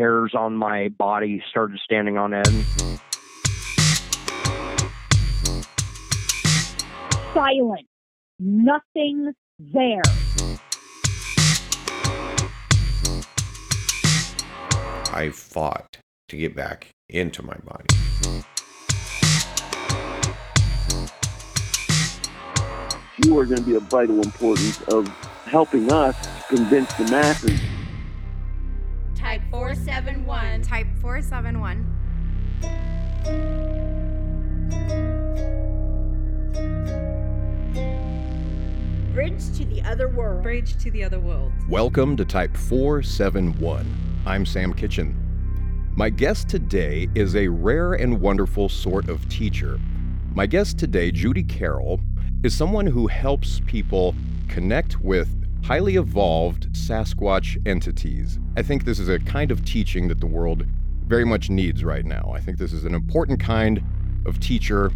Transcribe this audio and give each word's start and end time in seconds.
hairs 0.00 0.32
on 0.34 0.56
my 0.56 0.88
body 0.88 1.42
started 1.50 1.78
standing 1.84 2.16
on 2.16 2.32
end. 2.32 2.64
Silent. 7.34 7.86
Nothing 8.38 9.34
there. 9.58 10.00
I 15.12 15.28
fought 15.30 15.98
to 16.28 16.36
get 16.38 16.56
back 16.56 16.88
into 17.10 17.42
my 17.42 17.56
body. 17.62 17.84
You 23.22 23.38
are 23.38 23.44
going 23.44 23.58
to 23.58 23.62
be 23.62 23.74
of 23.74 23.82
vital 23.82 24.22
importance 24.22 24.80
of 24.84 25.06
helping 25.44 25.92
us 25.92 26.16
convince 26.48 26.90
the 26.94 27.04
masses. 27.10 27.60
Type 29.20 29.42
471. 29.50 30.62
Type 30.62 30.86
471. 31.02 31.84
Bridge 39.12 39.58
to 39.58 39.66
the 39.66 39.82
other 39.84 40.08
world. 40.08 40.42
Bridge 40.42 40.74
to 40.78 40.90
the 40.90 41.04
other 41.04 41.20
world. 41.20 41.52
Welcome 41.68 42.16
to 42.16 42.24
Type 42.24 42.56
471. 42.56 44.22
I'm 44.24 44.46
Sam 44.46 44.72
Kitchen. 44.72 45.14
My 45.94 46.08
guest 46.08 46.48
today 46.48 47.06
is 47.14 47.36
a 47.36 47.46
rare 47.46 47.92
and 47.92 48.22
wonderful 48.22 48.70
sort 48.70 49.10
of 49.10 49.28
teacher. 49.28 49.78
My 50.32 50.46
guest 50.46 50.78
today, 50.78 51.10
Judy 51.10 51.42
Carroll, 51.42 52.00
is 52.42 52.56
someone 52.56 52.86
who 52.86 53.06
helps 53.06 53.60
people 53.66 54.14
connect 54.48 54.98
with 55.02 55.39
highly 55.64 55.96
evolved 55.96 56.72
Sasquatch 56.72 57.60
entities. 57.66 58.38
I 58.56 58.62
think 58.62 58.84
this 58.84 58.98
is 58.98 59.08
a 59.08 59.18
kind 59.20 59.50
of 59.50 59.64
teaching 59.64 60.08
that 60.08 60.20
the 60.20 60.26
world 60.26 60.66
very 61.06 61.24
much 61.24 61.50
needs 61.50 61.84
right 61.84 62.04
now. 62.04 62.32
I 62.34 62.40
think 62.40 62.58
this 62.58 62.72
is 62.72 62.84
an 62.84 62.94
important 62.94 63.40
kind 63.40 63.82
of 64.26 64.40
teacher 64.40 64.90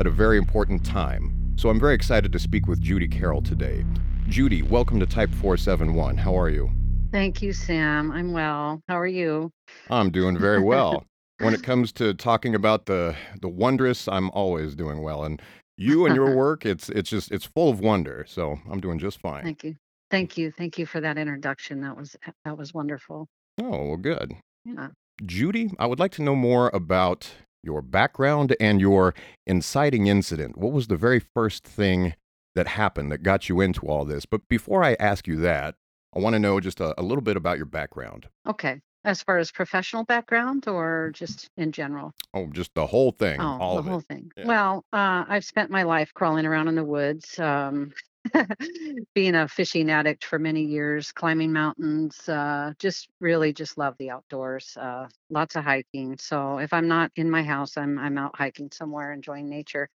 at 0.00 0.06
a 0.06 0.10
very 0.10 0.38
important 0.38 0.84
time. 0.84 1.54
So 1.56 1.68
I'm 1.68 1.80
very 1.80 1.94
excited 1.94 2.32
to 2.32 2.38
speak 2.38 2.66
with 2.66 2.80
Judy 2.80 3.08
Carroll 3.08 3.42
today. 3.42 3.84
Judy, 4.28 4.62
welcome 4.62 5.00
to 5.00 5.06
Type 5.06 5.30
471. 5.30 6.16
How 6.16 6.38
are 6.38 6.48
you? 6.48 6.70
Thank 7.12 7.40
you, 7.40 7.52
Sam. 7.52 8.10
I'm 8.10 8.32
well. 8.32 8.82
How 8.88 8.98
are 8.98 9.06
you? 9.06 9.52
I'm 9.88 10.10
doing 10.10 10.38
very 10.38 10.60
well. 10.60 11.06
when 11.38 11.54
it 11.54 11.62
comes 11.62 11.92
to 11.92 12.14
talking 12.14 12.54
about 12.54 12.86
the 12.86 13.14
the 13.40 13.48
wondrous, 13.48 14.08
I'm 14.08 14.30
always 14.30 14.74
doing 14.74 15.02
well. 15.02 15.24
And 15.24 15.40
you 15.76 16.06
and 16.06 16.14
your 16.14 16.34
work, 16.36 16.66
it's 16.66 16.88
it's 16.88 17.08
just 17.10 17.30
it's 17.30 17.44
full 17.46 17.70
of 17.70 17.80
wonder. 17.80 18.24
So 18.28 18.58
I'm 18.70 18.80
doing 18.80 18.98
just 18.98 19.20
fine. 19.20 19.44
Thank 19.44 19.64
you. 19.64 19.76
Thank 20.10 20.36
you. 20.38 20.50
Thank 20.52 20.78
you 20.78 20.86
for 20.86 21.00
that 21.00 21.18
introduction. 21.18 21.80
That 21.80 21.96
was 21.96 22.16
that 22.44 22.56
was 22.56 22.72
wonderful. 22.72 23.28
Oh, 23.60 23.86
well 23.88 23.96
good. 23.96 24.34
Yeah. 24.64 24.88
Judy, 25.24 25.72
I 25.78 25.86
would 25.86 25.98
like 25.98 26.12
to 26.12 26.22
know 26.22 26.36
more 26.36 26.70
about 26.74 27.30
your 27.62 27.82
background 27.82 28.54
and 28.60 28.80
your 28.80 29.14
inciting 29.46 30.06
incident. 30.06 30.56
What 30.58 30.72
was 30.72 30.86
the 30.88 30.96
very 30.96 31.20
first 31.20 31.64
thing 31.64 32.14
that 32.54 32.68
happened 32.68 33.10
that 33.12 33.22
got 33.22 33.48
you 33.48 33.60
into 33.60 33.86
all 33.86 34.04
this? 34.04 34.26
But 34.26 34.42
before 34.48 34.84
I 34.84 34.96
ask 35.00 35.26
you 35.26 35.36
that, 35.38 35.74
I 36.14 36.20
want 36.20 36.34
to 36.34 36.38
know 36.38 36.60
just 36.60 36.80
a, 36.80 36.98
a 37.00 37.02
little 37.02 37.22
bit 37.22 37.36
about 37.36 37.56
your 37.56 37.66
background. 37.66 38.28
Okay. 38.46 38.80
As 39.04 39.22
far 39.22 39.38
as 39.38 39.52
professional 39.52 40.04
background 40.04 40.66
or 40.66 41.12
just 41.14 41.48
in 41.56 41.70
general? 41.72 42.12
Oh, 42.34 42.48
just 42.48 42.74
the 42.74 42.86
whole 42.86 43.12
thing. 43.12 43.40
Oh, 43.40 43.58
all 43.60 43.74
the 43.74 43.80
of 43.80 43.86
whole 43.86 43.98
it. 44.00 44.06
thing. 44.06 44.30
Yeah. 44.36 44.46
Well, 44.46 44.84
uh, 44.92 45.24
I've 45.28 45.44
spent 45.44 45.70
my 45.70 45.84
life 45.84 46.12
crawling 46.12 46.44
around 46.44 46.68
in 46.68 46.74
the 46.74 46.84
woods, 46.84 47.38
um, 47.38 47.92
being 49.14 49.34
a 49.34 49.48
fishing 49.48 49.90
addict 49.90 50.24
for 50.24 50.38
many 50.38 50.62
years, 50.62 51.12
climbing 51.12 51.52
mountains, 51.52 52.28
uh, 52.28 52.72
just 52.78 53.08
really 53.20 53.52
just 53.52 53.78
love 53.78 53.94
the 53.98 54.10
outdoors. 54.10 54.76
Uh, 54.80 55.06
lots 55.30 55.56
of 55.56 55.64
hiking. 55.64 56.16
So 56.18 56.58
if 56.58 56.72
I'm 56.72 56.88
not 56.88 57.10
in 57.16 57.30
my 57.30 57.42
house, 57.42 57.76
I'm 57.76 57.98
I'm 57.98 58.18
out 58.18 58.36
hiking 58.36 58.70
somewhere, 58.72 59.12
enjoying 59.12 59.48
nature. 59.48 59.88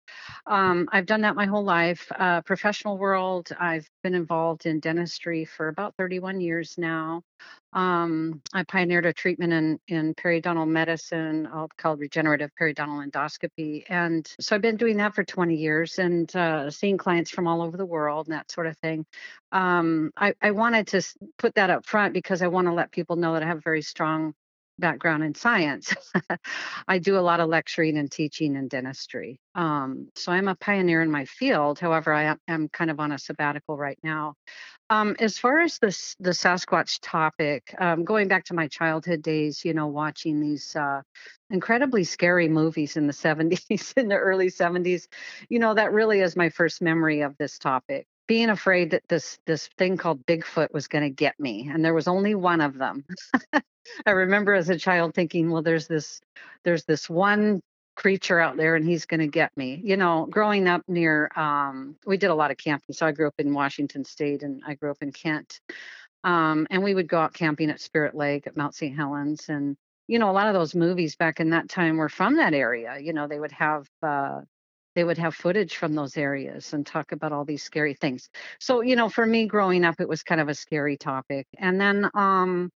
Um, 0.46 0.90
I've 0.92 1.06
done 1.06 1.22
that 1.22 1.36
my 1.36 1.46
whole 1.46 1.64
life. 1.64 2.12
Uh, 2.18 2.42
professional 2.42 2.98
world, 2.98 3.50
I've 3.60 3.88
been 4.04 4.16
involved 4.16 4.66
in 4.66 4.80
dentistry 4.80 5.46
for 5.46 5.68
about 5.68 5.96
31 5.98 6.42
years 6.42 6.76
now. 6.78 7.24
Um, 7.74 8.42
I 8.54 8.64
pioneered 8.64 9.06
a 9.06 9.14
treatment 9.14 9.54
in, 9.54 9.80
in 9.88 10.14
periodontal 10.14 10.68
medicine 10.68 11.48
called 11.78 12.00
regenerative 12.00 12.52
periodontal 12.60 13.10
endoscopy. 13.10 13.84
And 13.88 14.30
so 14.40 14.56
I've 14.56 14.62
been 14.62 14.78
doing 14.78 14.98
that 14.98 15.16
for 15.16 15.24
20 15.24 15.56
years 15.56 15.98
and 15.98 16.34
uh, 16.36 16.70
seeing 16.70 16.98
clients 16.98 17.32
from 17.32 17.48
all 17.48 17.62
over 17.62 17.78
the 17.78 17.86
world 17.86 18.28
and 18.28 18.36
that 18.36 18.52
sort 18.52 18.68
of 18.68 18.78
thing. 18.80 19.06
Um, 19.52 20.12
I, 20.18 20.34
I 20.42 20.52
wanted 20.52 20.88
to 20.88 21.02
put 21.38 21.56
that 21.56 21.70
up 21.70 21.86
front 21.86 22.14
because 22.14 22.42
I 22.42 22.48
want 22.48 22.68
to 22.68 22.74
let 22.74 22.92
people 22.92 23.16
know 23.16 23.34
that 23.34 23.44
I 23.44 23.48
have 23.48 23.64
very 23.64 23.82
strong 23.82 24.34
background 24.80 25.24
in 25.24 25.36
science. 25.36 25.94
I 26.88 27.00
do 27.00 27.18
a 27.18 27.22
lot 27.22 27.40
of 27.40 27.50
lecturing 27.50 27.98
and 27.98 28.12
teaching 28.12 28.56
in 28.56 28.68
dentistry. 28.68 29.40
Um, 29.56 30.10
so 30.16 30.32
I'm 30.32 30.48
a 30.48 30.56
pioneer 30.56 31.02
in 31.02 31.12
my 31.12 31.26
field. 31.26 31.80
However, 31.80 32.14
I 32.14 32.36
am 32.48 32.70
kind 32.70 32.92
of 32.92 33.00
on 33.00 33.12
a 33.12 33.20
sabbatical 33.20 33.78
right 33.78 34.00
now. 34.04 34.36
Um, 34.90 35.16
as 35.20 35.38
far 35.38 35.62
as 35.62 35.80
this 35.80 36.18
the 36.20 36.32
Sasquatch 36.32 37.00
topic, 37.02 37.74
um, 37.80 38.04
going 38.04 38.28
back 38.28 38.44
to 38.46 38.54
my 38.54 38.68
childhood 38.68 39.22
days, 39.22 39.64
you 39.64 39.74
know, 39.74 39.88
watching 39.88 40.42
these 40.42 40.76
uh, 40.76 41.02
incredibly 41.50 42.04
scary 42.04 42.50
movies 42.50 42.98
in 42.98 43.08
the 43.08 43.14
70s, 43.26 43.94
in 43.96 44.10
the 44.10 44.18
early 44.18 44.50
70s, 44.50 45.08
you 45.48 45.60
know, 45.60 45.74
that 45.74 45.94
really 45.94 46.20
is 46.20 46.36
my 46.36 46.50
first 46.50 46.82
memory 46.82 47.22
of 47.22 47.38
this 47.38 47.58
topic. 47.58 48.06
Being 48.28 48.50
afraid 48.50 48.92
that 48.92 49.04
this 49.08 49.40
this 49.46 49.70
thing 49.78 49.96
called 49.96 50.26
Bigfoot 50.26 50.74
was 50.74 50.88
going 50.88 51.04
to 51.04 51.10
get 51.10 51.40
me, 51.40 51.70
and 51.72 51.84
there 51.84 51.94
was 51.94 52.10
only 52.10 52.36
one 52.36 52.60
of 52.60 52.78
them. 52.78 53.06
I 54.06 54.12
remember 54.12 54.54
as 54.54 54.70
a 54.70 54.78
child 54.78 55.14
thinking, 55.14 55.52
well, 55.52 55.62
there's 55.62 55.88
this 55.88 56.22
there's 56.64 56.86
this 56.86 57.10
one 57.10 57.62
creature 57.96 58.40
out 58.40 58.58
there 58.58 58.76
and 58.76 58.86
he's 58.88 59.06
going 59.06 59.20
to 59.20 59.28
get 59.28 59.56
me. 59.58 59.82
You 59.84 59.98
know, 59.98 60.28
growing 60.30 60.68
up 60.68 60.82
near 60.88 61.30
um 61.36 61.98
we 62.06 62.18
did 62.18 62.30
a 62.30 62.36
lot 62.36 62.52
of 62.52 62.58
camping. 62.58 62.94
So 62.94 63.06
I 63.06 63.12
grew 63.12 63.28
up 63.28 63.36
in 63.40 63.54
Washington 63.54 64.06
state 64.06 64.44
and 64.44 64.62
I 64.66 64.76
grew 64.76 64.92
up 64.92 65.02
in 65.02 65.12
Kent. 65.12 65.60
Um 66.24 66.68
and 66.72 66.84
we 66.84 66.96
would 66.96 67.08
go 67.08 67.20
out 67.20 67.34
camping 67.34 67.70
at 67.70 67.82
Spirit 67.82 68.16
Lake 68.16 68.48
at 68.48 68.58
Mount 68.58 68.76
St. 68.76 68.96
Helens 68.96 69.50
and 69.50 69.76
you 70.08 70.20
know, 70.20 70.30
a 70.30 70.34
lot 70.34 70.48
of 70.48 70.54
those 70.54 70.76
movies 70.76 71.16
back 71.16 71.40
in 71.40 71.52
that 71.52 71.70
time 71.70 71.98
were 71.98 72.10
from 72.10 72.36
that 72.38 72.54
area. 72.54 72.98
You 73.00 73.14
know, 73.14 73.28
they 73.28 73.40
would 73.40 73.52
have 73.54 73.88
uh 74.04 74.42
they 74.96 75.04
would 75.06 75.18
have 75.20 75.36
footage 75.36 75.78
from 75.78 75.96
those 75.96 76.18
areas 76.18 76.74
and 76.74 76.86
talk 76.86 77.14
about 77.14 77.32
all 77.34 77.46
these 77.46 77.64
scary 77.64 77.94
things. 77.96 78.30
So, 78.60 78.82
you 78.82 78.96
know, 78.98 79.10
for 79.10 79.26
me 79.26 79.48
growing 79.48 79.86
up 79.86 80.02
it 80.02 80.10
was 80.10 80.24
kind 80.24 80.42
of 80.42 80.50
a 80.50 80.56
scary 80.56 80.98
topic. 80.98 81.48
And 81.58 81.80
then 81.82 82.10
um 82.14 82.72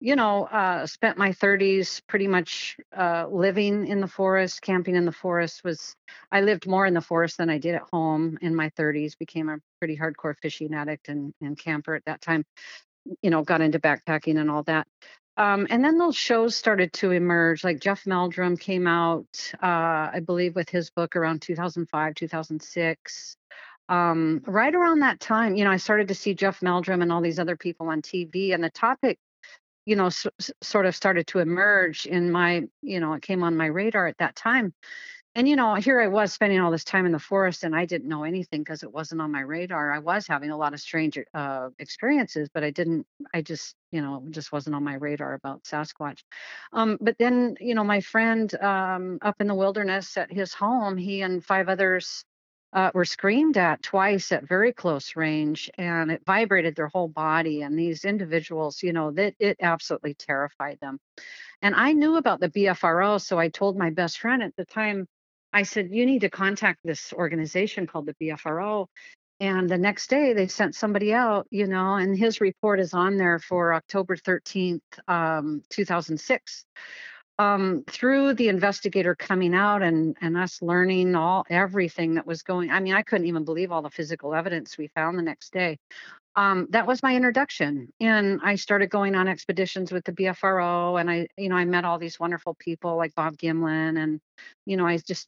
you 0.00 0.14
know, 0.14 0.44
uh, 0.44 0.86
spent 0.86 1.18
my 1.18 1.30
30s 1.32 2.00
pretty 2.06 2.28
much 2.28 2.76
uh, 2.96 3.26
living 3.28 3.86
in 3.86 4.00
the 4.00 4.06
forest, 4.06 4.62
camping 4.62 4.94
in 4.94 5.04
the 5.04 5.12
forest. 5.12 5.64
Was 5.64 5.94
I 6.30 6.42
lived 6.42 6.66
more 6.66 6.86
in 6.86 6.94
the 6.94 7.00
forest 7.00 7.38
than 7.38 7.50
I 7.50 7.58
did 7.58 7.74
at 7.74 7.82
home 7.92 8.38
in 8.40 8.54
my 8.54 8.70
30s. 8.70 9.18
Became 9.18 9.48
a 9.48 9.58
pretty 9.80 9.96
hardcore 9.96 10.36
fishing 10.40 10.74
addict 10.74 11.08
and, 11.08 11.32
and 11.40 11.58
camper 11.58 11.94
at 11.94 12.04
that 12.06 12.20
time. 12.20 12.44
You 13.22 13.30
know, 13.30 13.42
got 13.42 13.60
into 13.60 13.80
backpacking 13.80 14.38
and 14.38 14.50
all 14.50 14.62
that. 14.64 14.86
Um, 15.36 15.66
and 15.70 15.84
then 15.84 15.98
those 15.98 16.16
shows 16.16 16.56
started 16.56 16.92
to 16.94 17.12
emerge. 17.12 17.64
Like 17.64 17.80
Jeff 17.80 18.06
Meldrum 18.06 18.56
came 18.56 18.86
out, 18.86 19.26
uh, 19.62 20.10
I 20.12 20.20
believe, 20.24 20.54
with 20.56 20.68
his 20.68 20.90
book 20.90 21.16
around 21.16 21.42
2005, 21.42 22.14
2006 22.14 23.36
um, 23.88 24.42
right 24.46 24.74
around 24.74 25.00
that 25.00 25.18
time, 25.18 25.56
you 25.56 25.64
know, 25.64 25.70
I 25.70 25.78
started 25.78 26.08
to 26.08 26.14
see 26.14 26.34
Jeff 26.34 26.60
Meldrum 26.60 27.00
and 27.00 27.10
all 27.10 27.22
these 27.22 27.38
other 27.38 27.56
people 27.56 27.88
on 27.88 28.02
TV, 28.02 28.52
and 28.52 28.62
the 28.62 28.70
topic 28.70 29.18
you 29.88 29.96
know 29.96 30.10
sort 30.62 30.84
of 30.86 30.94
started 30.94 31.26
to 31.28 31.38
emerge 31.38 32.04
in 32.06 32.30
my 32.30 32.64
you 32.82 33.00
know 33.00 33.14
it 33.14 33.22
came 33.22 33.42
on 33.42 33.56
my 33.56 33.66
radar 33.66 34.06
at 34.06 34.18
that 34.18 34.36
time. 34.36 34.74
And 35.34 35.48
you 35.48 35.56
know 35.56 35.74
here 35.76 36.00
i 36.00 36.08
was 36.08 36.32
spending 36.32 36.60
all 36.60 36.70
this 36.70 36.84
time 36.84 37.06
in 37.06 37.12
the 37.12 37.18
forest 37.18 37.64
and 37.64 37.74
i 37.74 37.84
didn't 37.86 38.08
know 38.08 38.24
anything 38.24 38.60
because 38.60 38.82
it 38.82 38.92
wasn't 38.92 39.20
on 39.22 39.30
my 39.32 39.40
radar. 39.40 39.92
I 39.92 40.00
was 40.00 40.26
having 40.26 40.50
a 40.50 40.56
lot 40.56 40.74
of 40.74 40.80
strange 40.80 41.18
uh, 41.32 41.68
experiences 41.78 42.50
but 42.52 42.64
i 42.64 42.70
didn't 42.70 43.06
i 43.32 43.40
just 43.40 43.76
you 43.92 44.02
know 44.02 44.24
just 44.30 44.52
wasn't 44.52 44.76
on 44.76 44.84
my 44.84 44.94
radar 44.94 45.34
about 45.34 45.64
sasquatch. 45.64 46.20
Um, 46.72 46.98
but 47.00 47.16
then 47.18 47.56
you 47.60 47.74
know 47.74 47.84
my 47.84 48.00
friend 48.00 48.54
um, 48.60 49.18
up 49.22 49.36
in 49.40 49.46
the 49.46 49.54
wilderness 49.54 50.16
at 50.18 50.30
his 50.30 50.52
home 50.52 50.96
he 50.98 51.22
and 51.22 51.44
five 51.44 51.68
others 51.68 52.24
uh, 52.72 52.90
were 52.94 53.04
screamed 53.04 53.56
at 53.56 53.82
twice 53.82 54.30
at 54.32 54.46
very 54.46 54.72
close 54.72 55.16
range 55.16 55.70
and 55.78 56.10
it 56.10 56.22
vibrated 56.26 56.76
their 56.76 56.88
whole 56.88 57.08
body 57.08 57.62
and 57.62 57.78
these 57.78 58.04
individuals 58.04 58.82
you 58.82 58.92
know 58.92 59.10
that 59.10 59.34
it 59.38 59.56
absolutely 59.60 60.14
terrified 60.14 60.78
them. 60.80 60.98
And 61.62 61.74
i 61.74 61.92
knew 61.92 62.16
about 62.16 62.40
the 62.40 62.50
bfro 62.50 63.20
so 63.20 63.38
i 63.38 63.48
told 63.48 63.76
my 63.76 63.90
best 63.90 64.18
friend 64.18 64.42
at 64.42 64.54
the 64.56 64.64
time 64.64 65.06
i 65.52 65.62
said 65.62 65.88
you 65.90 66.06
need 66.06 66.20
to 66.20 66.30
contact 66.30 66.80
this 66.84 67.12
organization 67.12 67.86
called 67.86 68.06
the 68.06 68.14
bfro 68.14 68.86
and 69.40 69.68
the 69.68 69.78
next 69.78 70.10
day 70.10 70.32
they 70.32 70.46
sent 70.48 70.74
somebody 70.74 71.12
out 71.12 71.46
you 71.50 71.66
know 71.66 71.94
and 71.94 72.16
his 72.16 72.40
report 72.40 72.80
is 72.80 72.94
on 72.94 73.16
there 73.16 73.38
for 73.38 73.72
october 73.74 74.16
13th 74.16 74.80
um, 75.08 75.62
2006 75.70 76.64
um, 77.38 77.84
through 77.88 78.34
the 78.34 78.48
investigator 78.48 79.14
coming 79.14 79.54
out 79.54 79.82
and 79.82 80.16
and 80.20 80.36
us 80.36 80.60
learning 80.62 81.14
all 81.14 81.44
everything 81.50 82.14
that 82.14 82.26
was 82.26 82.42
going 82.42 82.70
i 82.70 82.80
mean 82.80 82.94
i 82.94 83.02
couldn't 83.02 83.26
even 83.26 83.44
believe 83.44 83.72
all 83.72 83.82
the 83.82 83.90
physical 83.90 84.34
evidence 84.34 84.76
we 84.76 84.88
found 84.88 85.18
the 85.18 85.22
next 85.22 85.52
day 85.52 85.78
um, 86.38 86.68
that 86.70 86.86
was 86.86 87.02
my 87.02 87.16
introduction. 87.16 87.92
And 88.00 88.38
I 88.44 88.54
started 88.54 88.90
going 88.90 89.16
on 89.16 89.26
expeditions 89.26 89.90
with 89.90 90.04
the 90.04 90.12
BFRO, 90.12 91.00
and 91.00 91.10
I, 91.10 91.26
you 91.36 91.48
know, 91.48 91.56
I 91.56 91.64
met 91.64 91.84
all 91.84 91.98
these 91.98 92.20
wonderful 92.20 92.54
people 92.60 92.96
like 92.96 93.12
Bob 93.16 93.36
Gimlin, 93.36 94.00
and 94.00 94.20
you 94.64 94.76
know, 94.76 94.86
I 94.86 94.98
just 94.98 95.26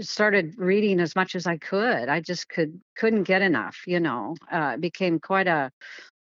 started 0.00 0.54
reading 0.58 0.98
as 0.98 1.14
much 1.14 1.36
as 1.36 1.46
I 1.46 1.58
could. 1.58 2.08
I 2.08 2.20
just 2.20 2.48
could 2.48 2.80
couldn't 2.96 3.22
get 3.22 3.40
enough. 3.40 3.84
You 3.86 4.00
know, 4.00 4.34
uh, 4.50 4.78
became 4.78 5.20
quite 5.20 5.46
a 5.46 5.70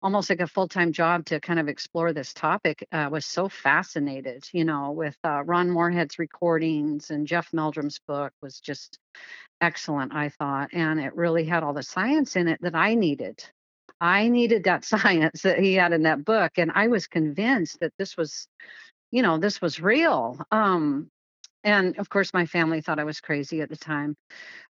almost 0.02 0.30
like 0.30 0.40
a 0.40 0.46
full-time 0.46 0.92
job 0.92 1.24
to 1.26 1.40
kind 1.40 1.58
of 1.58 1.68
explore 1.68 2.12
this 2.12 2.32
topic 2.32 2.86
uh, 2.92 3.08
was 3.10 3.26
so 3.26 3.48
fascinated 3.48 4.48
you 4.52 4.64
know 4.64 4.92
with 4.92 5.16
uh, 5.24 5.42
ron 5.44 5.70
morehead's 5.70 6.18
recordings 6.18 7.10
and 7.10 7.26
jeff 7.26 7.50
meldrum's 7.52 8.00
book 8.06 8.32
was 8.42 8.60
just 8.60 8.98
excellent 9.60 10.14
i 10.14 10.28
thought 10.28 10.70
and 10.72 11.00
it 11.00 11.14
really 11.14 11.44
had 11.44 11.62
all 11.62 11.74
the 11.74 11.82
science 11.82 12.36
in 12.36 12.48
it 12.48 12.60
that 12.62 12.74
i 12.74 12.94
needed. 12.94 13.44
I 14.02 14.28
needed 14.28 14.64
that 14.64 14.84
science 14.94 15.42
that 15.42 15.58
he 15.58 15.74
had 15.74 15.92
in 15.92 16.04
that 16.04 16.24
book 16.24 16.52
and 16.56 16.72
i 16.74 16.88
was 16.88 17.06
convinced 17.06 17.80
that 17.80 17.92
this 17.98 18.16
was 18.16 18.48
you 19.10 19.22
know 19.22 19.38
this 19.38 19.60
was 19.60 19.80
real. 19.80 20.40
Um 20.50 21.10
and 21.64 21.98
of 21.98 22.08
course 22.08 22.32
my 22.34 22.46
family 22.46 22.80
thought 22.80 22.98
i 22.98 23.04
was 23.04 23.20
crazy 23.20 23.60
at 23.60 23.68
the 23.68 23.76
time 23.76 24.16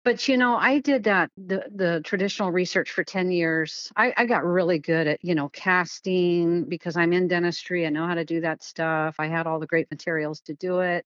but 0.04 0.28
you 0.28 0.36
know 0.36 0.56
i 0.56 0.78
did 0.80 1.04
that 1.04 1.30
the 1.36 1.64
the 1.74 2.00
traditional 2.04 2.50
research 2.52 2.90
for 2.90 3.04
10 3.04 3.30
years. 3.30 3.90
I, 3.96 4.12
I 4.16 4.26
got 4.26 4.44
really 4.44 4.78
good 4.78 5.06
at 5.06 5.24
you 5.24 5.34
know 5.34 5.48
casting 5.48 6.64
because 6.64 6.96
i'm 6.96 7.12
in 7.12 7.28
dentistry 7.28 7.86
i 7.86 7.90
know 7.90 8.06
how 8.06 8.14
to 8.14 8.24
do 8.24 8.40
that 8.42 8.62
stuff 8.62 9.16
i 9.18 9.26
had 9.26 9.46
all 9.46 9.60
the 9.60 9.66
great 9.66 9.90
materials 9.90 10.40
to 10.42 10.54
do 10.54 10.80
it 10.80 11.04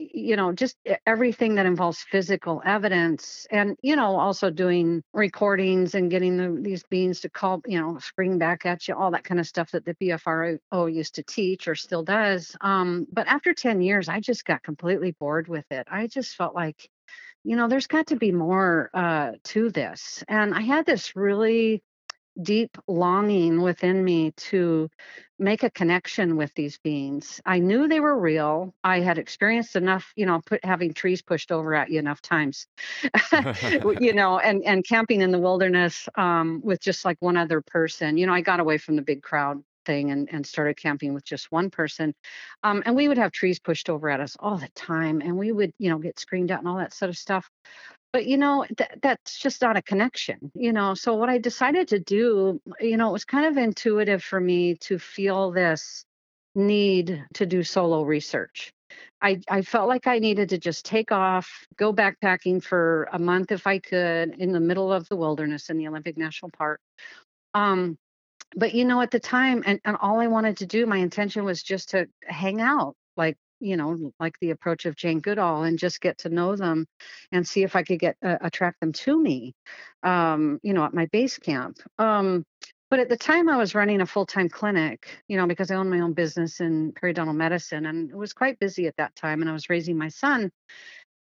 you 0.00 0.36
know 0.36 0.52
just 0.52 0.76
everything 1.06 1.54
that 1.54 1.66
involves 1.66 2.02
physical 2.02 2.62
evidence 2.64 3.46
and 3.50 3.76
you 3.82 3.94
know 3.96 4.16
also 4.16 4.50
doing 4.50 5.02
recordings 5.12 5.94
and 5.94 6.10
getting 6.10 6.36
the, 6.36 6.60
these 6.62 6.82
beans 6.84 7.20
to 7.20 7.28
call 7.28 7.60
you 7.66 7.80
know 7.80 7.98
spring 7.98 8.38
back 8.38 8.64
at 8.64 8.88
you 8.88 8.94
all 8.94 9.10
that 9.10 9.24
kind 9.24 9.38
of 9.38 9.46
stuff 9.46 9.70
that 9.70 9.84
the 9.84 9.94
bfro 9.94 10.58
used 10.92 11.14
to 11.14 11.22
teach 11.22 11.68
or 11.68 11.74
still 11.74 12.02
does 12.02 12.56
um, 12.60 13.06
but 13.12 13.26
after 13.26 13.52
10 13.52 13.82
years 13.82 14.08
i 14.08 14.20
just 14.20 14.44
got 14.44 14.62
completely 14.62 15.12
bored 15.12 15.48
with 15.48 15.70
it 15.70 15.86
i 15.90 16.06
just 16.06 16.34
felt 16.34 16.54
like 16.54 16.88
you 17.44 17.56
know, 17.56 17.68
there's 17.68 17.86
got 17.86 18.08
to 18.08 18.16
be 18.16 18.32
more 18.32 18.90
uh, 18.92 19.32
to 19.44 19.70
this. 19.70 20.22
And 20.28 20.54
I 20.54 20.60
had 20.60 20.84
this 20.84 21.16
really 21.16 21.82
deep 22.40 22.76
longing 22.86 23.60
within 23.62 24.04
me 24.04 24.32
to 24.32 24.88
make 25.38 25.62
a 25.62 25.70
connection 25.70 26.36
with 26.36 26.52
these 26.54 26.78
beings. 26.78 27.40
I 27.46 27.58
knew 27.58 27.88
they 27.88 28.00
were 28.00 28.18
real. 28.18 28.74
I 28.84 29.00
had 29.00 29.18
experienced 29.18 29.76
enough, 29.76 30.12
you 30.16 30.26
know, 30.26 30.40
put 30.44 30.64
having 30.64 30.92
trees 30.92 31.22
pushed 31.22 31.50
over 31.50 31.74
at 31.74 31.90
you 31.90 31.98
enough 31.98 32.20
times, 32.20 32.66
you 34.00 34.12
know, 34.12 34.38
and 34.38 34.62
and 34.64 34.84
camping 34.84 35.22
in 35.22 35.30
the 35.30 35.38
wilderness 35.38 36.08
um, 36.16 36.60
with 36.62 36.80
just 36.80 37.04
like 37.04 37.16
one 37.20 37.36
other 37.36 37.60
person. 37.60 38.16
You 38.16 38.26
know, 38.26 38.34
I 38.34 38.42
got 38.42 38.60
away 38.60 38.78
from 38.78 38.96
the 38.96 39.02
big 39.02 39.22
crowd 39.22 39.62
thing 39.86 40.10
and, 40.10 40.28
and 40.30 40.46
started 40.46 40.76
camping 40.76 41.14
with 41.14 41.24
just 41.24 41.50
one 41.50 41.70
person. 41.70 42.14
Um, 42.62 42.82
and 42.86 42.94
we 42.94 43.08
would 43.08 43.18
have 43.18 43.32
trees 43.32 43.58
pushed 43.58 43.88
over 43.88 44.10
at 44.10 44.20
us 44.20 44.36
all 44.38 44.56
the 44.56 44.68
time 44.74 45.20
and 45.20 45.36
we 45.36 45.52
would, 45.52 45.72
you 45.78 45.90
know, 45.90 45.98
get 45.98 46.18
screamed 46.18 46.50
at 46.50 46.58
and 46.58 46.68
all 46.68 46.76
that 46.76 46.94
sort 46.94 47.08
of 47.08 47.16
stuff. 47.16 47.48
But, 48.12 48.26
you 48.26 48.38
know, 48.38 48.66
th- 48.76 48.90
that's 49.02 49.38
just 49.38 49.62
not 49.62 49.76
a 49.76 49.82
connection, 49.82 50.50
you 50.54 50.72
know. 50.72 50.94
So 50.94 51.14
what 51.14 51.28
I 51.28 51.38
decided 51.38 51.88
to 51.88 52.00
do, 52.00 52.60
you 52.80 52.96
know, 52.96 53.10
it 53.10 53.12
was 53.12 53.24
kind 53.24 53.46
of 53.46 53.56
intuitive 53.56 54.22
for 54.22 54.40
me 54.40 54.74
to 54.76 54.98
feel 54.98 55.52
this 55.52 56.04
need 56.54 57.24
to 57.34 57.46
do 57.46 57.62
solo 57.62 58.02
research. 58.02 58.72
I, 59.22 59.40
I 59.48 59.62
felt 59.62 59.88
like 59.88 60.08
I 60.08 60.18
needed 60.18 60.48
to 60.48 60.58
just 60.58 60.84
take 60.84 61.12
off, 61.12 61.48
go 61.76 61.92
backpacking 61.92 62.64
for 62.64 63.08
a 63.12 63.18
month 63.18 63.52
if 63.52 63.66
I 63.66 63.78
could 63.78 64.34
in 64.38 64.50
the 64.50 64.60
middle 64.60 64.92
of 64.92 65.08
the 65.08 65.16
wilderness 65.16 65.70
in 65.70 65.78
the 65.78 65.86
Olympic 65.86 66.16
National 66.18 66.50
Park. 66.50 66.80
Um, 67.54 67.96
but 68.56 68.74
you 68.74 68.84
know, 68.84 69.00
at 69.00 69.12
the 69.12 69.20
time, 69.20 69.62
and, 69.64 69.80
and 69.84 69.96
all 70.00 70.18
I 70.18 70.26
wanted 70.26 70.56
to 70.56 70.66
do, 70.66 70.86
my 70.86 70.96
intention 70.96 71.44
was 71.44 71.62
just 71.62 71.90
to 71.90 72.08
hang 72.24 72.60
out, 72.60 72.96
like, 73.16 73.36
you 73.60 73.76
know, 73.76 74.12
like 74.18 74.34
the 74.40 74.50
approach 74.50 74.86
of 74.86 74.96
Jane 74.96 75.20
Goodall 75.20 75.62
and 75.62 75.78
just 75.78 76.00
get 76.00 76.18
to 76.18 76.28
know 76.28 76.56
them 76.56 76.86
and 77.32 77.46
see 77.46 77.62
if 77.62 77.76
I 77.76 77.82
could 77.82 77.98
get 77.98 78.16
uh, 78.24 78.38
attract 78.40 78.80
them 78.80 78.92
to 78.92 79.20
me, 79.20 79.54
um, 80.02 80.58
you 80.62 80.72
know, 80.72 80.84
at 80.84 80.94
my 80.94 81.06
base 81.06 81.38
camp. 81.38 81.78
Um, 81.98 82.44
but 82.90 82.98
at 82.98 83.08
the 83.08 83.16
time, 83.16 83.48
I 83.48 83.56
was 83.56 83.76
running 83.76 84.00
a 84.00 84.06
full 84.06 84.26
time 84.26 84.48
clinic, 84.48 85.22
you 85.28 85.36
know, 85.36 85.46
because 85.46 85.70
I 85.70 85.76
own 85.76 85.88
my 85.88 86.00
own 86.00 86.12
business 86.12 86.60
in 86.60 86.92
periodontal 86.92 87.36
medicine 87.36 87.86
and 87.86 88.10
it 88.10 88.16
was 88.16 88.32
quite 88.32 88.58
busy 88.58 88.88
at 88.88 88.96
that 88.96 89.14
time. 89.14 89.40
And 89.40 89.48
I 89.48 89.52
was 89.52 89.70
raising 89.70 89.96
my 89.96 90.08
son 90.08 90.50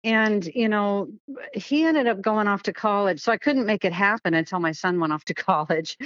and 0.04 0.46
you 0.54 0.68
know 0.68 1.08
he 1.52 1.84
ended 1.84 2.06
up 2.06 2.20
going 2.20 2.46
off 2.46 2.62
to 2.62 2.72
college 2.72 3.20
so 3.20 3.32
i 3.32 3.36
couldn't 3.36 3.66
make 3.66 3.84
it 3.84 3.92
happen 3.92 4.34
until 4.34 4.60
my 4.60 4.72
son 4.72 5.00
went 5.00 5.12
off 5.12 5.24
to 5.24 5.34
college. 5.48 5.96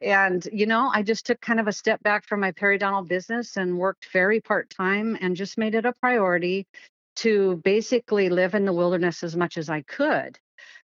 And 0.00 0.46
you 0.52 0.66
know 0.66 0.90
i 0.94 1.02
just 1.02 1.26
took 1.26 1.40
kind 1.40 1.60
of 1.60 1.68
a 1.68 1.72
step 1.72 2.02
back 2.02 2.26
from 2.26 2.40
my 2.40 2.52
periodontal 2.52 3.06
business 3.06 3.56
and 3.56 3.78
worked 3.78 4.08
very 4.12 4.40
part-time 4.40 5.18
and 5.20 5.36
just 5.36 5.58
made 5.58 5.74
it 5.74 5.84
a 5.84 5.92
priority 5.92 6.66
to 7.16 7.56
basically 7.62 8.30
live 8.30 8.54
in 8.54 8.64
the 8.64 8.72
wilderness 8.72 9.22
as 9.22 9.36
much 9.36 9.58
as 9.58 9.68
i 9.68 9.82
could 9.82 10.38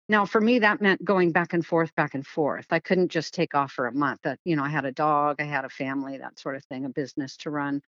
now 0.09 0.25
for 0.25 0.41
me 0.41 0.59
that 0.59 0.81
meant 0.81 1.03
going 1.03 1.31
back 1.31 1.53
and 1.53 1.65
forth 1.65 1.93
back 1.95 2.13
and 2.15 2.25
forth 2.25 2.67
i 2.71 2.79
couldn't 2.79 3.09
just 3.09 3.33
take 3.33 3.55
off 3.55 3.71
for 3.71 3.87
a 3.87 3.93
month 3.93 4.19
that 4.23 4.39
you 4.45 4.55
know 4.55 4.63
i 4.63 4.69
had 4.69 4.85
a 4.85 4.91
dog 4.91 5.37
i 5.39 5.43
had 5.43 5.65
a 5.65 5.69
family 5.69 6.17
that 6.17 6.39
sort 6.39 6.55
of 6.55 6.63
thing 6.65 6.85
a 6.85 6.89
business 6.89 7.37
to 7.37 7.49
run 7.49 7.81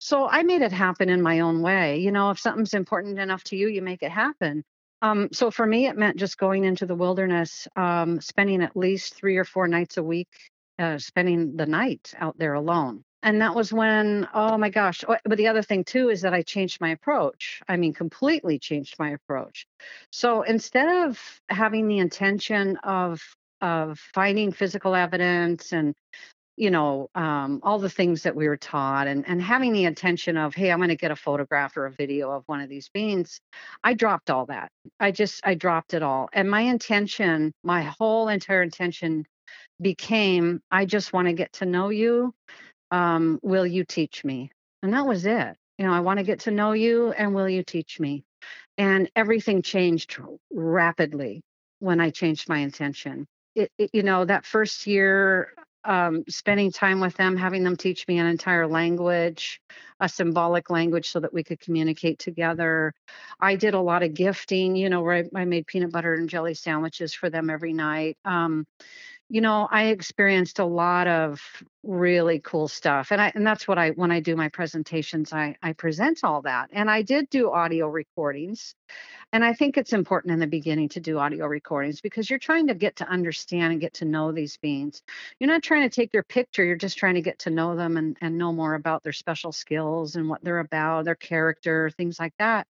so 0.00 0.28
I 0.28 0.44
made 0.44 0.62
it 0.62 0.72
happen 0.72 1.10
in 1.10 1.22
my 1.22 1.40
own 1.40 1.62
way. 1.62 1.98
You 1.98 2.12
know, 2.12 2.30
if 2.30 2.40
something's 2.40 2.74
important 2.74 3.18
enough 3.18 3.44
to 3.46 3.56
you, 3.56 3.68
you 3.68 3.82
make 3.82 4.04
it 4.04 4.12
happen. 4.12 4.64
Um, 5.02 5.30
so 5.32 5.50
for 5.52 5.66
me, 5.66 5.86
it 5.86 5.98
meant 5.98 6.18
just 6.18 6.38
going 6.38 6.64
into 6.64 6.86
the 6.86 6.96
wilderness, 6.96 7.68
um, 7.76 8.20
spending 8.20 8.62
at 8.62 8.76
least 8.76 9.14
three 9.16 9.38
or 9.38 9.44
four 9.44 9.68
nights 9.68 9.98
a 9.98 10.04
week, 10.04 10.28
uh, 10.80 10.98
spending 10.98 11.56
the 11.56 11.66
night 11.66 12.14
out 12.18 12.38
there 12.38 12.54
alone. 12.54 13.04
And 13.22 13.40
that 13.40 13.54
was 13.54 13.72
when, 13.72 14.28
oh 14.34 14.56
my 14.58 14.70
gosh. 14.70 15.04
oh, 15.08 15.16
But 15.24 15.38
the 15.38 15.48
other 15.48 15.62
thing 15.62 15.84
too 15.84 16.10
is 16.10 16.22
that 16.22 16.34
I 16.34 16.42
changed 16.42 16.80
my 16.80 16.90
approach. 16.90 17.62
I 17.68 17.76
mean, 17.76 17.92
completely 17.94 18.58
changed 18.58 18.96
my 18.98 19.10
approach. 19.10 19.66
So 20.12 20.42
instead 20.42 21.08
of 21.08 21.20
having 21.48 21.88
the 21.88 21.98
intention 21.98 22.76
of 22.78 23.22
of 23.62 23.98
finding 24.14 24.52
physical 24.52 24.94
evidence 24.94 25.72
and 25.72 25.94
you 26.56 26.70
know 26.70 27.08
um, 27.14 27.60
all 27.62 27.78
the 27.78 27.90
things 27.90 28.22
that 28.22 28.36
we 28.36 28.48
were 28.48 28.56
taught 28.56 29.06
and, 29.06 29.26
and 29.28 29.40
having 29.42 29.72
the 29.72 29.84
intention 29.84 30.36
of 30.36 30.54
hey 30.54 30.70
i'm 30.70 30.78
going 30.78 30.88
to 30.88 30.96
get 30.96 31.10
a 31.10 31.16
photograph 31.16 31.76
or 31.76 31.86
a 31.86 31.92
video 31.92 32.30
of 32.30 32.42
one 32.46 32.60
of 32.60 32.68
these 32.68 32.88
beans 32.92 33.40
i 33.84 33.94
dropped 33.94 34.30
all 34.30 34.46
that 34.46 34.70
i 35.00 35.10
just 35.10 35.40
i 35.44 35.54
dropped 35.54 35.94
it 35.94 36.02
all 36.02 36.28
and 36.32 36.50
my 36.50 36.62
intention 36.62 37.52
my 37.62 37.82
whole 37.82 38.28
entire 38.28 38.62
intention 38.62 39.24
became 39.80 40.60
i 40.70 40.84
just 40.84 41.12
want 41.12 41.26
to 41.28 41.34
get 41.34 41.52
to 41.52 41.66
know 41.66 41.90
you 41.90 42.34
um, 42.90 43.38
will 43.42 43.66
you 43.66 43.84
teach 43.84 44.24
me? 44.24 44.50
And 44.82 44.92
that 44.94 45.06
was 45.06 45.26
it. 45.26 45.56
You 45.78 45.86
know 45.86 45.92
i 45.92 46.00
want 46.00 46.18
to 46.18 46.24
get 46.24 46.40
to 46.40 46.50
know 46.50 46.72
you 46.72 47.12
and 47.12 47.34
will 47.34 47.48
you 47.48 47.62
teach 47.62 48.00
me? 48.00 48.24
And 48.78 49.10
everything 49.16 49.62
changed 49.62 50.18
rapidly 50.52 51.42
when 51.80 52.00
i 52.00 52.10
changed 52.10 52.48
my 52.48 52.58
intention. 52.58 53.26
It, 53.54 53.70
it, 53.78 53.90
you 53.92 54.02
know 54.02 54.24
that 54.24 54.46
first 54.46 54.86
year 54.86 55.52
um, 55.84 56.24
spending 56.28 56.72
time 56.72 56.98
with 57.00 57.14
them 57.16 57.36
having 57.36 57.62
them 57.62 57.76
teach 57.76 58.08
me 58.08 58.18
an 58.18 58.26
entire 58.26 58.66
language 58.66 59.60
a 60.00 60.08
symbolic 60.08 60.68
language 60.68 61.08
so 61.08 61.20
that 61.20 61.32
we 61.32 61.42
could 61.44 61.60
communicate 61.60 62.18
together. 62.18 62.92
I 63.40 63.56
did 63.56 63.74
a 63.74 63.80
lot 63.80 64.02
of 64.02 64.14
gifting 64.14 64.76
you 64.76 64.88
know 64.90 65.02
where 65.02 65.24
i, 65.34 65.40
I 65.40 65.44
made 65.44 65.66
peanut 65.66 65.92
butter 65.92 66.14
and 66.14 66.28
jelly 66.28 66.54
sandwiches 66.54 67.14
for 67.14 67.30
them 67.30 67.50
every 67.50 67.72
night. 67.72 68.16
Um, 68.24 68.66
you 69.28 69.40
know 69.40 69.66
i 69.70 69.86
experienced 69.86 70.58
a 70.58 70.64
lot 70.64 71.08
of 71.08 71.40
really 71.82 72.40
cool 72.40 72.68
stuff 72.68 73.10
and 73.10 73.20
i 73.20 73.32
and 73.34 73.46
that's 73.46 73.66
what 73.66 73.78
i 73.78 73.90
when 73.90 74.10
i 74.10 74.20
do 74.20 74.36
my 74.36 74.48
presentations 74.48 75.32
i 75.32 75.56
i 75.62 75.72
present 75.72 76.20
all 76.24 76.42
that 76.42 76.68
and 76.72 76.90
i 76.90 77.02
did 77.02 77.28
do 77.30 77.50
audio 77.50 77.88
recordings 77.88 78.74
and 79.32 79.44
i 79.44 79.52
think 79.52 79.76
it's 79.76 79.92
important 79.92 80.32
in 80.32 80.38
the 80.40 80.46
beginning 80.46 80.88
to 80.88 81.00
do 81.00 81.18
audio 81.18 81.46
recordings 81.46 82.00
because 82.00 82.28
you're 82.28 82.38
trying 82.38 82.68
to 82.68 82.74
get 82.74 82.96
to 82.96 83.08
understand 83.08 83.72
and 83.72 83.80
get 83.80 83.94
to 83.94 84.04
know 84.04 84.32
these 84.32 84.56
beings. 84.58 85.02
You're 85.38 85.50
not 85.50 85.62
trying 85.62 85.88
to 85.88 85.94
take 85.94 86.12
your 86.12 86.22
picture 86.22 86.64
you're 86.64 86.76
just 86.76 86.98
trying 86.98 87.14
to 87.14 87.22
get 87.22 87.38
to 87.40 87.50
know 87.50 87.76
them 87.76 87.96
and, 87.96 88.16
and 88.20 88.38
know 88.38 88.52
more 88.52 88.74
about 88.74 89.02
their 89.02 89.12
special 89.12 89.52
skills 89.52 90.16
and 90.16 90.28
what 90.28 90.42
they're 90.44 90.58
about 90.58 91.04
their 91.04 91.14
character 91.14 91.90
things 91.90 92.18
like 92.18 92.34
that 92.38 92.66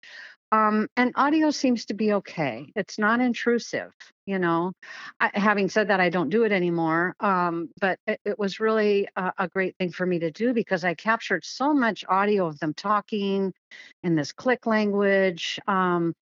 um, 0.52 0.86
and 0.98 1.12
audio 1.16 1.50
seems 1.50 1.86
to 1.86 1.94
be 1.94 2.12
okay. 2.12 2.70
It's 2.76 2.98
not 2.98 3.20
intrusive, 3.20 3.90
you 4.26 4.38
know. 4.38 4.72
I, 5.18 5.30
having 5.32 5.70
said 5.70 5.88
that, 5.88 5.98
I 5.98 6.10
don't 6.10 6.28
do 6.28 6.44
it 6.44 6.52
anymore. 6.52 7.16
Um, 7.20 7.70
but 7.80 7.98
it, 8.06 8.20
it 8.26 8.38
was 8.38 8.60
really 8.60 9.08
a, 9.16 9.32
a 9.38 9.48
great 9.48 9.74
thing 9.78 9.90
for 9.90 10.04
me 10.04 10.18
to 10.18 10.30
do 10.30 10.52
because 10.52 10.84
I 10.84 10.92
captured 10.94 11.44
so 11.44 11.72
much 11.72 12.04
audio 12.06 12.46
of 12.46 12.58
them 12.58 12.74
talking 12.74 13.54
in 14.02 14.14
this 14.14 14.32
click 14.32 14.66
language, 14.66 15.58
um, 15.66 16.14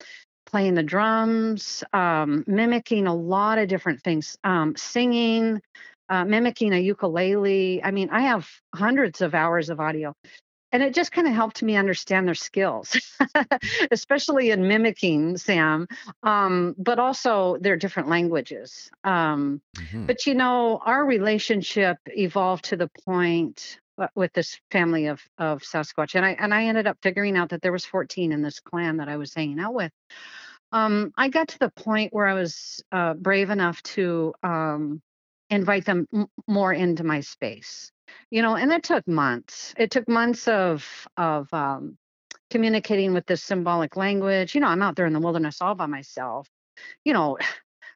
playing 0.45 0.75
the 0.75 0.83
drums, 0.83 1.83
um, 1.91 2.45
mimicking 2.47 3.07
a 3.07 3.15
lot 3.15 3.57
of 3.57 3.67
different 3.67 4.01
things, 4.01 4.37
um, 4.45 4.75
singing, 4.77 5.61
uh, 6.07 6.23
mimicking 6.23 6.73
a 6.73 6.79
ukulele. 6.79 7.83
I 7.83 7.91
mean, 7.91 8.09
I 8.11 8.21
have 8.21 8.47
hundreds 8.73 9.19
of 9.19 9.35
hours 9.35 9.69
of 9.69 9.81
audio 9.81 10.13
and 10.71 10.81
it 10.83 10.93
just 10.93 11.11
kind 11.11 11.27
of 11.27 11.33
helped 11.33 11.61
me 11.63 11.75
understand 11.75 12.27
their 12.27 12.35
skills, 12.35 12.95
especially 13.91 14.51
in 14.51 14.67
mimicking 14.67 15.37
Sam, 15.37 15.87
um, 16.23 16.75
but 16.77 16.99
also 16.99 17.57
their 17.59 17.77
different 17.77 18.09
languages. 18.09 18.89
Um, 19.03 19.61
Mhm. 19.77 20.07
but 20.07 20.25
you 20.25 20.33
know, 20.35 20.79
our 20.85 21.05
relationship 21.05 21.97
evolved 22.07 22.65
to 22.65 22.77
the 22.77 22.89
point 23.05 23.79
uh, 23.97 24.07
with 24.15 24.33
this 24.33 24.59
family 24.71 25.07
of 25.07 25.21
of 25.37 25.61
Sasquatch, 25.61 26.15
and 26.15 26.25
I 26.25 26.31
and 26.31 26.53
I 26.53 26.65
ended 26.65 26.87
up 26.87 26.97
figuring 27.01 27.37
out 27.37 27.49
that 27.49 27.61
there 27.61 27.71
was 27.71 27.85
14 27.85 28.31
in 28.31 28.41
this 28.41 28.59
clan 28.59 28.97
that 28.97 29.09
I 29.09 29.17
was 29.17 29.33
hanging 29.33 29.59
out 29.59 29.73
with. 29.73 29.91
Um, 30.71 31.11
I 31.17 31.29
got 31.29 31.49
to 31.49 31.59
the 31.59 31.69
point 31.69 32.13
where 32.13 32.27
I 32.27 32.33
was 32.33 32.83
uh, 32.91 33.13
brave 33.13 33.49
enough 33.49 33.81
to 33.83 34.33
um, 34.43 35.01
invite 35.49 35.85
them 35.85 36.07
m- 36.13 36.27
more 36.47 36.73
into 36.73 37.03
my 37.03 37.21
space, 37.21 37.91
you 38.29 38.41
know, 38.41 38.55
and 38.55 38.71
it 38.71 38.83
took 38.83 39.07
months. 39.07 39.73
It 39.77 39.91
took 39.91 40.07
months 40.07 40.47
of 40.47 40.85
of 41.17 41.53
um, 41.53 41.97
communicating 42.49 43.13
with 43.13 43.25
this 43.25 43.43
symbolic 43.43 43.95
language. 43.95 44.55
You 44.55 44.61
know, 44.61 44.67
I'm 44.67 44.81
out 44.81 44.95
there 44.95 45.05
in 45.05 45.13
the 45.13 45.19
wilderness 45.19 45.61
all 45.61 45.75
by 45.75 45.87
myself. 45.87 46.47
You 47.05 47.13
know, 47.13 47.37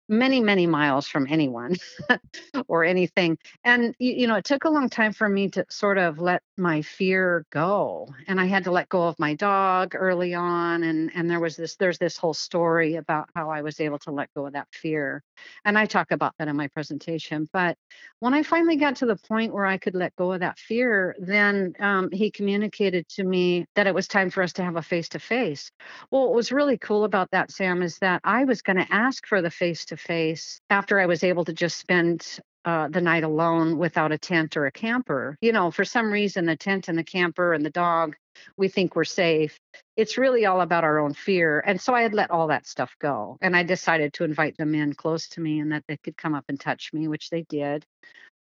many 0.08 0.40
many 0.40 0.68
miles 0.68 1.08
from 1.08 1.28
anyone 1.30 1.76
or 2.68 2.84
anything 2.84 3.38
and 3.64 3.96
you, 4.00 4.14
you 4.14 4.28
know 4.28 4.36
it 4.36 4.46
took 4.46 4.66
a 4.66 4.70
long 4.70 4.90
time 4.90 5.14
for 5.14 5.28
me 5.28 5.50
to 5.50 5.66
sort 5.70 5.98
of 5.98 6.20
let 6.20 6.42
my 6.58 6.82
fear 6.82 7.46
go 7.52 8.08
and 8.28 8.40
i 8.40 8.46
had 8.46 8.64
to 8.64 8.72
let 8.72 8.90
go 8.90 9.08
of 9.08 9.18
my 9.20 9.34
dog 9.34 9.96
early 9.96 10.34
on 10.34 10.84
and 10.84 11.12
and 11.16 11.30
there 11.30 11.40
was 11.40 11.56
this 11.56 11.76
there's 11.78 11.98
this 11.98 12.18
whole 12.18 12.34
story 12.34 12.96
about 12.96 13.30
how 13.36 13.50
i 13.50 13.62
was 13.62 13.80
able 13.80 14.00
to 14.00 14.12
let 14.12 14.30
go 14.36 14.46
of 14.46 14.54
that 14.54 14.68
fear 14.72 15.24
and 15.66 15.78
i 15.78 15.86
talk 15.86 16.12
about 16.12 16.34
that 16.38 16.48
in 16.48 16.56
my 16.56 16.68
presentation 16.70 17.50
but 17.52 17.78
when 18.20 18.34
i 18.34 18.44
finally 18.44 18.76
got 18.76 18.96
to 18.98 19.06
the 19.06 19.18
point 19.28 19.54
where 19.54 19.66
i 19.66 19.78
could 19.78 19.96
let 19.96 20.16
go 20.16 20.34
of 20.34 20.40
that 20.42 20.60
fear 20.60 21.16
then 21.20 21.74
um, 21.80 22.10
he 22.12 22.30
communicated 22.32 23.08
to 23.10 23.24
me 23.24 23.66
that 23.76 23.88
it 23.88 23.96
was 23.96 24.08
time 24.08 24.30
for 24.30 24.44
us 24.44 24.54
to 24.54 24.64
have 24.64 24.76
a 24.76 24.82
face 24.82 25.10
to 25.10 25.20
face 25.20 25.72
well, 26.12 26.24
what 26.26 26.34
was 26.36 26.52
really 26.52 26.78
cool 26.78 27.04
about 27.04 27.32
that, 27.32 27.52
Sam, 27.52 27.82
is 27.82 27.98
that 28.00 28.22
I 28.24 28.46
was 28.46 28.62
going 28.62 28.78
to 28.78 28.94
ask 28.94 29.26
for 29.28 29.42
the 29.42 29.50
face 29.50 29.86
to 29.86 29.95
face 29.98 30.60
after 30.70 31.00
I 31.00 31.06
was 31.06 31.24
able 31.24 31.46
to 31.46 31.54
just 31.54 31.78
spend 31.78 32.40
uh, 32.66 32.88
the 32.88 33.02
night 33.02 33.24
alone 33.24 33.78
without 33.78 34.12
a 34.12 34.18
tent 34.18 34.58
or 34.58 34.66
a 34.66 34.72
camper. 34.72 35.38
You 35.42 35.52
know, 35.52 35.72
for 35.72 35.86
some 35.86 36.12
reason, 36.12 36.46
the 36.46 36.56
tent 36.56 36.88
and 36.88 36.98
the 36.98 37.04
camper 37.04 37.54
and 37.54 37.64
the 37.64 37.70
dog, 37.70 38.16
we 38.58 38.68
think 38.68 38.96
we're 38.96 39.04
safe. 39.04 39.58
It's 39.96 40.18
really 40.18 40.46
all 40.46 40.62
about 40.62 40.84
our 40.84 41.00
own 41.00 41.14
fear. 41.14 41.60
And 41.60 41.80
so 41.80 41.94
I 41.94 42.02
had 42.02 42.14
let 42.14 42.32
all 42.32 42.48
that 42.48 42.66
stuff 42.66 42.96
go. 43.00 43.38
And 43.42 43.56
I 43.56 43.64
decided 43.64 44.14
to 44.14 44.24
invite 44.24 44.58
them 44.58 44.74
in 44.74 44.94
close 44.94 45.30
to 45.30 45.42
me 45.42 45.60
and 45.60 45.72
that 45.72 45.84
they 45.88 45.98
could 45.98 46.18
come 46.18 46.34
up 46.34 46.46
and 46.50 46.60
touch 46.60 46.92
me, 46.92 47.08
which 47.08 47.30
they 47.30 47.44
did. 47.44 47.86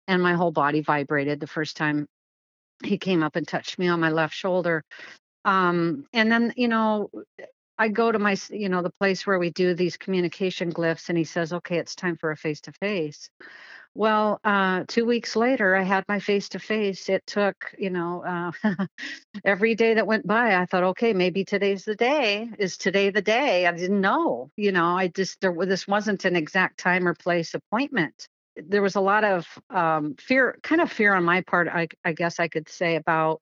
And 0.06 0.22
my 0.22 0.34
whole 0.34 0.52
body 0.52 0.82
vibrated 0.82 1.40
the 1.40 1.46
first 1.46 1.76
time 1.76 2.06
he 2.82 2.98
came 2.98 3.22
up 3.22 3.36
and 3.36 3.46
touched 3.46 3.78
me 3.78 3.88
on 3.88 4.00
my 4.00 4.10
left 4.10 4.34
shoulder 4.34 4.82
um 5.44 6.04
and 6.12 6.30
then 6.30 6.52
you 6.56 6.68
know 6.68 7.10
i 7.80 7.88
go 7.88 8.12
to 8.12 8.18
my 8.18 8.36
you 8.50 8.68
know 8.68 8.82
the 8.82 8.92
place 9.00 9.26
where 9.26 9.38
we 9.38 9.50
do 9.50 9.74
these 9.74 9.96
communication 9.96 10.72
glyphs 10.72 11.08
and 11.08 11.18
he 11.18 11.24
says 11.24 11.52
okay 11.52 11.78
it's 11.78 11.96
time 11.96 12.16
for 12.16 12.30
a 12.30 12.36
face 12.36 12.60
to 12.60 12.72
face 12.72 13.30
well 13.94 14.38
uh 14.44 14.84
two 14.86 15.04
weeks 15.06 15.34
later 15.34 15.74
i 15.74 15.82
had 15.82 16.04
my 16.08 16.20
face 16.20 16.50
to 16.50 16.58
face 16.58 17.08
it 17.08 17.26
took 17.26 17.74
you 17.78 17.90
know 17.90 18.22
uh 18.64 18.76
every 19.44 19.74
day 19.74 19.94
that 19.94 20.06
went 20.06 20.26
by 20.26 20.54
i 20.56 20.66
thought 20.66 20.84
okay 20.84 21.12
maybe 21.12 21.44
today's 21.44 21.84
the 21.84 21.96
day. 21.96 22.48
Is 22.58 22.76
today 22.76 23.10
the 23.10 23.22
day? 23.22 23.66
I 23.66 23.72
didn't 23.72 24.00
know 24.00 24.50
you 24.56 24.72
know 24.72 24.96
i 24.96 25.08
just 25.08 25.40
there 25.40 25.54
this 25.66 25.88
wasn't 25.88 26.24
an 26.24 26.36
exact 26.36 26.78
time 26.78 27.08
or 27.08 27.14
place 27.14 27.54
appointment 27.54 28.28
there 28.56 28.82
was 28.82 28.96
a 28.96 29.00
lot 29.00 29.24
of 29.24 29.46
um, 29.70 30.14
fear, 30.18 30.58
kind 30.62 30.80
of 30.80 30.90
fear 30.90 31.14
on 31.14 31.24
my 31.24 31.40
part, 31.42 31.68
I, 31.68 31.88
I 32.04 32.12
guess 32.12 32.40
I 32.40 32.48
could 32.48 32.68
say 32.68 32.96
about, 32.96 33.40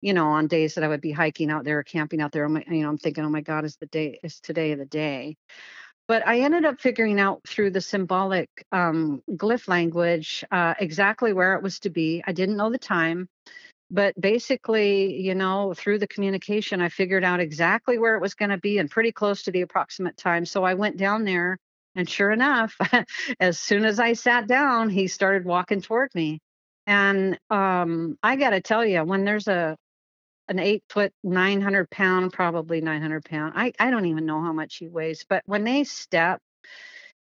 you 0.00 0.14
know, 0.14 0.28
on 0.28 0.46
days 0.46 0.74
that 0.74 0.84
I 0.84 0.88
would 0.88 1.00
be 1.00 1.12
hiking 1.12 1.50
out 1.50 1.64
there, 1.64 1.80
or 1.80 1.82
camping 1.82 2.20
out 2.20 2.32
there. 2.32 2.48
You 2.48 2.82
know, 2.82 2.88
I'm 2.88 2.98
thinking, 2.98 3.24
oh 3.24 3.30
my 3.30 3.40
God, 3.40 3.64
is 3.64 3.76
the 3.76 3.86
day, 3.86 4.20
is 4.22 4.40
today 4.40 4.74
the 4.74 4.86
day? 4.86 5.36
But 6.06 6.26
I 6.26 6.40
ended 6.40 6.66
up 6.66 6.80
figuring 6.80 7.18
out 7.18 7.46
through 7.48 7.70
the 7.70 7.80
symbolic 7.80 8.48
um, 8.72 9.22
glyph 9.30 9.68
language 9.68 10.44
uh, 10.50 10.74
exactly 10.78 11.32
where 11.32 11.54
it 11.54 11.62
was 11.62 11.80
to 11.80 11.90
be. 11.90 12.22
I 12.26 12.32
didn't 12.32 12.58
know 12.58 12.70
the 12.70 12.78
time, 12.78 13.26
but 13.90 14.18
basically, 14.20 15.20
you 15.20 15.34
know, 15.34 15.72
through 15.74 15.98
the 15.98 16.06
communication, 16.06 16.82
I 16.82 16.90
figured 16.90 17.24
out 17.24 17.40
exactly 17.40 17.98
where 17.98 18.16
it 18.16 18.20
was 18.20 18.34
going 18.34 18.50
to 18.50 18.58
be 18.58 18.78
and 18.78 18.90
pretty 18.90 19.12
close 19.12 19.44
to 19.44 19.50
the 19.50 19.62
approximate 19.62 20.16
time. 20.16 20.44
So 20.44 20.62
I 20.62 20.74
went 20.74 20.98
down 20.98 21.24
there, 21.24 21.58
and 21.94 22.08
sure 22.08 22.30
enough, 22.30 22.76
as 23.40 23.58
soon 23.58 23.84
as 23.84 24.00
I 24.00 24.12
sat 24.14 24.46
down, 24.46 24.90
he 24.90 25.06
started 25.06 25.44
walking 25.44 25.80
toward 25.80 26.14
me. 26.14 26.40
And 26.86 27.38
um, 27.50 28.18
I 28.22 28.36
got 28.36 28.50
to 28.50 28.60
tell 28.60 28.84
you, 28.84 29.04
when 29.04 29.24
there's 29.24 29.48
a 29.48 29.76
an 30.48 30.58
eight 30.58 30.84
foot, 30.90 31.10
900 31.22 31.88
pound, 31.88 32.32
probably 32.32 32.82
900 32.82 33.24
pound, 33.24 33.54
I, 33.56 33.72
I 33.80 33.90
don't 33.90 34.04
even 34.06 34.26
know 34.26 34.42
how 34.42 34.52
much 34.52 34.76
he 34.76 34.88
weighs, 34.88 35.24
but 35.26 35.42
when 35.46 35.64
they 35.64 35.84
step, 35.84 36.40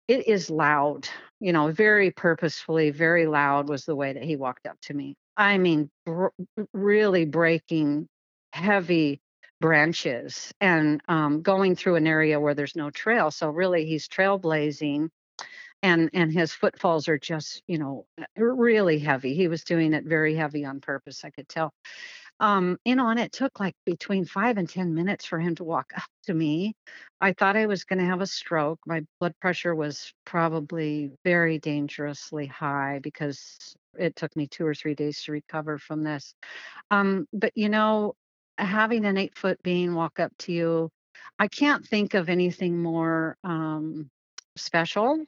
it 0.08 0.28
is 0.28 0.50
loud, 0.50 1.08
you 1.40 1.54
know, 1.54 1.72
very 1.72 2.12
purposefully, 2.12 2.90
very 2.90 3.28
loud 3.28 3.70
was 3.70 3.86
the 3.86 3.96
way 3.96 4.14
that 4.14 4.24
he 4.24 4.36
walked 4.36 4.66
up 4.66 4.78
to 4.82 4.94
me. 4.96 5.16
I 5.38 5.58
mean, 5.60 5.90
br- 6.06 6.28
really 6.74 7.26
breaking 7.26 8.08
heavy 8.54 9.22
branches 9.62 10.54
and 10.62 11.02
um, 11.10 11.44
going 11.44 11.78
through 11.78 11.96
an 11.98 12.08
area 12.08 12.42
where 12.42 12.56
there's 12.56 12.76
no 12.76 12.92
trail. 12.92 13.32
So 13.32 13.50
really, 13.50 13.86
he's 13.86 14.10
trailblazing, 14.10 15.10
and 15.84 16.10
and 16.14 16.34
his 16.34 16.54
footfalls 16.54 17.08
are 17.10 17.20
just, 17.20 17.64
you 17.68 17.80
know, 17.80 18.06
uh, 18.22 18.26
really 18.44 19.00
heavy. 19.00 19.36
He 19.36 19.48
was 19.48 19.64
doing 19.64 19.94
it 19.94 20.06
very 20.06 20.36
heavy 20.36 20.66
on 20.66 20.82
purpose. 20.82 21.26
I 21.26 21.32
could 21.32 21.50
tell. 21.50 21.74
Um, 22.40 22.78
you 22.86 22.96
know, 22.96 23.10
and 23.10 23.20
it 23.20 23.32
took 23.32 23.60
like 23.60 23.76
between 23.86 24.26
five 24.26 24.58
and 24.58 24.68
10 24.68 24.96
minutes 24.96 25.26
for 25.26 25.40
him 25.40 25.56
to 25.56 25.64
walk 25.64 25.94
up 25.98 26.04
to 26.26 26.34
me. 26.34 26.76
I 27.22 27.34
thought 27.34 27.58
I 27.58 27.68
was 27.68 27.84
going 27.84 28.00
to 28.00 28.06
have 28.06 28.22
a 28.22 28.28
stroke. 28.28 28.80
My 28.88 29.04
blood 29.20 29.36
pressure 29.42 29.76
was 29.76 30.14
probably 30.26 31.12
very 31.24 31.60
dangerously 31.60 32.48
high 32.48 33.00
because 33.04 33.76
it 34.00 34.16
took 34.16 34.36
me 34.36 34.48
two 34.48 34.66
or 34.66 34.74
three 34.74 34.96
days 34.96 35.24
to 35.24 35.34
recover 35.34 35.78
from 35.78 36.04
this. 36.04 36.34
Um, 36.92 37.28
but 37.34 37.52
you 37.56 37.70
know, 37.70 38.16
having 38.62 39.06
an 39.06 39.18
eight 39.18 39.38
foot 39.38 39.62
being 39.64 39.96
walk 39.96 40.20
up 40.20 40.32
to 40.40 40.52
you, 40.52 40.90
I 41.40 41.48
can't 41.48 41.86
think 41.86 42.14
of 42.14 42.30
anything 42.30 42.82
more 42.82 43.38
um, 43.44 44.10
special. 44.56 45.26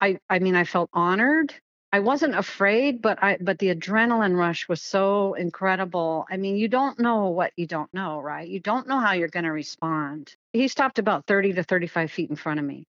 I, 0.00 0.18
I 0.28 0.38
mean, 0.38 0.54
I 0.54 0.64
felt 0.64 0.90
honored. 0.92 1.54
I 1.92 2.00
wasn't 2.00 2.34
afraid, 2.34 3.00
but 3.00 3.22
I 3.22 3.38
but 3.40 3.58
the 3.58 3.74
adrenaline 3.74 4.36
rush 4.36 4.68
was 4.68 4.82
so 4.82 5.34
incredible. 5.34 6.26
I 6.30 6.36
mean, 6.36 6.56
you 6.56 6.68
don't 6.68 6.98
know 6.98 7.28
what 7.28 7.52
you 7.56 7.66
don't 7.66 7.92
know, 7.94 8.20
right? 8.20 8.46
You 8.46 8.60
don't 8.60 8.88
know 8.88 8.98
how 8.98 9.12
you're 9.12 9.28
going 9.28 9.44
to 9.44 9.52
respond. 9.52 10.34
He 10.52 10.68
stopped 10.68 10.98
about 10.98 11.26
30 11.26 11.54
to 11.54 11.62
35 11.62 12.10
feet 12.10 12.28
in 12.28 12.36
front 12.36 12.60
of 12.60 12.66
me 12.66 12.86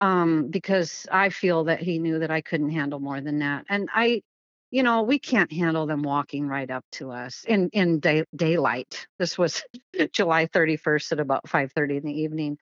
um, 0.00 0.48
because 0.48 1.06
I 1.10 1.30
feel 1.30 1.64
that 1.64 1.80
he 1.80 1.98
knew 1.98 2.20
that 2.20 2.30
I 2.30 2.40
couldn't 2.40 2.70
handle 2.70 3.00
more 3.00 3.20
than 3.20 3.40
that. 3.40 3.66
And 3.68 3.88
I, 3.92 4.22
you 4.70 4.82
know, 4.82 5.02
we 5.02 5.18
can't 5.18 5.52
handle 5.52 5.86
them 5.86 6.02
walking 6.02 6.46
right 6.46 6.70
up 6.70 6.84
to 6.92 7.10
us 7.10 7.44
in 7.46 7.70
in 7.70 8.00
day, 8.00 8.24
daylight. 8.34 9.06
This 9.18 9.38
was 9.38 9.62
July 10.12 10.46
31st 10.46 11.12
at 11.12 11.20
about 11.20 11.44
5:30 11.48 11.98
in 11.98 12.04
the 12.04 12.20
evening 12.20 12.58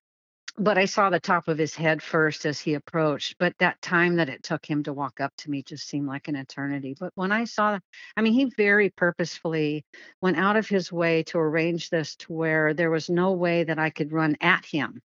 but 0.59 0.79
I 0.79 0.87
saw 0.87 1.11
the 1.11 1.21
top 1.21 1.49
of 1.49 1.59
his 1.59 1.75
head 1.75 2.03
first 2.03 2.47
as 2.47 2.59
he 2.59 2.75
approached. 2.75 3.37
But 3.39 3.55
that 3.59 3.81
time 3.83 4.17
that 4.17 4.29
it 4.29 4.43
took 4.43 4.65
him 4.65 4.83
to 4.85 4.93
walk 4.93 5.21
up 5.21 5.33
to 5.39 5.51
me 5.51 5.63
just 5.63 5.89
seemed 5.89 6.07
like 6.07 6.29
an 6.29 6.37
eternity. 6.37 6.97
But 6.99 7.13
when 7.15 7.33
I 7.33 7.45
saw, 7.45 7.79
I 8.17 8.23
mean, 8.23 8.33
he 8.33 8.47
very 8.57 8.91
purposefully 8.91 9.85
went 10.21 10.39
out 10.39 10.57
of 10.57 10.69
his 10.69 10.91
way 10.91 11.23
to 11.25 11.39
arrange 11.39 11.91
this 11.91 12.17
to 12.17 12.33
where 12.33 12.75
there 12.75 12.91
was 12.91 13.11
no 13.11 13.33
way 13.33 13.65
that 13.65 13.79
I 13.79 13.91
could 13.91 14.13
run 14.13 14.37
at 14.41 14.65
him 14.65 15.03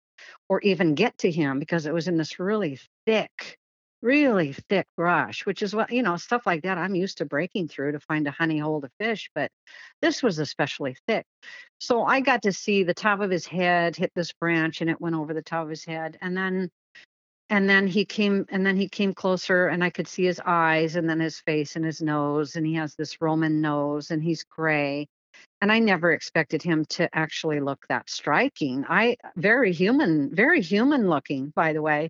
or 0.48 0.62
even 0.62 0.96
get 0.96 1.18
to 1.20 1.32
him 1.32 1.60
because 1.60 1.86
it 1.86 1.94
was 1.94 2.08
in 2.08 2.18
this 2.18 2.40
really 2.40 2.80
thick, 3.06 3.58
really 4.02 4.54
thick 4.54 4.88
brush, 4.98 5.46
which 5.46 5.62
is 5.62 5.76
what, 5.76 5.92
you 5.92 6.04
know, 6.04 6.18
stuff 6.18 6.46
like 6.46 6.64
that 6.64 6.78
I'm 6.78 6.96
used 6.96 7.20
to 7.20 7.26
breaking 7.26 7.68
through 7.68 7.94
to 7.94 8.00
find 8.00 8.28
a 8.28 8.32
honey 8.32 8.60
hole 8.60 8.82
to 8.82 8.90
fish. 9.00 9.30
But 9.36 9.52
this 10.02 10.24
was 10.24 10.40
especially 10.40 10.96
thick. 11.08 11.26
So 11.80 12.04
I 12.04 12.22
got 12.22 12.44
to 12.44 12.54
see 12.54 12.84
the 12.84 12.94
top 12.94 13.22
of 13.22 13.30
his 13.30 13.46
head 13.46 13.96
hit 13.96 14.12
this 14.16 14.34
branch 14.34 14.82
and 14.82 14.90
it 14.90 15.02
went 15.02 15.16
over 15.16 15.34
the 15.34 15.42
top 15.42 15.64
of 15.64 15.70
his 15.70 15.86
head. 15.86 16.18
And 16.22 16.36
then 16.36 16.70
and 17.50 17.70
then 17.70 17.86
he 17.86 18.06
came 18.06 18.46
and 18.50 18.66
then 18.66 18.78
he 18.78 18.88
came 18.88 19.14
closer 19.14 19.68
and 19.68 19.84
I 19.84 19.90
could 19.90 20.08
see 20.08 20.24
his 20.24 20.42
eyes 20.46 20.96
and 20.96 21.10
then 21.10 21.20
his 21.20 21.40
face 21.42 21.76
and 21.76 21.84
his 21.84 22.02
nose 22.02 22.56
and 22.56 22.66
he 22.66 22.76
has 22.76 22.96
this 22.96 23.20
Roman 23.22 23.60
nose 23.60 24.10
and 24.10 24.24
he's 24.24 24.44
gray. 24.46 25.10
And 25.62 25.72
I 25.72 25.80
never 25.80 26.12
expected 26.12 26.64
him 26.64 26.86
to 26.90 27.10
actually 27.16 27.60
look 27.60 27.86
that 27.88 28.10
striking. 28.10 28.86
I 28.88 29.18
very 29.36 29.74
human, 29.74 30.34
very 30.34 30.62
human 30.62 31.08
looking, 31.10 31.52
by 31.56 31.74
the 31.74 31.82
way. 31.82 32.10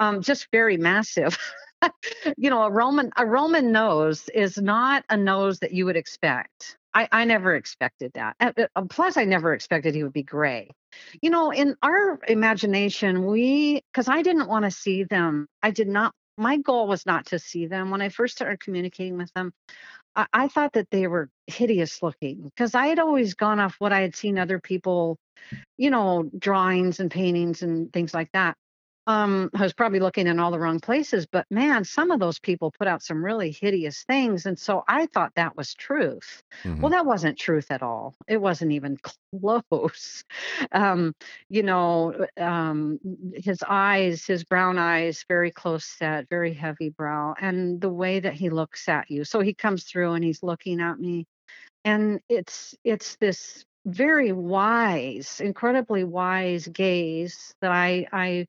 Um, 0.00 0.22
just 0.22 0.48
very 0.50 0.76
massive. 0.76 1.38
you 2.36 2.50
know, 2.50 2.62
a 2.62 2.70
Roman 2.70 3.10
a 3.16 3.24
Roman 3.24 3.72
nose 3.72 4.28
is 4.28 4.58
not 4.58 5.04
a 5.08 5.16
nose 5.16 5.60
that 5.60 5.72
you 5.72 5.86
would 5.86 5.96
expect. 5.96 6.76
I, 6.94 7.08
I 7.12 7.24
never 7.24 7.54
expected 7.54 8.12
that. 8.14 8.36
Plus, 8.90 9.16
I 9.16 9.24
never 9.24 9.52
expected 9.52 9.94
he 9.94 10.02
would 10.02 10.12
be 10.12 10.22
gray. 10.22 10.70
You 11.20 11.30
know, 11.30 11.50
in 11.50 11.76
our 11.82 12.18
imagination, 12.26 13.26
we 13.26 13.82
because 13.92 14.08
I 14.08 14.22
didn't 14.22 14.48
want 14.48 14.64
to 14.64 14.70
see 14.70 15.04
them. 15.04 15.46
I 15.62 15.70
did 15.70 15.88
not. 15.88 16.12
My 16.36 16.56
goal 16.56 16.86
was 16.88 17.04
not 17.04 17.26
to 17.26 17.38
see 17.38 17.66
them 17.66 17.90
when 17.90 18.00
I 18.00 18.08
first 18.08 18.36
started 18.36 18.60
communicating 18.60 19.18
with 19.18 19.32
them. 19.34 19.52
I, 20.18 20.26
I 20.32 20.48
thought 20.48 20.72
that 20.74 20.90
they 20.90 21.06
were 21.06 21.30
hideous 21.46 22.02
looking 22.02 22.42
because 22.44 22.74
I 22.74 22.88
had 22.88 22.98
always 22.98 23.34
gone 23.34 23.60
off 23.60 23.76
what 23.78 23.92
I 23.92 24.00
had 24.00 24.16
seen 24.16 24.38
other 24.38 24.58
people, 24.58 25.16
you 25.78 25.90
know, 25.90 26.28
drawings 26.36 27.00
and 27.00 27.10
paintings 27.10 27.62
and 27.62 27.92
things 27.92 28.12
like 28.12 28.30
that. 28.32 28.56
Um, 29.08 29.50
I 29.54 29.62
was 29.62 29.72
probably 29.72 30.00
looking 30.00 30.26
in 30.26 30.38
all 30.38 30.50
the 30.50 30.60
wrong 30.60 30.80
places, 30.80 31.26
but 31.26 31.46
man, 31.50 31.84
some 31.84 32.10
of 32.10 32.20
those 32.20 32.38
people 32.38 32.70
put 32.70 32.86
out 32.86 33.02
some 33.02 33.24
really 33.24 33.50
hideous 33.50 34.04
things. 34.04 34.46
And 34.46 34.58
so 34.58 34.84
I 34.86 35.06
thought 35.06 35.32
that 35.36 35.56
was 35.56 35.74
truth. 35.74 36.42
Mhm. 36.64 36.82
Well, 36.82 36.92
that 36.92 37.06
wasn't 37.06 37.38
truth 37.38 37.70
at 37.70 37.82
all. 37.82 38.14
It 38.28 38.36
wasn't 38.36 38.72
even 38.72 38.98
close. 39.32 40.24
Um, 40.72 41.14
you 41.48 41.62
know, 41.62 42.26
um, 42.36 43.00
his 43.34 43.62
eyes, 43.66 44.26
his 44.26 44.44
brown 44.44 44.78
eyes, 44.78 45.24
very 45.26 45.50
close 45.50 45.86
set, 45.86 46.28
very 46.28 46.52
heavy 46.52 46.90
brow, 46.90 47.34
and 47.40 47.80
the 47.80 47.90
way 47.90 48.20
that 48.20 48.34
he 48.34 48.50
looks 48.50 48.88
at 48.90 49.10
you. 49.10 49.24
So 49.24 49.40
he 49.40 49.54
comes 49.54 49.84
through 49.84 50.12
and 50.12 50.24
he's 50.24 50.42
looking 50.42 50.80
at 50.82 50.98
me, 51.00 51.26
and 51.84 52.20
it's 52.28 52.74
it's 52.84 53.16
this 53.16 53.64
very 53.86 54.32
wise, 54.32 55.40
incredibly 55.40 56.04
wise 56.04 56.68
gaze 56.68 57.54
that 57.60 57.72
I 57.72 58.06
I 58.12 58.46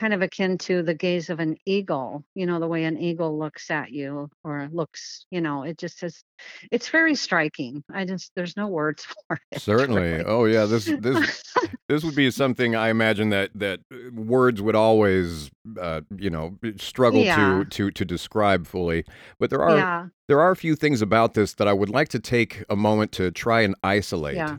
kind 0.00 0.14
of 0.14 0.22
akin 0.22 0.56
to 0.56 0.82
the 0.82 0.94
gaze 0.94 1.28
of 1.28 1.40
an 1.40 1.56
eagle, 1.66 2.24
you 2.34 2.46
know, 2.46 2.58
the 2.58 2.66
way 2.66 2.84
an 2.84 2.96
eagle 2.98 3.38
looks 3.38 3.70
at 3.70 3.92
you 3.92 4.30
or 4.42 4.66
looks, 4.72 5.26
you 5.30 5.42
know, 5.42 5.62
it 5.62 5.76
just 5.76 6.02
is 6.02 6.24
it's 6.72 6.88
very 6.88 7.14
striking. 7.14 7.84
I 7.92 8.06
just 8.06 8.32
there's 8.34 8.56
no 8.56 8.66
words 8.68 9.04
for 9.28 9.38
it. 9.52 9.60
Certainly. 9.60 10.00
really. 10.00 10.24
Oh 10.24 10.46
yeah, 10.46 10.64
this 10.64 10.86
this 10.86 11.42
this 11.88 12.02
would 12.02 12.14
be 12.14 12.30
something 12.30 12.74
I 12.74 12.88
imagine 12.88 13.28
that 13.28 13.50
that 13.54 13.80
uh, 13.92 13.96
words 14.14 14.62
would 14.62 14.74
always 14.74 15.50
uh, 15.78 16.00
you 16.16 16.30
know 16.30 16.56
struggle 16.78 17.20
Yeah. 17.22 17.36
to 17.36 17.64
to 17.66 17.90
to 17.90 18.04
describe 18.06 18.66
fully. 18.66 19.04
But 19.38 19.50
there 19.50 19.62
are 19.62 19.76
Yeah. 19.76 20.06
there 20.28 20.40
are 20.40 20.50
a 20.50 20.56
few 20.56 20.76
things 20.76 21.02
about 21.02 21.34
this 21.34 21.52
that 21.54 21.68
I 21.68 21.74
would 21.74 21.90
like 21.90 22.08
to 22.08 22.18
take 22.18 22.64
a 22.70 22.76
moment 22.76 23.12
to 23.12 23.30
try 23.30 23.60
and 23.60 23.74
isolate. 23.82 24.36
Yeah. 24.36 24.56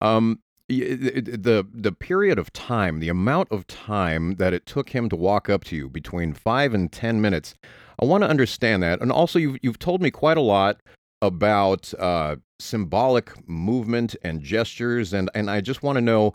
Um, 0.00 0.40
the 0.68 1.66
the 1.72 1.92
period 1.92 2.38
of 2.38 2.52
time, 2.52 3.00
the 3.00 3.08
amount 3.08 3.50
of 3.50 3.66
time 3.66 4.36
that 4.36 4.52
it 4.52 4.66
took 4.66 4.90
him 4.90 5.08
to 5.08 5.16
walk 5.16 5.48
up 5.48 5.64
to 5.64 5.76
you 5.76 5.88
between 5.88 6.34
five 6.34 6.74
and 6.74 6.92
ten 6.92 7.20
minutes. 7.20 7.54
I 8.00 8.04
want 8.04 8.22
to 8.22 8.28
understand 8.28 8.82
that, 8.82 9.00
and 9.00 9.10
also 9.10 9.38
you've 9.38 9.58
you've 9.62 9.78
told 9.78 10.02
me 10.02 10.10
quite 10.10 10.36
a 10.36 10.42
lot 10.42 10.80
about 11.22 11.92
uh, 11.98 12.36
symbolic 12.60 13.48
movement 13.48 14.14
and 14.22 14.42
gestures, 14.42 15.12
and 15.12 15.30
and 15.34 15.50
I 15.50 15.60
just 15.60 15.82
want 15.82 15.96
to 15.96 16.02
know 16.02 16.34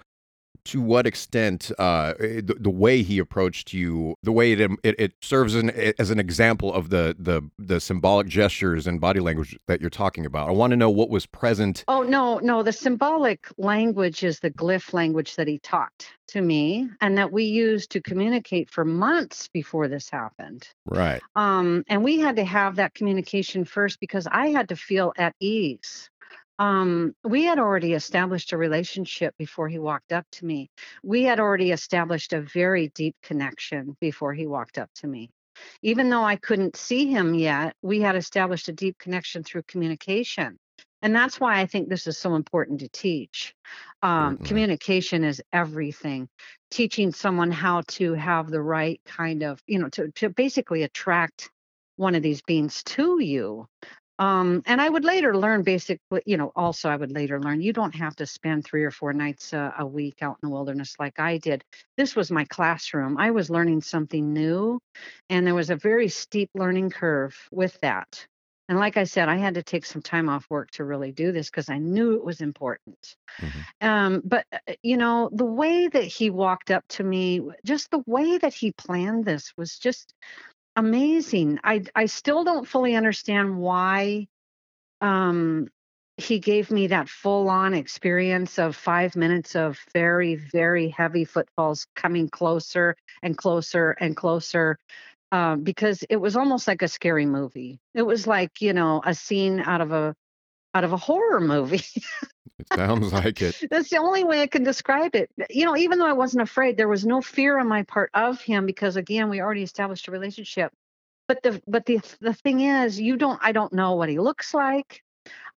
to 0.66 0.82
what 0.82 1.06
extent 1.06 1.72
uh, 1.78 2.14
eh, 2.20 2.42
the, 2.44 2.56
the 2.60 2.70
way 2.70 3.02
he 3.02 3.20
approached 3.20 3.74
you, 3.74 4.16
the 4.24 4.32
way 4.32 4.54
it 4.54 4.60
it, 4.84 4.96
it 5.00 5.14
serves 5.22 5.56
an, 5.56 5.70
as 6.00 6.10
an 6.10 6.20
example 6.20 6.74
of 6.74 6.90
the, 6.90 7.16
the 7.20 7.42
the 7.58 7.80
symbolic 7.80 8.28
gestures 8.28 8.88
and 8.88 9.02
body 9.02 9.20
language 9.20 9.58
that 9.68 9.82
you're 9.82 9.90
talking 9.90 10.26
about. 10.26 10.50
I 10.50 10.52
want 10.52 10.72
to 10.72 10.78
know 10.78 10.90
what 10.90 11.10
was 11.10 11.26
present. 11.26 11.84
Oh 11.88 12.04
no, 12.04 12.40
no, 12.40 12.64
the 12.64 12.72
symbolic 12.72 13.48
language 13.58 14.24
is 14.24 14.40
the 14.40 14.52
glyph 14.52 14.94
language 14.94 15.36
that 15.36 15.48
he 15.48 15.60
taught 15.60 16.08
to 16.28 16.42
me 16.42 16.90
and 17.02 17.18
that 17.18 17.32
we 17.32 17.44
used 17.44 17.92
to 17.92 18.02
communicate 18.02 18.70
for 18.70 18.84
months 18.84 19.48
before 19.50 19.88
this 19.88 20.10
happened. 20.10 20.68
Right. 20.86 21.22
Um, 21.36 21.84
and 21.88 22.04
we 22.04 22.20
had 22.20 22.38
to 22.38 22.44
have 22.44 22.78
that 22.78 22.94
communication 22.96 23.66
first 23.66 24.00
because 24.00 24.28
I 24.32 24.48
had 24.48 24.70
to 24.70 24.76
feel 24.76 25.14
at 25.18 25.36
ease. 25.40 26.10
Um, 26.60 27.14
we 27.24 27.44
had 27.44 27.60
already 27.60 27.94
established 27.94 28.54
a 28.54 28.58
relationship 28.58 29.36
before 29.38 29.68
he 29.68 29.80
walked 29.80 30.12
up 30.12 30.26
to 30.34 30.46
me. 30.46 30.70
We 31.04 31.24
had 31.24 31.40
already 31.40 31.72
established 31.72 32.34
a 32.34 32.42
very 32.42 32.90
deep 32.90 33.16
connection 33.24 33.98
before 34.00 34.34
he 34.34 34.46
walked 34.46 34.78
up 34.78 34.90
to 34.96 35.08
me. 35.08 35.30
Even 35.82 36.10
though 36.10 36.24
I 36.24 36.36
couldn't 36.36 36.76
see 36.76 37.08
him 37.08 37.34
yet, 37.34 37.76
we 37.82 38.02
had 38.02 38.16
established 38.16 38.70
a 38.70 38.74
deep 38.74 38.98
connection 38.98 39.44
through 39.44 39.64
communication. 39.64 40.58
And 41.02 41.14
that's 41.14 41.40
why 41.40 41.60
I 41.60 41.66
think 41.66 41.90
this 41.90 42.08
is 42.08 42.18
so 42.18 42.36
important 42.36 42.80
to 42.80 42.90
teach. 42.90 43.54
Um, 44.02 44.34
Certainly. 44.34 44.48
communication 44.48 45.24
is 45.24 45.42
everything. 45.52 46.30
Teaching 46.72 47.12
someone 47.12 47.52
how 47.52 47.82
to 47.90 48.14
have 48.14 48.50
the 48.50 48.62
right 48.62 49.02
kind 49.06 49.44
of, 49.44 49.62
you 49.68 49.80
know, 49.80 49.90
to, 49.90 50.12
to 50.14 50.30
basically 50.30 50.84
attract 50.84 51.52
one 51.98 52.16
of 52.16 52.24
these 52.24 52.42
beings 52.42 52.84
to 52.84 53.20
you. 53.22 53.68
Um, 54.20 54.62
and 54.66 54.80
I 54.80 54.88
would 54.88 55.04
later 55.04 55.36
learn 55.36 55.64
basically, 55.64 56.22
you 56.26 56.38
know, 56.38 56.52
also 56.56 56.90
I 56.90 56.96
would 56.96 57.12
later 57.12 57.40
learn 57.42 57.62
you 57.62 57.74
don't 57.74 57.96
have 57.96 58.16
to 58.18 58.26
spend 58.28 58.64
three 58.64 58.84
or 58.84 58.92
four 58.92 59.12
nights 59.12 59.54
a, 59.54 59.74
a 59.80 59.86
week 59.86 60.22
out 60.22 60.38
in 60.42 60.50
the 60.50 60.54
wilderness 60.54 60.96
like 61.00 61.20
I 61.20 61.40
did. 61.40 61.64
This 61.98 62.16
was 62.16 62.32
my 62.32 62.46
classroom. 62.46 63.18
I 63.18 63.32
was 63.32 63.50
learning 63.50 63.82
something 63.82 64.32
new, 64.32 64.80
and 65.30 65.46
there 65.48 65.56
was 65.56 65.72
a 65.72 65.76
very 65.76 66.10
steep 66.10 66.50
learning 66.54 66.92
curve 66.92 67.36
with 67.52 67.80
that. 67.82 68.28
And 68.70 68.80
like 68.80 68.98
I 68.98 69.04
said, 69.04 69.30
I 69.30 69.36
had 69.38 69.56
to 69.56 69.64
take 69.64 69.86
some 69.86 70.02
time 70.02 70.30
off 70.30 70.50
work 70.50 70.72
to 70.72 70.86
really 70.86 71.12
do 71.12 71.32
this 71.32 71.50
because 71.50 71.70
I 71.70 71.80
knew 71.80 72.16
it 72.16 72.24
was 72.24 72.40
important. 72.40 73.16
Mhm. 73.42 73.66
Um, 73.82 74.22
but 74.24 74.46
uh, 74.54 74.74
you 74.84 74.98
know, 74.98 75.30
the 75.34 75.46
way 75.46 75.88
that 75.88 76.04
he 76.06 76.30
walked 76.30 76.72
up 76.72 76.86
to 76.90 77.04
me, 77.04 77.42
just 77.66 77.92
the 77.92 78.04
way 78.08 78.38
that 78.38 78.54
he 78.54 78.72
planned 78.72 79.26
this 79.26 79.54
was 79.58 79.78
just 79.78 80.14
amazing. 80.76 81.60
I 81.64 81.84
I 81.96 82.06
still 82.08 82.44
don't 82.44 82.68
fully 82.68 82.96
understand 82.96 83.58
why 83.58 84.28
um 85.02 85.68
he 86.18 86.40
gave 86.40 86.72
me 86.72 86.88
that 86.88 87.10
full 87.10 87.50
on 87.50 87.74
experience 87.74 88.60
of 88.60 88.76
5 88.76 89.16
minutes 89.16 89.56
of 89.56 89.80
very 89.94 90.36
very 90.36 90.90
heavy 90.90 91.26
footfalls 91.26 91.88
coming 91.96 92.30
closer 92.30 92.96
and 93.24 93.38
closer 93.38 93.92
and 94.00 94.16
closer 94.16 94.78
um, 95.32 95.64
because 95.64 96.04
it 96.10 96.18
was 96.18 96.36
almost 96.36 96.68
like 96.68 96.84
a 96.84 96.88
scary 96.88 97.26
movie. 97.26 97.80
It 97.96 98.04
was 98.04 98.28
like, 98.28 98.62
you 98.62 98.72
know, 98.74 99.02
a 99.04 99.16
scene 99.16 99.60
out 99.60 99.82
of 99.82 99.92
a 99.92 100.16
out 100.76 100.84
of 100.84 100.94
a 100.94 100.98
horror 100.98 101.42
movie. 101.42 101.84
It 102.72 102.78
sounds 102.78 103.14
like 103.14 103.42
it. 103.42 103.56
That's 103.70 103.90
the 103.90 103.98
only 103.98 104.24
way 104.24 104.42
I 104.42 104.48
can 104.48 104.64
describe 104.64 105.16
it. 105.16 105.30
You 105.50 105.66
know, 105.66 105.76
even 105.78 106.00
though 106.00 106.08
I 106.08 106.14
wasn't 106.14 106.44
afraid, 106.44 106.78
there 106.78 106.88
was 106.88 107.06
no 107.06 107.22
fear 107.22 107.60
on 107.60 107.68
my 107.68 107.84
part 107.84 108.10
of 108.14 108.42
him 108.42 108.66
because 108.66 108.96
again, 108.96 109.30
we 109.30 109.42
already 109.42 109.64
established 109.64 110.08
a 110.08 110.12
relationship. 110.12 110.72
But 111.28 111.42
the 111.42 111.62
but 111.68 111.86
the 111.86 112.02
the 112.20 112.34
thing 112.34 112.62
is, 112.62 113.00
you 113.00 113.16
don't 113.18 113.40
I 113.42 113.52
don't 113.52 113.74
know 113.74 113.96
what 113.96 114.10
he 114.10 114.20
looks 114.20 114.54
like. 114.54 115.04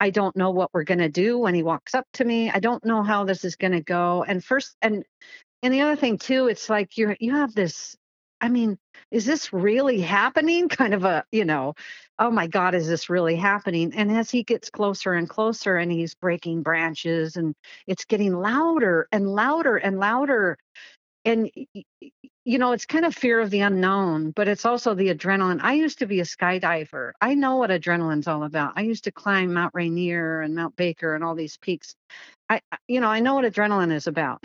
I 0.00 0.10
don't 0.10 0.36
know 0.36 0.50
what 0.50 0.70
we're 0.74 0.84
going 0.84 0.98
to 0.98 1.08
do 1.08 1.38
when 1.38 1.54
he 1.54 1.62
walks 1.62 1.94
up 1.94 2.06
to 2.14 2.24
me. 2.24 2.50
I 2.50 2.60
don't 2.60 2.84
know 2.84 3.02
how 3.02 3.24
this 3.24 3.44
is 3.44 3.56
going 3.56 3.72
to 3.72 3.80
go. 3.80 4.24
And 4.24 4.44
first 4.44 4.76
and 4.82 5.04
and 5.62 5.72
the 5.72 5.80
other 5.80 5.96
thing 5.96 6.18
too, 6.18 6.48
it's 6.48 6.68
like 6.68 6.98
you 6.98 7.16
you 7.20 7.34
have 7.34 7.54
this 7.54 7.96
I 8.44 8.48
mean, 8.50 8.76
is 9.10 9.24
this 9.24 9.54
really 9.54 10.02
happening? 10.02 10.68
Kind 10.68 10.92
of 10.92 11.04
a, 11.04 11.24
you 11.32 11.46
know, 11.46 11.74
oh 12.18 12.30
my 12.30 12.46
God, 12.46 12.74
is 12.74 12.86
this 12.86 13.08
really 13.08 13.36
happening? 13.36 13.94
And 13.94 14.12
as 14.12 14.30
he 14.30 14.42
gets 14.42 14.68
closer 14.68 15.14
and 15.14 15.26
closer 15.28 15.78
and 15.78 15.90
he's 15.90 16.14
breaking 16.14 16.62
branches 16.62 17.36
and 17.36 17.54
it's 17.86 18.04
getting 18.04 18.34
louder 18.34 19.08
and 19.10 19.26
louder 19.26 19.78
and 19.78 19.98
louder. 19.98 20.58
And, 21.24 21.50
you 22.44 22.58
know, 22.58 22.72
it's 22.72 22.84
kind 22.86 23.04
of 23.06 23.14
fear 23.14 23.40
of 23.40 23.50
the 23.50 23.60
unknown, 23.60 24.30
but 24.30 24.48
it's 24.48 24.66
also 24.66 24.94
the 24.94 25.14
adrenaline. 25.14 25.60
I 25.62 25.74
used 25.74 25.98
to 26.00 26.06
be 26.06 26.20
a 26.20 26.24
skydiver. 26.24 27.12
I 27.20 27.34
know 27.34 27.56
what 27.56 27.70
adrenaline's 27.70 28.28
all 28.28 28.44
about. 28.44 28.74
I 28.76 28.82
used 28.82 29.04
to 29.04 29.12
climb 29.12 29.54
Mount 29.54 29.72
Rainier 29.74 30.40
and 30.42 30.54
Mount 30.54 30.76
Baker 30.76 31.14
and 31.14 31.24
all 31.24 31.34
these 31.34 31.56
peaks. 31.56 31.94
I, 32.50 32.60
you 32.86 33.00
know, 33.00 33.08
I 33.08 33.20
know 33.20 33.34
what 33.34 33.44
adrenaline 33.46 33.92
is 33.92 34.06
about, 34.06 34.42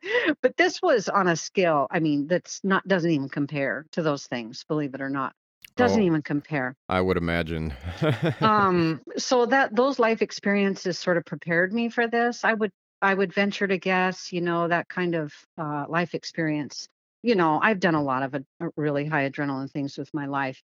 but 0.42 0.56
this 0.56 0.80
was 0.80 1.08
on 1.10 1.28
a 1.28 1.36
scale. 1.36 1.86
I 1.90 2.00
mean, 2.00 2.26
that's 2.26 2.60
not 2.64 2.86
doesn't 2.88 3.10
even 3.10 3.28
compare 3.28 3.84
to 3.92 4.02
those 4.02 4.26
things. 4.26 4.64
Believe 4.64 4.94
it 4.94 5.02
or 5.02 5.10
not, 5.10 5.34
doesn't 5.76 6.02
Oh. 6.02 6.06
even 6.06 6.22
compare. 6.22 6.74
I 6.88 7.00
would 7.02 7.18
imagine. 7.18 7.74
Um, 8.40 9.00
so 9.18 9.46
that 9.46 9.74
those 9.76 9.98
life 9.98 10.22
experiences 10.22 10.98
sort 10.98 11.16
of 11.16 11.24
prepared 11.24 11.72
me 11.72 11.88
for 11.90 12.08
this. 12.08 12.44
I 12.44 12.54
would 12.54 12.72
I 13.00 13.14
would 13.14 13.32
venture 13.32 13.66
to 13.66 13.78
guess, 13.78 14.32
you 14.32 14.40
know, 14.40 14.68
that 14.68 14.88
kind 14.88 15.14
of 15.14 15.32
uh, 15.58 15.86
life 15.88 16.14
experience. 16.14 16.88
You 17.22 17.34
know, 17.36 17.60
I've 17.62 17.80
done 17.80 17.94
a 17.94 18.02
lot 18.02 18.22
of 18.22 18.34
ad- 18.34 18.46
uh, 18.62 18.68
really 18.76 19.06
high 19.06 19.30
adrenaline 19.30 19.70
things 19.70 19.96
with 19.98 20.12
my 20.14 20.26
life. 20.26 20.60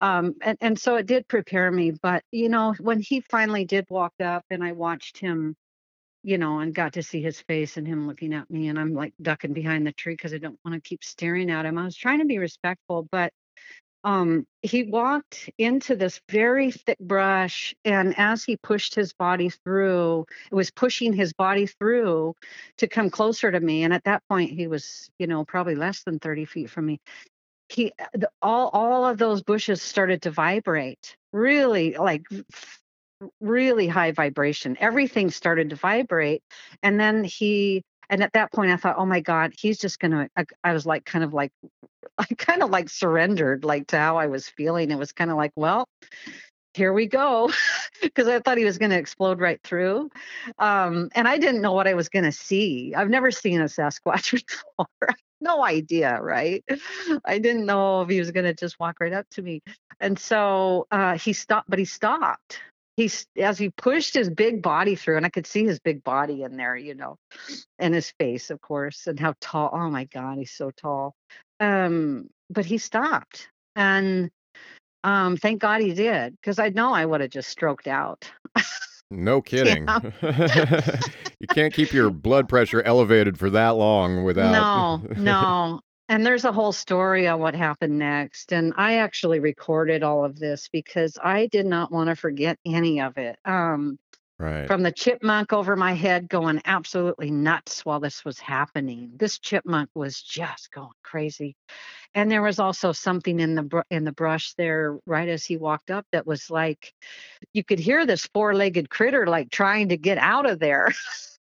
Um, 0.00 0.34
and, 0.42 0.58
and 0.60 0.78
so 0.78 0.96
it 0.96 1.06
did 1.06 1.28
prepare 1.28 1.70
me. 1.70 1.92
But, 1.92 2.22
you 2.32 2.48
know, 2.48 2.74
when 2.80 3.00
he 3.00 3.20
finally 3.20 3.64
did 3.64 3.86
walk 3.90 4.14
up 4.22 4.44
and 4.50 4.62
I 4.64 4.72
watched 4.72 5.18
him 5.18 5.56
you 6.22 6.38
know, 6.38 6.58
and 6.58 6.74
got 6.74 6.94
to 6.94 7.02
see 7.04 7.22
his 7.22 7.40
face 7.42 7.76
and 7.76 7.86
him 7.86 8.08
looking 8.08 8.34
at 8.34 8.50
me. 8.50 8.68
And 8.68 8.78
I'm 8.78 8.94
like 8.94 9.14
ducking 9.22 9.52
behind 9.52 9.86
the 9.86 9.92
tree 9.92 10.14
because 10.14 10.34
I 10.34 10.38
don't 10.38 10.58
want 10.64 10.74
to 10.74 10.88
keep 10.88 11.04
staring 11.04 11.50
at 11.50 11.64
him. 11.64 11.78
I 11.78 11.84
was 11.84 11.96
trying 11.96 12.18
to 12.18 12.24
be 12.24 12.38
respectful, 12.38 13.08
but 13.12 13.32
um, 14.06 14.46
he 14.62 14.84
walked 14.84 15.50
into 15.58 15.96
this 15.96 16.20
very 16.30 16.70
thick 16.70 16.98
brush. 17.00 17.74
And 17.84 18.14
as 18.16 18.44
he 18.44 18.56
pushed 18.56 18.94
his 18.94 19.12
body 19.12 19.48
through, 19.48 20.26
it 20.50 20.54
was 20.54 20.70
pushing 20.70 21.12
his 21.12 21.32
body 21.32 21.66
through 21.66 22.34
to 22.78 22.86
come 22.86 23.10
closer 23.10 23.50
to 23.50 23.58
me. 23.58 23.82
And 23.82 23.92
at 23.92 24.04
that 24.04 24.22
point, 24.30 24.52
he 24.52 24.68
was, 24.68 25.10
you 25.18 25.26
know, 25.26 25.44
probably 25.44 25.74
less 25.74 26.04
than 26.04 26.20
30 26.20 26.44
feet 26.44 26.70
from 26.70 26.86
me. 26.86 27.00
He, 27.68 27.92
the, 28.14 28.30
all, 28.40 28.68
all 28.68 29.04
of 29.04 29.18
those 29.18 29.42
bushes 29.42 29.82
started 29.82 30.22
to 30.22 30.30
vibrate 30.30 31.16
really 31.32 31.94
like 31.94 32.22
really 33.40 33.88
high 33.88 34.12
vibration. 34.12 34.76
Everything 34.78 35.32
started 35.32 35.70
to 35.70 35.76
vibrate. 35.76 36.42
And 36.80 37.00
then 37.00 37.24
he, 37.24 37.82
and 38.10 38.22
at 38.22 38.32
that 38.32 38.52
point 38.52 38.70
I 38.70 38.76
thought, 38.76 38.96
oh 38.98 39.06
my 39.06 39.20
God, 39.20 39.52
he's 39.58 39.78
just 39.78 39.98
gonna 39.98 40.28
I, 40.36 40.44
I 40.64 40.72
was 40.72 40.86
like 40.86 41.04
kind 41.04 41.24
of 41.24 41.34
like 41.34 41.52
I 42.18 42.26
kind 42.38 42.62
of 42.62 42.70
like 42.70 42.88
surrendered 42.88 43.64
like 43.64 43.88
to 43.88 43.98
how 43.98 44.16
I 44.16 44.26
was 44.26 44.48
feeling. 44.48 44.90
It 44.90 44.98
was 44.98 45.12
kind 45.12 45.30
of 45.30 45.36
like, 45.36 45.52
well, 45.56 45.88
here 46.76 46.92
we 46.92 47.06
go 47.06 47.50
because 48.02 48.28
i 48.28 48.38
thought 48.38 48.58
he 48.58 48.64
was 48.64 48.76
going 48.76 48.90
to 48.90 48.98
explode 48.98 49.40
right 49.40 49.60
through. 49.64 50.10
Um, 50.58 51.08
and 51.14 51.26
i 51.26 51.38
didn't 51.38 51.62
know 51.62 51.72
what 51.72 51.88
i 51.88 51.94
was 51.94 52.08
going 52.08 52.24
to 52.24 52.32
see. 52.32 52.94
I've 52.94 53.08
never 53.08 53.30
seen 53.30 53.60
a 53.60 53.64
sasquatch 53.64 54.32
before. 54.46 55.16
No 55.40 55.64
idea 55.64 56.18
right? 56.20 56.64
I 57.24 57.38
didn't 57.38 57.66
know 57.66 58.02
if 58.02 58.08
he 58.08 58.18
was 58.18 58.30
going 58.30 58.44
to 58.44 58.54
just 58.54 58.78
walk 58.80 59.00
right 59.00 59.12
up 59.12 59.26
to 59.32 59.42
me. 59.42 59.62
And 60.00 60.18
so 60.18 60.86
uh, 60.90 61.18
he 61.18 61.32
stopped 61.32 61.68
but 61.68 61.78
he 61.78 61.84
stopped 61.84 62.60
he's 62.96 63.26
as 63.38 63.58
he 63.58 63.70
pushed 63.70 64.14
his 64.14 64.30
big 64.30 64.62
body 64.62 64.94
through 64.94 65.16
and 65.16 65.26
i 65.26 65.28
could 65.28 65.46
see 65.46 65.64
his 65.64 65.78
big 65.78 66.02
body 66.02 66.42
in 66.42 66.56
there 66.56 66.76
you 66.76 66.94
know 66.94 67.16
and 67.78 67.94
his 67.94 68.12
face 68.18 68.50
of 68.50 68.60
course 68.60 69.06
and 69.06 69.20
how 69.20 69.34
tall 69.40 69.70
oh 69.72 69.90
my 69.90 70.04
god 70.04 70.38
he's 70.38 70.52
so 70.52 70.70
tall 70.70 71.14
um 71.60 72.28
but 72.50 72.64
he 72.64 72.78
stopped 72.78 73.48
and 73.74 74.30
um 75.04 75.36
thank 75.36 75.60
god 75.60 75.80
he 75.80 75.92
did 75.94 76.34
because 76.40 76.58
i 76.58 76.68
know 76.70 76.92
i 76.92 77.04
would 77.04 77.20
have 77.20 77.30
just 77.30 77.48
stroked 77.50 77.86
out 77.86 78.30
No 79.10 79.40
kidding. 79.42 79.86
You 81.38 81.46
can't 81.48 81.72
keep 81.72 81.92
your 81.92 82.10
blood 82.10 82.48
pressure 82.48 82.82
elevated 82.82 83.38
for 83.38 83.50
that 83.50 83.76
long 83.76 84.24
without. 84.24 84.52
no 84.52 85.22
no 85.22 85.80
and 86.08 86.24
there's 86.24 86.44
a 86.44 86.52
whole 86.52 86.72
story 86.72 87.26
on 87.26 87.40
what 87.40 87.54
happened 87.54 87.98
next 87.98 88.52
and 88.52 88.72
i 88.76 88.96
actually 88.96 89.40
recorded 89.40 90.02
all 90.02 90.24
of 90.24 90.38
this 90.38 90.68
because 90.72 91.18
i 91.22 91.46
did 91.46 91.66
not 91.66 91.92
want 91.92 92.08
to 92.08 92.16
forget 92.16 92.58
any 92.64 93.00
of 93.00 93.16
it 93.18 93.38
um 93.44 93.98
right. 94.38 94.66
from 94.66 94.82
the 94.82 94.92
chipmunk 94.92 95.52
over 95.52 95.76
my 95.76 95.92
head 95.92 96.28
going 96.28 96.60
absolutely 96.64 97.30
nuts 97.30 97.84
while 97.84 98.00
this 98.00 98.24
was 98.24 98.38
happening. 98.38 99.12
This 99.16 99.38
chipmunk 99.38 99.90
was 99.94 100.20
just 100.20 100.70
going 100.72 100.90
crazy. 101.02 101.56
And 102.14 102.30
there 102.30 102.42
was 102.42 102.58
also 102.58 102.92
something 102.92 103.40
in 103.40 103.54
the 103.54 103.62
br- 103.62 103.80
in 103.90 104.04
the 104.04 104.12
brush 104.12 104.54
there 104.54 104.98
right 105.06 105.28
as 105.28 105.44
he 105.44 105.56
walked 105.56 105.90
up 105.90 106.06
that 106.12 106.26
was 106.26 106.50
like 106.50 106.94
you 107.52 107.64
could 107.64 107.78
hear 107.78 108.06
this 108.06 108.28
four-legged 108.32 108.88
critter 108.90 109.26
like 109.26 109.50
trying 109.50 109.90
to 109.90 109.96
get 109.96 110.18
out 110.18 110.48
of 110.48 110.58
there. 110.58 110.92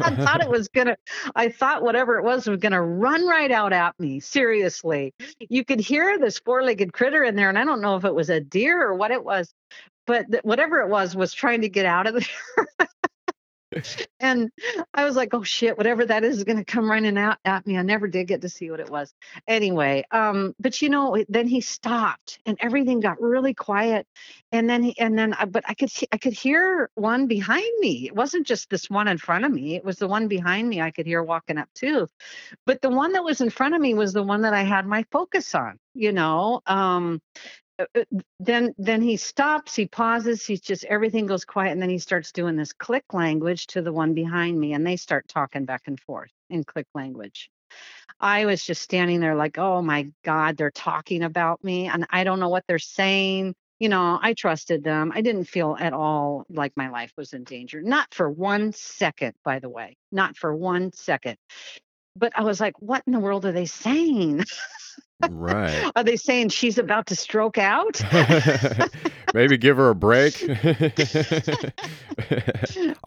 I 0.00 0.14
thought 0.16 0.42
it 0.42 0.50
was 0.50 0.68
gonna 0.68 0.96
I 1.34 1.48
thought 1.48 1.82
whatever 1.82 2.18
it 2.18 2.24
was 2.24 2.46
was 2.46 2.60
gonna 2.60 2.82
run 2.82 3.26
right 3.26 3.50
out 3.50 3.72
at 3.72 3.98
me. 3.98 4.20
Seriously. 4.20 5.14
You 5.40 5.64
could 5.64 5.80
hear 5.80 6.18
this 6.18 6.38
four-legged 6.40 6.92
critter 6.92 7.22
in 7.24 7.36
there, 7.36 7.48
and 7.48 7.58
I 7.58 7.64
don't 7.64 7.80
know 7.80 7.96
if 7.96 8.04
it 8.04 8.14
was 8.14 8.30
a 8.30 8.40
deer 8.40 8.82
or 8.82 8.94
what 8.94 9.10
it 9.10 9.24
was, 9.24 9.52
but 10.06 10.26
whatever 10.42 10.80
it 10.80 10.88
was 10.88 11.14
was 11.14 11.32
trying 11.32 11.62
to 11.62 11.68
get 11.68 11.86
out 11.86 12.06
of 12.06 12.14
there. 12.78 12.88
and 14.20 14.50
I 14.94 15.04
was 15.04 15.16
like, 15.16 15.34
oh 15.34 15.42
shit, 15.42 15.76
whatever 15.76 16.04
that 16.06 16.24
is 16.24 16.38
is 16.38 16.44
gonna 16.44 16.64
come 16.64 16.90
running 16.90 17.18
out 17.18 17.38
at 17.44 17.66
me. 17.66 17.76
I 17.78 17.82
never 17.82 18.08
did 18.08 18.28
get 18.28 18.42
to 18.42 18.48
see 18.48 18.70
what 18.70 18.80
it 18.80 18.90
was. 18.90 19.12
Anyway, 19.46 20.04
um, 20.10 20.54
but 20.58 20.80
you 20.82 20.88
know, 20.88 21.22
then 21.28 21.46
he 21.46 21.60
stopped 21.60 22.38
and 22.46 22.56
everything 22.60 23.00
got 23.00 23.20
really 23.20 23.54
quiet. 23.54 24.06
And 24.50 24.68
then 24.68 24.82
he 24.82 24.98
and 24.98 25.18
then 25.18 25.32
I, 25.34 25.44
but 25.46 25.64
I 25.66 25.74
could 25.74 25.90
I 26.12 26.18
could 26.18 26.32
hear 26.32 26.90
one 26.94 27.26
behind 27.26 27.72
me. 27.80 28.06
It 28.06 28.14
wasn't 28.14 28.46
just 28.46 28.70
this 28.70 28.90
one 28.90 29.08
in 29.08 29.18
front 29.18 29.44
of 29.44 29.52
me, 29.52 29.76
it 29.76 29.84
was 29.84 29.96
the 29.96 30.08
one 30.08 30.28
behind 30.28 30.68
me 30.68 30.80
I 30.80 30.90
could 30.90 31.06
hear 31.06 31.22
walking 31.22 31.58
up 31.58 31.68
too. 31.74 32.06
But 32.66 32.80
the 32.82 32.90
one 32.90 33.12
that 33.12 33.24
was 33.24 33.40
in 33.40 33.50
front 33.50 33.74
of 33.74 33.80
me 33.80 33.94
was 33.94 34.12
the 34.12 34.22
one 34.22 34.42
that 34.42 34.54
I 34.54 34.62
had 34.62 34.86
my 34.86 35.04
focus 35.10 35.54
on, 35.54 35.78
you 35.94 36.12
know. 36.12 36.60
Um 36.66 37.20
uh, 37.32 37.38
uh, 37.42 37.61
Uh, 37.78 37.86
uh, 37.96 38.04
then 38.38 38.74
then 38.76 39.00
he 39.00 39.16
stops 39.16 39.74
he 39.74 39.86
pauses 39.86 40.44
he's 40.44 40.60
just 40.60 40.84
everything 40.84 41.26
goes 41.26 41.44
quiet 41.44 41.72
and 41.72 41.80
then 41.80 41.88
he 41.88 41.98
starts 41.98 42.30
doing 42.32 42.54
this 42.54 42.72
click 42.72 43.04
language 43.14 43.66
to 43.66 43.80
the 43.80 43.92
one 43.92 44.12
behind 44.12 44.58
me 44.60 44.74
and 44.74 44.86
they 44.86 44.96
start 44.96 45.26
talking 45.26 45.64
back 45.64 45.82
and 45.86 45.98
forth 45.98 46.30
in 46.50 46.64
click 46.64 46.86
language. 46.94 47.50
I 48.20 48.44
was 48.44 48.62
just 48.62 48.82
standing 48.82 49.20
there 49.20 49.34
like 49.34 49.58
oh 49.58 49.80
my 49.80 50.08
god 50.22 50.56
they're 50.56 50.70
talking 50.70 51.22
about 51.22 51.64
me 51.64 51.86
and 51.88 52.06
i 52.10 52.24
don't 52.24 52.40
know 52.40 52.50
what 52.50 52.64
they're 52.68 52.78
saying. 52.78 53.54
You 53.78 53.88
know 53.88 54.18
i 54.22 54.34
trusted 54.34 54.84
them. 54.84 55.10
I 55.14 55.22
didn't 55.22 55.44
feel 55.44 55.76
at 55.80 55.94
all 55.94 56.44
like 56.50 56.72
my 56.76 56.90
life 56.90 57.12
was 57.16 57.32
in 57.32 57.44
danger. 57.44 57.80
Not 57.80 58.12
for 58.12 58.30
one 58.30 58.72
second 58.74 59.34
by 59.44 59.60
the 59.60 59.70
way. 59.70 59.96
Not 60.10 60.36
for 60.36 60.54
one 60.54 60.92
second 60.92 61.38
but 62.16 62.32
i 62.36 62.42
was 62.42 62.60
like 62.60 62.74
what 62.80 63.02
in 63.06 63.12
the 63.12 63.20
world 63.20 63.44
are 63.44 63.52
they 63.52 63.66
saying 63.66 64.44
right. 65.30 65.90
are 65.96 66.04
they 66.04 66.16
saying 66.16 66.48
she's 66.48 66.78
about 66.78 67.06
to 67.06 67.16
stroke 67.16 67.58
out 67.58 68.00
Maybe 69.34 69.56
give 69.56 69.76
her 69.78 69.90
a 69.90 69.94
break. 69.94 70.42
I 70.50 70.52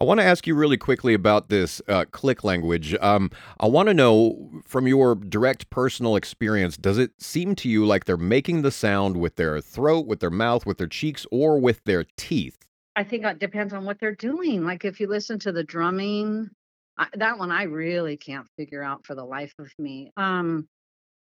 want 0.00 0.20
to 0.20 0.24
ask 0.24 0.46
you 0.46 0.54
really 0.54 0.76
quickly 0.76 1.14
about 1.14 1.48
this 1.48 1.80
uh, 1.88 2.04
click 2.10 2.42
language. 2.42 2.94
Um, 3.00 3.30
I 3.60 3.66
want 3.66 3.88
to 3.88 3.94
know 3.94 4.50
from 4.66 4.88
your 4.88 5.14
direct 5.14 5.70
personal 5.70 6.16
experience, 6.16 6.76
does 6.76 6.98
it 6.98 7.12
seem 7.18 7.54
to 7.56 7.68
you 7.68 7.86
like 7.86 8.06
they're 8.06 8.16
making 8.16 8.62
the 8.62 8.72
sound 8.72 9.18
with 9.18 9.36
their 9.36 9.60
throat, 9.60 10.06
with 10.06 10.20
their 10.20 10.30
mouth, 10.30 10.66
with 10.66 10.78
their 10.78 10.88
cheeks, 10.88 11.26
or 11.30 11.60
with 11.60 11.84
their 11.84 12.04
teeth? 12.16 12.58
I 12.96 13.04
think 13.04 13.24
it 13.24 13.38
depends 13.38 13.72
on 13.72 13.84
what 13.84 14.00
they're 14.00 14.14
doing. 14.14 14.64
Like 14.64 14.84
if 14.84 14.98
you 14.98 15.06
listen 15.06 15.38
to 15.40 15.52
the 15.52 15.62
drumming, 15.62 16.50
I, 16.98 17.08
that 17.14 17.38
one 17.38 17.50
I 17.50 17.64
really 17.64 18.16
can't 18.16 18.46
figure 18.56 18.82
out 18.82 19.06
for 19.06 19.14
the 19.14 19.24
life 19.24 19.54
of 19.58 19.70
me. 19.78 20.12
Um, 20.16 20.68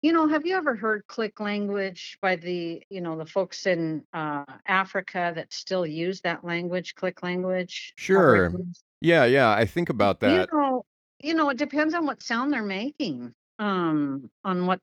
you 0.03 0.13
know, 0.13 0.27
have 0.27 0.45
you 0.45 0.57
ever 0.57 0.75
heard 0.75 1.07
click 1.07 1.39
language 1.39 2.19
by 2.21 2.37
the, 2.37 2.83
you 2.91 3.01
know, 3.01 3.17
the 3.17 3.27
folks 3.27 3.67
in 3.67 4.03
uh, 4.13 4.45
Africa 4.67 5.33
that 5.35 5.53
still 5.53 5.87
use 5.87 6.21
that 6.23 6.45
language, 6.45 6.95
click 6.97 7.23
language? 7.23 7.93
Sure. 7.97 8.51
Algorithms? 8.51 8.81
Yeah, 9.01 9.25
yeah. 9.25 9.51
I 9.51 9.65
think 9.65 9.91
about 9.91 10.21
that. 10.21 10.49
You 10.53 10.59
know, 10.59 10.85
you 11.21 11.35
know, 11.35 11.51
it 11.51 11.57
depends 11.57 11.95
on 11.95 12.05
what 12.07 12.23
sound 12.23 12.53
they're 12.53 12.63
making. 12.63 13.33
Um, 13.59 14.29
on 14.45 14.67
what 14.67 14.81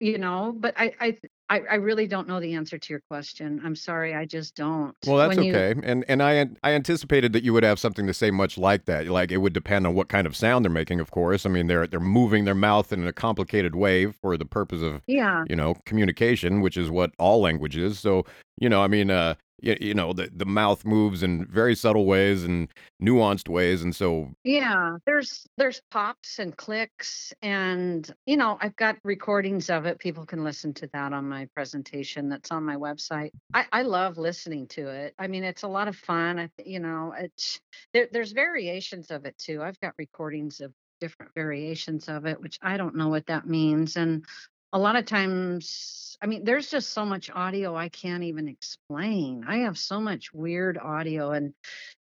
you 0.00 0.18
know, 0.18 0.54
but 0.56 0.74
I, 0.78 0.92
I, 1.00 1.18
I, 1.50 1.60
I 1.70 1.74
really 1.74 2.06
don't 2.06 2.26
know 2.26 2.40
the 2.40 2.54
answer 2.54 2.78
to 2.78 2.92
your 2.92 3.02
question. 3.08 3.60
I'm 3.64 3.76
sorry, 3.76 4.14
I 4.14 4.24
just 4.24 4.54
don't. 4.54 4.96
Well, 5.06 5.28
that's 5.28 5.40
you, 5.40 5.54
okay. 5.54 5.78
And 5.84 6.04
and 6.08 6.22
I 6.22 6.46
I 6.62 6.72
anticipated 6.72 7.34
that 7.34 7.44
you 7.44 7.52
would 7.52 7.64
have 7.64 7.78
something 7.78 8.06
to 8.06 8.14
say 8.14 8.30
much 8.30 8.56
like 8.56 8.86
that. 8.86 9.06
Like 9.08 9.30
it 9.30 9.38
would 9.38 9.52
depend 9.52 9.86
on 9.86 9.94
what 9.94 10.08
kind 10.08 10.26
of 10.26 10.34
sound 10.34 10.64
they're 10.64 10.72
making, 10.72 11.00
of 11.00 11.10
course. 11.10 11.44
I 11.44 11.50
mean, 11.50 11.66
they're 11.66 11.86
they're 11.86 12.00
moving 12.00 12.44
their 12.46 12.54
mouth 12.54 12.92
in 12.92 13.06
a 13.06 13.12
complicated 13.12 13.74
way 13.74 14.06
for 14.06 14.38
the 14.38 14.46
purpose 14.46 14.80
of, 14.80 15.02
yeah, 15.06 15.44
you 15.48 15.56
know, 15.56 15.76
communication, 15.84 16.62
which 16.62 16.78
is 16.78 16.90
what 16.90 17.12
all 17.18 17.42
language 17.42 17.76
is. 17.76 17.98
So, 17.98 18.24
you 18.58 18.70
know, 18.70 18.82
I 18.82 18.88
mean, 18.88 19.10
uh 19.10 19.34
you, 19.62 19.76
you 19.80 19.94
know, 19.94 20.12
the 20.12 20.30
the 20.34 20.46
mouth 20.46 20.84
moves 20.84 21.22
in 21.22 21.46
very 21.46 21.74
subtle 21.74 22.06
ways 22.06 22.44
and 22.44 22.68
nuanced 23.02 23.48
ways, 23.48 23.82
and 23.82 23.94
so 23.94 24.30
Yeah, 24.44 24.98
there's 25.06 25.46
there's 25.56 25.80
pops 25.90 26.38
and 26.38 26.54
clicks 26.54 27.32
and 27.40 28.14
you 28.26 28.36
know, 28.36 28.58
I've 28.60 28.76
got 28.76 28.98
recordings 29.02 29.70
of 29.70 29.86
it. 29.86 29.98
People 29.98 30.26
can 30.26 30.44
listen 30.44 30.74
to 30.74 30.86
that 30.92 31.14
on 31.14 31.26
my 31.26 31.46
presentation 31.54 32.28
that's 32.28 32.50
on 32.50 32.62
my 32.62 32.76
website. 32.76 33.30
I 33.54 33.64
I 33.72 33.82
love 33.82 34.18
listening 34.18 34.66
to 34.68 34.88
it. 34.88 35.14
I 35.18 35.28
mean, 35.28 35.44
it's 35.44 35.62
a 35.62 35.68
lot 35.68 35.88
of 35.88 35.96
fun. 35.96 36.38
I 36.38 36.50
you 36.62 36.78
know, 36.78 37.14
it's 37.16 37.58
there, 37.94 38.08
there's 38.12 38.32
variations 38.32 39.10
of 39.10 39.24
it 39.24 39.38
too. 39.38 39.62
I've 39.62 39.80
got 39.80 39.94
recordings 39.96 40.60
of 40.60 40.74
different 41.00 41.32
variations 41.34 42.08
of 42.08 42.26
it, 42.26 42.38
which 42.40 42.58
I 42.60 42.76
don't 42.76 42.96
know 42.96 43.08
what 43.08 43.26
that 43.26 43.46
means. 43.46 43.96
And 43.96 44.26
a 44.74 44.78
lot 44.78 44.96
of 44.96 45.06
times, 45.06 46.18
I 46.20 46.26
mean, 46.26 46.44
there's 46.44 46.68
just 46.68 46.90
so 46.90 47.06
much 47.06 47.30
audio 47.30 47.76
I 47.76 47.88
can't 47.88 48.24
even 48.24 48.48
explain. 48.48 49.44
I 49.46 49.58
have 49.58 49.78
so 49.78 50.00
much 50.00 50.34
weird 50.34 50.76
audio 50.76 51.30
and 51.30 51.54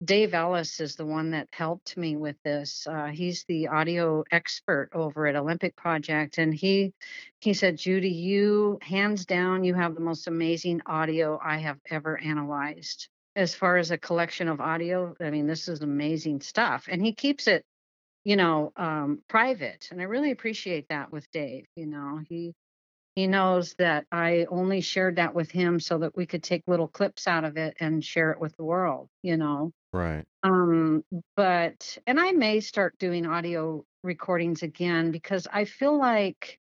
Dave 0.04 0.34
Ellis 0.34 0.80
is 0.80 0.95
the 0.95 1.06
one 1.06 1.32
that 1.32 1.48
helped 1.52 1.98
me 1.98 2.15
with 2.15 2.36
this. 2.43 2.88
Uh, 2.88 3.08
he's 3.08 3.43
the 3.45 3.67
audio 3.67 4.24
expert 4.32 4.89
over 4.93 5.28
at 5.28 5.36
Olympic 5.36 5.76
Project, 5.76 6.38
and 6.38 6.54
he 6.54 6.93
he 7.41 7.54
said, 7.54 7.78
"Judy, 7.78 8.12
you 8.12 8.80
hands 8.82 9.26
down, 9.26 9.65
you 9.65 9.74
have 9.74 9.95
the 9.95 10.02
most 10.02 10.28
amazing 10.28 10.82
audio 10.86 11.38
I 11.43 11.58
have 11.58 11.80
ever 11.89 12.17
analyzed. 12.17 13.10
As 13.36 13.54
far 13.54 13.76
as 13.76 13.91
a 13.91 13.98
collection 13.98 14.48
of 14.48 14.62
audio, 14.62 15.15
I 15.19 15.32
mean, 15.32 15.48
this 15.48 15.67
is 15.67 15.82
amazing 15.82 16.41
stuff." 16.41 16.88
And 16.89 17.04
he 17.04 17.13
keeps 17.13 17.48
it, 17.48 17.65
you 18.23 18.36
know, 18.36 18.73
um, 18.77 19.21
private, 19.29 19.89
and 19.91 20.01
I 20.01 20.05
really 20.05 20.32
appreciate 20.32 20.89
that 20.89 21.12
with 21.12 21.29
Dave. 21.32 21.65
You 21.75 21.88
know, 21.88 22.21
he 22.29 22.53
he 23.15 23.27
knows 23.27 23.75
that 23.79 24.05
I 24.12 24.45
only 24.49 24.82
shared 24.82 25.17
that 25.17 25.36
with 25.36 25.51
him 25.51 25.79
so 25.79 25.99
that 25.99 26.15
we 26.15 26.25
could 26.25 26.43
take 26.43 26.63
little 26.67 26.88
clips 26.88 27.27
out 27.27 27.45
of 27.45 27.58
it 27.58 27.75
and 27.79 28.03
share 28.03 28.32
it 28.32 28.39
with 28.39 28.55
the 28.58 28.63
world. 28.63 29.10
You 29.23 29.38
know 29.38 29.71
right. 29.93 30.25
um 30.43 31.03
but 31.36 31.97
and 32.08 32.19
i 32.19 32.32
may 32.32 32.60
start 32.60 32.97
doing 32.99 33.25
audio 33.25 33.84
recordings 34.03 34.63
again 34.63 35.12
because 35.12 35.47
i 35.51 35.65
feel 35.65 35.97
like 35.97 36.60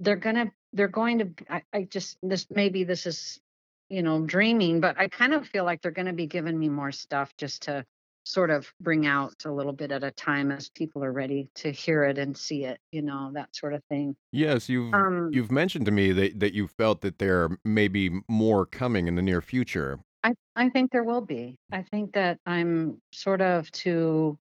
they're 0.00 0.16
gonna 0.16 0.50
they're 0.72 0.88
going 0.88 1.18
to 1.18 1.30
I, 1.48 1.62
I 1.72 1.82
just 1.84 2.18
this 2.22 2.46
maybe 2.50 2.84
this 2.84 3.06
is 3.06 3.40
you 3.88 4.02
know 4.02 4.20
dreaming 4.22 4.80
but 4.80 4.98
i 4.98 5.08
kind 5.08 5.34
of 5.34 5.46
feel 5.46 5.64
like 5.64 5.80
they're 5.80 5.90
going 5.92 6.06
to 6.06 6.12
be 6.12 6.26
giving 6.26 6.58
me 6.58 6.68
more 6.68 6.92
stuff 6.92 7.32
just 7.38 7.62
to 7.62 7.84
sort 8.28 8.50
of 8.50 8.72
bring 8.80 9.06
out 9.06 9.34
a 9.46 9.50
little 9.50 9.72
bit 9.72 9.90
at 9.90 10.04
a 10.04 10.10
time 10.10 10.52
as 10.52 10.68
people 10.68 11.02
are 11.02 11.12
ready 11.12 11.48
to 11.54 11.70
hear 11.72 12.04
it 12.04 12.18
and 12.18 12.36
see 12.36 12.64
it 12.64 12.78
you 12.92 13.00
know 13.00 13.30
that 13.32 13.54
sort 13.56 13.72
of 13.72 13.82
thing 13.84 14.14
Yes, 14.32 14.68
you've 14.68 14.92
um 14.92 15.30
you've 15.32 15.50
mentioned 15.50 15.86
to 15.86 15.92
me 15.92 16.12
that 16.12 16.38
that 16.40 16.52
you 16.52 16.68
felt 16.68 17.00
that 17.00 17.18
there 17.18 17.48
may 17.64 17.88
be 17.88 18.20
more 18.28 18.66
coming 18.66 19.08
in 19.08 19.14
the 19.14 19.22
near 19.22 19.40
future. 19.40 20.00
i 20.24 20.34
i 20.56 20.68
think 20.68 20.92
there 20.92 21.04
will 21.04 21.22
be 21.22 21.56
i 21.72 21.82
think 21.82 22.12
that 22.12 22.38
i'm 22.44 23.00
sort 23.12 23.40
of 23.40 23.70
to 23.72 24.38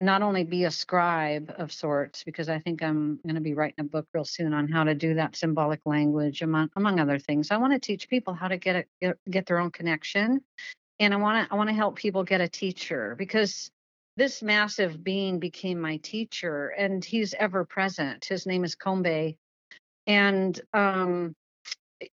not 0.00 0.22
only 0.22 0.44
be 0.44 0.64
a 0.64 0.70
scribe 0.70 1.54
of 1.56 1.72
sorts, 1.72 2.24
because 2.24 2.48
I 2.48 2.58
think 2.58 2.82
I'm 2.82 3.16
going 3.24 3.36
to 3.36 3.40
be 3.40 3.54
writing 3.54 3.76
a 3.80 3.84
book 3.84 4.06
real 4.12 4.24
soon 4.24 4.52
on 4.52 4.68
how 4.68 4.84
to 4.84 4.94
do 4.94 5.14
that 5.14 5.36
symbolic 5.36 5.80
language, 5.86 6.42
among 6.42 6.70
among 6.76 7.00
other 7.00 7.18
things. 7.18 7.50
I 7.50 7.56
want 7.56 7.72
to 7.72 7.78
teach 7.78 8.08
people 8.08 8.34
how 8.34 8.48
to 8.48 8.58
get 8.58 8.76
a, 8.76 8.84
get, 9.00 9.16
get 9.30 9.46
their 9.46 9.58
own 9.58 9.70
connection, 9.70 10.42
and 11.00 11.12
I 11.14 11.16
want 11.16 11.48
to 11.48 11.54
I 11.54 11.56
want 11.56 11.68
to 11.68 11.74
help 11.74 11.96
people 11.96 12.24
get 12.24 12.40
a 12.40 12.48
teacher 12.48 13.14
because 13.18 13.70
this 14.16 14.42
massive 14.42 15.02
being 15.02 15.38
became 15.40 15.80
my 15.80 15.96
teacher, 15.98 16.68
and 16.68 17.04
he's 17.04 17.34
ever 17.34 17.64
present. 17.64 18.24
His 18.24 18.46
name 18.46 18.64
is 18.64 18.76
Kombe, 18.76 19.36
and 20.06 20.60
um, 20.72 21.34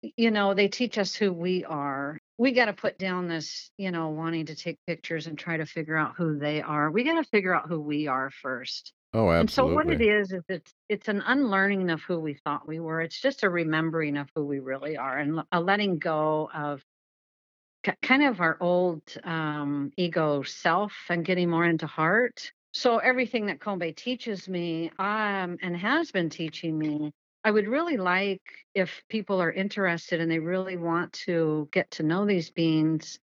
you 0.03 0.31
know, 0.31 0.55
they 0.55 0.69
teach 0.69 0.99
us 0.99 1.15
who 1.15 1.33
we 1.33 1.65
are. 1.65 2.19
We 2.39 2.53
got 2.53 2.67
to 2.67 2.73
put 2.73 2.99
down 2.99 3.29
this, 3.29 3.71
you 3.79 3.91
know, 3.91 4.11
wanting 4.11 4.47
to 4.47 4.55
take 4.55 4.79
pictures 4.87 5.27
and 5.27 5.39
try 5.39 5.57
to 5.57 5.67
figure 5.67 5.97
out 5.97 6.15
who 6.17 6.39
they 6.39 6.61
are. 6.61 6.91
We 6.91 7.05
got 7.05 7.23
to 7.23 7.29
figure 7.29 7.55
out 7.55 7.69
who 7.69 7.81
we 7.81 8.09
are 8.09 8.31
first. 8.31 8.93
Oh, 9.15 9.31
absolutely. 9.31 9.41
And 9.41 9.51
so 9.51 9.67
what 9.75 10.01
it 10.01 10.05
is 10.05 10.33
is 10.33 10.43
it's 10.49 10.73
it's 10.89 11.09
an 11.09 11.23
unlearning 11.25 11.91
of 11.91 12.03
who 12.03 12.19
we 12.21 12.35
thought 12.35 12.69
we 12.69 12.81
were. 12.81 13.01
It's 13.01 13.21
just 13.21 13.45
a 13.45 13.51
remembering 13.51 14.19
of 14.19 14.29
who 14.35 14.45
we 14.45 14.59
really 14.59 14.97
are 14.97 15.17
and 15.17 15.41
a 15.53 15.61
letting 15.61 15.99
go 15.99 16.51
of 16.53 16.83
kind 18.03 18.25
of 18.25 18.41
our 18.41 18.57
old 18.61 19.03
um, 19.25 19.91
ego 19.97 20.43
self 20.43 20.93
and 21.09 21.25
getting 21.25 21.51
more 21.51 21.65
into 21.65 21.87
heart. 21.87 22.53
So 22.73 22.99
everything 22.99 23.47
that 23.47 23.59
Kombe 23.59 23.97
teaches 23.97 24.49
me 24.49 24.91
um, 24.99 25.57
and 25.63 25.77
has 25.77 26.11
been 26.11 26.29
teaching 26.29 26.79
me, 26.79 27.13
I 27.43 27.51
would 27.51 27.69
really 27.69 27.97
like 27.97 28.43
if 28.75 29.03
people 29.09 29.41
are 29.41 29.53
interested 29.53 30.21
and 30.21 30.31
they 30.31 30.41
really 30.41 30.77
want 30.77 31.13
to 31.25 31.69
get 31.73 31.91
to 31.93 32.03
know 32.03 32.27
these 32.27 32.51
beings 32.51 33.19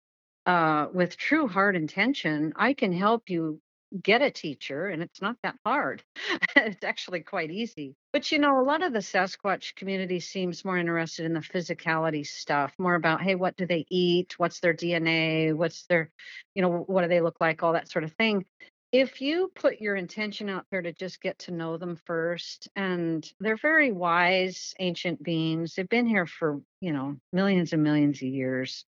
uh, 0.46 0.87
with 0.92 1.16
true 1.16 1.49
heart 1.49 1.75
intention, 1.75 2.53
I 2.57 2.75
can 2.75 2.92
help 2.92 3.29
you 3.29 3.61
get 4.03 4.22
a 4.22 4.31
teacher, 4.31 4.88
and 4.88 5.03
it's 5.03 5.20
not 5.20 5.37
that 5.42 5.57
hard. 5.64 6.03
it's 6.57 6.85
actually 6.85 7.20
quite 7.20 7.50
easy. 7.50 7.94
But 8.12 8.31
you 8.33 8.38
know, 8.38 8.61
a 8.61 8.64
lot 8.64 8.83
of 8.83 8.92
the 8.92 9.00
Sasquatch 9.00 9.74
community 9.74 10.20
seems 10.20 10.64
more 10.64 10.79
interested 10.79 11.26
in 11.26 11.35
the 11.35 11.40
physicality 11.40 12.26
stuff, 12.26 12.72
more 12.79 12.94
about, 12.94 13.22
hey, 13.22 13.35
what 13.35 13.57
do 13.57 13.66
they 13.66 13.87
eat? 13.90 14.35
What's 14.38 14.61
their 14.61 14.74
DNA? 14.74 15.55
What's 15.55 15.87
their, 15.87 16.11
you 16.55 16.62
know, 16.62 16.85
what 16.87 17.03
do 17.03 17.09
they 17.09 17.20
look 17.20 17.37
like? 17.40 17.62
All 17.62 17.72
that 17.72 17.90
sort 17.90 18.05
of 18.05 18.12
thing. 18.12 18.44
If 18.92 19.20
you 19.20 19.53
put 19.55 19.81
your 19.81 19.94
intention 19.94 20.48
out 20.48 20.66
there 20.72 20.83
to 20.83 20.92
just 20.92 21.22
get 21.22 21.38
to 21.40 21.53
know 21.53 21.76
them 21.76 21.96
first, 22.07 22.68
and 22.74 23.24
they're 23.38 23.57
very 23.57 23.92
wise 23.92 24.74
ancient 24.81 25.22
beings, 25.22 25.74
they've 25.74 25.88
been 25.88 26.07
here 26.09 26.26
for, 26.26 26.61
you 26.81 26.92
know, 26.92 27.16
millions 27.33 27.72
and 27.72 27.85
millions 27.85 28.16
of 28.16 28.29
years 28.29 28.85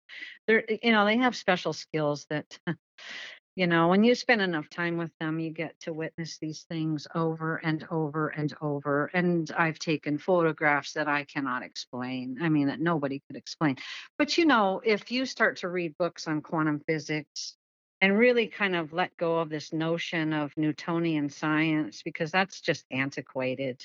they're 0.46 0.64
you 0.82 0.92
know 0.92 1.04
they 1.04 1.16
have 1.18 1.36
special 1.36 1.72
skills 1.72 2.26
that 2.30 2.58
you 3.54 3.66
know 3.66 3.88
when 3.88 4.02
you 4.02 4.14
spend 4.14 4.40
enough 4.40 4.68
time 4.70 4.96
with 4.96 5.10
them 5.20 5.38
you 5.38 5.50
get 5.50 5.78
to 5.80 5.92
witness 5.92 6.38
these 6.38 6.62
things 6.68 7.06
over 7.14 7.56
and 7.56 7.86
over 7.90 8.28
and 8.28 8.54
over 8.62 9.10
and 9.12 9.50
i've 9.56 9.78
taken 9.78 10.18
photographs 10.18 10.92
that 10.94 11.08
i 11.08 11.24
cannot 11.24 11.62
explain 11.62 12.38
i 12.42 12.48
mean 12.48 12.68
that 12.68 12.80
nobody 12.80 13.20
could 13.26 13.36
explain. 13.36 13.76
But 14.18 14.38
you 14.38 14.46
know 14.46 14.80
if 14.84 15.10
you 15.10 15.26
start 15.26 15.58
to 15.58 15.68
read 15.68 15.96
books 15.98 16.26
on 16.26 16.40
quantum 16.40 16.80
physics 16.86 17.56
and 18.00 18.18
really 18.18 18.48
kind 18.48 18.74
of 18.74 18.92
let 18.92 19.16
go 19.16 19.38
of 19.38 19.48
this 19.48 19.72
notion 19.72 20.32
of 20.32 20.52
newtonian 20.56 21.28
science 21.28 22.02
because 22.02 22.30
that's 22.30 22.60
just 22.60 22.84
antiquated 22.90 23.82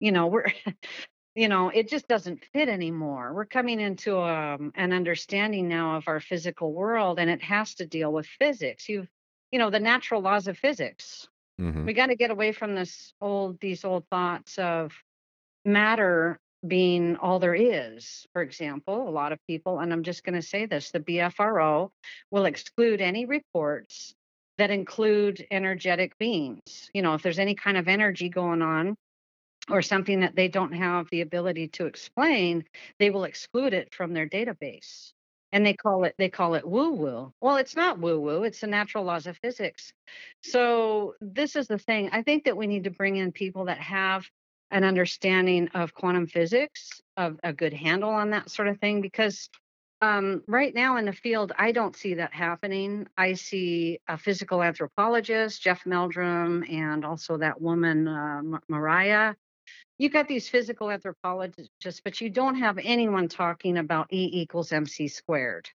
you 0.00 0.12
know 0.12 0.26
we're 0.26 0.46
you 1.38 1.48
know 1.48 1.68
it 1.68 1.88
just 1.88 2.08
doesn't 2.08 2.44
fit 2.52 2.68
anymore. 2.68 3.32
We're 3.32 3.44
coming 3.44 3.80
into 3.80 4.18
um, 4.18 4.72
an 4.74 4.92
understanding 4.92 5.68
now 5.68 5.96
of 5.96 6.08
our 6.08 6.20
physical 6.20 6.72
world 6.72 7.18
and 7.18 7.30
it 7.30 7.42
has 7.42 7.74
to 7.76 7.86
deal 7.86 8.12
with 8.12 8.26
physics. 8.26 8.88
You 8.88 9.06
you 9.52 9.58
know 9.58 9.70
the 9.70 9.80
natural 9.80 10.20
laws 10.20 10.48
of 10.48 10.58
physics. 10.58 11.28
Hmm 11.58 11.86
we 11.86 11.92
got 11.92 12.06
to 12.06 12.16
get 12.16 12.30
away 12.30 12.52
from 12.52 12.74
this 12.74 13.14
old 13.20 13.60
these 13.60 13.84
old 13.84 14.04
thoughts 14.10 14.58
of 14.58 14.92
matter 15.64 16.38
being 16.66 17.16
all 17.16 17.38
there 17.38 17.54
is 17.54 18.26
for 18.32 18.42
example 18.42 19.08
a 19.08 19.14
lot 19.20 19.32
of 19.32 19.38
people 19.46 19.78
and 19.78 19.92
i'm 19.92 20.02
just 20.02 20.24
going 20.24 20.34
to 20.34 20.42
say 20.42 20.66
this 20.66 20.90
the 20.90 21.00
bfro 21.00 21.88
will 22.30 22.46
exclude 22.46 23.00
any 23.00 23.26
reports 23.26 24.14
that 24.58 24.70
include 24.70 25.46
energetic 25.50 26.18
beings. 26.18 26.90
You 26.92 27.02
know 27.02 27.14
if 27.14 27.22
there's 27.22 27.38
any 27.38 27.54
kind 27.54 27.76
of 27.76 27.88
energy 27.88 28.28
going 28.28 28.60
on 28.60 28.96
or 29.70 29.82
something 29.82 30.20
that 30.20 30.36
they 30.36 30.48
don't 30.48 30.72
have 30.72 31.08
the 31.10 31.20
ability 31.20 31.68
to 31.68 31.86
explain, 31.86 32.64
they 32.98 33.10
will 33.10 33.24
exclude 33.24 33.74
it 33.74 33.94
from 33.94 34.12
their 34.12 34.28
database. 34.28 35.12
And 35.50 35.64
they 35.64 35.72
call 35.72 36.04
it 36.04 36.14
they 36.18 36.28
call 36.28 36.54
it 36.54 36.68
woo 36.68 36.92
woo. 36.92 37.32
Well, 37.40 37.56
it's 37.56 37.74
not 37.74 37.98
woo 37.98 38.20
woo. 38.20 38.44
It's 38.44 38.60
the 38.60 38.66
natural 38.66 39.04
laws 39.04 39.26
of 39.26 39.38
physics. 39.38 39.92
So 40.42 41.14
this 41.22 41.56
is 41.56 41.68
the 41.68 41.78
thing. 41.78 42.10
I 42.12 42.22
think 42.22 42.44
that 42.44 42.56
we 42.56 42.66
need 42.66 42.84
to 42.84 42.90
bring 42.90 43.16
in 43.16 43.32
people 43.32 43.64
that 43.66 43.78
have 43.78 44.26
an 44.70 44.84
understanding 44.84 45.68
of 45.68 45.94
quantum 45.94 46.26
physics, 46.26 47.00
of 47.16 47.40
a 47.42 47.54
good 47.54 47.72
handle 47.72 48.10
on 48.10 48.30
that 48.30 48.50
sort 48.50 48.68
of 48.68 48.78
thing, 48.78 49.00
because 49.00 49.48
um, 50.02 50.42
right 50.46 50.74
now 50.74 50.98
in 50.98 51.06
the 51.06 51.12
field, 51.12 51.52
I 51.58 51.72
don't 51.72 51.96
see 51.96 52.14
that 52.14 52.34
happening. 52.34 53.08
I 53.16 53.32
see 53.32 54.00
a 54.06 54.18
physical 54.18 54.62
anthropologist, 54.62 55.62
Jeff 55.62 55.86
Meldrum, 55.86 56.62
and 56.70 57.06
also 57.06 57.38
that 57.38 57.60
woman, 57.60 58.06
uh, 58.06 58.42
Mariah 58.68 59.34
you 59.98 60.08
got 60.08 60.28
these 60.28 60.48
physical 60.48 60.90
anthropologists, 60.90 62.00
but 62.04 62.20
you 62.20 62.30
don't 62.30 62.54
have 62.54 62.78
anyone 62.78 63.28
talking 63.28 63.78
about 63.78 64.12
E 64.12 64.30
equals 64.32 64.72
MC 64.72 65.08
squared. 65.08 65.68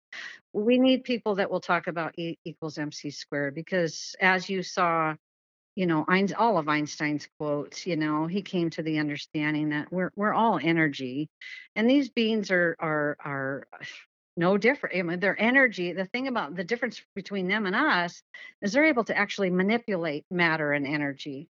We 0.54 0.78
need 0.78 1.04
people 1.04 1.34
that 1.36 1.50
will 1.50 1.60
talk 1.60 1.86
about 1.86 2.18
E 2.18 2.38
equals 2.44 2.78
MC 2.78 3.10
squared 3.10 3.54
because, 3.54 4.16
as 4.20 4.48
you 4.48 4.62
saw, 4.62 5.14
you 5.76 5.86
know, 5.86 6.06
all 6.38 6.56
of 6.56 6.68
Einstein's 6.68 7.28
quotes, 7.38 7.86
you 7.86 7.96
know, 7.96 8.26
he 8.26 8.40
came 8.40 8.70
to 8.70 8.82
the 8.82 8.98
understanding 8.98 9.70
that 9.70 9.92
we're 9.92 10.10
we're 10.16 10.32
all 10.32 10.58
energy, 10.62 11.28
and 11.76 11.88
these 11.88 12.08
beings 12.08 12.50
are 12.50 12.76
are 12.80 13.16
are 13.22 13.66
no 14.36 14.56
different. 14.56 14.96
I 14.96 15.02
mean, 15.02 15.20
their 15.20 15.40
energy. 15.40 15.92
The 15.92 16.06
thing 16.06 16.28
about 16.28 16.56
the 16.56 16.64
difference 16.64 17.02
between 17.14 17.46
them 17.48 17.66
and 17.66 17.76
us 17.76 18.22
is 18.62 18.72
they're 18.72 18.86
able 18.86 19.04
to 19.04 19.16
actually 19.16 19.50
manipulate 19.50 20.24
matter 20.30 20.72
and 20.72 20.86
energy 20.86 21.48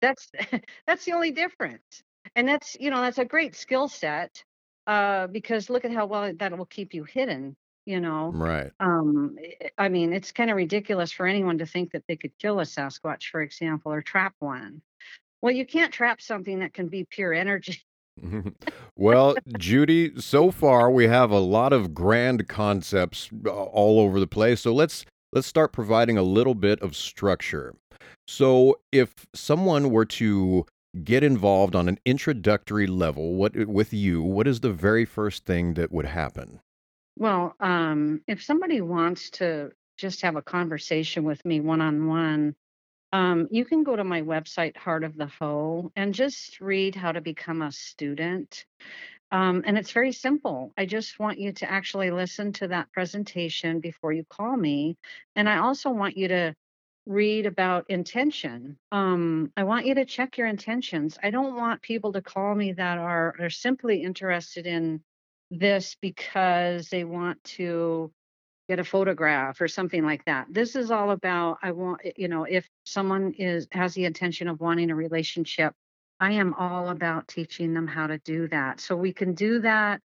that's 0.00 0.30
that's 0.86 1.04
the 1.04 1.12
only 1.12 1.30
difference. 1.30 2.02
And 2.36 2.48
that's, 2.48 2.76
you 2.78 2.90
know, 2.90 3.00
that's 3.00 3.18
a 3.18 3.24
great 3.24 3.56
skill 3.56 3.88
set 3.88 4.42
uh, 4.86 5.26
because 5.28 5.70
look 5.70 5.84
at 5.84 5.92
how 5.92 6.06
well 6.06 6.32
that 6.38 6.56
will 6.56 6.66
keep 6.66 6.94
you 6.94 7.04
hidden, 7.04 7.56
you 7.86 8.00
know. 8.00 8.32
Right. 8.34 8.70
Um, 8.80 9.36
I 9.78 9.86
I 9.86 9.88
mean, 9.88 10.12
it's 10.12 10.32
kind 10.32 10.50
of 10.50 10.56
ridiculous 10.56 11.12
for 11.12 11.26
anyone 11.26 11.58
to 11.58 11.66
think 11.66 11.92
that 11.92 12.04
they 12.08 12.16
could 12.16 12.32
kill 12.38 12.60
a 12.60 12.64
Sasquatch, 12.64 13.30
for 13.30 13.40
example, 13.40 13.92
or 13.92 14.02
trap 14.02 14.34
one. 14.38 14.82
Well, 15.40 15.54
you 15.54 15.64
can't 15.64 15.92
trap 15.92 16.20
something 16.20 16.60
that 16.60 16.74
can 16.74 16.88
be 16.88 17.04
pure 17.04 17.32
energy. 17.32 17.82
well, 18.96 19.36
Judy, 19.58 20.20
so 20.20 20.50
far 20.50 20.90
we 20.90 21.06
have 21.06 21.30
a 21.30 21.38
lot 21.38 21.72
of 21.72 21.94
grand 21.94 22.48
concepts 22.48 23.30
uh, 23.46 23.50
all 23.50 24.00
over 24.00 24.18
the 24.18 24.26
place. 24.26 24.62
So 24.62 24.74
let's 24.74 25.04
let's 25.32 25.46
start 25.46 25.72
providing 25.72 26.18
a 26.18 26.22
little 26.22 26.54
bit 26.54 26.80
of 26.80 26.96
structure. 26.96 27.74
So 28.28 28.78
if 28.92 29.26
someone 29.34 29.90
were 29.90 30.04
to 30.04 30.66
get 31.02 31.24
involved 31.24 31.74
on 31.74 31.88
an 31.88 31.98
introductory 32.04 32.86
level, 32.86 33.34
what 33.34 33.56
with 33.66 33.94
you, 33.94 34.22
what 34.22 34.46
is 34.46 34.60
the 34.60 34.72
very 34.72 35.06
first 35.06 35.46
thing 35.46 35.74
that 35.74 35.90
would 35.90 36.04
happen? 36.04 36.60
Well, 37.16 37.56
um, 37.58 38.20
if 38.28 38.44
somebody 38.44 38.82
wants 38.82 39.30
to 39.30 39.72
just 39.96 40.20
have 40.22 40.36
a 40.36 40.42
conversation 40.42 41.24
with 41.24 41.42
me 41.46 41.60
one 41.60 41.80
on 41.80 42.06
one, 42.06 42.54
you 43.50 43.64
can 43.64 43.82
go 43.82 43.96
to 43.96 44.04
my 44.04 44.20
website, 44.20 44.76
Heart 44.76 45.04
of 45.04 45.16
the 45.16 45.26
Hoh, 45.26 45.90
and 45.96 46.12
just 46.12 46.60
read 46.60 46.94
how 46.94 47.12
to 47.12 47.22
become 47.22 47.62
a 47.62 47.72
student. 47.72 48.66
Um, 49.32 49.62
and 49.66 49.78
it's 49.78 49.92
very 49.92 50.12
simple. 50.12 50.72
I 50.76 50.84
just 50.84 51.18
want 51.18 51.38
you 51.38 51.52
to 51.52 51.70
actually 51.70 52.10
listen 52.10 52.52
to 52.54 52.68
that 52.68 52.92
presentation 52.92 53.80
before 53.80 54.12
you 54.12 54.24
call 54.28 54.54
me. 54.54 54.98
And 55.34 55.48
I 55.48 55.58
also 55.58 55.90
want 55.90 56.18
you 56.18 56.28
to 56.28 56.54
read 57.08 57.46
about 57.46 57.88
intention. 57.88 58.78
Um, 58.92 59.50
I 59.56 59.64
want 59.64 59.86
you 59.86 59.94
to 59.94 60.04
check 60.04 60.36
your 60.36 60.46
intentions. 60.46 61.18
I 61.22 61.30
don't 61.30 61.56
want 61.56 61.80
people 61.80 62.12
to 62.12 62.20
call 62.20 62.54
me 62.54 62.72
that 62.72 62.98
are, 62.98 63.34
are 63.40 63.50
simply 63.50 64.02
interested 64.02 64.66
in 64.66 65.02
this 65.50 65.96
because 66.02 66.90
they 66.90 67.04
want 67.04 67.42
to 67.42 68.12
get 68.68 68.78
a 68.78 68.84
photograph 68.84 69.62
or 69.62 69.68
something 69.68 70.04
like 70.04 70.22
that. 70.26 70.48
This 70.50 70.76
is 70.76 70.90
all 70.90 71.10
about 71.10 71.56
I 71.62 71.70
want 71.70 72.02
you 72.16 72.28
know 72.28 72.44
if 72.44 72.68
someone 72.84 73.32
is 73.38 73.66
has 73.72 73.94
the 73.94 74.04
intention 74.04 74.46
of 74.46 74.60
wanting 74.60 74.90
a 74.90 74.94
relationship, 74.94 75.72
I 76.20 76.32
am 76.32 76.52
all 76.52 76.90
about 76.90 77.28
teaching 77.28 77.72
them 77.72 77.86
how 77.86 78.08
to 78.08 78.18
do 78.18 78.48
that. 78.48 78.80
So 78.80 78.94
we 78.94 79.14
can 79.14 79.32
do 79.34 79.60
that 79.60 80.02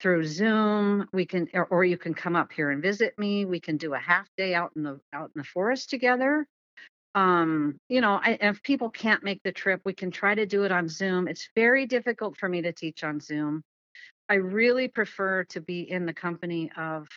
through 0.00 0.24
Zoom. 0.24 1.08
We 1.12 1.26
can 1.26 1.48
or, 1.54 1.66
or 1.66 1.84
you 1.84 1.98
can 1.98 2.14
come 2.14 2.36
up 2.36 2.52
here 2.52 2.70
and 2.70 2.82
visit 2.82 3.18
me. 3.18 3.44
We 3.44 3.60
can 3.60 3.76
do 3.76 3.94
a 3.94 3.98
half 3.98 4.28
day 4.36 4.54
out 4.54 4.72
in 4.76 4.82
the 4.82 5.00
out 5.12 5.30
in 5.34 5.40
the 5.40 5.44
forest 5.44 5.90
together. 5.90 6.46
Um, 7.14 7.78
you 7.88 8.02
know, 8.02 8.20
I, 8.22 8.38
if 8.40 8.62
people 8.62 8.90
can't 8.90 9.24
make 9.24 9.42
the 9.42 9.52
trip, 9.52 9.80
we 9.84 9.94
can 9.94 10.10
try 10.10 10.34
to 10.34 10.46
do 10.46 10.64
it 10.64 10.72
on 10.72 10.88
Zoom. 10.88 11.28
It's 11.28 11.48
very 11.54 11.86
difficult 11.86 12.36
for 12.36 12.48
me 12.48 12.62
to 12.62 12.72
teach 12.72 13.04
on 13.04 13.20
Zoom. 13.20 13.62
I 14.28 14.34
really 14.34 14.88
prefer 14.88 15.44
to 15.44 15.60
be 15.60 15.90
in 15.90 16.06
the 16.06 16.14
company 16.14 16.70
of 16.76 17.08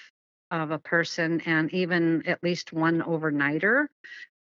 of 0.51 0.71
a 0.71 0.79
person 0.79 1.41
and 1.41 1.71
even 1.73 2.27
at 2.27 2.43
least 2.43 2.73
one 2.73 3.01
overnighter 3.01 3.87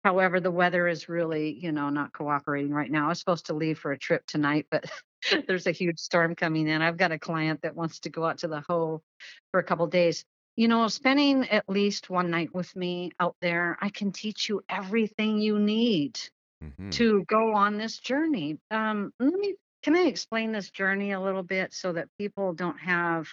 However, 0.04 0.40
the 0.40 0.50
weather 0.50 0.88
is 0.88 1.08
really, 1.08 1.58
you 1.60 1.70
know, 1.72 1.88
not 1.90 2.12
cooperating 2.12 2.72
right 2.72 2.90
now. 2.90 3.06
I 3.06 3.08
was 3.10 3.20
supposed 3.20 3.46
to 3.46 3.54
leave 3.54 3.78
for 3.78 3.92
a 3.92 3.98
trip 3.98 4.26
tonight, 4.26 4.66
but 4.70 4.84
there's 5.46 5.66
a 5.66 5.72
huge 5.72 5.98
storm 5.98 6.34
coming 6.34 6.68
in. 6.68 6.82
I've 6.82 6.96
got 6.96 7.12
a 7.12 7.18
client 7.18 7.62
that 7.62 7.76
wants 7.76 8.00
to 8.00 8.10
go 8.10 8.24
out 8.24 8.38
to 8.38 8.48
the 8.48 8.60
Hoh 8.60 9.02
for 9.50 9.60
a 9.60 9.64
couple 9.64 9.86
days. 9.86 10.24
You 10.56 10.68
know, 10.68 10.88
spending 10.88 11.48
at 11.48 11.68
least 11.68 12.10
one 12.10 12.30
night 12.30 12.54
with 12.54 12.74
me 12.76 13.12
out 13.18 13.36
there, 13.40 13.78
I 13.80 13.88
can 13.90 14.12
teach 14.12 14.48
you 14.48 14.62
everything 14.68 15.38
you 15.38 15.58
need 15.58 16.18
Mhm. 16.62 16.92
to 16.92 17.24
go 17.24 17.54
on 17.54 17.78
this 17.78 17.98
journey. 17.98 18.58
Um, 18.70 19.12
let 19.18 19.32
me 19.34 19.56
can 19.82 19.96
I 19.96 20.02
explain 20.02 20.52
this 20.52 20.70
journey 20.70 21.12
a 21.12 21.20
little 21.20 21.42
bit 21.42 21.72
so 21.72 21.92
that 21.94 22.08
people 22.18 22.54
don't 22.54 22.78
have 22.78 23.28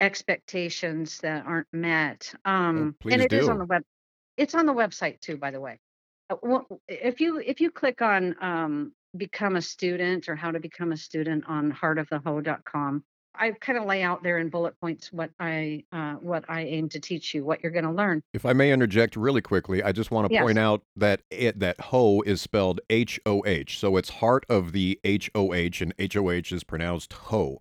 expectations 0.00 1.18
that 1.18 1.46
aren't 1.46 1.68
met? 1.72 2.34
Um, 2.44 2.96
please 3.00 3.12
and 3.14 3.22
it 3.22 3.32
is 3.32 3.48
on 3.48 3.58
the 3.58 3.64
web. 3.66 3.82
It's 4.36 4.54
on 4.54 4.66
the 4.66 4.74
website 4.74 5.20
too, 5.20 5.36
by 5.38 5.50
the 5.50 5.60
way. 5.60 5.78
Uh, 6.30 6.60
If 6.88 7.20
you 7.20 7.38
if 7.38 7.60
you 7.60 7.70
click 7.70 8.02
on 8.02 8.36
um, 8.42 8.92
become 9.16 9.56
a 9.56 9.62
student 9.62 10.28
or 10.28 10.36
how 10.36 10.50
to 10.50 10.60
become 10.60 10.92
a 10.92 10.96
student 10.96 11.44
on 11.48 11.72
heartofthehoh.com, 11.72 13.04
I 13.38 13.50
kind 13.52 13.78
of 13.78 13.84
lay 13.84 14.02
out 14.02 14.22
there 14.22 14.38
in 14.38 14.48
bullet 14.48 14.74
points 14.80 15.12
what 15.12 15.30
I 15.38 15.84
uh, 15.92 16.14
what 16.14 16.44
I 16.48 16.62
aim 16.62 16.88
to 16.90 17.00
teach 17.00 17.34
you, 17.34 17.44
what 17.44 17.62
you're 17.62 17.72
going 17.72 17.84
to 17.84 17.90
learn. 17.92 18.22
If 18.32 18.46
I 18.46 18.52
may 18.54 18.72
interject 18.72 19.14
really 19.16 19.42
quickly, 19.42 19.82
I 19.82 19.92
just 19.92 20.10
want 20.10 20.28
to 20.28 20.32
Yes. 20.32 20.42
point 20.42 20.58
out 20.58 20.82
that 20.96 21.20
it, 21.30 21.58
that 21.60 21.78
ho 21.80 22.22
is 22.22 22.40
spelled 22.40 22.80
H 22.88 23.20
O 23.26 23.42
H, 23.44 23.78
so 23.78 23.96
it's 23.98 24.08
heart 24.08 24.46
of 24.48 24.72
the 24.72 24.98
H 25.04 25.30
O 25.34 25.52
H, 25.52 25.82
and 25.82 25.92
H 25.98 26.16
O 26.16 26.30
H 26.30 26.50
is 26.50 26.64
pronounced 26.64 27.12
ho. 27.12 27.58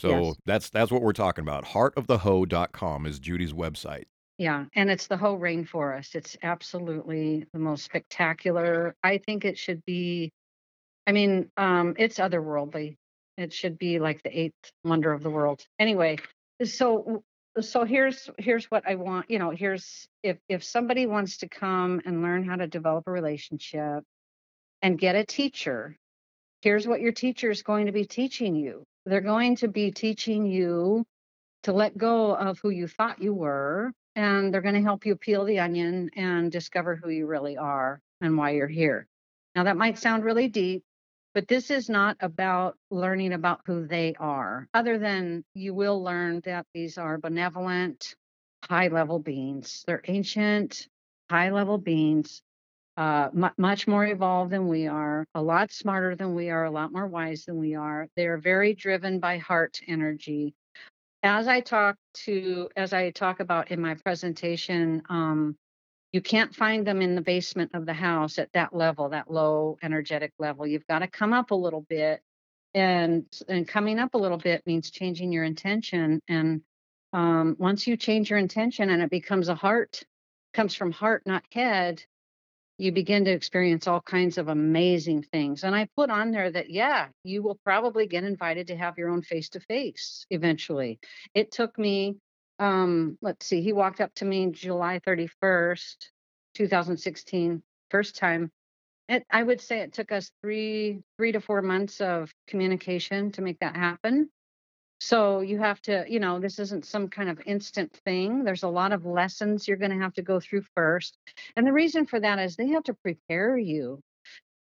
So 0.00 0.08
Yes. 0.08 0.36
that's 0.46 0.70
that's 0.70 0.90
what 0.90 1.00
we're 1.02 1.12
talking 1.12 1.42
about. 1.42 1.64
Heartofthehoh.com 1.66 3.06
is 3.06 3.18
Judy's 3.20 3.52
website. 3.52 4.04
Yeah, 4.38 4.64
and 4.74 4.90
it's 4.90 5.06
the 5.06 5.16
Hoh 5.16 5.38
rainforest. 5.38 6.16
It's 6.16 6.36
absolutely 6.42 7.46
the 7.52 7.60
most 7.60 7.84
spectacular. 7.84 8.96
I 9.04 9.18
think 9.18 9.44
it 9.44 9.56
should 9.56 9.84
be, 9.84 10.32
I 11.06 11.12
mean, 11.12 11.50
um, 11.56 11.94
it's 11.98 12.18
otherworldly. 12.18 12.96
It 13.36 13.52
should 13.52 13.78
be 13.78 13.98
like 13.98 14.22
the 14.22 14.38
eighth 14.38 14.72
wonder 14.84 15.12
of 15.12 15.22
the 15.22 15.30
world. 15.30 15.64
Anyway, 15.78 16.18
so 16.62 17.22
so 17.60 17.84
here's 17.84 18.30
here's 18.38 18.66
what 18.66 18.84
I 18.86 18.96
want, 18.96 19.30
you 19.30 19.38
know, 19.38 19.50
here's 19.50 20.08
if 20.22 20.38
if 20.48 20.64
somebody 20.64 21.06
wants 21.06 21.38
to 21.38 21.48
come 21.48 22.00
and 22.04 22.22
learn 22.22 22.44
how 22.44 22.56
to 22.56 22.66
develop 22.66 23.04
a 23.06 23.12
relationship 23.12 24.04
and 24.82 24.98
get 24.98 25.16
a 25.16 25.24
teacher, 25.24 25.96
here's 26.62 26.86
what 26.86 27.00
your 27.00 27.12
teacher 27.12 27.50
is 27.50 27.62
going 27.62 27.86
to 27.86 27.92
be 27.92 28.04
teaching 28.04 28.56
you. 28.56 28.84
They're 29.06 29.20
going 29.20 29.56
to 29.56 29.68
be 29.68 29.90
teaching 29.92 30.46
you 30.46 31.04
to 31.64 31.72
let 31.72 31.96
go 31.96 32.34
of 32.34 32.58
who 32.58 32.70
you 32.70 32.86
thought 32.88 33.22
you 33.22 33.34
were, 33.34 33.92
and 34.16 34.52
they're 34.52 34.60
going 34.60 34.74
to 34.74 34.82
help 34.82 35.06
you 35.06 35.16
peel 35.16 35.44
the 35.44 35.60
onion 35.60 36.10
and 36.16 36.50
discover 36.50 36.96
who 36.96 37.10
you 37.10 37.26
really 37.26 37.56
are 37.56 38.00
and 38.20 38.36
why 38.36 38.50
you're 38.50 38.68
here. 38.68 39.06
Now, 39.54 39.64
that 39.64 39.76
might 39.76 39.98
sound 39.98 40.24
really 40.24 40.48
deep, 40.48 40.82
but 41.34 41.48
this 41.48 41.70
is 41.70 41.88
not 41.90 42.16
about 42.20 42.76
learning 42.90 43.32
about 43.32 43.60
who 43.66 43.86
they 43.86 44.14
are, 44.18 44.68
other 44.74 44.98
than 44.98 45.44
you 45.54 45.74
will 45.74 46.02
learn 46.02 46.40
that 46.44 46.66
these 46.74 46.98
are 46.98 47.18
benevolent, 47.18 48.14
high 48.64 48.88
level 48.88 49.18
beings. 49.18 49.84
They're 49.86 50.02
ancient, 50.06 50.88
high 51.30 51.50
level 51.50 51.78
beings. 51.78 52.42
Uh, 52.96 53.28
mu 53.32 53.48
much 53.58 53.88
more 53.88 54.06
evolved 54.06 54.52
than 54.52 54.68
we 54.68 54.86
are, 54.86 55.26
a 55.34 55.42
lot 55.42 55.72
smarter 55.72 56.14
than 56.14 56.36
we 56.36 56.50
are, 56.50 56.64
a 56.64 56.70
lot 56.70 56.92
more 56.92 57.08
wise 57.08 57.44
than 57.44 57.58
we 57.58 57.74
are. 57.74 58.06
They're 58.16 58.38
very 58.38 58.72
driven 58.72 59.18
by 59.18 59.38
heart 59.38 59.80
energy 59.88 60.54
as 61.24 61.48
I 61.48 61.60
talk 61.60 61.96
to, 62.24 62.68
as 62.76 62.92
I 62.92 63.10
talk 63.10 63.40
about 63.40 63.70
in 63.70 63.80
my 63.80 63.94
presentation, 63.94 65.02
um, 65.08 65.56
you 66.14 66.20
can't 66.20 66.54
find 66.54 66.86
them 66.86 67.02
in 67.02 67.16
the 67.16 67.20
basement 67.20 67.72
of 67.74 67.86
the 67.86 67.92
house 67.92 68.38
at 68.38 68.52
that 68.52 68.72
level, 68.72 69.08
that 69.08 69.28
low 69.28 69.76
energetic 69.82 70.32
level. 70.38 70.64
You've 70.64 70.86
got 70.86 71.00
to 71.00 71.08
come 71.08 71.32
up 71.32 71.50
a 71.50 71.56
little 71.56 71.84
bit, 71.88 72.20
and 72.72 73.24
and 73.48 73.66
coming 73.66 73.98
up 73.98 74.14
a 74.14 74.18
little 74.18 74.38
bit 74.38 74.62
means 74.64 74.92
changing 74.92 75.32
your 75.32 75.42
intention. 75.42 76.20
And 76.28 76.62
um, 77.12 77.56
once 77.58 77.88
you 77.88 77.96
change 77.96 78.30
your 78.30 78.38
intention, 78.38 78.90
and 78.90 79.02
it 79.02 79.10
becomes 79.10 79.48
a 79.48 79.56
heart, 79.56 80.04
comes 80.52 80.76
from 80.76 80.92
heart, 80.92 81.24
not 81.26 81.42
head, 81.50 82.04
you 82.78 82.92
begin 82.92 83.24
to 83.24 83.32
experience 83.32 83.88
all 83.88 84.00
kinds 84.00 84.38
of 84.38 84.46
amazing 84.46 85.24
things. 85.32 85.64
And 85.64 85.74
I 85.74 85.88
put 85.96 86.10
on 86.10 86.30
there 86.30 86.48
that, 86.48 86.70
yeah, 86.70 87.08
you 87.24 87.42
will 87.42 87.58
probably 87.64 88.06
get 88.06 88.22
invited 88.22 88.68
to 88.68 88.76
have 88.76 88.98
your 88.98 89.10
own 89.10 89.22
face 89.22 89.48
to 89.50 89.60
face 89.60 90.26
eventually. 90.30 91.00
It 91.34 91.50
took 91.50 91.76
me, 91.76 92.18
um, 92.58 93.18
let's 93.20 93.46
see, 93.46 93.62
he 93.62 93.72
walked 93.72 94.00
up 94.00 94.14
to 94.16 94.24
me 94.24 94.50
July 94.50 95.00
31st, 95.06 96.08
2016, 96.54 97.62
first 97.90 98.16
time. 98.16 98.50
It, 99.08 99.24
I 99.30 99.42
would 99.42 99.60
say 99.60 99.80
it 99.80 99.92
took 99.92 100.12
us 100.12 100.30
three, 100.42 101.02
three 101.18 101.32
to 101.32 101.40
four 101.40 101.62
months 101.62 102.00
of 102.00 102.32
communication 102.46 103.32
to 103.32 103.42
make 103.42 103.58
that 103.60 103.76
happen. 103.76 104.30
So 105.00 105.40
you 105.40 105.58
have 105.58 105.80
to, 105.82 106.06
you 106.08 106.20
know, 106.20 106.40
this 106.40 106.58
isn't 106.58 106.86
some 106.86 107.08
kind 107.08 107.28
of 107.28 107.40
instant 107.44 107.92
thing. 108.04 108.44
There's 108.44 108.62
a 108.62 108.68
lot 108.68 108.92
of 108.92 109.04
lessons 109.04 109.68
you're 109.68 109.76
going 109.76 109.90
to 109.90 110.02
have 110.02 110.14
to 110.14 110.22
go 110.22 110.40
through 110.40 110.62
first. 110.74 111.18
And 111.56 111.66
the 111.66 111.72
reason 111.72 112.06
for 112.06 112.18
that 112.20 112.38
is 112.38 112.56
they 112.56 112.68
have 112.68 112.84
to 112.84 112.94
prepare 112.94 113.58
you. 113.58 114.00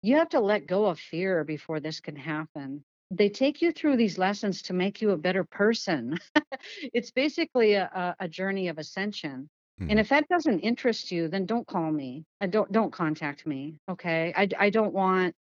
You 0.01 0.15
have 0.17 0.29
to 0.29 0.39
let 0.39 0.67
go 0.67 0.85
of 0.85 0.99
fear 0.99 1.43
before 1.43 1.81
this 1.81 1.99
can 1.99 2.15
happen. 2.15 2.85
They 3.11 3.29
take 3.29 3.61
you 3.61 3.71
through 3.71 3.97
these 3.97 4.17
lessons 4.17 4.61
to 4.63 4.73
make 4.73 5.01
you 5.01 5.11
a 5.11 5.17
better 5.17 5.43
person. 5.43 6.19
it's 6.93 7.11
basically 7.11 7.73
a, 7.73 8.15
a, 8.19 8.27
journey 8.27 8.67
of 8.67 8.77
ascension. 8.77 9.49
Mhm. 9.81 9.91
And 9.91 9.99
if 9.99 10.09
that 10.09 10.27
doesn't 10.27 10.59
interest 10.59 11.11
you, 11.11 11.27
then 11.27 11.45
don't 11.45 11.65
call 11.65 11.91
me. 11.91 12.25
I 12.41 12.47
don't 12.47 12.71
don't 12.71 12.91
contact 12.91 13.47
me. 13.47 13.79
Okay. 13.89 14.33
I, 14.35 14.47
I 14.57 14.69
don't 14.69 14.93
want 14.93 15.33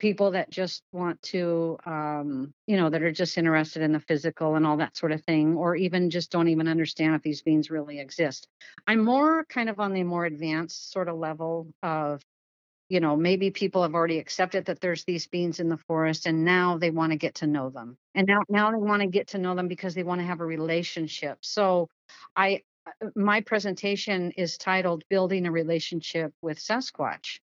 people 0.00 0.32
that 0.32 0.50
just 0.50 0.82
want 0.92 1.20
to 1.22 1.78
um, 1.86 2.52
you 2.66 2.76
know 2.76 2.90
that 2.90 3.02
are 3.02 3.12
just 3.12 3.38
interested 3.38 3.82
in 3.82 3.92
the 3.92 4.00
physical 4.00 4.56
and 4.56 4.66
all 4.66 4.78
that 4.78 4.96
sort 4.96 5.12
of 5.12 5.22
thing 5.22 5.56
or 5.56 5.76
even 5.76 6.10
just 6.10 6.32
don't 6.32 6.48
even 6.48 6.66
understand 6.66 7.14
if 7.14 7.22
these 7.22 7.42
beings 7.42 7.70
really 7.70 8.00
exist 8.00 8.48
i'm 8.86 9.04
more 9.04 9.44
kind 9.44 9.68
of 9.68 9.78
on 9.78 9.92
the 9.92 10.02
more 10.02 10.24
advanced 10.24 10.90
sort 10.90 11.08
of 11.08 11.16
level 11.16 11.68
of 11.82 12.22
you 12.90 13.00
know 13.00 13.16
maybe 13.16 13.52
people 13.52 13.82
have 13.84 13.94
already 13.94 14.18
accepted 14.20 14.66
that 14.66 14.80
there's 14.80 15.04
these 15.06 15.28
beings 15.28 15.60
in 15.60 15.70
the 15.70 15.78
forest 15.88 16.26
and 16.26 16.44
now 16.44 16.78
they 16.78 16.90
want 16.90 17.12
to 17.12 17.18
get 17.18 17.36
to 17.36 17.48
know 17.48 17.70
them. 17.70 17.98
And 18.16 18.28
now 18.28 18.42
now 18.50 18.72
they 18.72 18.78
want 18.78 19.02
to 19.02 19.08
get 19.08 19.28
to 19.30 19.38
know 19.38 19.56
them 19.56 19.68
because 19.68 19.94
they 19.94 20.04
want 20.04 20.20
to 20.22 20.26
have 20.28 20.40
a 20.40 20.46
relationship. 20.46 21.38
So 21.42 21.88
i 22.36 22.62
uh, 22.86 23.08
my 23.16 23.42
presentation 23.42 24.32
is 24.32 24.58
titled 24.58 25.04
building 25.10 25.46
a 25.46 25.52
relationship 25.52 26.32
with 26.42 26.58
sasquatch. 26.60 27.40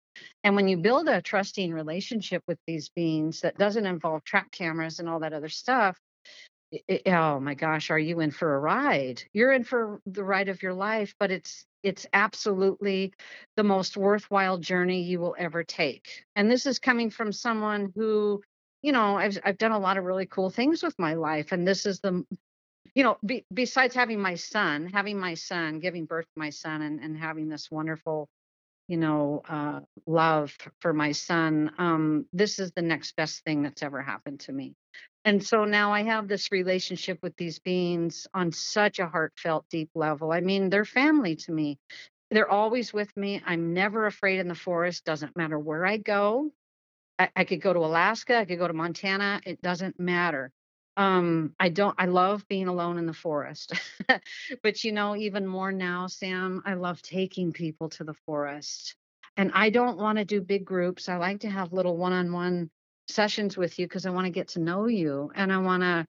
And 0.44 0.56
when 0.56 0.68
you 0.68 0.78
build 0.78 1.08
a 1.08 1.22
trusting 1.22 1.72
relationship 1.74 2.42
with 2.48 2.58
these 2.66 2.90
beings 2.90 3.42
that 3.42 3.58
doesn't 3.58 3.86
involve 3.86 4.24
trap 4.24 4.50
cameras 4.52 5.00
and 5.00 5.08
all 5.08 5.20
that 5.20 5.34
other 5.34 5.48
stuff, 5.50 5.98
i- 6.74 6.82
i- 6.90 7.10
oh 7.12 7.40
my 7.40 7.54
gosh, 7.54 7.90
are 7.90 7.98
you 7.98 8.20
in 8.20 8.30
for 8.30 8.54
a 8.54 8.60
ride? 8.60 9.22
You're 9.34 9.52
in 9.52 9.64
for 9.64 10.00
the 10.06 10.24
ride 10.24 10.48
of 10.50 10.62
your 10.62 10.74
life, 10.74 11.14
but 11.18 11.30
it's 11.30 11.66
it's 11.82 12.06
absolutely 12.12 13.14
the 13.56 13.64
most 13.64 13.96
worthwhile 13.96 14.58
journey 14.58 15.02
you 15.02 15.20
will 15.20 15.36
ever 15.38 15.64
take. 15.64 16.24
And 16.36 16.50
this 16.50 16.66
is 16.66 16.78
coming 16.78 17.10
from 17.10 17.32
someone 17.32 17.92
who, 17.96 18.42
you 18.82 18.92
know, 18.92 19.16
I've 19.16 19.38
I've 19.44 19.58
done 19.58 19.72
a 19.72 19.78
lot 19.78 19.98
of 19.98 20.04
really 20.04 20.26
cool 20.26 20.50
things 20.50 20.82
with 20.82 20.98
my 20.98 21.14
life, 21.14 21.52
and 21.52 21.66
this 21.66 21.86
is 21.86 22.00
the 22.00 22.24
you 22.94 23.04
know, 23.04 23.18
be, 23.24 23.44
besides 23.52 23.94
having 23.94 24.20
my 24.20 24.34
son, 24.34 24.86
having 24.86 25.18
my 25.18 25.34
son, 25.34 25.80
giving 25.80 26.04
birth 26.06 26.26
to 26.26 26.38
my 26.38 26.50
son, 26.50 26.82
and, 26.82 27.00
and 27.00 27.16
having 27.16 27.48
this 27.48 27.70
wonderful 27.70 28.28
you 28.88 28.96
know, 28.98 29.42
uh, 29.48 29.80
love 30.06 30.56
for 30.80 30.92
my 30.92 31.12
son. 31.12 31.72
Um, 31.78 32.26
this 32.32 32.58
is 32.58 32.72
the 32.72 32.82
next 32.82 33.16
best 33.16 33.42
thing 33.44 33.62
that's 33.62 33.82
ever 33.82 34.02
happened 34.02 34.40
to 34.40 34.52
me. 34.52 34.74
And 35.24 35.44
so 35.44 35.64
now 35.64 35.92
I 35.92 36.02
have 36.02 36.26
this 36.26 36.50
relationship 36.50 37.18
with 37.22 37.36
these 37.36 37.58
beings 37.60 38.26
on 38.34 38.50
such 38.52 38.98
a 38.98 39.06
heartfelt, 39.06 39.66
deep 39.70 39.90
level. 39.94 40.32
I 40.32 40.40
mean, 40.40 40.68
they're 40.68 40.84
family 40.84 41.36
to 41.36 41.52
me. 41.52 41.78
They're 42.30 42.50
always 42.50 42.92
with 42.92 43.14
me. 43.16 43.42
I'm 43.46 43.74
never 43.74 44.06
afraid 44.06 44.40
in 44.40 44.48
the 44.48 44.54
forest, 44.54 45.04
doesn't 45.04 45.36
matter 45.36 45.58
where 45.58 45.86
I 45.86 45.98
go. 45.98 46.50
I, 47.18 47.28
I 47.36 47.44
could 47.44 47.60
go 47.60 47.72
to 47.72 47.80
Alaska, 47.80 48.38
I 48.38 48.44
could 48.44 48.58
go 48.58 48.66
to 48.66 48.74
Montana, 48.74 49.40
it 49.44 49.62
doesn't 49.62 50.00
matter. 50.00 50.50
Um, 50.96 51.54
I 51.60 51.68
don't, 51.68 51.94
I 51.98 52.06
love 52.06 52.46
being 52.48 52.68
alone 52.68 52.98
in 52.98 53.06
the 53.06 53.14
forest. 53.14 53.72
but 54.62 54.82
you 54.84 54.92
know, 54.92 55.14
even 55.16 55.46
more 55.46 55.72
now, 55.72 56.06
Sam, 56.06 56.62
I 56.66 56.74
love 56.74 57.00
taking 57.00 57.52
people 57.52 57.88
to 57.90 58.04
the 58.04 58.14
forest. 58.26 58.94
And 59.36 59.52
I 59.54 59.70
don't 59.70 59.98
want 59.98 60.18
to 60.18 60.24
do 60.24 60.40
big 60.40 60.64
groups. 60.64 61.08
I 61.08 61.16
like 61.16 61.40
to 61.40 61.50
have 61.50 61.72
little 61.72 61.96
one 61.96 62.12
on 62.12 62.32
one 62.32 62.70
sessions 63.08 63.56
with 63.56 63.78
you 63.78 63.86
because 63.86 64.06
I 64.06 64.10
want 64.10 64.26
to 64.26 64.30
get 64.30 64.48
to 64.48 64.60
know 64.60 64.86
you 64.86 65.30
and 65.34 65.52
I 65.52 65.58
want 65.58 65.82
to, 65.82 66.06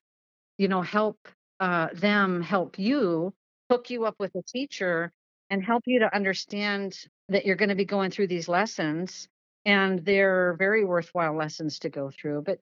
you 0.57 0.67
know, 0.67 0.81
help 0.81 1.17
uh, 1.59 1.89
them 1.93 2.41
help 2.41 2.79
you, 2.79 3.33
hook 3.69 3.89
you 3.89 4.05
up 4.05 4.15
with 4.19 4.35
a 4.35 4.43
teacher 4.43 5.11
and 5.49 5.63
help 5.63 5.83
you 5.85 5.99
to 5.99 6.15
understand 6.15 6.97
that 7.29 7.45
you're 7.45 7.55
going 7.55 7.69
to 7.69 7.75
be 7.75 7.85
going 7.85 8.11
through 8.11 8.27
these 8.27 8.47
lessons 8.47 9.27
and 9.65 9.99
they're 9.99 10.55
very 10.57 10.83
worthwhile 10.83 11.35
lessons 11.35 11.79
to 11.79 11.89
go 11.89 12.11
through. 12.11 12.41
But, 12.41 12.59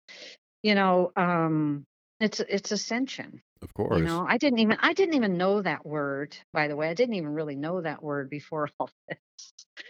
you 0.62 0.76
know, 0.76 1.12
um, 1.16 1.86
it's 2.20 2.40
it's 2.40 2.72
ascension. 2.72 3.42
Of 3.62 3.74
course. 3.74 4.00
You 4.00 4.06
know, 4.06 4.26
I 4.28 4.38
didn't 4.38 4.60
even 4.60 4.78
I 4.80 4.94
didn't 4.94 5.16
even 5.16 5.38
know 5.38 5.62
that 5.62 5.86
word, 5.86 6.36
by 6.54 6.68
the 6.68 6.76
way. 6.76 6.90
I 6.90 6.94
didn't 6.94 7.16
even 7.16 7.34
really 7.34 7.56
know 7.56 7.82
that 7.82 8.02
word 8.02 8.30
before 8.30 8.70
all 8.80 8.90
this. 9.10 9.18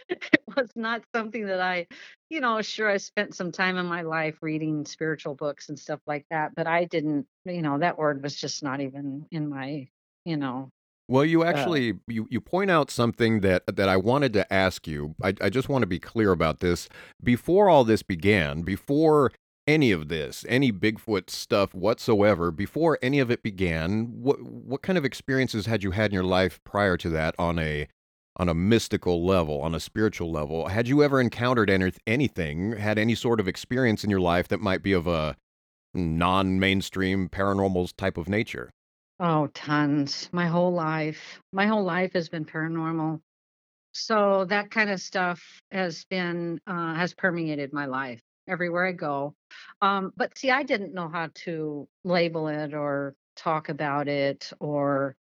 It 0.08 0.40
was 0.56 0.70
not 0.76 1.02
something 1.14 1.46
that 1.46 1.60
I, 1.60 1.86
you 2.30 2.40
know, 2.40 2.60
sure 2.62 2.90
I 2.90 2.96
spent 2.98 3.34
some 3.34 3.52
time 3.52 3.76
in 3.78 3.86
my 3.86 4.02
life 4.02 4.36
reading 4.42 4.84
spiritual 4.86 5.34
books 5.34 5.68
and 5.68 5.78
stuff 5.78 6.00
like 6.06 6.26
that, 6.30 6.54
but 6.54 6.66
I 6.66 6.84
didn't, 6.84 7.26
you 7.44 7.62
know, 7.62 7.78
that 7.78 7.98
word 7.98 8.22
was 8.22 8.36
just 8.36 8.62
not 8.62 8.80
even 8.80 9.26
in 9.30 9.48
my, 9.48 9.88
you 10.24 10.36
know, 10.36 10.70
Well, 11.08 11.24
you 11.24 11.42
uh, 11.42 11.46
actually 11.46 11.94
you 12.06 12.26
you 12.30 12.40
point 12.40 12.70
out 12.70 12.90
something 12.90 13.40
that 13.40 13.64
that 13.66 13.88
I 13.88 13.96
wanted 13.96 14.32
to 14.34 14.52
ask 14.52 14.86
you. 14.86 15.14
I 15.22 15.34
I 15.40 15.50
just 15.50 15.68
want 15.68 15.82
to 15.82 15.86
be 15.86 15.98
clear 15.98 16.32
about 16.32 16.60
this. 16.60 16.88
Before 17.22 17.68
all 17.68 17.84
this 17.84 18.02
began, 18.02 18.62
before 18.62 19.32
any 19.66 19.92
of 19.92 20.08
this, 20.08 20.44
any 20.48 20.72
Bigfoot 20.72 21.30
stuff 21.30 21.74
whatsoever, 21.74 22.50
before 22.50 22.98
any 23.02 23.18
of 23.20 23.30
it 23.30 23.42
began, 23.42 24.06
what 24.22 24.42
what 24.42 24.82
kind 24.82 24.98
of 24.98 25.04
experiences 25.04 25.66
had 25.66 25.82
you 25.82 25.92
had 25.92 26.10
in 26.10 26.14
your 26.14 26.24
life 26.24 26.60
prior 26.64 26.96
to 26.98 27.08
that 27.10 27.34
on 27.38 27.58
a 27.58 27.88
on 28.36 28.48
a 28.48 28.54
mystical 28.54 29.24
level, 29.24 29.60
on 29.60 29.74
a 29.74 29.80
spiritual 29.80 30.30
level? 30.30 30.68
Had 30.68 30.88
you 30.88 31.02
ever 31.02 31.20
encountered 31.20 31.70
any, 31.70 31.92
anything, 32.06 32.72
had 32.76 32.98
any 32.98 33.14
sort 33.14 33.40
of 33.40 33.48
experience 33.48 34.04
in 34.04 34.10
your 34.10 34.20
life 34.20 34.48
that 34.48 34.60
might 34.60 34.82
be 34.82 34.92
of 34.92 35.06
a 35.06 35.36
non-mainstream 35.94 37.28
paranormal 37.28 37.94
type 37.96 38.16
of 38.16 38.28
nature? 38.28 38.70
oh, 39.20 39.46
tons. 39.54 40.28
My 40.32 40.46
whole 40.46 40.72
life. 40.72 41.40
My 41.52 41.66
whole 41.66 41.84
life 41.84 42.12
has 42.14 42.28
been 42.28 42.44
paranormal. 42.44 43.20
So 43.92 44.44
that 44.46 44.70
kind 44.70 44.90
of 44.90 45.00
stuff 45.00 45.42
has 45.70 46.04
been 46.06 46.60
uh, 46.66 46.94
has 46.94 47.14
permeated 47.14 47.72
my 47.72 47.86
life 47.86 48.22
everywhere 48.48 48.86
I 48.86 48.92
go. 48.92 49.34
Um, 49.80 50.12
but 50.16 50.36
see, 50.36 50.50
I 50.50 50.62
didn't 50.62 50.94
know 50.94 51.08
how 51.08 51.28
to 51.44 51.88
label 52.04 52.48
it 52.48 52.74
or 52.74 53.14
talk 53.36 53.68
about 53.68 54.08
it 54.08 54.52
or 54.60 55.16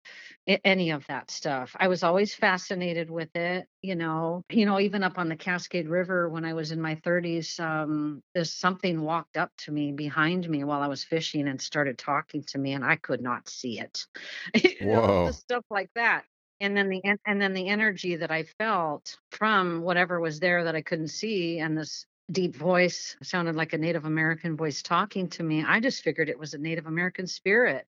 any 0.48 0.92
of 0.92 1.06
that 1.08 1.30
stuff. 1.30 1.76
I 1.78 1.90
was 1.90 2.04
always 2.04 2.34
fascinated 2.34 3.10
with 3.10 3.36
it, 3.36 3.68
you 3.82 3.96
know. 3.96 4.44
You 4.50 4.66
know, 4.66 4.80
even 4.80 5.04
up 5.04 5.18
on 5.18 5.30
the 5.30 5.36
Cascade 5.36 5.90
River 5.90 6.30
when 6.30 6.46
I 6.46 6.54
was 6.54 6.72
in 6.72 6.82
my 6.82 6.96
30s, 6.96 7.60
um, 7.60 8.24
there's 8.34 8.54
something 8.54 9.02
walked 9.02 9.38
up 9.38 9.52
to 9.60 9.72
me 9.72 9.92
behind 9.92 10.50
me 10.50 10.64
while 10.64 10.82
I 10.82 10.88
was 10.88 11.04
fishing 11.04 11.48
and 11.48 11.62
started 11.62 11.98
talking 11.98 12.44
to 12.44 12.58
me, 12.58 12.74
and 12.74 12.86
I 12.86 12.96
could 12.96 13.22
not 13.22 13.50
see 13.50 13.80
it. 13.80 14.06
you 14.54 14.88
know, 14.88 15.02
Whoa. 15.02 15.28
just 15.28 15.42
stuff 15.42 15.66
like 15.70 15.90
that 15.96 16.24
and 16.60 16.76
then 16.76 16.90
the 16.90 17.02
and 17.26 17.42
then 17.42 17.54
the 17.54 17.68
energy 17.70 18.16
that 18.16 18.32
I 18.32 18.44
felt 18.44 19.18
from 19.32 19.82
whatever 19.82 20.20
was 20.20 20.40
there 20.40 20.64
that 20.64 20.76
I 20.76 20.82
couldn't 20.82 21.10
see, 21.10 21.60
and 21.60 21.78
this 21.78 22.06
deep 22.32 22.56
voice 22.56 23.16
sounded 23.24 23.56
like 23.56 23.74
a 23.74 23.78
Native 23.78 24.06
American 24.06 24.58
voice 24.58 24.82
talking 24.82 25.30
to 25.30 25.44
me. 25.44 25.64
I 25.64 25.80
just 25.80 26.04
figured 26.04 26.30
it 26.30 26.40
was 26.40 26.54
a 26.54 26.58
Native 26.58 26.86
American 26.86 27.28
spirit, 27.28 27.86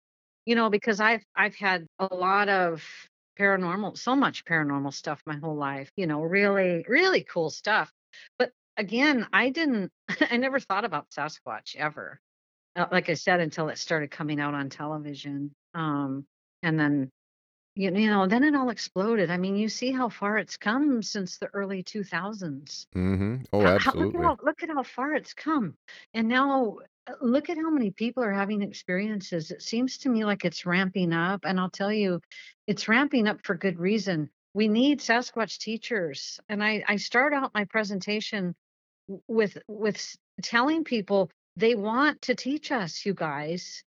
you 0.46 0.56
know, 0.56 0.70
because 0.70 1.00
I've 1.00 1.24
I've 1.36 1.56
had 1.56 1.88
a 2.00 2.14
lot 2.14 2.50
of 2.50 2.84
paranormal, 3.40 3.98
so 3.98 4.16
much 4.16 4.46
paranormal 4.46 4.94
stuff 4.94 5.22
my 5.26 5.38
whole 5.38 5.56
life, 5.56 5.92
you 5.96 6.08
know, 6.08 6.22
really 6.22 6.86
really 6.88 7.24
cool 7.24 7.50
stuff. 7.50 7.92
But 8.38 8.52
again, 8.78 9.28
I 9.34 9.50
didn't, 9.50 9.92
I 10.32 10.38
never 10.38 10.60
thought 10.60 10.86
about 10.86 11.10
Sasquatch 11.10 11.76
ever. 11.76 12.20
Uh, 12.76 12.86
like 12.92 13.10
I 13.10 13.16
said, 13.16 13.40
until 13.40 13.70
it 13.70 13.80
started 13.80 14.12
coming 14.12 14.40
out 14.40 14.54
on 14.54 14.70
television. 14.70 15.52
Um, 15.74 16.26
and 16.62 16.80
then 16.80 17.10
you, 17.78 17.92
you 17.96 18.10
know, 18.10 18.28
then 18.28 18.44
it 18.44 18.56
all 18.56 18.70
exploded. 18.70 19.30
I 19.32 19.38
mean, 19.38 19.56
you 19.56 19.70
see 19.70 19.92
how 19.92 20.10
far 20.10 20.38
it's 20.38 20.58
come 20.58 21.02
since 21.04 21.38
the 21.38 21.48
early 21.54 21.84
2000s. 21.84 22.88
Mhm. 22.96 23.46
Oh, 23.54 23.66
How, 23.66 23.74
how, 23.78 23.94
look 23.96 24.14
at 24.16 24.22
absolutely. 24.22 24.24
how 24.24 24.38
look 24.44 24.64
at 24.64 24.70
how 24.70 24.84
far 24.84 25.14
it's 25.16 25.34
come, 25.34 25.78
and 26.14 26.28
now 26.28 26.78
uh, 27.08 27.14
look 27.22 27.50
at 27.50 27.58
how 27.58 27.70
many 27.72 27.92
people 27.92 28.24
are 28.24 28.34
having 28.34 28.62
experiences. 28.62 29.52
It 29.52 29.62
seems 29.64 29.98
to 30.00 30.10
me 30.10 30.26
like 30.26 30.46
it's 30.46 30.66
ramping 30.66 31.14
up, 31.14 31.42
and 31.46 31.60
I'll 31.60 31.70
tell 31.72 31.92
you, 31.94 32.22
it's 32.68 32.88
ramping 32.88 33.28
up 33.28 33.46
for 33.46 33.56
good 33.56 33.80
reason. 33.80 34.30
We 34.54 34.68
need 34.68 35.00
Sasquatch 35.00 35.60
teachers, 35.60 36.40
and 36.50 36.64
I 36.64 36.84
I 36.88 36.98
start 36.98 37.34
out 37.34 37.54
my 37.54 37.66
presentation 37.66 38.56
w- 39.08 39.24
with 39.28 39.58
with 39.68 39.96
s- 39.98 40.18
telling 40.44 40.84
people 40.84 41.32
they 41.58 41.76
want 41.76 42.22
to 42.24 42.36
teach 42.36 42.72
us, 42.72 43.06
you 43.06 43.14
guys 43.14 43.84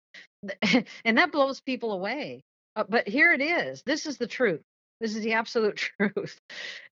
and 1.05 1.17
that 1.17 1.31
blows 1.31 1.61
people 1.61 1.91
away. 1.93 2.43
Uh, 2.75 2.83
but 2.87 3.07
here 3.07 3.31
it 3.31 3.41
is. 3.41 3.83
This 3.83 4.05
is 4.05 4.17
the 4.17 4.27
truth. 4.27 4.61
This 4.99 5.15
is 5.15 5.23
the 5.23 5.33
absolute 5.33 5.75
truth. 5.99 6.39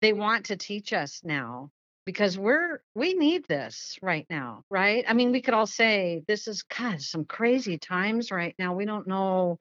They 0.01 0.13
want 0.13 0.45
to 0.45 0.57
teach 0.57 0.93
us 0.93 1.21
now 1.23 1.69
because 2.05 2.37
we're 2.37 2.81
we 2.95 3.13
need 3.13 3.45
this 3.47 3.97
right 4.01 4.25
now, 4.29 4.63
right? 4.69 5.05
I 5.07 5.13
mean, 5.13 5.31
we 5.31 5.41
could 5.41 5.53
all 5.53 5.67
say 5.67 6.23
this 6.27 6.47
is 6.47 6.63
God, 6.63 7.01
some 7.01 7.25
crazy 7.25 7.77
times 7.77 8.31
right 8.31 8.55
now. 8.57 8.73
We 8.75 8.85
don't 8.85 9.07
know 9.07 9.59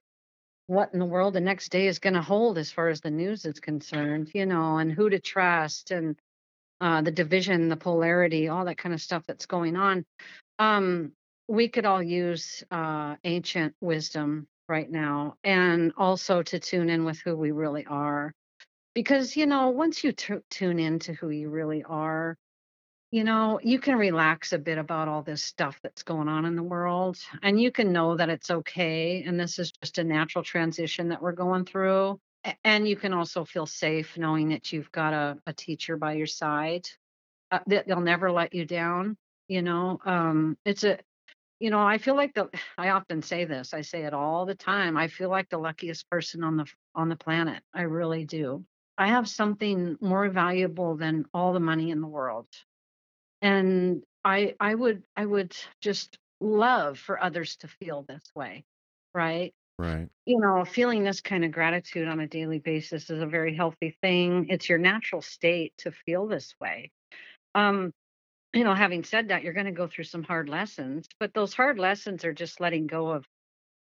what 0.67 0.91
in 0.93 1.01
the 1.01 1.05
world 1.05 1.35
the 1.35 1.41
next 1.41 1.71
day 1.71 1.87
is 1.89 1.99
going 1.99 2.15
to 2.15 2.23
hold 2.23 2.57
as 2.57 2.71
far 2.71 2.89
as 2.89 3.01
the 3.01 3.11
news 3.11 3.45
is 3.45 3.59
concerned, 3.61 4.31
you 4.35 4.47
know, 4.47 4.79
and 4.79 4.93
who 4.93 5.11
to 5.11 5.19
trust 5.19 5.91
and 5.91 6.17
uh, 6.81 7.03
the 7.03 7.11
division, 7.11 7.69
the 7.69 7.77
polarity, 7.77 8.49
all 8.49 8.65
that 8.65 8.79
kind 8.79 8.95
of 8.95 9.01
stuff 9.01 9.25
that's 9.27 9.47
going 9.47 9.77
on. 9.77 10.05
Um, 10.59 11.13
we 11.49 11.69
could 11.69 11.85
all 11.85 12.03
use 12.03 12.63
uh, 12.71 13.17
ancient 13.25 13.75
wisdom 13.81 14.47
right 14.71 14.91
now 14.91 15.35
and 15.45 15.93
also 15.99 16.43
to 16.43 16.59
tune 16.59 16.89
in 16.89 17.05
with 17.05 17.21
who 17.21 17.37
we 17.37 17.51
really 17.51 17.85
are. 17.85 18.33
Because, 18.95 19.37
you 19.37 19.47
know, 19.47 19.69
once 19.71 20.03
you 20.03 20.13
tu- 20.13 20.43
tune 20.51 20.79
into 20.79 21.13
who 21.13 21.29
you 21.31 21.51
really 21.51 21.85
are, 21.85 22.37
you 23.11 23.25
know, 23.25 23.59
you 23.63 23.81
can 23.81 23.97
relax 23.97 24.53
a 24.53 24.59
bit 24.59 24.79
about 24.79 25.09
all 25.09 25.23
this 25.23 25.45
stuff 25.45 25.79
that's 25.83 26.05
going 26.05 26.29
on 26.29 26.45
in 26.45 26.55
the 26.55 26.63
world 26.63 27.19
and 27.43 27.61
you 27.61 27.73
can 27.73 27.93
know 27.93 28.17
that 28.17 28.31
it's 28.31 28.51
okay. 28.51 29.25
And 29.27 29.39
this 29.39 29.59
is 29.59 29.73
just 29.73 29.99
a 29.99 30.05
natural 30.05 30.45
transition 30.45 31.09
that 31.09 31.21
we're 31.21 31.33
going 31.33 31.65
through. 31.65 32.21
And 32.65 32.89
you 32.89 32.97
can 32.97 33.13
also 33.13 33.45
feel 33.45 33.67
safe 33.67 34.17
knowing 34.17 34.49
that 34.51 34.73
you've 34.73 34.93
got 34.93 35.13
a, 35.13 35.39
a 35.47 35.53
teacher 35.53 35.97
by 35.97 36.15
your 36.15 36.29
side 36.29 36.89
uh, 37.51 37.59
that 37.67 37.87
they'll 37.87 38.01
never 38.01 38.31
let 38.31 38.55
you 38.55 38.65
down. 38.65 39.17
You 39.49 39.63
know, 39.63 39.99
um, 40.05 40.57
it's 40.65 40.85
a, 40.85 41.01
you 41.61 41.71
know, 41.71 41.81
I 41.81 41.99
feel 41.99 42.17
like 42.17 42.35
the, 42.35 42.51
I 42.79 42.91
often 42.91 43.23
say 43.23 43.47
this, 43.47 43.75
I 43.75 43.83
say 43.83 44.05
it 44.05 44.15
all 44.15 44.47
the 44.47 44.57
time. 44.57 44.97
I 44.99 45.09
feel 45.09 45.31
like 45.31 45.51
the 45.51 45.59
luckiest 45.59 46.11
person 46.11 46.45
on 46.45 46.59
the, 46.59 46.67
on 46.97 47.11
the 47.11 47.17
planet. 47.17 47.63
I 47.75 47.83
really 47.83 48.27
do. 48.27 48.67
I 48.99 49.09
have 49.09 49.29
something 49.29 49.99
more 50.03 50.29
valuable 50.31 50.97
than 50.97 51.27
all 51.35 51.55
the 51.55 51.61
money 51.61 51.91
in 51.91 52.03
the 52.03 52.09
world 52.09 52.49
and 53.43 54.03
i 54.25 54.55
i 54.61 54.75
would 54.75 55.03
i 55.17 55.25
would 55.25 55.57
just 55.81 56.19
love 56.41 56.99
for 56.99 57.23
others 57.23 57.57
to 57.57 57.69
feel 57.69 58.03
this 58.09 58.23
way 58.35 58.65
right 59.15 59.53
Right. 59.79 60.11
you 60.27 60.41
know 60.41 60.65
feeling 60.65 61.05
this 61.05 61.21
kind 61.21 61.45
of 61.45 61.53
gratitude 61.53 62.09
on 62.09 62.21
a 62.21 62.29
daily 62.29 62.59
basis 62.59 63.11
is 63.11 63.23
a 63.23 63.27
very 63.27 63.55
healthy 63.55 63.97
thing 64.03 64.49
it's 64.51 64.69
your 64.69 64.79
natural 64.79 65.23
state 65.23 65.75
to 65.79 65.93
feel 65.93 66.27
this 66.27 66.55
way 66.61 66.91
um 67.55 67.93
you 68.53 68.65
know 68.65 68.75
having 68.75 69.05
said 69.05 69.29
that 69.29 69.43
you're 69.43 69.53
going 69.53 69.67
to 69.67 69.73
go 69.73 69.87
through 69.87 70.05
some 70.05 70.23
hard 70.23 70.49
lessons 70.49 71.07
but 71.19 71.33
those 71.35 71.55
hard 71.55 71.79
lessons 71.79 72.25
are 72.25 72.33
just 72.33 72.61
letting 72.61 72.87
go 72.87 73.11
of 73.11 73.25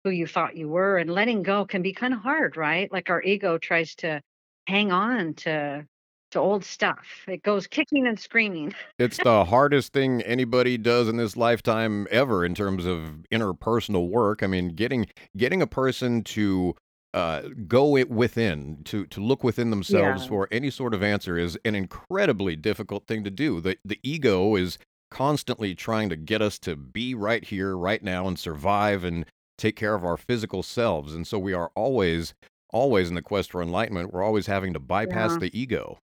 who 0.04 0.12
you 0.12 0.26
thought 0.26 0.56
you 0.56 0.70
were 0.70 0.98
and 0.98 1.10
letting 1.10 1.44
go 1.44 1.66
can 1.66 1.82
be 1.82 1.94
kind 1.94 2.14
of 2.14 2.22
hard 2.22 2.56
right? 2.56 2.92
Like 2.92 3.10
our 3.10 3.22
ego 3.22 3.58
tries 3.58 3.96
to 3.96 4.22
hang 4.68 4.92
on 4.92 5.34
to 5.36 5.86
to 6.32 6.40
old 6.40 6.66
stuff. 6.66 7.24
It 7.28 7.42
goes 7.42 7.68
kicking 7.68 8.06
and 8.06 8.20
screaming. 8.20 8.74
It's 9.00 9.18
the 9.18 9.46
hardest 9.46 9.94
thing 9.94 10.22
anybody 10.24 10.78
does 10.78 11.08
in 11.08 11.16
this 11.16 11.38
lifetime 11.38 12.06
ever 12.12 12.44
in 12.44 12.54
terms 12.54 12.86
of 12.86 13.24
interpersonal 13.32 14.10
work. 14.10 14.44
I 14.44 14.48
mean, 14.48 14.70
getting 14.70 15.08
getting 15.38 15.62
a 15.62 15.68
person 15.68 16.24
to 16.26 16.76
uh, 17.18 17.42
go 17.68 17.98
it 17.98 18.10
within, 18.12 18.82
to 18.86 19.06
to 19.08 19.20
look 19.20 19.44
within 19.44 19.72
themselves 19.72 20.24
yeah 20.24 20.30
for 20.30 20.48
any 20.52 20.70
sort 20.70 20.94
of 20.94 21.02
answer 21.02 21.38
is 21.38 21.58
an 21.66 21.74
incredibly 21.74 22.56
difficult 22.56 23.08
thing 23.08 23.24
to 23.24 23.32
do. 23.32 23.60
The 23.60 23.78
the 23.84 24.00
ego 24.04 24.56
is 24.56 24.78
constantly 25.10 25.74
trying 25.74 26.10
to 26.10 26.16
get 26.16 26.42
us 26.42 26.60
to 26.60 26.76
be 26.76 27.16
right 27.16 27.44
here, 27.44 27.76
right 27.76 28.04
now, 28.04 28.28
and 28.28 28.38
survive 28.38 29.04
and 29.04 29.26
take 29.58 29.76
care 29.76 29.96
of 29.96 30.06
our 30.06 30.18
physical 30.18 30.62
selves. 30.62 31.16
And 31.16 31.26
so 31.26 31.40
we 31.40 31.54
are 31.54 31.72
always 31.76 32.36
always 32.72 33.10
in 33.10 33.16
the 33.16 33.22
quest 33.24 33.52
for 33.52 33.64
enlightenment. 33.64 34.14
We're 34.14 34.24
always 34.24 34.46
having 34.46 34.74
to 34.74 34.80
bypass 34.80 35.32
yeah 35.32 35.40
the 35.40 35.60
ego. 35.60 35.98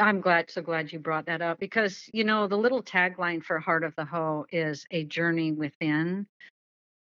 I'm 0.00 0.20
glad, 0.20 0.50
so 0.50 0.62
glad 0.62 0.92
you 0.92 0.98
brought 0.98 1.26
that 1.26 1.42
up 1.42 1.58
because, 1.58 2.08
you 2.12 2.22
know, 2.22 2.46
the 2.46 2.56
little 2.56 2.82
tagline 2.82 3.42
for 3.42 3.58
Heart 3.58 3.82
of 3.82 3.94
the 3.96 4.04
Hoh 4.04 4.46
is 4.52 4.86
a 4.92 5.04
journey 5.04 5.52
within. 5.52 6.26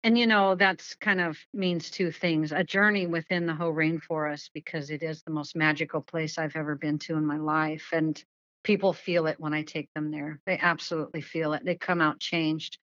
And, 0.03 0.17
you 0.17 0.25
know, 0.25 0.55
that's 0.55 0.95
kind 0.95 1.21
of 1.21 1.37
means 1.53 1.91
two 1.91 2.11
things 2.11 2.51
a 2.51 2.63
journey 2.63 3.05
within 3.05 3.45
the 3.45 3.53
Hoh 3.53 3.71
rainforest 3.71 4.49
because 4.53 4.89
it 4.89 5.03
is 5.03 5.21
the 5.21 5.31
most 5.31 5.55
magical 5.55 6.01
place 6.01 6.37
I've 6.37 6.55
ever 6.55 6.75
been 6.75 6.97
to 6.99 7.15
in 7.17 7.25
my 7.25 7.37
life. 7.37 7.89
And 7.93 8.21
people 8.63 8.93
feel 8.93 9.27
it 9.27 9.39
when 9.39 9.53
I 9.53 9.61
take 9.63 9.89
them 9.93 10.11
there. 10.11 10.39
They 10.45 10.57
absolutely 10.57 11.21
feel 11.21 11.53
it. 11.53 11.63
They 11.63 11.75
come 11.75 12.01
out 12.01 12.19
changed. 12.19 12.79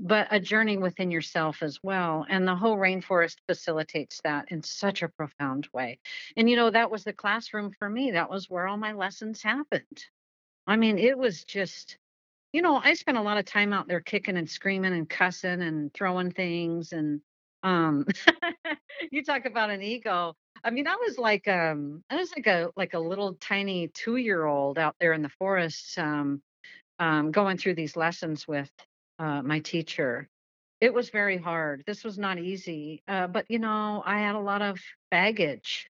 But 0.00 0.28
a 0.30 0.40
journey 0.40 0.76
within 0.78 1.10
yourself 1.10 1.62
as 1.62 1.78
well. 1.82 2.26
And 2.28 2.46
the 2.46 2.56
Hoh 2.56 2.76
rainforest 2.76 3.36
facilitates 3.46 4.20
that 4.24 4.46
in 4.50 4.62
such 4.62 5.02
a 5.02 5.08
profound 5.08 5.68
way. 5.74 5.98
And, 6.36 6.48
you 6.48 6.56
know, 6.56 6.70
that 6.70 6.90
was 6.90 7.04
the 7.04 7.14
classroom 7.14 7.70
for 7.78 7.88
me. 7.88 8.12
That 8.12 8.30
was 8.30 8.48
where 8.48 8.66
all 8.66 8.76
my 8.76 8.92
lessons 8.92 9.42
happened. 9.42 10.04
I 10.66 10.76
mean, 10.76 10.98
it 10.98 11.16
was 11.16 11.44
just, 11.44 11.98
you 12.52 12.62
know, 12.62 12.80
I 12.82 12.94
spent 12.94 13.18
a 13.18 13.22
lot 13.22 13.38
of 13.38 13.44
time 13.44 13.72
out 13.72 13.88
there 13.88 14.00
kicking 14.00 14.36
and 14.36 14.48
screaming 14.48 14.92
and 14.94 15.08
cussing 15.08 15.62
and 15.62 15.92
throwing 15.92 16.30
things 16.30 16.92
and 16.92 17.20
um 17.62 18.06
you 19.10 19.24
talk 19.24 19.44
about 19.44 19.70
an 19.70 19.82
ego. 19.82 20.34
I 20.64 20.70
mean, 20.70 20.86
I 20.86 20.96
was 20.96 21.18
like 21.18 21.48
um 21.48 22.02
I 22.10 22.16
was 22.16 22.30
like 22.36 22.46
a 22.46 22.70
like 22.76 22.94
a 22.94 22.98
little 22.98 23.34
tiny 23.34 23.88
two-year-old 23.88 24.78
out 24.78 24.96
there 25.00 25.12
in 25.12 25.22
the 25.22 25.28
forest 25.38 25.98
um 25.98 26.42
um 26.98 27.32
going 27.32 27.58
through 27.58 27.74
these 27.74 27.96
lessons 27.96 28.46
with 28.48 28.70
uh 29.18 29.42
my 29.42 29.60
teacher. 29.60 30.28
It 30.80 30.92
was 30.94 31.10
very 31.10 31.38
hard. 31.38 31.84
This 31.86 32.04
was 32.04 32.18
not 32.18 32.38
easy. 32.38 33.02
Uh 33.08 33.26
but 33.26 33.46
you 33.50 33.58
know, 33.58 34.02
I 34.04 34.20
had 34.20 34.34
a 34.36 34.40
lot 34.40 34.62
of 34.62 34.78
baggage. 35.10 35.88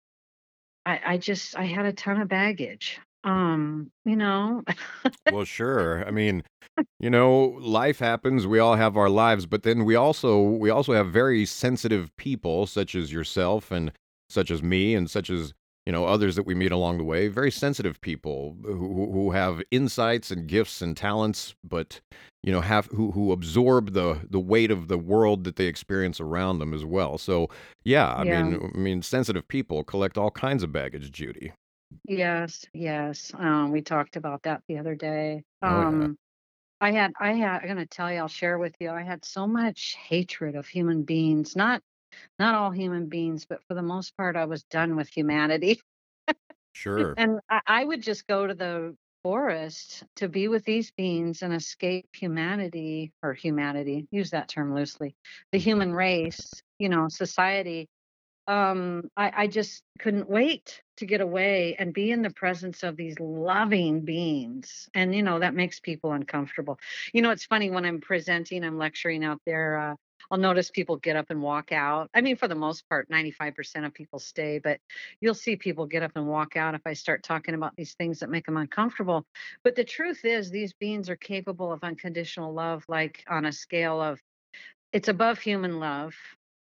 I 0.87 1.01
I 1.05 1.19
just 1.19 1.57
I 1.57 1.65
had 1.65 1.87
a 1.87 1.93
ton 1.93 2.21
of 2.21 2.29
baggage. 2.29 3.01
Um, 3.27 3.93
you 4.07 4.17
know. 4.17 4.63
Well, 5.29 5.45
sure. 5.45 6.07
I 6.07 6.11
mean, 6.11 6.45
you 7.01 7.11
know, 7.11 7.59
life 7.61 7.99
happens. 7.99 8.47
We 8.47 8.59
all 8.59 8.77
have 8.77 8.97
our 8.97 9.11
lives, 9.11 9.47
but 9.47 9.63
then 9.63 9.85
we 9.85 9.95
also 9.97 10.43
we 10.43 10.71
also 10.71 10.93
have 10.95 11.09
very 11.13 11.47
sensitive 11.47 12.15
people, 12.17 12.67
such 12.67 12.95
as 12.95 13.13
yourself 13.13 13.71
and 13.73 13.93
such 14.31 14.51
as 14.51 14.63
me 14.63 14.95
and 14.95 15.11
such 15.11 15.31
as, 15.31 15.55
you 15.87 15.93
know, 15.93 16.05
others 16.07 16.37
that 16.37 16.47
we 16.47 16.55
meet 16.55 16.73
along 16.73 16.99
the 16.99 17.05
way. 17.05 17.29
Very 17.29 17.51
sensitive 17.51 18.01
people 18.01 18.57
who 18.65 19.11
who 19.13 19.33
have 19.33 19.63
insights 19.71 20.31
and 20.31 20.49
gifts 20.49 20.83
and 20.83 20.97
talents, 20.97 21.55
but 21.65 22.01
you 22.45 22.53
know, 22.53 22.63
have 22.63 22.87
who 22.87 23.13
who 23.13 23.33
absorb 23.33 23.93
the 23.95 24.21
the 24.31 24.41
weight 24.41 24.71
of 24.71 24.89
the 24.89 24.99
world 24.99 25.45
that 25.45 25.57
they 25.57 25.67
experience 25.67 26.21
around 26.21 26.59
them 26.61 26.75
as 26.75 26.85
well. 26.85 27.19
So, 27.19 27.49
yeah, 27.85 28.15
I 28.15 28.25
Yeah. 28.25 28.43
mean, 28.43 28.73
I 28.75 28.79
mean, 28.79 29.03
sensitive 29.03 29.49
people 29.49 29.85
collect 29.85 30.19
all 30.19 30.31
kinds 30.33 30.63
of 30.63 30.73
baggage, 30.73 31.11
Judy. 31.13 31.53
Yes, 32.09 32.65
yes. 32.73 33.33
Um, 33.35 33.73
we 33.73 33.83
talked 33.83 34.17
about 34.17 34.43
that 34.43 34.63
the 34.69 34.79
other 34.79 34.95
day. 34.95 35.43
Oh 35.63 35.69
yeah. 35.69 35.89
Um, 35.89 36.17
I 36.81 36.93
had, 36.93 37.13
I 37.19 37.33
had, 37.33 37.63
I'm 37.63 37.69
gonna 37.69 37.87
tell 37.87 38.13
you, 38.13 38.19
I'll 38.19 38.29
share 38.29 38.59
with 38.59 38.75
you. 38.81 38.91
I 38.91 39.03
had 39.03 39.25
so 39.25 39.47
much 39.47 39.97
hatred 40.09 40.57
of 40.57 40.67
human 40.67 41.03
beings. 41.05 41.57
Not, 41.57 41.83
not 42.39 42.55
all 42.55 42.71
human 42.71 43.09
beings, 43.09 43.47
but 43.47 43.63
for 43.65 43.75
the 43.75 43.83
most 43.83 44.17
part, 44.17 44.37
I 44.37 44.45
was 44.47 44.65
done 44.65 44.97
with 44.97 45.09
humanity. 45.09 45.81
Sure. 46.73 47.15
And 47.17 47.41
I, 47.49 47.61
I 47.67 47.85
would 47.85 48.03
just 48.03 48.27
go 48.27 48.47
to 48.47 48.55
the 48.55 48.97
forest 49.23 50.05
to 50.17 50.29
be 50.29 50.49
with 50.49 50.65
these 50.65 50.93
beings 50.93 51.43
and 51.43 51.53
escape 51.55 52.09
humanity 52.15 53.13
or 53.23 53.33
humanity, 53.33 54.07
use 54.11 54.31
that 54.31 54.49
term 54.49 54.75
loosely, 54.75 55.17
the 55.53 55.59
human 55.59 55.93
race, 55.93 56.63
you 56.79 56.89
know, 56.89 57.09
society 57.09 57.89
um 58.49 59.11
I, 59.17 59.33
I 59.37 59.47
just 59.47 59.83
couldn't 59.99 60.29
wait 60.31 60.83
to 60.99 61.07
get 61.07 61.21
away 61.21 61.77
and 61.79 61.93
be 61.93 62.11
in 62.11 62.23
the 62.23 62.31
presence 62.31 62.83
of 62.83 62.97
these 62.97 63.19
loving 63.19 64.03
beings 64.03 64.89
and 64.95 65.15
you 65.15 65.23
know 65.23 65.41
that 65.41 65.55
makes 65.55 65.81
people 65.81 66.13
uncomfortable. 66.13 66.79
You 67.13 67.23
know 67.23 67.31
it's 67.31 67.45
funny 67.45 67.71
when 67.71 67.85
i'm 67.85 68.01
presenting 68.01 68.65
i'm 68.65 68.79
lecturing 68.79 69.25
out 69.25 69.41
there 69.47 69.79
uh, 69.79 69.95
i'll 70.31 70.39
notice 70.39 70.71
people 70.71 70.97
get 70.97 71.17
up 71.17 71.27
and 71.31 71.43
walk 71.43 71.73
out. 71.73 72.09
I 72.15 72.21
mean 72.21 72.37
for 72.37 72.49
the 72.49 72.55
most 72.55 72.89
part 72.89 73.09
95% 73.11 73.85
of 73.85 73.95
people 73.95 74.19
stay 74.19 74.59
but 74.59 74.81
you'll 75.21 75.35
see 75.35 75.57
people 75.57 75.87
get 75.87 76.03
up 76.03 76.13
and 76.15 76.27
walk 76.27 76.57
out 76.57 76.75
if 76.75 76.83
i 76.87 76.93
start 76.93 77.23
talking 77.23 77.55
about 77.55 77.75
these 77.77 77.95
things 77.95 78.21
that 78.21 78.31
make 78.31 78.47
them 78.47 78.57
uncomfortable. 78.57 79.25
But 79.65 79.75
the 79.75 79.85
truth 79.85 80.25
is 80.25 80.51
these 80.51 80.73
beings 80.73 81.11
are 81.11 81.17
capable 81.17 81.73
of 81.73 81.83
unconditional 81.83 82.53
love 82.53 82.85
like 82.89 83.25
on 83.29 83.45
a 83.45 83.53
scale 83.53 84.01
of 84.01 84.21
it's 84.93 85.09
above 85.09 85.39
human 85.41 85.81
love 85.81 86.15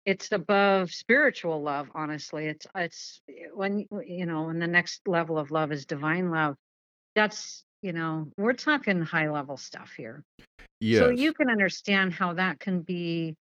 it's 0.08 0.32
above 0.32 0.92
spiritual 0.94 1.62
love 1.62 1.90
honestly. 1.94 2.48
It's 2.48 2.66
it's 2.74 3.22
eh, 3.30 3.50
when 3.54 3.86
you 4.08 4.26
know 4.26 4.44
when 4.44 4.58
the 4.58 4.68
next 4.68 5.08
level 5.08 5.38
of 5.38 5.52
love 5.52 5.72
is 5.74 5.86
divine 5.86 6.32
love 6.32 6.56
that's 7.14 7.66
you 7.82 7.94
know 7.94 8.30
we're 8.38 8.54
talking 8.54 9.02
high 9.02 9.30
level 9.30 9.58
stuff 9.58 9.94
here. 9.98 10.24
So 11.00 11.10
you 11.10 11.34
can 11.34 11.50
understand 11.50 12.14
how 12.14 12.34
that 12.34 12.60
can 12.60 12.82
be 12.82 13.36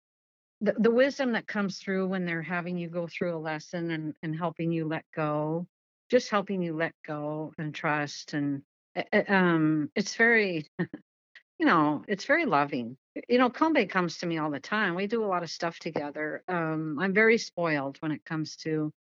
the, 0.61 0.73
the 0.79 0.91
wisdom 0.91 1.33
that 1.33 1.47
comes 1.47 1.77
through 1.77 2.07
when 2.07 2.25
they're 2.25 2.41
having 2.41 2.77
you 2.79 2.89
go 2.89 3.07
through 3.07 3.37
a 3.37 3.39
lesson 3.39 3.91
and 3.91 4.15
and 4.23 4.35
helping 4.35 4.71
you 4.71 4.87
let 4.87 5.05
go 5.15 5.67
just 6.09 6.29
helping 6.31 6.63
you 6.63 6.75
let 6.75 6.93
go 7.05 7.53
and 7.59 7.75
trust 7.75 8.33
and 8.33 8.63
uh, 8.95 9.03
uh, 9.13 9.23
um 9.27 9.91
it's 9.95 10.15
very 10.15 10.65
you 11.59 11.65
know, 11.65 12.03
it's 12.07 12.25
very 12.25 12.45
loving. 12.45 12.97
You 13.29 13.37
know, 13.37 13.49
Kombe 13.49 13.89
comes 13.89 14.17
to 14.17 14.25
me 14.25 14.37
all 14.37 14.51
the 14.51 14.59
time. 14.59 14.95
We 14.95 15.07
do 15.07 15.23
a 15.23 15.27
lot 15.27 15.43
of 15.43 15.49
stuff 15.49 15.79
together. 15.79 16.43
Um, 16.47 16.99
I'm 16.99 17.13
very 17.13 17.37
spoiled 17.37 17.97
when 18.01 18.11
it 18.11 18.25
comes 18.25 18.57
to 18.57 18.91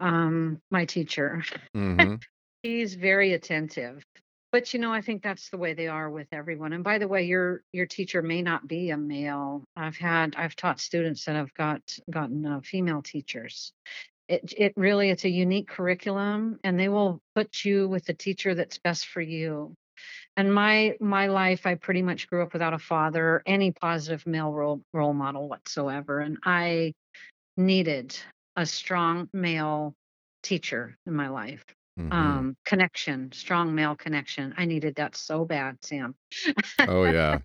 um, 0.00 0.60
my 0.70 0.84
teacher. 0.84 1.42
Mm-hmm. 1.74 2.16
He's 2.62 2.94
very 2.94 3.32
attentive. 3.32 4.02
But 4.50 4.72
you 4.72 4.80
know, 4.80 4.92
I 4.92 5.02
think 5.02 5.22
that's 5.22 5.50
the 5.50 5.56
way 5.56 5.74
they 5.74 5.88
are 5.88 6.10
with 6.10 6.26
everyone. 6.32 6.72
And 6.72 6.82
by 6.82 6.98
the 6.98 7.06
way, 7.06 7.24
your 7.24 7.62
your 7.72 7.86
teacher 7.86 8.22
may 8.22 8.42
not 8.42 8.66
be 8.66 8.90
a 8.90 8.96
male. 8.96 9.62
I've 9.76 9.96
had 9.96 10.34
I've 10.36 10.56
taught 10.56 10.80
students 10.80 11.26
that 11.26 11.36
have 11.36 11.52
got 11.54 11.82
gotten 12.10 12.46
uh, 12.46 12.60
female 12.62 13.02
teachers. 13.02 13.72
It 14.28 14.52
it 14.56 14.72
really 14.76 15.10
it's 15.10 15.24
a 15.24 15.28
unique 15.28 15.68
curriculum, 15.68 16.58
and 16.64 16.80
they 16.80 16.88
will 16.88 17.20
put 17.34 17.64
you 17.64 17.88
with 17.88 18.06
the 18.06 18.14
teacher 18.14 18.54
that's 18.54 18.78
best 18.78 19.06
for 19.06 19.20
you 19.20 19.76
and 20.36 20.52
my 20.52 20.94
my 21.00 21.26
life 21.26 21.66
i 21.66 21.74
pretty 21.74 22.02
much 22.02 22.28
grew 22.28 22.42
up 22.42 22.52
without 22.52 22.74
a 22.74 22.78
father 22.78 23.24
or 23.26 23.42
any 23.46 23.70
positive 23.72 24.26
male 24.26 24.52
role 24.52 24.80
role 24.92 25.14
model 25.14 25.48
whatsoever 25.48 26.20
and 26.20 26.38
i 26.44 26.92
needed 27.56 28.16
a 28.56 28.66
strong 28.66 29.28
male 29.32 29.94
teacher 30.42 30.96
in 31.06 31.14
my 31.14 31.28
life 31.28 31.64
Mm-hmm. 31.98 32.12
um 32.14 32.56
connection 32.66 33.32
strong 33.32 33.74
male 33.74 33.96
connection 33.96 34.52
i 34.58 34.66
needed 34.66 34.94
that 34.96 35.16
so 35.16 35.46
bad 35.46 35.76
sam 35.82 36.14
Oh 36.86 37.04
yeah. 37.04 37.38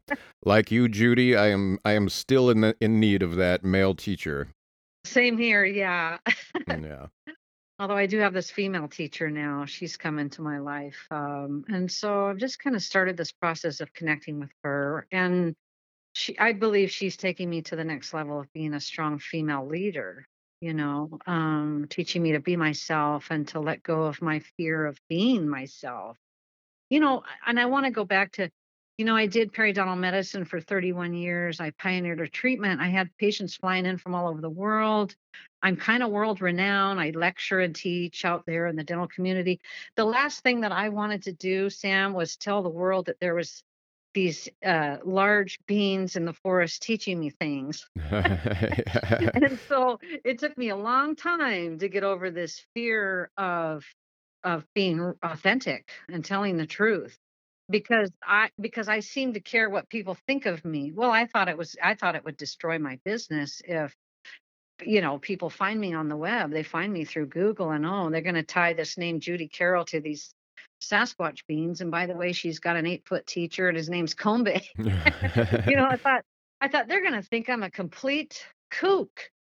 Like 0.44 0.72
you, 0.72 0.88
Judy, 0.90 1.36
I 1.36 1.48
am 1.48 1.80
I 1.86 1.94
am 1.94 2.10
still 2.10 2.50
in 2.50 2.62
the, 2.62 2.76
in 2.82 3.00
need 3.00 3.24
of 3.24 3.36
that 3.36 3.64
male 3.64 3.96
teacher. 3.96 4.50
same 5.06 5.38
here 5.38 5.64
yeah 5.66 6.18
Mm, 6.70 6.84
Yeah. 6.84 7.34
Although 7.82 7.98
i 7.98 8.06
do 8.06 8.20
have 8.20 8.34
this 8.34 8.52
female 8.52 8.88
teacher 8.88 9.32
now 9.32 9.66
she's 9.66 9.98
come 9.98 10.20
into 10.20 10.44
my 10.44 10.60
life 10.60 11.08
um 11.10 11.66
and 11.68 11.92
so 11.92 12.28
i've 12.28 12.38
just 12.38 12.60
kind 12.60 12.76
of 12.76 12.84
started 12.84 13.18
this 13.18 13.32
process 13.32 13.82
of 13.82 13.92
connecting 13.92 14.40
with 14.40 14.52
her 14.64 15.08
and 15.12 15.56
she 16.14 16.38
i 16.38 16.54
believe 16.54 16.92
she's 16.92 17.18
taking 17.18 17.50
me 17.50 17.64
to 17.64 17.76
the 17.76 17.84
next 17.84 18.14
level 18.14 18.40
of 18.40 18.54
being 18.54 18.76
a 18.76 18.80
strong 18.80 19.18
female 19.18 19.66
leader 19.68 20.28
you 20.62 20.76
know 20.76 21.18
um 21.26 21.88
teaching 21.90 22.22
me 22.22 22.34
to 22.34 22.40
be 22.40 22.56
myself 22.56 23.32
and 23.32 23.48
to 23.48 23.60
let 23.60 23.82
go 23.82 24.04
of 24.04 24.22
my 24.22 24.40
fear 24.58 24.86
of 24.86 24.98
being 25.10 25.50
myself. 25.50 26.18
You 26.92 27.00
know 27.00 27.24
and 27.48 27.60
i 27.60 27.66
want 27.66 27.86
to 27.86 27.92
go 27.92 28.06
back 28.06 28.34
to 28.34 28.52
you 29.02 29.06
know 29.06 29.16
i 29.16 29.26
did 29.26 29.52
periodontal 29.52 29.98
medicine 29.98 30.46
for 30.46 30.62
31 30.62 31.16
years. 31.16 31.60
I 31.60 31.72
pioneered 31.72 32.22
a 32.22 32.28
treatment. 32.28 32.80
I 32.80 32.90
had 32.90 33.10
patients 33.18 33.56
flying 33.56 33.88
in 33.88 33.98
from 33.98 34.14
all 34.14 34.30
over 34.30 34.42
the 34.42 34.48
world. 34.48 35.16
I'm 35.64 35.76
kind 35.76 36.04
of 36.04 36.12
world 36.12 36.40
renowned 36.40 37.00
i 37.00 37.10
lecture 37.10 37.62
and 37.62 37.76
teach 37.76 38.26
out 38.26 38.44
there 38.46 38.68
in 38.68 38.76
the 38.76 38.84
dental 38.84 39.08
community. 39.08 39.60
The 39.96 40.06
last 40.06 40.44
thing 40.44 40.62
that 40.62 40.72
i 40.72 40.90
wanted 40.90 41.24
to 41.24 41.34
do 41.34 41.72
sam 41.72 42.14
was 42.14 42.38
tell 42.38 42.62
the 42.62 42.70
world 42.70 43.08
that 43.08 43.20
there 43.20 43.34
was 43.34 43.64
these 44.14 44.48
uh, 44.64 44.98
large 45.04 45.58
beings 45.66 46.16
in 46.16 46.26
the 46.26 46.34
forest 46.34 46.84
teaching 46.84 47.20
me 47.20 47.32
things. 47.32 47.90
and 48.12 49.58
so 49.68 50.00
it 50.24 50.38
took 50.38 50.56
me 50.60 50.70
a 50.70 50.76
long 50.76 51.16
time 51.16 51.80
to 51.80 51.90
get 51.90 52.04
over 52.04 52.30
this 52.30 52.64
fear 52.76 53.32
of 53.36 53.84
of 54.44 54.64
being 54.76 55.16
authentic 55.24 55.90
and 56.08 56.24
telling 56.24 56.58
the 56.58 56.68
truth 56.68 57.18
because 57.72 58.12
I 58.24 58.50
because 58.60 58.88
I 58.88 59.00
seem 59.00 59.34
to 59.34 59.40
care 59.40 59.70
what 59.70 59.90
people 59.90 60.18
think 60.28 60.46
of 60.46 60.64
me. 60.64 60.92
Well, 60.92 61.12
I 61.12 61.26
thought 61.26 61.50
it 61.50 61.58
was 61.58 61.76
I 61.82 61.96
thought 61.96 62.16
it 62.16 62.26
would 62.26 62.38
destroy 62.38 62.78
my 62.78 63.00
business 63.04 63.62
if 63.66 63.96
you 64.84 65.02
know 65.02 65.18
people 65.18 65.50
find 65.50 65.80
me 65.80 65.94
on 65.94 66.10
the 66.10 66.18
web. 66.18 66.52
They 66.52 66.64
find 66.64 66.92
me 66.92 67.06
through 67.06 67.28
Google 67.28 67.72
and 67.72 67.86
oh, 67.86 68.10
they're 68.10 68.22
going 68.22 68.36
to 68.36 68.44
tie 68.44 68.74
this 68.74 68.98
name 68.98 69.20
Judy 69.20 69.48
Carroll 69.48 69.86
to 69.86 70.00
these 70.00 70.34
Sasquatch 70.82 71.40
beans. 71.48 71.82
And 71.82 71.92
by 71.92 72.08
the 72.08 72.16
way, 72.16 72.34
she's 72.34 72.60
got 72.60 72.76
an 72.76 72.86
eight 72.86 73.08
foot 73.08 73.26
teacher 73.26 73.68
and 73.68 73.78
his 73.78 73.90
name's 73.90 74.14
Kombe. 74.14 74.62
you 74.78 75.76
know, 75.78 75.88
I 75.90 75.98
thought 76.04 76.24
I 76.60 76.68
thought 76.68 76.88
they're 76.88 77.02
going 77.02 77.22
to 77.22 77.28
think 77.28 77.50
I'm 77.50 77.64
a 77.64 77.72
complete 77.72 78.46
kook. 78.70 79.32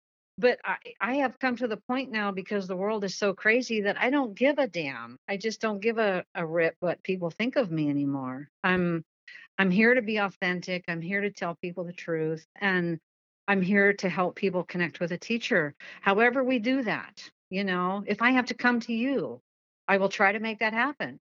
But 0.41 0.59
I, 0.65 0.77
I 1.01 1.15
have 1.17 1.39
come 1.39 1.57
to 1.57 1.69
the 1.69 1.77
point 1.77 2.11
now 2.11 2.33
because 2.33 2.67
the 2.67 2.77
world 2.77 3.05
is 3.05 3.17
so 3.17 3.33
crazy 3.35 3.83
that 3.83 4.01
I 4.01 4.11
don't 4.11 4.35
give 4.35 4.59
a 4.59 4.67
damn. 4.67 5.19
I 5.29 5.37
just 5.37 5.61
don't 5.61 5.81
give 5.81 5.99
a, 5.99 6.25
a 6.35 6.45
rip 6.45 6.77
what 6.81 7.03
people 7.03 7.31
think 7.31 7.57
of 7.57 7.71
me 7.71 7.89
anymore. 7.91 8.49
I'm 8.65 9.05
I'm 9.59 9.71
here 9.71 9.95
to 9.95 10.03
be 10.03 10.17
authentic. 10.17 10.85
I'm 10.89 11.01
here 11.01 11.21
to 11.21 11.31
tell 11.31 11.55
people 11.61 11.85
the 11.85 11.93
truth. 11.93 12.47
And 12.61 12.99
I'm 13.47 13.63
here 13.63 13.93
to 13.95 14.09
help 14.09 14.35
people 14.37 14.65
connect 14.65 14.99
with 15.01 15.13
a 15.13 15.19
teacher. 15.19 15.75
However, 16.01 16.43
we 16.43 16.59
do 16.59 16.83
that. 16.83 17.29
You 17.51 17.65
know, 17.65 18.03
if 18.07 18.21
I 18.23 18.31
have 18.31 18.47
to 18.47 18.55
come 18.55 18.81
to 18.81 18.93
you, 18.93 19.41
I 19.87 19.97
will 19.99 20.09
try 20.09 20.33
to 20.33 20.39
make 20.41 20.59
that 20.61 20.73
happen 20.73 21.19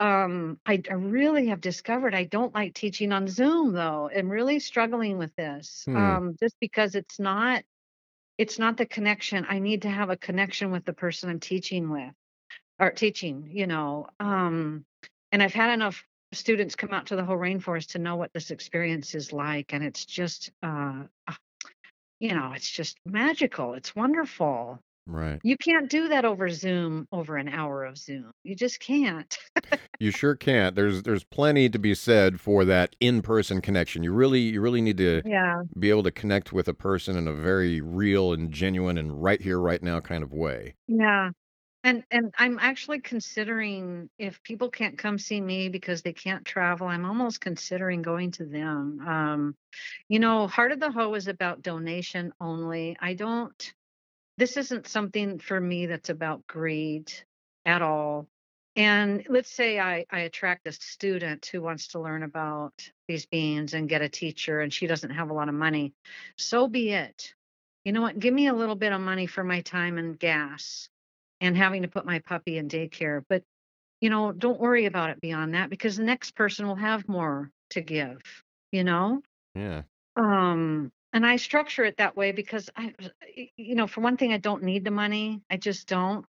um 0.00 0.60
I, 0.66 0.82
I 0.90 0.94
really 0.94 1.48
have 1.48 1.60
discovered 1.60 2.14
i 2.14 2.24
don't 2.24 2.54
like 2.54 2.74
teaching 2.74 3.12
on 3.12 3.28
zoom 3.28 3.72
though 3.72 4.10
i'm 4.14 4.30
really 4.30 4.60
struggling 4.60 5.18
with 5.18 5.34
this 5.36 5.86
Hmm. 5.86 5.96
um 5.96 6.36
just 6.40 6.56
because 6.60 6.94
it's 6.94 7.18
not 7.18 7.64
it's 8.38 8.58
not 8.58 8.76
the 8.76 8.86
connection 8.86 9.46
i 9.48 9.58
need 9.58 9.82
to 9.82 9.90
have 9.90 10.10
a 10.10 10.16
connection 10.16 10.70
with 10.70 10.84
the 10.84 10.92
person 10.92 11.28
i'm 11.28 11.40
teaching 11.40 11.90
with 11.90 12.12
or 12.78 12.90
teaching 12.90 13.50
you 13.52 13.66
know 13.66 14.06
um 14.20 14.84
and 15.32 15.42
i've 15.42 15.54
had 15.54 15.72
enough 15.72 16.04
students 16.32 16.76
come 16.76 16.90
out 16.92 17.06
to 17.06 17.16
the 17.16 17.24
Hoh 17.24 17.36
rainforest 17.36 17.92
to 17.92 17.98
know 17.98 18.16
what 18.16 18.32
this 18.32 18.50
experience 18.50 19.14
is 19.14 19.32
like 19.32 19.72
and 19.72 19.82
it's 19.84 20.04
just 20.04 20.50
uh 20.62 21.04
ah, 21.26 21.38
you 22.20 22.34
know, 22.34 22.52
it's 22.54 22.70
just 22.70 22.98
magical. 23.06 23.74
It's 23.74 23.94
wonderful. 23.94 24.80
Right. 25.08 25.40
You 25.42 25.56
can't 25.56 25.88
do 25.88 26.08
that 26.08 26.24
over 26.24 26.48
Zoom, 26.50 27.08
over 27.10 27.36
an 27.36 27.48
hour 27.48 27.84
of 27.84 27.96
Zoom. 27.96 28.30
You 28.44 28.54
just 28.54 28.78
can't. 28.80 29.36
You 30.00 30.10
sure 30.12 30.36
can't. 30.36 30.76
There's 30.76 31.02
there's 31.02 31.24
plenty 31.24 31.68
to 31.70 31.78
be 31.78 31.94
said 31.94 32.40
for 32.40 32.64
that 32.66 32.94
in-person 33.00 33.60
connection. 33.62 34.02
You 34.04 34.12
really 34.12 34.40
you 34.40 34.60
really 34.60 34.80
need 34.80 34.98
to 34.98 35.24
Yeah. 35.24 35.62
be 35.78 35.90
able 35.90 36.04
to 36.04 36.12
connect 36.12 36.52
with 36.52 36.68
a 36.68 36.74
person 36.74 37.16
in 37.16 37.26
a 37.26 37.32
very 37.32 37.80
real 37.80 38.32
and 38.32 38.52
genuine 38.52 38.98
and 38.98 39.22
right 39.22 39.40
here 39.40 39.58
right 39.60 39.82
now 39.82 40.00
kind 40.00 40.22
of 40.22 40.32
way. 40.32 40.76
Yeah. 40.86 41.30
And 41.84 42.04
and 42.10 42.34
I'm 42.38 42.58
actually 42.60 43.00
considering 43.00 44.10
if 44.18 44.42
people 44.42 44.70
can't 44.70 44.98
come 44.98 45.18
see 45.18 45.40
me 45.40 45.68
because 45.68 46.02
they 46.02 46.12
can't 46.12 46.44
travel, 46.44 46.88
I'm 46.88 47.04
almost 47.04 47.40
considering 47.40 48.02
going 48.02 48.32
to 48.32 48.46
them. 48.46 49.00
Um, 49.06 49.56
you 50.08 50.18
know, 50.18 50.48
Heart 50.48 50.72
of 50.72 50.80
the 50.80 50.90
Hoh 50.90 51.14
is 51.14 51.28
about 51.28 51.62
donation 51.62 52.32
only. 52.40 52.96
I 53.00 53.14
don't 53.14 53.74
this 54.38 54.56
isn't 54.56 54.86
something 54.86 55.40
for 55.40 55.60
me 55.60 55.86
that's 55.86 56.08
about 56.08 56.46
greed 56.46 57.12
at 57.66 57.82
all. 57.82 58.28
And 58.76 59.24
let's 59.28 59.50
say 59.50 59.80
I, 59.80 60.06
I 60.10 60.20
attract 60.20 60.68
a 60.68 60.72
student 60.72 61.46
who 61.46 61.60
wants 61.60 61.88
to 61.88 62.00
learn 62.00 62.22
about 62.22 62.72
these 63.08 63.26
beings 63.26 63.74
and 63.74 63.88
get 63.88 64.00
a 64.00 64.08
teacher, 64.08 64.60
and 64.60 64.72
she 64.72 64.86
doesn't 64.86 65.10
have 65.10 65.30
a 65.30 65.34
lot 65.34 65.48
of 65.48 65.56
money. 65.56 65.92
So 66.36 66.68
be 66.68 66.92
it. 66.92 67.34
You 67.84 67.92
know 67.92 68.00
what? 68.00 68.18
Give 68.18 68.32
me 68.32 68.46
a 68.46 68.54
little 68.54 68.76
bit 68.76 68.92
of 68.92 69.00
money 69.00 69.26
for 69.26 69.42
my 69.42 69.62
time 69.62 69.98
and 69.98 70.16
gas 70.16 70.88
and 71.40 71.56
having 71.56 71.82
to 71.82 71.88
put 71.88 72.06
my 72.06 72.20
puppy 72.20 72.58
in 72.58 72.68
daycare. 72.68 73.24
But, 73.28 73.42
you 74.00 74.10
know, 74.10 74.30
don't 74.30 74.60
worry 74.60 74.86
about 74.86 75.10
it 75.10 75.20
beyond 75.20 75.54
that 75.54 75.70
because 75.70 75.96
the 75.96 76.04
next 76.04 76.36
person 76.36 76.68
will 76.68 76.76
have 76.76 77.08
more 77.08 77.50
to 77.70 77.80
give, 77.80 78.20
you 78.70 78.84
know? 78.84 79.22
Yeah. 79.56 79.82
Um, 80.14 80.92
and 81.12 81.26
I 81.26 81.36
structure 81.36 81.84
it 81.84 81.96
that 81.98 82.16
way 82.16 82.32
because 82.32 82.70
I, 82.76 82.94
you 83.56 83.74
know, 83.74 83.86
for 83.86 84.00
one 84.00 84.16
thing, 84.16 84.32
I 84.32 84.38
don't 84.38 84.62
need 84.62 84.84
the 84.84 84.90
money. 84.90 85.42
I 85.50 85.56
just 85.56 85.88
don't. 85.88 86.26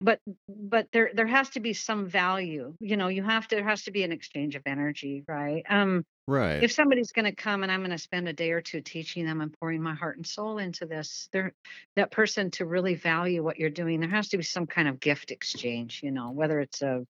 But 0.00 0.20
but 0.48 0.88
there 0.92 1.10
there 1.14 1.26
has 1.26 1.50
to 1.50 1.60
be 1.60 1.74
some 1.74 2.06
value. 2.08 2.74
You 2.80 2.96
know, 2.96 3.08
you 3.08 3.22
have 3.22 3.48
to 3.48 3.56
there 3.56 3.68
has 3.68 3.84
to 3.84 3.92
be 3.92 4.02
an 4.04 4.12
exchange 4.12 4.56
of 4.56 4.62
energy, 4.66 5.24
right? 5.28 5.64
Um, 5.68 6.04
Right. 6.26 6.60
if 6.60 6.72
somebody's 6.72 7.12
going 7.12 7.24
to 7.26 7.34
come 7.34 7.62
and 7.62 7.72
I'm 7.72 7.80
going 7.80 7.90
to 7.90 7.98
spend 7.98 8.28
a 8.28 8.32
day 8.32 8.52
or 8.52 8.60
two 8.60 8.80
teaching 8.80 9.26
them 9.26 9.40
and 9.40 9.52
pouring 9.60 9.82
my 9.82 9.94
heart 9.94 10.16
and 10.16 10.26
soul 10.26 10.58
into 10.58 10.86
this, 10.86 11.28
there 11.32 11.52
that 11.96 12.10
person 12.12 12.50
to 12.52 12.66
really 12.66 12.94
value 12.94 13.42
what 13.42 13.58
you're 13.58 13.70
doing, 13.70 14.00
there 14.00 14.10
has 14.10 14.28
to 14.30 14.36
be 14.38 14.44
some 14.44 14.66
kind 14.66 14.88
of 14.88 15.00
gift 15.00 15.30
exchange. 15.32 16.02
You 16.02 16.12
know, 16.12 16.30
whether 16.30 16.60
it's 16.60 16.82
a 16.82 17.06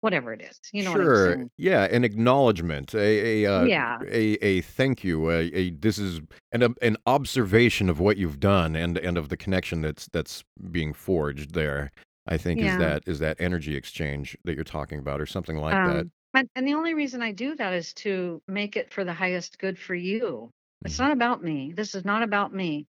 whatever 0.00 0.32
it 0.32 0.42
is. 0.42 0.58
You 0.72 0.84
know 0.84 0.92
what 0.92 1.00
I'm 1.00 1.06
Sure. 1.06 1.34
saying? 1.34 1.50
Yeah, 1.56 1.84
an 1.84 2.04
acknowledgement, 2.04 2.94
a 2.94 3.44
a 3.44 3.52
uh, 3.60 3.64
Yeah. 3.64 3.98
a 4.06 4.32
a 4.44 4.60
thank 4.62 5.02
you, 5.04 5.30
a, 5.30 5.44
a 5.54 5.70
this 5.70 5.98
is 5.98 6.20
an 6.52 6.74
an 6.82 6.96
observation 7.06 7.88
of 7.88 8.00
what 8.00 8.16
you've 8.16 8.40
done 8.40 8.76
and 8.76 8.98
and 8.98 9.16
of 9.18 9.28
the 9.28 9.36
connection 9.36 9.80
that's 9.82 10.06
that's 10.12 10.44
being 10.70 10.92
forged 10.92 11.54
there. 11.54 11.90
I 12.28 12.36
think 12.36 12.60
is 12.60 12.66
Yeah. 12.66 12.78
that 12.78 13.02
is 13.06 13.18
that 13.20 13.36
energy 13.40 13.76
exchange 13.76 14.36
that 14.44 14.54
you're 14.54 14.64
talking 14.64 14.98
about 14.98 15.20
or 15.20 15.26
something 15.26 15.56
like 15.56 15.74
that. 15.74 16.00
Um, 16.00 16.10
and, 16.34 16.48
and 16.56 16.66
the 16.68 16.74
only 16.74 16.92
reason 16.94 17.22
I 17.22 17.32
do 17.32 17.54
that 17.56 17.72
is 17.72 17.94
to 17.94 18.42
make 18.48 18.76
it 18.76 18.92
for 18.92 19.04
the 19.04 19.14
highest 19.14 19.58
good 19.58 19.78
for 19.78 19.94
you. 19.94 20.50
It's 20.84 20.96
Mhm. 20.96 21.00
not 21.00 21.12
about 21.12 21.42
me. 21.42 21.72
This 21.74 21.94
is 21.94 22.04
not 22.04 22.22
about 22.22 22.52
me. 22.52 22.86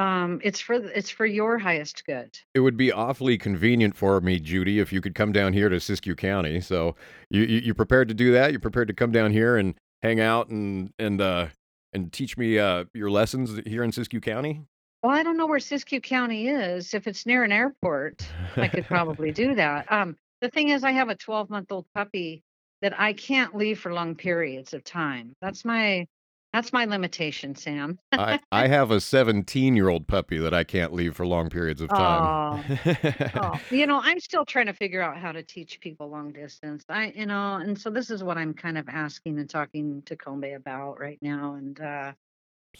Um, 0.00 0.40
it's 0.42 0.60
for 0.60 0.74
it's 0.74 1.10
for 1.10 1.26
your 1.26 1.58
highest 1.58 2.06
good. 2.06 2.38
It 2.54 2.60
would 2.60 2.76
be 2.76 2.90
awfully 2.90 3.36
convenient 3.36 3.94
for 3.94 4.18
me, 4.22 4.40
Judy, 4.40 4.78
if 4.78 4.94
you 4.94 5.02
could 5.02 5.14
come 5.14 5.30
down 5.30 5.52
here 5.52 5.68
to 5.68 5.76
Siskiyou 5.76 6.16
County. 6.16 6.62
So 6.62 6.96
you 7.28 7.42
you, 7.42 7.58
you 7.58 7.74
prepared 7.74 8.08
to 8.08 8.14
do 8.14 8.32
that? 8.32 8.50
You're 8.50 8.60
prepared 8.60 8.88
to 8.88 8.94
come 8.94 9.12
down 9.12 9.30
here 9.30 9.58
and 9.58 9.74
hang 10.02 10.18
out 10.18 10.48
and 10.48 10.90
and 10.98 11.20
uh 11.20 11.48
and 11.92 12.10
teach 12.14 12.38
me 12.38 12.58
uh 12.58 12.86
your 12.94 13.10
lessons 13.10 13.60
here 13.66 13.84
in 13.84 13.90
Siskiyou 13.90 14.22
County? 14.22 14.62
Well, 15.02 15.12
I 15.12 15.22
don't 15.22 15.36
know 15.36 15.46
where 15.46 15.58
Siskiyou 15.58 16.02
County 16.02 16.48
is. 16.48 16.94
If 16.94 17.06
it's 17.06 17.26
near 17.26 17.44
an 17.44 17.52
airport, 17.52 18.26
I 18.56 18.68
could 18.68 18.86
probably 18.86 19.32
do 19.32 19.54
that. 19.56 19.90
Um, 19.92 20.16
the 20.40 20.48
thing 20.48 20.70
is, 20.70 20.82
I 20.82 20.92
have 20.92 21.10
a 21.10 21.14
12 21.14 21.50
month 21.50 21.70
old 21.72 21.84
puppy 21.94 22.42
that 22.80 22.98
I 22.98 23.12
can't 23.12 23.54
leave 23.54 23.78
for 23.78 23.92
long 23.92 24.14
periods 24.14 24.72
of 24.72 24.82
time. 24.82 25.34
That's 25.42 25.62
my 25.66 26.06
that's 26.52 26.72
my 26.72 26.84
limitation, 26.84 27.54
Sam. 27.54 27.98
I, 28.12 28.40
I 28.52 28.66
have 28.66 28.90
a 28.90 29.00
17 29.00 29.76
year 29.76 29.88
old 29.88 30.06
puppy 30.06 30.38
that 30.38 30.52
I 30.52 30.64
can't 30.64 30.92
leave 30.92 31.14
for 31.16 31.26
long 31.26 31.48
periods 31.50 31.80
of 31.80 31.88
time. 31.90 32.64
Oh, 33.36 33.60
you 33.70 33.86
know, 33.86 34.00
I'm 34.02 34.20
still 34.20 34.44
trying 34.44 34.66
to 34.66 34.72
figure 34.72 35.02
out 35.02 35.16
how 35.16 35.32
to 35.32 35.42
teach 35.42 35.80
people 35.80 36.10
long 36.10 36.32
distance. 36.32 36.84
I, 36.88 37.12
you 37.14 37.26
know, 37.26 37.54
and 37.54 37.78
so 37.78 37.90
this 37.90 38.10
is 38.10 38.24
what 38.24 38.36
I'm 38.36 38.54
kind 38.54 38.78
of 38.78 38.88
asking 38.88 39.38
and 39.38 39.48
talking 39.48 40.02
to 40.06 40.16
Kombe 40.16 40.56
about 40.56 40.98
right 40.98 41.18
now. 41.22 41.54
And 41.54 41.80
uh, 41.80 42.12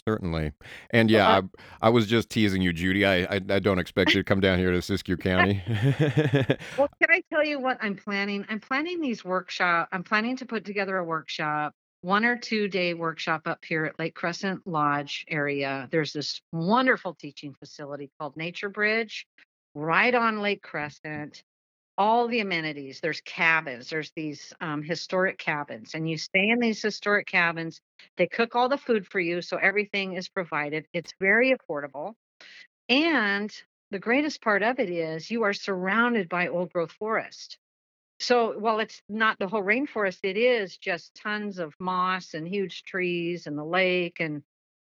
Certainly. 0.07 0.53
And 0.91 1.11
yeah, 1.11 1.29
I- 1.29 1.39
I, 1.39 1.43
I 1.83 1.89
was 1.91 2.07
just 2.07 2.31
teasing 2.31 2.63
you, 2.63 2.73
Judy. 2.73 3.05
I, 3.05 3.23
I, 3.23 3.41
I 3.49 3.59
don't 3.59 3.79
expect 3.79 4.15
you 4.15 4.21
to 4.21 4.25
come 4.25 4.41
down 4.41 4.59
here 4.59 4.71
to 4.71 4.79
Siskiyou 4.79 5.21
County. 5.21 5.63
well, 6.79 6.89
can 7.03 7.11
I 7.11 7.23
tell 7.33 7.45
you 7.45 7.61
what 7.61 7.79
I'm 7.81 7.97
planning? 7.97 8.45
I'm 8.49 8.61
planning 8.61 9.01
these 9.01 9.25
workshop. 9.25 9.89
I'm 9.93 10.05
planning 10.05 10.37
to 10.39 10.47
put 10.47 10.65
together 10.65 10.97
a 10.97 11.05
workshop, 11.05 11.75
one 12.03 12.25
or 12.25 12.37
two 12.39 12.69
day 12.69 12.95
workshop 12.95 13.43
up 13.47 13.65
here 13.65 13.85
at 13.87 13.99
Lake 13.99 14.15
Crescent 14.15 14.67
Lodge 14.67 15.25
area. 15.29 15.89
There's 15.91 16.13
this 16.13 16.41
wonderful 16.53 17.15
teaching 17.15 17.55
facility 17.55 18.11
called 18.19 18.37
Nature 18.37 18.71
Bridge, 18.71 19.27
right 19.75 20.15
on 20.15 20.41
Lake 20.41 20.63
Crescent. 20.63 21.43
all 21.99 22.29
the 22.29 22.41
amenities. 22.41 23.01
There's 23.01 23.21
cabins. 23.23 23.91
There's 23.91 24.13
these 24.17 24.53
um, 24.61 24.83
historic 24.83 25.39
cabins, 25.39 25.95
and 25.95 26.09
you 26.09 26.17
stay 26.19 26.49
in 26.49 26.59
these 26.59 26.83
historic 26.83 27.27
cabins. 27.27 27.81
They 28.17 28.27
cook 28.27 28.55
all 28.57 28.69
the 28.69 28.79
food 28.79 29.07
for 29.07 29.21
you, 29.21 29.43
so 29.43 29.57
everything 29.59 30.15
is 30.15 30.29
provided. 30.29 30.87
It's 30.93 31.13
very 31.21 31.55
affordable, 31.55 32.15
and 32.89 33.53
the 33.91 33.99
greatest 33.99 34.43
part 34.43 34.63
of 34.63 34.79
it 34.81 34.91
is 34.91 35.31
you 35.31 35.45
are 35.45 35.53
surrounded 35.53 36.29
by 36.29 36.49
old 36.49 36.73
growth 36.73 36.93
forest. 36.93 37.59
So 38.21 38.59
while 38.59 38.81
it's 38.81 39.03
not 39.09 39.39
the 39.39 39.49
Hoh 39.49 39.63
rainforest, 39.63 40.21
it 40.23 40.37
is 40.37 40.77
just 40.77 41.15
tons 41.15 41.59
of 41.59 41.75
moss 41.81 42.35
and 42.35 42.47
huge 42.47 42.85
trees 42.85 43.47
and 43.47 43.59
the 43.59 43.65
lake 43.65 44.21
and 44.21 44.43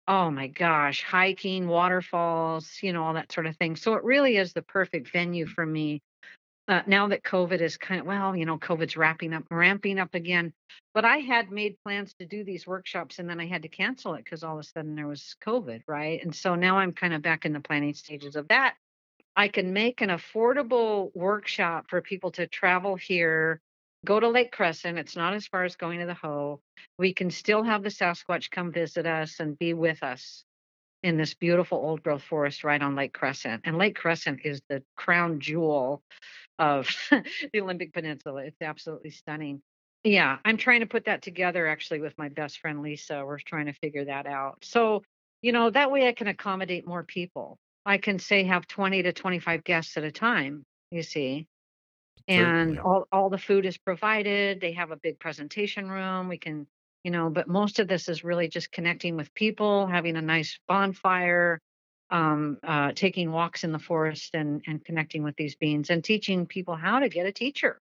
oh 0.08 0.32
my 0.32 0.48
gosh, 0.48 1.04
hiking, 1.04 1.68
waterfalls, 1.68 2.80
you 2.82 2.92
know, 2.92 3.04
all 3.04 3.14
that 3.14 3.32
sort 3.32 3.46
of 3.46 3.56
thing. 3.58 3.76
So 3.76 3.94
it 3.94 4.04
really 4.04 4.38
is 4.38 4.54
the 4.54 4.64
perfect 4.64 5.12
venue 5.12 5.46
for 5.46 5.66
me 5.66 6.02
uh, 6.68 6.82
now 6.88 7.08
that 7.08 7.24
COVID 7.24 7.60
is 7.60 7.78
kind 7.78 8.00
of 8.00 8.08
well, 8.08 8.36
you 8.36 8.46
know, 8.46 8.58
COVID's 8.58 8.96
wrapping 8.96 9.34
up, 9.34 9.44
ramping 9.52 10.00
up 10.00 10.14
again. 10.14 10.54
But 10.94 11.06
I 11.06 11.18
had 11.18 11.52
made 11.52 11.76
plans 11.84 12.14
to 12.20 12.26
do 12.26 12.44
these 12.44 12.68
workshops, 12.68 13.20
and 13.20 13.30
then 13.30 13.40
I 13.40 13.46
had 13.46 13.64
to 13.64 13.68
cancel 13.68 14.14
it 14.16 14.24
because 14.24 14.44
all 14.44 14.54
of 14.58 14.60
a 14.60 14.64
sudden 14.64 14.96
there 14.96 15.08
was 15.08 15.36
COVID, 15.46 15.82
right? 15.88 16.24
And 16.24 16.34
so 16.34 16.56
now 16.56 16.78
I'm 16.78 16.94
kind 16.94 17.14
of 17.14 17.22
back 17.22 17.46
in 17.46 17.54
the 17.54 17.60
planning 17.60 17.94
stages 17.94 18.36
of 18.36 18.48
that. 18.50 18.76
I 19.36 19.48
can 19.48 19.74
make 19.74 20.02
an 20.02 20.10
affordable 20.10 21.16
workshop 21.16 21.86
for 21.90 22.02
people 22.02 22.32
to 22.32 22.48
travel 22.48 22.96
here, 22.96 23.62
go 24.06 24.20
to 24.20 24.28
Lake 24.28 24.52
Crescent. 24.52 24.98
It's 24.98 25.16
not 25.16 25.34
as 25.34 25.48
far 25.48 25.64
as 25.64 25.76
going 25.76 26.00
to 26.00 26.06
the 26.06 26.14
Hoh. 26.14 26.62
We 26.98 27.14
can 27.14 27.32
still 27.32 27.64
have 27.64 27.84
the 27.84 27.90
Sasquatch 27.90 28.52
come 28.52 28.72
visit 28.72 29.06
us 29.06 29.40
and 29.40 29.58
be 29.58 29.74
with 29.74 30.04
us 30.04 30.44
in 31.04 31.18
this 31.18 31.34
beautiful 31.34 31.78
old 31.78 32.04
growth 32.04 32.24
forest 32.24 32.64
right 32.64 32.82
on 32.82 32.96
Lake 32.96 33.14
Crescent. 33.14 33.62
And 33.66 33.78
Lake 33.78 33.96
Crescent 33.96 34.42
is 34.44 34.62
the 34.70 34.84
crown 34.96 35.40
jewel 35.40 36.04
of 36.60 36.90
the 37.12 37.62
Olympic 37.62 37.94
Peninsula. 37.94 38.44
It's 38.44 38.62
absolutely 38.62 39.12
stunning. 39.12 39.62
Yeah, 40.04 40.38
I'm 40.44 40.58
trying 40.58 40.80
to 40.80 40.88
put 40.88 41.06
that 41.06 41.22
together 41.22 41.68
actually 41.68 42.02
with 42.02 42.18
my 42.18 42.30
best 42.30 42.60
friend 42.60 42.82
Lisa. 42.82 43.24
We're 43.26 43.40
trying 43.40 43.68
to 43.68 43.74
figure 43.74 44.06
that 44.06 44.26
out. 44.26 44.58
So, 44.64 45.04
you 45.42 45.52
know, 45.52 45.70
that 45.70 45.92
way 45.92 46.08
I 46.08 46.14
can 46.14 46.28
accommodate 46.28 46.88
more 46.88 47.04
people. 47.04 47.58
I 47.86 47.98
can 47.98 48.20
say 48.20 48.44
have 48.44 48.68
20 48.68 49.04
to 49.04 49.14
25 49.14 49.64
guests 49.64 49.98
at 49.98 50.04
a 50.04 50.12
time, 50.12 50.64
you 50.92 51.04
see. 51.04 51.48
And 52.28 52.78
Certainly. 52.78 52.80
all, 52.80 53.08
all 53.12 53.30
the 53.30 53.38
food 53.38 53.66
is 53.66 53.78
provided. 53.78 54.62
They 54.62 54.74
have 54.74 54.92
a 54.92 54.98
big 54.98 55.20
presentation 55.20 55.90
room. 55.90 56.30
We 56.30 56.38
can, 56.38 56.68
you 57.04 57.12
know, 57.12 57.30
but 57.30 57.48
most 57.48 57.80
of 57.80 57.88
this 57.88 58.10
is 58.10 58.24
really 58.24 58.48
just 58.48 58.72
connecting 58.72 59.18
with 59.18 59.34
people, 59.34 59.88
having 59.88 60.16
a 60.18 60.22
nice 60.22 60.60
bonfire, 60.68 61.60
um, 62.12 62.60
uh, 62.64 62.94
taking 62.94 63.32
walks 63.32 63.64
in 63.64 63.72
the 63.72 63.80
forest 63.80 64.36
and, 64.36 64.64
and 64.68 64.84
connecting 64.86 65.24
with 65.24 65.36
these 65.36 65.56
beings 65.56 65.90
and 65.90 66.04
teaching 66.04 66.46
people 66.48 66.76
how 66.76 67.00
to 67.00 67.10
get 67.10 67.26
a 67.26 67.32
teacher. 67.34 67.80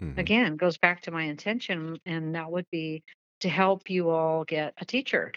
Mhm. 0.00 0.20
Again, 0.20 0.56
goes 0.56 0.78
back 0.78 1.02
to 1.02 1.10
my 1.10 1.24
intention, 1.24 1.98
and 2.06 2.34
that 2.34 2.50
would 2.50 2.66
be 2.70 3.02
to 3.40 3.48
help 3.48 3.90
you 3.90 4.10
all 4.10 4.44
get 4.44 4.74
a 4.78 4.84
teacher. 4.84 5.32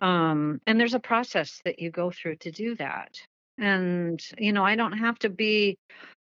Um, 0.00 0.60
and 0.66 0.78
there's 0.78 0.94
a 0.94 1.00
process 1.00 1.60
that 1.64 1.78
you 1.78 1.90
go 1.90 2.10
through 2.10 2.36
to 2.38 2.50
do 2.50 2.74
that. 2.76 3.20
And, 3.58 4.20
you 4.38 4.52
know, 4.52 4.64
I 4.64 4.76
don't 4.76 4.98
have 4.98 5.18
to 5.20 5.28
be 5.28 5.78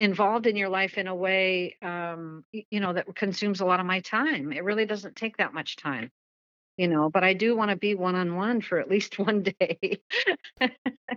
involved 0.00 0.46
in 0.46 0.56
your 0.56 0.68
life 0.68 0.98
in 0.98 1.06
a 1.06 1.14
way, 1.14 1.76
um, 1.82 2.44
you 2.52 2.80
know, 2.80 2.92
that 2.92 3.14
consumes 3.14 3.60
a 3.60 3.66
lot 3.66 3.80
of 3.80 3.86
my 3.86 4.00
time. 4.00 4.52
It 4.52 4.64
really 4.64 4.84
doesn't 4.84 5.16
take 5.16 5.38
that 5.38 5.54
much 5.54 5.76
time, 5.76 6.10
you 6.76 6.88
know, 6.88 7.08
but 7.08 7.24
I 7.24 7.32
do 7.32 7.56
want 7.56 7.70
to 7.70 7.76
be 7.76 7.94
one 7.94 8.14
on 8.14 8.36
one 8.36 8.60
for 8.60 8.78
at 8.78 8.90
least 8.90 9.18
one 9.18 9.42
day. 9.42 10.00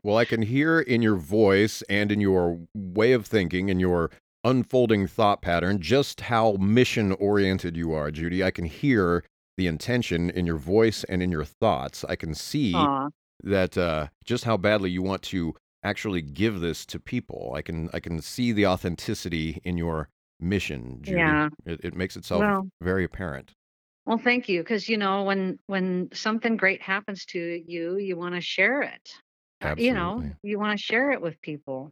Well, 0.03 0.17
I 0.17 0.23
can 0.23 0.41
hear 0.41 0.79
in 0.79 1.01
your 1.01 1.17
voice 1.17 1.81
and 1.89 2.11
in 2.11 2.21
your 2.21 2.59
way 2.73 3.11
of 3.11 3.25
thinking 3.25 3.69
and 3.69 3.81
your 3.81 4.11
unfolding 4.45 5.07
thought 5.07 5.41
pattern 5.41 5.81
just 5.81 6.21
how 6.21 6.53
mission 6.53 7.11
oriented 7.13 7.75
you 7.75 7.91
are, 7.91 8.09
Judy. 8.09 8.41
I 8.41 8.51
can 8.51 8.63
hear 8.63 9.25
the 9.57 9.67
intention 9.67 10.29
in 10.29 10.45
your 10.45 10.57
voice 10.57 11.03
and 11.05 11.21
in 11.21 11.31
your 11.31 11.43
thoughts. 11.43 12.05
I 12.07 12.15
can 12.15 12.33
see 12.33 12.73
Aw. 12.75 13.09
that 13.43 13.77
uh, 13.77 14.07
just 14.23 14.45
how 14.45 14.55
badly 14.55 14.89
you 14.89 15.01
want 15.01 15.21
to 15.23 15.53
actually 15.83 16.21
give 16.21 16.59
this 16.59 16.85
to 16.87 16.99
people. 16.99 17.53
I 17.55 17.61
can 17.61 17.89
I 17.93 17.99
can 17.99 18.21
see 18.21 18.51
the 18.51 18.67
authenticity 18.67 19.59
in 19.63 19.77
your 19.77 20.09
mission, 20.39 20.99
Judy. 21.01 21.17
Yeah. 21.17 21.49
It, 21.65 21.79
it 21.83 21.95
makes 21.95 22.15
itself 22.15 22.41
Well, 22.41 22.67
very 22.81 23.03
apparent. 23.03 23.51
well, 24.05 24.17
thank 24.17 24.49
you. 24.49 24.61
Because 24.61 24.89
you 24.89 24.97
know, 24.97 25.23
when 25.23 25.59
when 25.67 26.09
something 26.13 26.57
great 26.57 26.81
happens 26.81 27.25
to 27.27 27.39
you, 27.39 27.97
you 27.97 28.17
want 28.17 28.35
to 28.35 28.41
share 28.41 28.81
it. 28.81 29.13
Uh, 29.61 29.75
you 29.77 29.93
know, 29.93 30.23
you 30.41 30.57
want 30.57 30.77
to 30.77 30.83
share 30.83 31.11
it 31.11 31.21
with 31.21 31.39
people. 31.41 31.91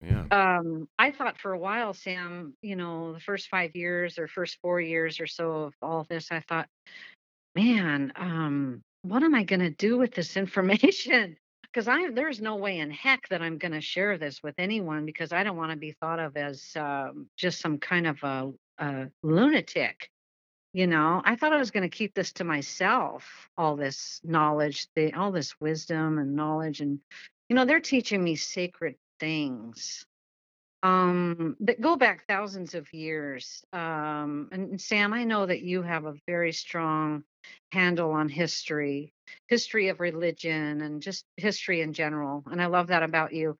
Yeah. 0.00 0.24
Um, 0.30 0.88
I 0.98 1.12
thought 1.12 1.38
for 1.38 1.52
a 1.52 1.58
while, 1.58 1.92
Sam, 1.94 2.54
you 2.62 2.74
know, 2.74 3.12
the 3.12 3.20
first 3.20 3.48
five 3.48 3.76
years 3.76 4.18
or 4.18 4.26
first 4.26 4.58
four 4.62 4.80
years 4.80 5.20
or 5.20 5.26
so 5.26 5.52
of 5.64 5.74
all 5.82 6.00
of 6.00 6.08
this, 6.08 6.32
I 6.32 6.40
thought, 6.40 6.68
man, 7.54 8.12
um, 8.16 8.82
what 9.02 9.22
am 9.22 9.34
I 9.34 9.44
going 9.44 9.60
to 9.60 9.70
do 9.70 9.98
with 9.98 10.12
this 10.14 10.36
information? 10.44 11.36
Because 11.72 11.88
I 11.88 12.10
there's 12.10 12.40
no 12.40 12.56
way 12.56 12.78
in 12.78 12.90
heck 12.90 13.28
that 13.28 13.40
I'm 13.40 13.56
going 13.58 13.72
to 13.72 13.80
share 13.80 14.18
this 14.18 14.42
with 14.42 14.54
anyone 14.58 15.06
because 15.06 15.32
I 15.32 15.42
don't 15.42 15.56
want 15.56 15.70
to 15.70 15.76
be 15.76 15.92
thought 15.92 16.18
of 16.18 16.36
as 16.36 16.76
um, 16.76 17.28
just 17.36 17.60
some 17.60 17.78
kind 17.78 18.06
of 18.06 18.22
a, 18.22 18.52
a 18.78 19.06
lunatic. 19.22 20.10
You 20.74 20.86
know, 20.86 21.20
I 21.24 21.36
thought 21.36 21.52
I 21.52 21.58
was 21.58 21.70
going 21.70 21.88
to 21.88 21.96
keep 21.96 22.14
this 22.14 22.32
to 22.34 22.44
myself, 22.44 23.48
all 23.58 23.76
this 23.76 24.20
knowledge, 24.24 24.86
the, 24.96 25.12
all 25.12 25.30
this 25.30 25.54
wisdom 25.60 26.18
and 26.18 26.34
knowledge. 26.34 26.80
And, 26.80 26.98
you 27.48 27.56
know, 27.56 27.66
they're 27.66 27.80
teaching 27.80 28.24
me 28.24 28.36
sacred 28.36 28.96
things 29.20 30.06
um, 30.82 31.56
that 31.60 31.80
go 31.80 31.96
back 31.96 32.26
thousands 32.26 32.74
of 32.74 32.92
years. 32.92 33.64
Um, 33.72 34.48
and 34.52 34.80
Sam, 34.80 35.12
I 35.12 35.24
know 35.24 35.46
that 35.46 35.62
you 35.62 35.82
have 35.82 36.04
a 36.06 36.14
very 36.26 36.52
strong 36.52 37.24
handle 37.72 38.12
on 38.12 38.28
history, 38.28 39.12
history 39.48 39.88
of 39.88 40.00
religion, 40.00 40.82
and 40.82 41.02
just 41.02 41.24
history 41.36 41.82
in 41.82 41.92
general. 41.92 42.44
And 42.50 42.62
I 42.62 42.66
love 42.66 42.88
that 42.88 43.02
about 43.02 43.32
you. 43.32 43.56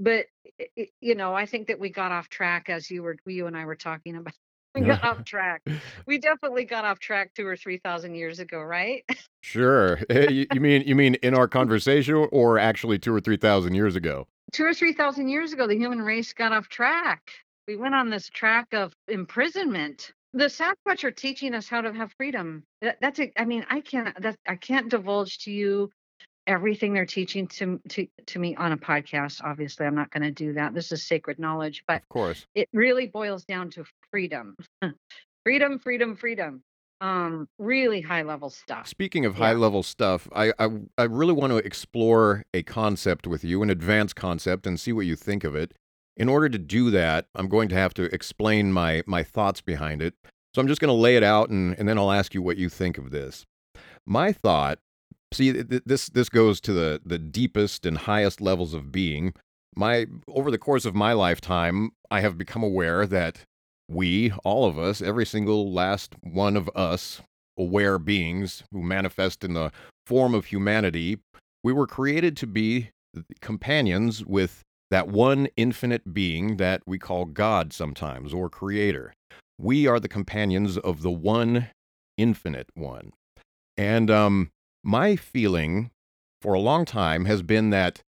But 0.00 0.26
i- 0.60 0.68
i- 0.78 0.90
you 1.00 1.14
know, 1.16 1.34
I 1.34 1.46
think 1.46 1.68
that 1.68 1.80
we 1.80 1.90
got 1.90 2.12
off 2.12 2.28
track 2.28 2.70
as 2.70 2.90
you 2.90 3.02
were, 3.02 3.16
you 3.26 3.46
and 3.48 3.56
I 3.56 3.64
were 3.66 3.76
talking 3.76 4.16
about. 4.18 4.34
We 4.74 4.82
got 4.82 5.02
off 5.02 5.24
track. 5.24 5.62
We 6.06 6.18
definitely 6.18 6.64
got 6.64 6.84
off 6.84 6.98
track 6.98 7.32
two 7.34 7.46
or 7.46 7.56
three 7.56 7.78
thousand 7.78 8.14
years 8.14 8.38
ago, 8.38 8.60
right? 8.60 9.04
Sure. 9.40 9.98
Eh, 10.10 10.28
you, 10.30 10.46
you 10.52 10.60
mean 10.60 10.82
you 10.82 10.94
mean 10.94 11.14
in 11.16 11.34
our 11.34 11.48
conversation 11.48 12.14
or 12.32 12.58
actually 12.58 12.98
two 12.98 13.14
or 13.14 13.20
three 13.20 13.36
thousand 13.36 13.74
years 13.74 13.96
ago? 13.96 14.26
two 14.52 14.64
or 14.64 14.74
three 14.74 14.92
thousand 14.92 15.28
years 15.28 15.52
ago, 15.52 15.66
the 15.66 15.76
human 15.76 16.00
race 16.02 16.32
got 16.32 16.52
off 16.52 16.68
track. 16.68 17.30
We 17.66 17.76
went 17.76 17.94
on 17.94 18.10
this 18.10 18.28
track 18.28 18.68
of 18.72 18.92
imprisonment. 19.08 20.12
The 20.32 20.46
Sasquatch 20.46 21.04
are 21.04 21.10
teaching 21.10 21.54
us 21.54 21.68
how 21.68 21.80
to 21.82 21.92
have 21.92 22.12
freedom. 22.16 22.64
That, 22.82 22.98
that's 23.00 23.18
a, 23.18 23.32
I 23.40 23.44
mean, 23.44 23.64
I 23.70 23.80
can't. 23.80 24.20
That 24.20 24.36
I 24.46 24.56
can't 24.56 24.88
divulge 24.90 25.38
to 25.40 25.50
you 25.50 25.90
everything 26.48 26.94
they're 26.94 27.06
teaching 27.06 27.46
to 27.46 27.80
to 27.90 28.08
to 28.26 28.38
me 28.40 28.56
on 28.56 28.72
a 28.72 28.76
podcast. 28.76 29.40
Obviously, 29.44 29.86
I'm 29.86 29.94
not 29.94 30.10
going 30.10 30.24
to 30.24 30.32
do 30.32 30.54
that. 30.54 30.74
This 30.74 30.90
is 30.90 31.06
sacred 31.06 31.38
knowledge, 31.38 31.84
but 31.86 32.02
Of 32.02 32.08
course. 32.08 32.46
it 32.56 32.68
really 32.72 33.06
boils 33.06 33.44
down 33.44 33.70
to 33.70 33.84
freedom, 34.10 34.56
freedom, 35.44 35.78
freedom, 35.78 36.16
freedom. 36.16 36.62
Um, 37.00 37.48
really 37.60 38.00
high 38.00 38.22
level 38.22 38.50
stuff. 38.50 38.88
Speaking 38.88 39.24
of 39.24 39.36
high 39.36 39.52
level 39.52 39.84
stuff, 39.84 40.28
I, 40.34 40.52
I 40.58 40.68
I 40.96 41.04
really 41.04 41.32
want 41.32 41.52
to 41.52 41.58
explore 41.58 42.42
a 42.52 42.64
concept 42.64 43.24
with 43.28 43.44
you, 43.44 43.62
an 43.62 43.70
advanced 43.70 44.16
concept, 44.16 44.66
and 44.66 44.80
see 44.80 44.92
what 44.92 45.06
you 45.06 45.14
think 45.14 45.44
of 45.44 45.54
it. 45.54 45.74
In 46.16 46.28
order 46.28 46.48
to 46.48 46.58
do 46.58 46.90
that, 46.90 47.26
I'm 47.36 47.46
going 47.48 47.68
to 47.68 47.76
have 47.76 47.94
to 47.94 48.12
explain 48.12 48.72
my 48.72 49.04
my 49.06 49.22
thoughts 49.22 49.60
behind 49.60 50.02
it. 50.02 50.14
So 50.56 50.60
I'm 50.60 50.66
just 50.66 50.80
going 50.80 50.88
to 50.88 50.92
lay 51.00 51.14
it 51.14 51.22
out, 51.22 51.50
and, 51.50 51.78
and 51.78 51.88
then 51.88 51.98
I'll 51.98 52.10
ask 52.10 52.34
you 52.34 52.42
what 52.42 52.56
you 52.56 52.68
think 52.68 52.98
of 52.98 53.10
this. 53.12 53.46
My 54.04 54.32
thought, 54.32 54.80
see, 55.32 55.52
th- 55.52 55.68
th- 55.68 55.82
this 55.86 56.08
this 56.08 56.28
goes 56.28 56.60
to 56.62 56.72
the 56.72 57.00
the 57.04 57.18
deepest 57.18 57.86
and 57.86 57.98
highest 57.98 58.40
levels 58.40 58.74
of 58.74 58.92
being. 58.92 59.32
My 59.76 60.06
over 60.28 60.50
the 60.50 60.58
course 60.58 60.84
of 60.84 60.94
my 60.94 61.12
lifetime, 61.12 61.90
I 62.10 62.20
have 62.20 62.38
become 62.38 62.62
aware 62.62 63.06
that 63.06 63.38
we, 63.88 64.32
all 64.44 64.66
of 64.66 64.78
us, 64.78 65.00
every 65.00 65.24
single 65.24 65.72
last 65.72 66.14
one 66.22 66.56
of 66.56 66.68
us, 66.74 67.22
aware 67.58 67.98
beings 67.98 68.62
who 68.72 68.82
manifest 68.82 69.44
in 69.44 69.54
the 69.54 69.72
form 70.06 70.34
of 70.34 70.46
humanity, 70.46 71.18
we 71.64 71.72
were 71.72 71.86
created 71.86 72.36
to 72.38 72.46
be 72.46 72.90
companions 73.40 74.24
with 74.24 74.62
that 74.90 75.08
one 75.08 75.48
infinite 75.56 76.14
being 76.14 76.56
that 76.56 76.82
we 76.86 76.98
call 76.98 77.24
God 77.26 77.72
sometimes 77.72 78.32
or 78.32 78.48
creator. 78.48 79.12
We 79.58 79.86
are 79.86 80.00
the 80.00 80.08
companions 80.08 80.78
of 80.78 81.02
the 81.02 81.10
one 81.10 81.68
infinite 82.16 82.68
one. 82.74 83.12
And 83.76 84.10
um, 84.10 84.50
my 84.82 85.16
feeling 85.16 85.90
for 86.40 86.54
a 86.54 86.60
long 86.60 86.84
time 86.84 87.24
has 87.24 87.42
been 87.42 87.70
that, 87.70 88.02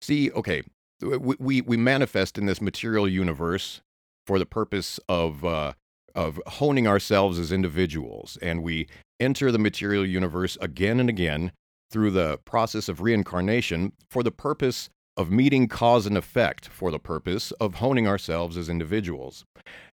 see, 0.00 0.30
okay, 0.32 0.62
we, 1.00 1.36
we, 1.38 1.60
we 1.60 1.76
manifest 1.76 2.38
in 2.38 2.46
this 2.46 2.60
material 2.60 3.08
universe 3.08 3.80
for 4.26 4.38
the 4.38 4.46
purpose 4.46 5.00
of 5.08 5.44
uh, 5.44 5.72
of 6.14 6.40
honing 6.46 6.86
ourselves 6.86 7.38
as 7.38 7.52
individuals, 7.52 8.36
and 8.42 8.62
we 8.62 8.88
enter 9.20 9.52
the 9.52 9.58
material 9.58 10.04
universe 10.04 10.58
again 10.60 10.98
and 11.00 11.08
again 11.08 11.52
through 11.90 12.10
the 12.10 12.38
process 12.44 12.88
of 12.88 13.00
reincarnation 13.00 13.92
for 14.08 14.22
the 14.22 14.30
purpose 14.30 14.88
of 15.16 15.30
meeting 15.30 15.68
cause 15.68 16.06
and 16.06 16.16
effect, 16.16 16.68
for 16.68 16.90
the 16.90 16.98
purpose 16.98 17.52
of 17.52 17.74
honing 17.74 18.06
ourselves 18.06 18.56
as 18.56 18.68
individuals. 18.68 19.44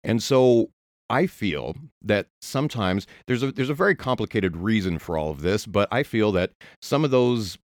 And 0.04 0.24
so 0.24 0.70
I 1.12 1.28
feel 1.28 1.76
that 2.01 2.28
sometimes 2.41 3.05
there's 3.28 3.43
a 3.43 3.51
there's 3.51 3.70
a 3.70 3.74
very 3.74 3.95
complicated 3.95 4.55
reason 4.55 4.97
for 4.97 5.18
all 5.18 5.30
of 5.30 5.41
this, 5.41 5.66
but 5.66 5.89
I 5.91 6.03
feel 6.03 6.32
that 6.32 6.51
some 6.82 7.03
of 7.03 7.12
those 7.12 7.57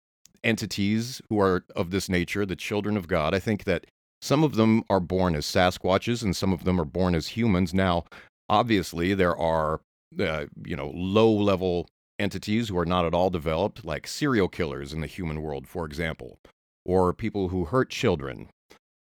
entities 0.42 1.22
who 1.28 1.40
are 1.40 1.64
of 1.76 1.92
this 1.92 2.08
nature, 2.08 2.44
the 2.44 2.56
children 2.56 2.96
of 2.96 3.06
God, 3.06 3.34
I 3.34 3.38
think 3.38 3.62
that 3.62 3.86
some 4.20 4.42
of 4.42 4.56
them 4.56 4.82
are 4.90 4.98
born 4.98 5.36
as 5.36 5.46
Sasquatches 5.46 6.24
and 6.24 6.34
some 6.34 6.52
of 6.52 6.64
them 6.64 6.80
are 6.80 6.84
born 6.84 7.14
as 7.14 7.28
humans. 7.28 7.72
Now, 7.72 8.04
obviously, 8.48 9.14
there 9.14 9.36
are 9.36 9.80
uh, 10.18 10.46
you 10.64 10.74
know 10.74 10.90
low 10.92 11.30
level 11.30 11.88
entities 12.18 12.68
who 12.68 12.78
are 12.78 12.86
not 12.86 13.04
at 13.04 13.14
all 13.14 13.30
developed, 13.30 13.84
like 13.84 14.08
serial 14.08 14.48
killers 14.48 14.92
in 14.92 15.02
the 15.02 15.06
human 15.06 15.40
world, 15.40 15.68
for 15.68 15.86
example, 15.86 16.40
or 16.84 17.12
people 17.12 17.50
who 17.50 17.66
hurt 17.66 17.90
children. 17.90 18.48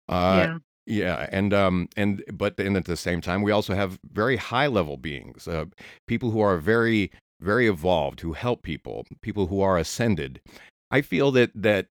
Uh, 0.10 0.48
yeah. 0.50 0.58
Yeah, 0.86 1.28
and 1.32 1.54
um, 1.54 1.88
and 1.96 2.24
but 2.34 2.58
then 2.58 2.76
at 2.76 2.86
the 2.86 2.98
same 2.98 3.22
time, 3.22 3.42
we 3.42 3.52
also 3.52 3.74
have 3.74 4.00
very 4.12 4.36
high 4.36 4.68
level 4.68 4.98
beings, 4.98 5.48
uh, 5.48 5.66
people 6.08 6.32
who 6.32 6.42
are 6.42 6.58
very 6.58 7.12
very 7.40 7.68
evolved, 7.68 8.22
who 8.22 8.34
help 8.34 8.64
people, 8.64 9.06
people 9.22 9.48
who 9.48 9.62
are 9.62 9.78
ascended. 9.78 10.42
I 10.92 11.02
feel 11.02 11.32
that 11.32 11.52
that 11.56 11.88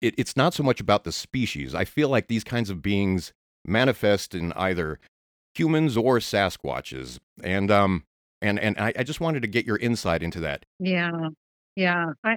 it, 0.00 0.14
it's 0.18 0.36
not 0.36 0.54
so 0.54 0.62
much 0.62 0.80
about 0.80 1.04
the 1.04 1.12
species. 1.12 1.74
I 1.74 1.84
feel 1.84 2.08
like 2.08 2.28
these 2.28 2.44
kinds 2.44 2.70
of 2.70 2.82
beings 2.82 3.32
manifest 3.64 4.34
in 4.34 4.52
either 4.54 4.98
humans 5.54 5.96
or 5.96 6.18
Sasquatches, 6.18 7.18
and 7.42 7.70
um, 7.70 8.04
and 8.40 8.58
and 8.58 8.78
I, 8.78 8.92
I 8.98 9.02
just 9.04 9.20
wanted 9.20 9.42
to 9.42 9.48
get 9.48 9.66
your 9.66 9.76
insight 9.76 10.22
into 10.22 10.40
that. 10.40 10.64
Yeah, 10.78 11.28
yeah. 11.76 12.06
I, 12.24 12.36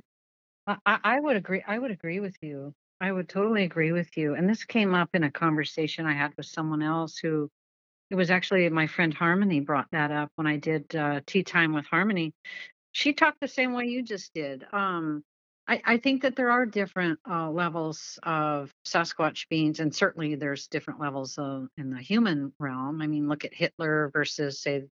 I 0.67 0.77
I 0.85 0.99
I 1.03 1.19
would 1.19 1.35
agree. 1.35 1.63
I 1.67 1.79
would 1.79 1.91
agree 1.91 2.19
with 2.19 2.35
you. 2.41 2.73
I 3.01 3.11
would 3.11 3.27
totally 3.29 3.63
agree 3.63 3.91
with 3.91 4.15
you. 4.17 4.35
And 4.35 4.49
this 4.49 4.63
came 4.63 4.93
up 4.93 5.09
in 5.13 5.23
a 5.23 5.31
conversation 5.31 6.05
I 6.05 6.13
had 6.13 6.33
with 6.37 6.45
someone 6.45 6.81
else 6.81 7.17
who 7.17 7.49
it 8.09 8.15
was 8.15 8.31
actually 8.31 8.69
my 8.69 8.87
friend 8.87 9.13
Harmony 9.13 9.59
brought 9.59 9.87
that 9.91 10.11
up 10.11 10.31
when 10.35 10.47
I 10.47 10.57
did 10.57 10.95
uh, 10.95 11.21
tea 11.25 11.43
time 11.43 11.73
with 11.73 11.85
Harmony. 11.85 12.33
She 12.91 13.13
talked 13.13 13.39
the 13.41 13.47
same 13.47 13.73
way 13.73 13.85
you 13.85 14.03
just 14.03 14.33
did. 14.33 14.65
Um, 14.71 15.23
I, 15.67 15.81
I 15.83 15.97
think 15.97 16.21
that 16.21 16.35
there 16.35 16.51
are 16.51 16.65
different 16.65 17.19
uh, 17.29 17.49
levels 17.49 18.19
of 18.23 18.71
Sasquatch 18.85 19.49
beings, 19.49 19.79
and 19.79 19.93
certainly 19.93 20.35
there's 20.35 20.67
different 20.67 20.99
levels 20.99 21.37
of 21.37 21.67
in 21.77 21.89
the 21.89 21.99
human 21.99 22.53
realm. 22.59 23.01
I 23.01 23.07
mean, 23.07 23.27
look 23.27 23.45
at 23.45 23.53
Hitler 23.53 24.11
versus, 24.13 24.61
say, 24.61 24.83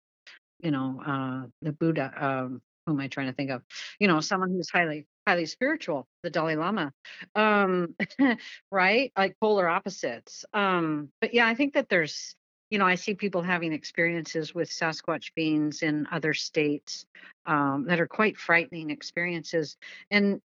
you 0.60 0.72
know, 0.72 1.02
uh, 1.06 1.48
the 1.62 1.72
Buddha. 1.72 2.60
Who 2.86 2.94
am 2.94 3.00
I 3.00 3.08
trying 3.08 3.28
to 3.28 3.34
think 3.34 3.50
of? 3.52 3.62
You 4.00 4.08
know, 4.08 4.20
someone 4.20 4.52
who's 4.52 4.70
highly 4.70 5.06
highly 5.28 5.46
spiritual, 5.46 6.08
the 6.22 6.30
Dalai 6.30 6.56
Lama, 6.56 6.92
um, 7.36 7.96
right? 8.72 9.12
Like 9.18 9.38
polar 9.40 9.68
opposites. 9.70 10.44
Um, 10.54 11.10
but 11.22 11.34
yeah, 11.34 11.48
I 11.48 11.56
think 11.56 11.76
that 11.76 11.88
there's, 11.90 12.36
you 12.70 12.78
know, 12.78 12.86
I 12.86 12.96
see 12.96 13.14
people 13.14 13.42
having 13.42 13.72
experiences 13.72 14.54
with 14.54 14.70
Sasquatch 14.70 15.34
beings 15.34 15.82
in 15.82 16.08
other 16.12 16.34
states 16.34 17.06
um, 17.46 17.86
that 17.88 18.02
are 18.02 18.08
quite 18.08 18.38
frightening 18.38 18.90
experiences, 18.90 19.78
and 20.12 20.42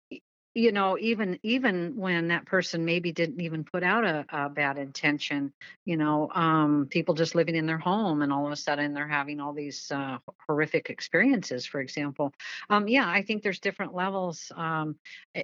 you 0.54 0.72
know, 0.72 0.98
even 0.98 1.38
even 1.42 1.96
when 1.96 2.28
that 2.28 2.44
person 2.44 2.84
maybe 2.84 3.12
didn't 3.12 3.40
even 3.40 3.64
put 3.64 3.82
out 3.82 4.04
a, 4.04 4.26
a 4.28 4.48
bad 4.50 4.76
intention, 4.76 5.52
you 5.84 5.96
know, 5.96 6.28
um, 6.34 6.86
people 6.90 7.14
just 7.14 7.34
living 7.34 7.56
in 7.56 7.66
their 7.66 7.78
home 7.78 8.20
and 8.20 8.32
all 8.32 8.46
of 8.46 8.52
a 8.52 8.56
sudden 8.56 8.92
they're 8.92 9.08
having 9.08 9.40
all 9.40 9.54
these 9.54 9.90
uh, 9.90 10.18
horrific 10.46 10.90
experiences, 10.90 11.64
for 11.64 11.80
example. 11.80 12.34
Um, 12.68 12.86
yeah, 12.86 13.08
I 13.08 13.22
think 13.22 13.42
there's 13.42 13.60
different 13.60 13.94
levels. 13.94 14.52
Um, 14.54 14.96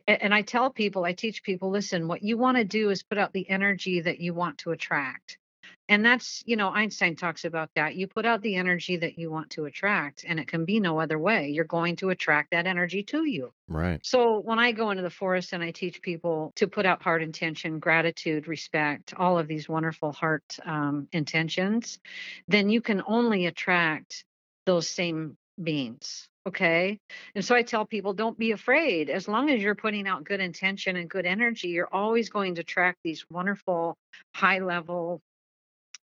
and 0.07 0.35
I 0.35 0.43
tell 0.43 0.71
people, 0.71 1.05
I 1.05 1.13
teach 1.15 1.43
people, 1.43 1.71
listen, 1.71 2.07
what 2.09 2.23
you 2.23 2.37
want 2.37 2.59
to 2.59 2.65
do 2.65 2.91
is 2.91 3.03
put 3.03 3.19
out 3.19 3.33
the 3.33 3.49
energy 3.49 4.03
that 4.03 4.21
you 4.21 4.35
want 4.35 4.59
to 4.59 4.73
attract. 4.73 5.39
And 5.89 6.05
that's, 6.05 6.43
you 6.45 6.57
know, 6.57 6.69
Einstein 6.69 7.17
talks 7.17 7.45
about 7.45 7.71
that. 7.75 7.97
You 7.97 8.07
put 8.07 8.27
out 8.27 8.43
the 8.43 8.57
energy 8.57 8.99
that 8.99 9.19
you 9.19 9.31
want 9.31 9.51
to 9.51 9.65
attract, 9.65 10.25
and 10.29 10.39
it 10.39 10.47
can 10.47 10.65
be 10.65 10.81
no 10.81 11.01
other 11.01 11.19
way. 11.19 11.49
You're 11.49 11.65
going 11.65 11.97
to 11.97 12.11
attract 12.11 12.51
that 12.51 12.67
energy 12.67 13.03
to 13.05 13.25
you. 13.25 13.53
Right. 13.69 14.05
So 14.05 14.41
when 14.41 14.59
I 14.59 14.73
go 14.73 14.91
into 14.91 15.03
the 15.03 15.11
forest 15.11 15.53
and 15.53 15.63
I 15.63 15.71
teach 15.71 16.03
people 16.03 16.53
to 16.57 16.67
put 16.67 16.85
out 16.85 17.03
heart 17.03 17.23
intention, 17.23 17.79
gratitude, 17.79 18.49
respect, 18.49 19.15
all 19.17 19.39
of 19.39 19.49
these 19.49 19.69
wonderful 19.69 20.13
heart 20.13 20.45
um, 20.65 21.09
intentions, 21.13 21.99
then 22.49 22.69
you 22.69 22.81
can 22.81 23.03
only 23.07 23.47
attract 23.47 24.25
those 24.67 24.89
same 24.89 25.37
beings. 25.63 26.29
Okay. 26.47 26.99
And 27.35 27.45
so 27.45 27.55
I 27.55 27.63
tell 27.63 27.85
people 27.85 28.15
don't 28.15 28.39
be 28.39 28.53
afraid. 28.53 29.11
As 29.11 29.29
long 29.29 29.51
as 29.51 29.63
you're 29.63 29.75
putting 29.75 30.09
out 30.09 30.25
good 30.25 30.41
intention 30.41 30.97
and 30.97 31.11
good 31.11 31.27
energy, 31.27 31.69
you're 31.69 31.93
always 31.93 32.31
going 32.31 32.55
to 32.55 32.63
attract 32.63 32.99
these 33.05 33.27
wonderful, 33.29 33.99
high 34.35 34.61
level, 34.61 35.21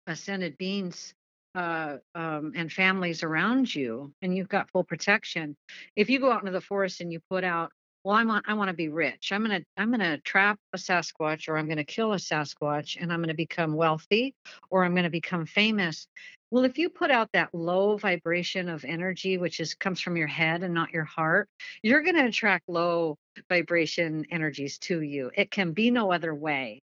ascended 0.08 0.58
beings 0.58 1.14
uh, 1.56 1.98
um, 2.16 2.54
and 2.56 2.72
families 2.72 3.24
around 3.24 3.74
you, 3.74 4.12
and 4.22 4.36
you've 4.36 4.50
got 4.50 4.70
full 4.72 4.84
protection. 4.84 5.56
If 5.96 6.10
you 6.10 6.20
go 6.20 6.32
out 6.32 6.42
into 6.42 6.52
the 6.52 6.62
forest 6.62 7.02
and 7.02 7.12
you 7.12 7.20
put 7.30 7.44
out, 7.44 7.72
well, 8.04 8.16
I 8.16 8.26
want 8.26 8.46
I 8.48 8.54
want 8.54 8.70
to 8.70 8.76
be 8.76 8.90
rich. 8.90 9.32
I'm 9.32 9.44
gonna 9.44 9.62
I'm 9.78 9.92
gonna 9.92 10.18
trap 10.20 10.60
a 10.74 10.78
Sasquatch, 10.78 11.48
or 11.48 11.58
I'm 11.58 11.70
gonna 11.70 11.86
kill 11.86 12.14
a 12.14 12.18
Sasquatch, 12.18 12.98
and 13.00 13.14
I'm 13.14 13.22
gonna 13.22 13.34
become 13.34 13.76
wealthy, 13.76 14.34
or 14.70 14.84
I'm 14.84 14.94
gonna 14.96 15.10
become 15.10 15.46
famous. 15.46 16.08
Well, 16.52 16.66
if 16.66 16.78
you 16.78 16.90
put 16.90 17.12
out 17.12 17.30
that 17.34 17.54
low 17.54 17.98
vibration 17.98 18.70
of 18.70 18.86
energy, 18.86 19.38
which 19.38 19.60
is 19.60 19.74
comes 19.74 20.02
from 20.02 20.18
your 20.18 20.28
head 20.28 20.64
and 20.64 20.74
not 20.74 20.92
your 20.92 21.06
heart, 21.06 21.50
you're 21.82 22.04
to 22.04 22.26
attract 22.26 22.68
low 22.68 23.18
vibration 23.50 24.26
energies 24.30 24.78
to 24.80 25.02
you. 25.02 25.32
It 25.36 25.50
can 25.50 25.72
be 25.72 25.90
no 25.90 26.12
other 26.12 26.36
way. 26.36 26.82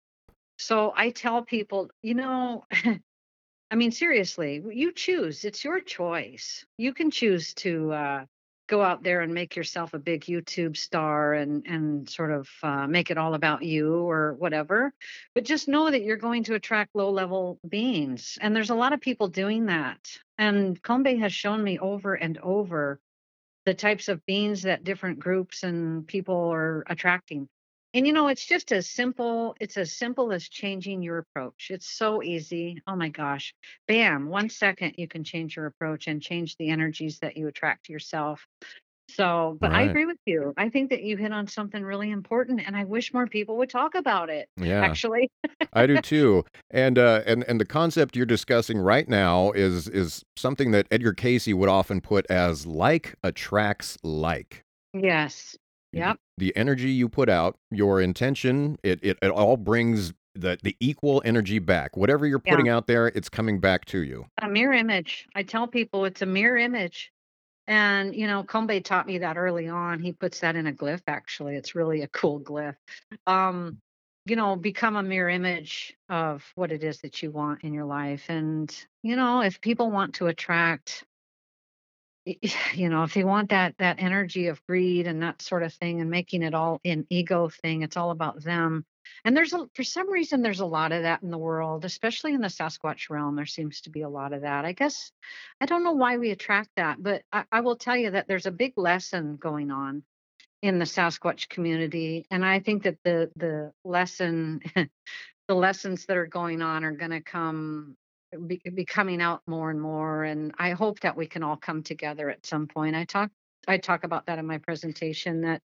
So 0.58 0.92
I 0.96 1.10
tell 1.10 1.42
people, 1.42 1.90
you 2.02 2.14
know, 2.14 2.64
I 3.70 3.76
mean, 3.76 3.92
seriously, 3.92 4.62
you 4.70 4.92
choose. 4.92 5.44
It's 5.44 5.64
your 5.64 5.80
choice. 5.80 6.64
You 6.76 6.92
can 6.92 7.10
choose 7.10 7.54
to 7.54 7.92
uh, 7.92 8.24
go 8.68 8.82
out 8.82 9.04
there 9.04 9.20
and 9.20 9.32
make 9.32 9.54
yourself 9.54 9.94
a 9.94 9.98
big 9.98 10.22
YouTube 10.22 10.76
star 10.76 11.34
and 11.34 11.64
and 11.66 12.08
sort 12.08 12.32
of 12.32 12.48
uh, 12.62 12.88
make 12.88 13.10
it 13.10 13.18
all 13.18 13.34
about 13.34 13.62
you 13.62 13.94
or 13.94 14.34
whatever. 14.34 14.92
But 15.34 15.44
just 15.44 15.68
know 15.68 15.90
that 15.90 16.02
you're 16.02 16.16
going 16.16 16.44
to 16.44 16.54
attract 16.54 16.94
low 16.94 17.10
level 17.10 17.60
beings, 17.68 18.38
and 18.40 18.56
there's 18.56 18.70
a 18.70 18.74
lot 18.74 18.92
of 18.92 19.00
people 19.00 19.28
doing 19.28 19.66
that. 19.66 19.98
And 20.36 20.80
Kombe 20.82 21.20
has 21.20 21.32
shown 21.32 21.62
me 21.62 21.78
over 21.78 22.14
and 22.14 22.38
over 22.38 22.98
the 23.66 23.74
types 23.74 24.08
of 24.08 24.24
beings 24.26 24.62
that 24.62 24.84
different 24.84 25.20
groups 25.20 25.62
and 25.62 26.06
people 26.06 26.52
are 26.52 26.82
attracting. 26.88 27.48
And 27.92 28.06
you 28.06 28.12
know, 28.12 28.28
it's 28.28 28.46
just 28.46 28.70
as 28.72 28.88
simple, 28.88 29.56
it's 29.60 29.76
as 29.76 29.92
simple 29.92 30.32
as 30.32 30.48
changing 30.48 31.02
your 31.02 31.18
approach. 31.18 31.68
It's 31.70 31.88
so 31.90 32.22
easy. 32.22 32.80
Oh 32.86 32.94
my 32.94 33.08
gosh. 33.08 33.52
Bam, 33.88 34.28
one 34.28 34.48
second 34.48 34.94
you 34.96 35.08
can 35.08 35.24
change 35.24 35.56
your 35.56 35.66
approach 35.66 36.06
and 36.06 36.22
change 36.22 36.56
the 36.56 36.70
energies 36.70 37.18
that 37.20 37.36
you 37.36 37.48
attract 37.48 37.86
to 37.86 37.92
yourself. 37.92 38.46
So, 39.08 39.58
but 39.60 39.72
I 39.72 39.80
Right. 39.80 39.90
agree 39.90 40.06
with 40.06 40.18
you. 40.24 40.54
I 40.56 40.68
think 40.68 40.90
that 40.90 41.02
you 41.02 41.16
hit 41.16 41.32
on 41.32 41.48
something 41.48 41.82
really 41.82 42.10
important 42.12 42.60
and 42.64 42.76
I 42.76 42.84
wish 42.84 43.12
more 43.12 43.26
people 43.26 43.56
would 43.58 43.70
talk 43.70 43.96
about 43.96 44.30
it. 44.30 44.48
Yeah. 44.56 44.84
Actually. 44.84 45.30
I 45.72 45.86
do 45.86 45.98
too. 46.00 46.44
And 46.70 46.96
uh, 46.98 47.22
and 47.26 47.44
and 47.44 47.60
the 47.60 47.64
concept 47.64 48.16
you're 48.16 48.26
discussing 48.26 48.78
right 48.78 49.08
now 49.08 49.50
is 49.52 49.88
is 49.88 50.24
something 50.36 50.70
that 50.72 50.86
Edgar 50.92 51.12
Cayce 51.12 51.48
would 51.48 51.68
often 51.68 52.00
put 52.00 52.24
as 52.30 52.66
like 52.66 53.14
attracts 53.24 53.98
like. 54.04 54.62
Yes. 54.92 55.56
Yep. 55.92 56.18
The 56.38 56.56
energy 56.56 56.90
you 56.90 57.08
put 57.08 57.28
out, 57.28 57.58
your 57.70 58.00
intention, 58.00 58.78
it 58.82 59.00
it, 59.02 59.18
it 59.22 59.30
all 59.30 59.56
brings 59.56 60.12
the 60.34 60.58
the 60.62 60.76
equal 60.80 61.22
energy 61.24 61.58
back. 61.58 61.96
Whatever 61.96 62.26
you're 62.26 62.38
Yeah. 62.44 62.52
putting 62.52 62.68
out 62.68 62.86
there, 62.86 63.08
it's 63.08 63.28
coming 63.28 63.60
back 63.60 63.84
to 63.86 64.00
you. 64.02 64.26
A 64.42 64.48
mirror 64.48 64.72
image. 64.72 65.28
I 65.34 65.42
tell 65.42 65.66
people 65.66 66.04
it's 66.04 66.22
a 66.22 66.26
mirror 66.26 66.56
image. 66.56 67.12
And, 67.66 68.16
you 68.16 68.26
know, 68.26 68.42
Kombe 68.42 68.82
taught 68.84 69.06
me 69.06 69.18
that 69.18 69.36
early 69.36 69.68
on. 69.68 70.00
He 70.00 70.12
puts 70.12 70.40
that 70.40 70.56
in 70.56 70.66
a 70.66 70.72
glyph, 70.72 71.02
actually. 71.06 71.56
It's 71.56 71.74
really 71.74 72.02
a 72.02 72.08
cool 72.08 72.40
glyph. 72.40 72.76
Um, 73.26 73.78
you 74.26 74.36
know, 74.36 74.56
become 74.56 74.96
a 74.96 75.02
mirror 75.02 75.28
image 75.28 75.96
of 76.08 76.50
what 76.56 76.72
it 76.72 76.82
is 76.82 77.00
that 77.02 77.22
you 77.22 77.30
want 77.30 77.62
in 77.62 77.72
your 77.72 77.84
life. 77.84 78.24
And, 78.28 78.74
you 79.02 79.16
know, 79.16 79.42
if 79.42 79.60
people 79.60 79.90
want 79.90 80.14
to 80.16 80.26
attract, 80.26 81.04
you 82.74 82.88
know, 82.88 83.02
if 83.04 83.14
they 83.14 83.24
want 83.24 83.50
that 83.50 83.74
that 83.78 83.96
energy 84.00 84.48
of 84.48 84.64
greed 84.66 85.06
and 85.06 85.22
that 85.22 85.42
sort 85.42 85.62
of 85.62 85.72
thing 85.74 86.00
and 86.00 86.10
making 86.10 86.42
it 86.42 86.54
all 86.54 86.80
an 86.84 87.06
ego 87.10 87.48
thing, 87.48 87.82
it's 87.82 87.96
all 87.96 88.10
about 88.10 88.42
them. 88.42 88.84
And 89.24 89.36
there's 89.36 89.52
a 89.52 89.66
for 89.74 89.82
some 89.82 90.10
reason 90.10 90.42
there's 90.42 90.60
a 90.60 90.66
lot 90.66 90.92
of 90.92 91.02
that 91.02 91.22
in 91.22 91.30
the 91.30 91.38
world, 91.38 91.84
especially 91.84 92.34
in 92.34 92.40
the 92.40 92.48
Sasquatch 92.48 93.10
realm. 93.10 93.36
There 93.36 93.46
seems 93.46 93.82
to 93.82 93.90
be 93.90 94.02
a 94.02 94.08
lot 94.08 94.32
of 94.32 94.42
that. 94.42 94.64
I 94.64 94.72
guess 94.72 95.10
I 95.60 95.66
don't 95.66 95.84
know 95.84 95.92
why 95.92 96.18
we 96.18 96.30
attract 96.30 96.70
that, 96.76 97.02
but 97.02 97.22
I, 97.32 97.44
I 97.50 97.60
will 97.60 97.76
tell 97.76 97.96
you 97.96 98.12
that 98.12 98.28
there's 98.28 98.46
a 98.46 98.52
big 98.52 98.74
lesson 98.76 99.36
going 99.36 99.70
on 99.70 100.02
in 100.62 100.78
the 100.78 100.84
Sasquatch 100.84 101.48
community, 101.48 102.26
and 102.30 102.44
I 102.44 102.60
think 102.60 102.84
that 102.84 102.98
the 103.04 103.30
the 103.36 103.72
lesson, 103.84 104.60
the 105.48 105.54
lessons 105.54 106.06
that 106.06 106.16
are 106.16 106.26
going 106.26 106.62
on 106.62 106.84
are 106.84 106.92
going 106.92 107.10
to 107.10 107.22
come 107.22 107.96
be, 108.46 108.60
be 108.74 108.84
coming 108.84 109.20
out 109.20 109.42
more 109.46 109.70
and 109.70 109.80
more. 109.80 110.24
And 110.24 110.52
I 110.58 110.70
hope 110.72 111.00
that 111.00 111.16
we 111.16 111.26
can 111.26 111.42
all 111.42 111.56
come 111.56 111.82
together 111.82 112.30
at 112.30 112.46
some 112.46 112.66
point. 112.66 112.96
I 112.96 113.04
talk 113.04 113.30
I 113.68 113.76
talk 113.76 114.04
about 114.04 114.26
that 114.26 114.38
in 114.38 114.46
my 114.46 114.58
presentation 114.58 115.42
that 115.42 115.60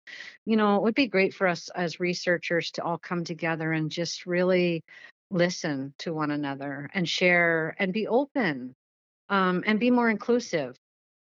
you 0.45 0.57
know 0.57 0.77
it 0.77 0.83
would 0.83 0.95
be 0.95 1.07
great 1.07 1.33
for 1.33 1.47
us 1.47 1.71
as 1.75 2.01
researchers 2.01 2.73
to 2.73 2.83
all 2.83 2.99
come 2.99 3.25
together 3.25 3.73
and 3.73 3.91
just 3.91 4.27
really 4.27 4.83
listen 5.31 5.95
to 5.99 6.13
one 6.13 6.31
another 6.31 6.91
and 6.95 7.09
share 7.09 7.75
and 7.79 7.93
be 7.93 8.07
open 8.07 8.75
um, 9.29 9.63
and 9.67 9.81
be 9.81 9.91
more 9.91 10.11
inclusive. 10.11 10.77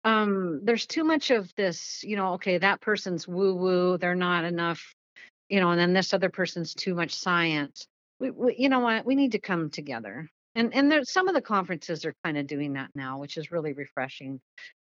Um, 0.04 0.60
there's 0.64 0.86
too 0.86 1.04
much 1.04 1.30
of 1.30 1.54
this, 1.56 2.02
you 2.02 2.16
know, 2.16 2.34
okay, 2.34 2.58
that 2.58 2.80
person's 2.80 3.28
woo 3.28 3.54
woo, 3.54 3.98
they're 3.98 4.14
not 4.14 4.44
enough, 4.44 4.94
you 5.48 5.60
know, 5.60 5.70
and 5.70 5.80
then 5.80 5.92
this 5.92 6.14
other 6.14 6.30
person's 6.30 6.74
too 6.74 6.94
much 6.94 7.14
science. 7.14 7.86
We, 8.18 8.30
we, 8.30 8.56
you 8.58 8.68
know 8.68 8.80
what? 8.80 9.04
We 9.04 9.14
need 9.14 9.32
to 9.32 9.38
come 9.38 9.70
together. 9.70 10.30
And 10.54 10.74
and 10.74 10.90
there's 10.90 11.12
some 11.12 11.28
of 11.28 11.34
the 11.34 11.40
conferences 11.40 12.04
are 12.04 12.14
kind 12.24 12.38
of 12.38 12.46
doing 12.46 12.74
that 12.74 12.90
now, 12.94 13.18
which 13.18 13.36
is 13.36 13.52
really 13.52 13.72
refreshing. 13.72 14.40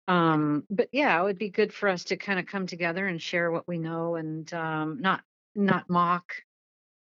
Um, 0.07 0.63
but 0.69 0.89
yeah, 0.91 1.19
it 1.19 1.23
would 1.23 1.37
be 1.37 1.49
good 1.49 1.73
for 1.73 1.89
us 1.89 2.05
to 2.05 2.17
kind 2.17 2.39
of 2.39 2.45
come 2.45 2.65
together 2.65 3.05
and 3.05 3.21
share 3.21 3.51
what 3.51 3.67
we 3.67 3.77
know 3.77 4.15
and 4.15 4.51
um, 4.53 5.01
not 5.01 5.21
not 5.55 5.89
mock 5.89 6.33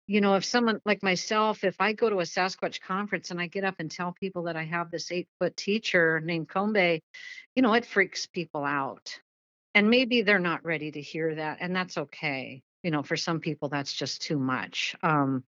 you 0.09 0.21
know, 0.21 0.33
if 0.33 0.43
someone 0.43 0.81
like 0.85 1.03
myself, 1.03 1.63
if 1.63 1.75
I 1.79 1.93
go 1.93 2.09
to 2.09 2.19
a 2.19 2.23
Sasquatch 2.23 2.81
conference 2.81 3.29
and 3.29 3.39
I 3.39 3.45
get 3.45 3.63
up 3.63 3.75
and 3.77 3.91
tell 3.91 4.11
people 4.11 4.43
that 4.45 4.55
I 4.55 4.63
have 4.63 4.89
this 4.89 5.11
eight 5.11 5.27
foot 5.37 5.55
teacher 5.55 6.19
named 6.19 6.49
Kombe, 6.49 7.01
you 7.55 7.61
know, 7.61 7.75
it 7.75 7.85
freaks 7.85 8.25
people 8.25 8.65
out. 8.65 9.19
And 9.75 9.91
maybe 9.91 10.23
they're 10.23 10.39
not 10.39 10.65
ready 10.65 10.91
to 10.91 10.99
hear 10.99 11.35
that. 11.35 11.59
And 11.61 11.75
that's 11.75 11.95
okay. 11.95 12.63
You 12.83 12.91
know, 12.91 13.03
for 13.03 13.17
some 13.17 13.39
people, 13.39 13.69
that's 13.69 13.93
just 13.93 14.21
too 14.21 14.39
much. 14.39 14.95
Um, 15.03 15.43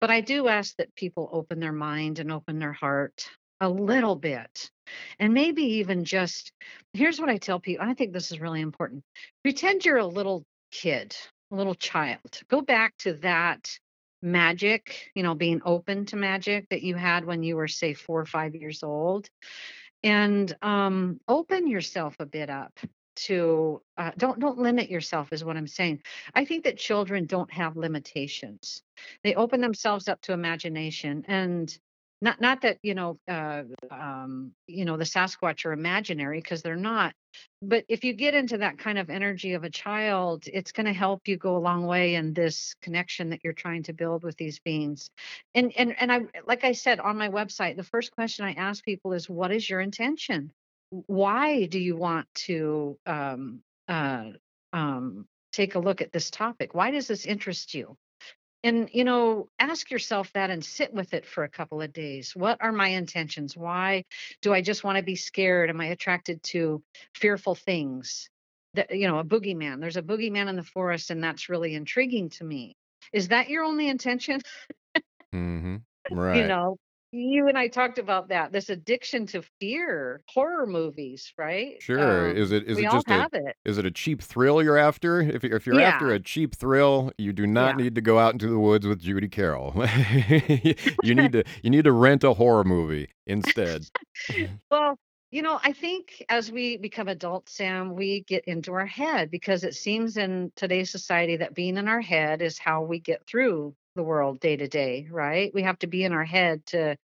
but 0.00 0.10
I 0.10 0.20
do 0.20 0.48
ask 0.48 0.76
that 0.76 0.94
people 0.94 1.28
open 1.32 1.60
their 1.60 1.72
mind 1.72 2.18
and 2.18 2.30
open 2.30 2.58
their 2.58 2.72
heart 2.72 3.28
a 3.60 3.68
little 3.68 4.16
bit. 4.16 4.70
And 5.18 5.32
maybe 5.32 5.62
even 5.62 6.04
just 6.04 6.52
here's 6.92 7.20
what 7.20 7.30
I 7.30 7.38
tell 7.38 7.60
people. 7.60 7.86
I 7.86 7.94
think 7.94 8.12
this 8.12 8.32
is 8.32 8.40
really 8.40 8.60
important. 8.60 9.02
Pretend 9.42 9.84
you're 9.84 9.96
a 9.96 10.06
little 10.06 10.44
kid, 10.70 11.16
a 11.50 11.56
little 11.56 11.74
child. 11.74 12.42
Go 12.48 12.60
back 12.60 12.94
to 12.98 13.14
that 13.14 13.78
magic, 14.22 15.10
you 15.14 15.22
know, 15.22 15.34
being 15.34 15.60
open 15.64 16.06
to 16.06 16.16
magic 16.16 16.66
that 16.70 16.82
you 16.82 16.94
had 16.94 17.24
when 17.24 17.42
you 17.42 17.56
were, 17.56 17.68
say, 17.68 17.94
four 17.94 18.20
or 18.20 18.26
five 18.26 18.54
years 18.54 18.82
old, 18.82 19.28
and 20.02 20.54
um, 20.62 21.20
open 21.28 21.68
yourself 21.68 22.16
a 22.18 22.26
bit 22.26 22.50
up 22.50 22.78
to 23.16 23.82
uh, 23.96 24.10
don't 24.18 24.38
don't 24.40 24.58
limit 24.58 24.90
yourself 24.90 25.32
is 25.32 25.44
what 25.44 25.56
i'm 25.56 25.66
saying. 25.66 26.02
I 26.34 26.44
think 26.44 26.64
that 26.64 26.78
children 26.78 27.26
don't 27.26 27.52
have 27.52 27.76
limitations. 27.76 28.82
They 29.22 29.34
open 29.34 29.60
themselves 29.60 30.08
up 30.08 30.20
to 30.22 30.32
imagination 30.32 31.24
and 31.28 31.76
not 32.20 32.40
not 32.40 32.62
that 32.62 32.78
you 32.82 32.94
know 32.94 33.18
uh, 33.28 33.62
um, 33.90 34.52
you 34.66 34.84
know 34.84 34.96
the 34.96 35.04
sasquatch 35.04 35.64
are 35.66 35.72
imaginary 35.72 36.40
because 36.40 36.62
they're 36.62 36.76
not 36.76 37.14
but 37.62 37.84
if 37.88 38.04
you 38.04 38.12
get 38.12 38.34
into 38.34 38.58
that 38.58 38.78
kind 38.78 38.98
of 38.98 39.10
energy 39.10 39.54
of 39.54 39.64
a 39.64 39.70
child 39.70 40.44
it's 40.46 40.72
going 40.72 40.86
to 40.86 40.92
help 40.92 41.28
you 41.28 41.36
go 41.36 41.56
a 41.56 41.58
long 41.58 41.86
way 41.86 42.14
in 42.14 42.32
this 42.32 42.74
connection 42.80 43.30
that 43.30 43.40
you're 43.44 43.52
trying 43.52 43.82
to 43.82 43.92
build 43.92 44.22
with 44.24 44.36
these 44.36 44.58
beings. 44.60 45.10
And 45.54 45.72
and 45.76 45.94
and 46.00 46.12
i 46.12 46.20
like 46.46 46.64
i 46.64 46.72
said 46.72 47.00
on 47.00 47.18
my 47.18 47.28
website 47.28 47.76
the 47.76 47.84
first 47.84 48.12
question 48.12 48.44
i 48.46 48.52
ask 48.54 48.84
people 48.84 49.12
is 49.12 49.28
what 49.28 49.52
is 49.52 49.68
your 49.68 49.80
intention 49.80 50.50
why 51.06 51.66
do 51.66 51.78
you 51.78 51.96
want 51.96 52.26
to 52.34 52.98
um, 53.06 53.60
uh, 53.88 54.30
um, 54.72 55.26
take 55.52 55.74
a 55.74 55.80
look 55.80 56.00
at 56.00 56.12
this 56.12 56.30
topic? 56.30 56.74
Why 56.74 56.90
does 56.90 57.08
this 57.08 57.26
interest 57.26 57.74
you? 57.74 57.96
And 58.62 58.88
you 58.94 59.04
know 59.04 59.50
ask 59.58 59.90
yourself 59.90 60.32
that 60.32 60.48
and 60.50 60.64
sit 60.64 60.92
with 60.92 61.12
it 61.12 61.26
for 61.26 61.44
a 61.44 61.50
couple 61.50 61.82
of 61.82 61.92
days. 61.92 62.34
What 62.34 62.58
are 62.62 62.72
my 62.72 62.88
intentions? 62.88 63.54
Why 63.56 64.04
do 64.40 64.54
i 64.54 64.62
just 64.62 64.84
want 64.84 64.96
to 64.96 65.04
be 65.04 65.16
scared? 65.16 65.68
Am 65.68 65.80
i 65.82 65.86
attracted 65.86 66.42
to 66.44 66.82
fearful 67.14 67.54
things? 67.54 68.30
That 68.72 68.96
you 68.96 69.06
know 69.06 69.18
a 69.18 69.24
boogeyman. 69.24 69.80
There's 69.80 69.98
a 69.98 70.02
boogeyman 70.02 70.48
in 70.48 70.56
the 70.56 70.62
forest 70.62 71.10
and 71.10 71.22
that's 71.22 71.50
really 71.50 71.74
intriguing 71.74 72.30
to 72.30 72.44
me. 72.44 72.74
Is 73.12 73.28
that 73.28 73.50
your 73.50 73.64
only 73.64 73.88
intention? 73.88 74.40
Mm-hmm. 75.34 75.76
Right. 76.10 76.42
You 76.42 76.48
know 76.48 76.78
you 77.14 77.48
and 77.48 77.58
I 77.58 77.68
talked 77.68 77.98
about 77.98 78.28
that. 78.28 78.52
This 78.52 78.70
addiction 78.70 79.26
to 79.28 79.42
fear, 79.60 80.22
horror 80.28 80.66
movies, 80.66 81.32
right? 81.38 81.78
Sure. 81.78 82.30
Um, 82.30 82.32
Is 82.32 82.52
it 82.52 82.64
is 82.64 82.78
we 82.78 82.80
it 82.80 82.86
all 82.86 83.02
just 83.02 83.10
a 83.10 83.26
it. 83.32 83.56
is 83.64 83.78
it 83.78 83.86
a 83.86 83.90
cheap 83.90 84.22
thrill 84.22 84.62
you're 84.62 84.76
after? 84.78 85.20
If 85.20 85.42
you're, 85.42 85.56
if 85.56 85.66
you're 85.66 85.80
after 85.80 86.10
a 86.12 86.20
cheap 86.20 86.54
thrill, 86.54 87.12
you 87.18 87.32
do 87.32 87.46
not 87.46 87.74
Yeah. 87.74 87.76
need 87.76 87.94
to 87.94 88.00
go 88.00 88.18
out 88.18 88.32
into 88.34 88.48
the 88.48 88.58
woods 88.58 88.86
with 88.86 89.00
Judy 89.00 89.28
Carroll. 89.28 89.72
you 91.02 91.14
need 91.14 91.32
to 91.32 91.44
you 91.62 91.70
need 91.70 91.84
to 91.84 91.92
rent 91.92 92.24
a 92.24 92.34
horror 92.34 92.64
movie 92.64 93.10
instead. 93.26 93.86
Well, 94.70 94.98
you 95.30 95.42
know, 95.42 95.58
I 95.62 95.72
think 95.72 96.24
as 96.28 96.50
we 96.52 96.76
become 96.76 97.08
adults, 97.08 97.52
Sam, 97.56 97.94
we 97.94 98.22
get 98.22 98.44
into 98.46 98.72
our 98.74 98.86
head 98.86 99.30
because 99.30 99.64
it 99.64 99.74
seems 99.74 100.16
in 100.16 100.52
today's 100.56 100.90
society 100.90 101.36
that 101.38 101.54
being 101.54 101.76
in 101.76 101.88
our 101.88 102.00
head 102.00 102.42
is 102.42 102.58
how 102.58 102.82
we 102.82 103.00
get 103.00 103.26
through 103.26 103.74
the 103.96 104.02
world 104.02 104.40
day 104.40 104.56
to 104.56 104.68
day, 104.68 105.08
right? 105.10 105.52
We 105.54 105.62
have 105.62 105.78
to 105.80 105.86
be 105.86 106.04
in 106.04 106.12
our 106.12 106.24
head 106.24 106.64
to, 106.66 106.96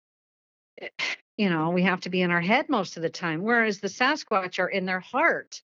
you 1.37 1.51
know, 1.51 1.71
we 1.71 1.83
have 1.83 2.01
to 2.01 2.11
be 2.11 2.23
in 2.23 2.31
our 2.31 2.41
head 2.41 2.69
most 2.69 2.97
of 2.97 3.03
the 3.03 3.09
time, 3.09 3.43
whereas 3.43 3.81
the 3.81 3.89
Sasquatch 3.89 4.59
are 4.59 4.69
in 4.69 4.85
their 4.85 5.01
heart 5.01 5.63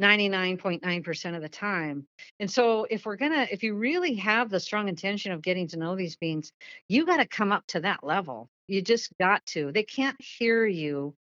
99.9% 0.00 1.34
of 1.34 1.42
the 1.42 1.48
time. 1.48 2.06
And 2.38 2.50
so 2.50 2.86
if 2.88 3.04
we're 3.04 3.16
going 3.16 3.32
to 3.32 3.52
if 3.52 3.62
you 3.62 3.74
really 3.74 4.14
have 4.14 4.48
the 4.48 4.60
strong 4.60 4.88
intention 4.88 5.32
of 5.32 5.42
getting 5.42 5.66
to 5.68 5.76
know 5.76 5.96
these 5.96 6.16
beings, 6.16 6.52
you 6.88 7.04
got 7.04 7.16
to 7.16 7.26
come 7.26 7.52
up 7.52 7.66
to 7.68 7.80
that 7.80 8.04
level. 8.04 8.48
You 8.68 8.82
just 8.82 9.10
got 9.18 9.44
to. 9.46 9.72
They 9.72 9.82
can't 9.82 10.20
hear 10.20 10.64
you 10.66 11.14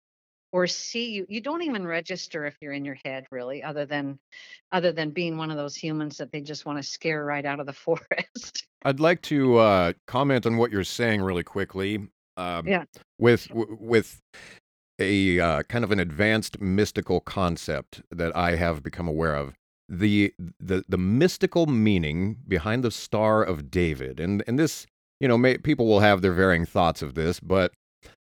or 0.51 0.67
see 0.67 1.11
you. 1.11 1.25
You 1.29 1.41
don't 1.41 1.63
even 1.63 1.87
register 1.87 2.45
if 2.45 2.55
you're 2.61 2.73
in 2.73 2.85
your 2.85 2.97
head 3.05 3.25
really 3.31 3.63
other 3.63 3.85
than 3.85 4.19
other 4.71 4.91
than 4.91 5.11
being 5.11 5.37
one 5.37 5.51
of 5.51 5.57
those 5.57 5.75
humans 5.75 6.17
that 6.17 6.31
they 6.31 6.41
just 6.41 6.65
want 6.65 6.77
to 6.77 6.83
scare 6.83 7.23
right 7.23 7.45
out 7.45 7.59
of 7.59 7.65
the 7.65 7.73
forest. 7.73 8.65
I'd 8.83 8.99
like 8.99 9.21
to 9.23 9.57
uh, 9.57 9.93
comment 10.05 10.45
on 10.45 10.57
what 10.57 10.71
you're 10.71 10.83
saying 10.83 11.21
really 11.21 11.43
quickly. 11.43 12.07
Um, 12.37 12.67
Yeah. 12.67 12.85
With 13.19 13.47
with 13.51 14.19
a 14.99 15.39
uh, 15.39 15.63
kind 15.63 15.83
of 15.83 15.91
an 15.91 15.99
advanced 15.99 16.59
mystical 16.61 17.19
concept 17.19 18.01
that 18.11 18.35
I 18.35 18.55
have 18.55 18.83
become 18.83 19.07
aware 19.07 19.35
of. 19.35 19.53
The 19.87 20.33
the 20.59 20.83
the 20.87 20.97
mystical 20.97 21.65
meaning 21.67 22.37
behind 22.47 22.83
the 22.83 22.91
Star 22.91 23.43
of 23.43 23.69
David, 23.69 24.19
and 24.19 24.43
and 24.47 24.57
this, 24.57 24.87
you 25.19 25.27
know, 25.27 25.37
may, 25.37 25.57
people 25.57 25.85
will 25.85 25.99
have 25.99 26.21
their 26.21 26.33
varying 26.33 26.65
thoughts 26.65 27.01
of 27.01 27.13
this, 27.13 27.39
but 27.39 27.71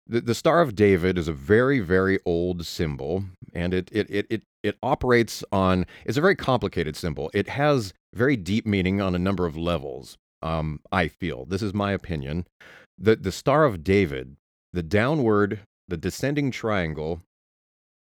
the, 0.07 0.21
the 0.21 0.35
Star 0.35 0.61
of 0.61 0.75
David 0.75 1.17
is 1.17 1.29
a 1.29 1.33
very 1.33 1.81
very 1.81 2.19
old 2.27 2.67
symbol, 2.67 3.25
and 3.55 3.73
it 3.73 3.89
it 3.91 4.11
it 4.11 4.27
it 4.29 4.43
it 4.63 4.77
operates 4.83 5.43
on. 5.51 5.87
It's 6.05 6.19
a 6.19 6.21
very 6.21 6.37
complicated 6.37 6.95
symbol. 6.95 7.31
It 7.33 7.49
has 7.49 7.95
very 8.15 8.37
deep 8.37 8.67
meaning 8.67 9.01
on 9.01 9.15
a 9.15 9.19
number 9.19 9.47
of 9.47 9.57
levels. 9.57 10.17
Um, 10.43 10.81
I 10.93 11.09
feel 11.09 11.47
this 11.47 11.63
is 11.63 11.73
my 11.73 11.93
opinion. 11.93 12.47
The 12.99 13.17
the 13.17 13.33
Star 13.33 13.65
of 13.65 13.85
David, 13.85 14.37
the 14.73 14.83
downward, 14.83 15.61
the 15.89 15.97
descending 15.97 16.51
triangle, 16.51 17.23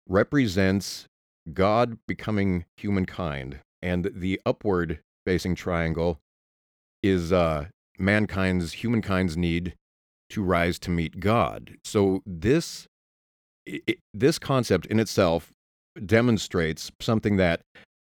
represents 0.07 1.07
God 1.53 1.97
becoming 2.07 2.65
humankind, 2.77 3.59
and 3.81 4.11
the 4.13 4.39
upward 4.45 4.99
facing 5.25 5.55
triangle 5.55 6.19
is 7.01 7.31
uh, 7.33 7.67
mankind's 7.97 8.73
humankind's 8.73 9.35
need 9.37 9.73
to 10.29 10.43
rise 10.43 10.79
to 10.79 10.89
meet 10.89 11.19
God. 11.19 11.75
So 11.83 12.21
this 12.25 12.87
i 13.67 13.81
i- 13.89 13.95
this 14.13 14.39
concept 14.39 14.85
in 14.87 14.99
itself 14.99 15.51
demonstrates 16.05 16.91
something 17.01 17.37
that 17.37 17.61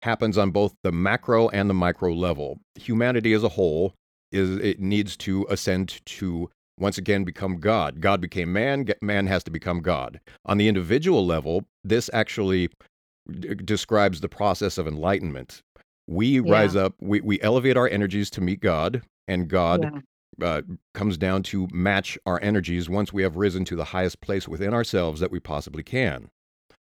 happens 0.02 0.36
on 0.38 0.50
both 0.50 0.74
the 0.82 0.92
macro 0.92 1.48
and 1.50 1.68
the 1.70 1.74
micro 1.74 2.12
level. 2.12 2.58
Humanity 2.76 3.32
as 3.32 3.42
a 3.42 3.50
whole 3.50 3.94
is 4.32 4.50
it 4.58 4.80
needs 4.80 5.16
to 5.18 5.46
ascend 5.50 6.00
to 6.06 6.50
once 6.78 6.98
again 6.98 7.24
become 7.24 7.58
God. 7.58 8.00
God 8.00 8.20
became 8.20 8.52
man, 8.52 8.86
man 9.00 9.26
has 9.26 9.44
to 9.44 9.50
become 9.50 9.80
God. 9.80 10.20
On 10.46 10.58
the 10.58 10.68
individual 10.68 11.24
level, 11.24 11.64
this 11.84 12.10
actually 12.12 12.68
d- 13.30 13.54
describes 13.54 14.20
the 14.20 14.28
process 14.28 14.78
of 14.78 14.86
enlightenment. 14.86 15.62
We 16.06 16.40
rise 16.40 16.76
up, 16.76 16.94
we, 17.00 17.20
we 17.20 17.40
elevate 17.40 17.76
our 17.76 17.88
energies 17.88 18.28
to 18.30 18.40
meet 18.40 18.60
God, 18.60 19.02
and 19.28 19.48
God 19.48 19.82
Yeah. 20.38 20.46
uh, 20.46 20.62
comes 20.92 21.16
down 21.16 21.42
to 21.44 21.68
match 21.72 22.18
our 22.26 22.40
energies 22.42 22.88
once 22.90 23.12
we 23.12 23.22
have 23.22 23.36
risen 23.36 23.64
to 23.66 23.76
the 23.76 23.84
highest 23.84 24.20
place 24.20 24.46
within 24.48 24.74
ourselves 24.74 25.20
that 25.20 25.30
we 25.30 25.40
possibly 25.40 25.82
can. 25.82 26.28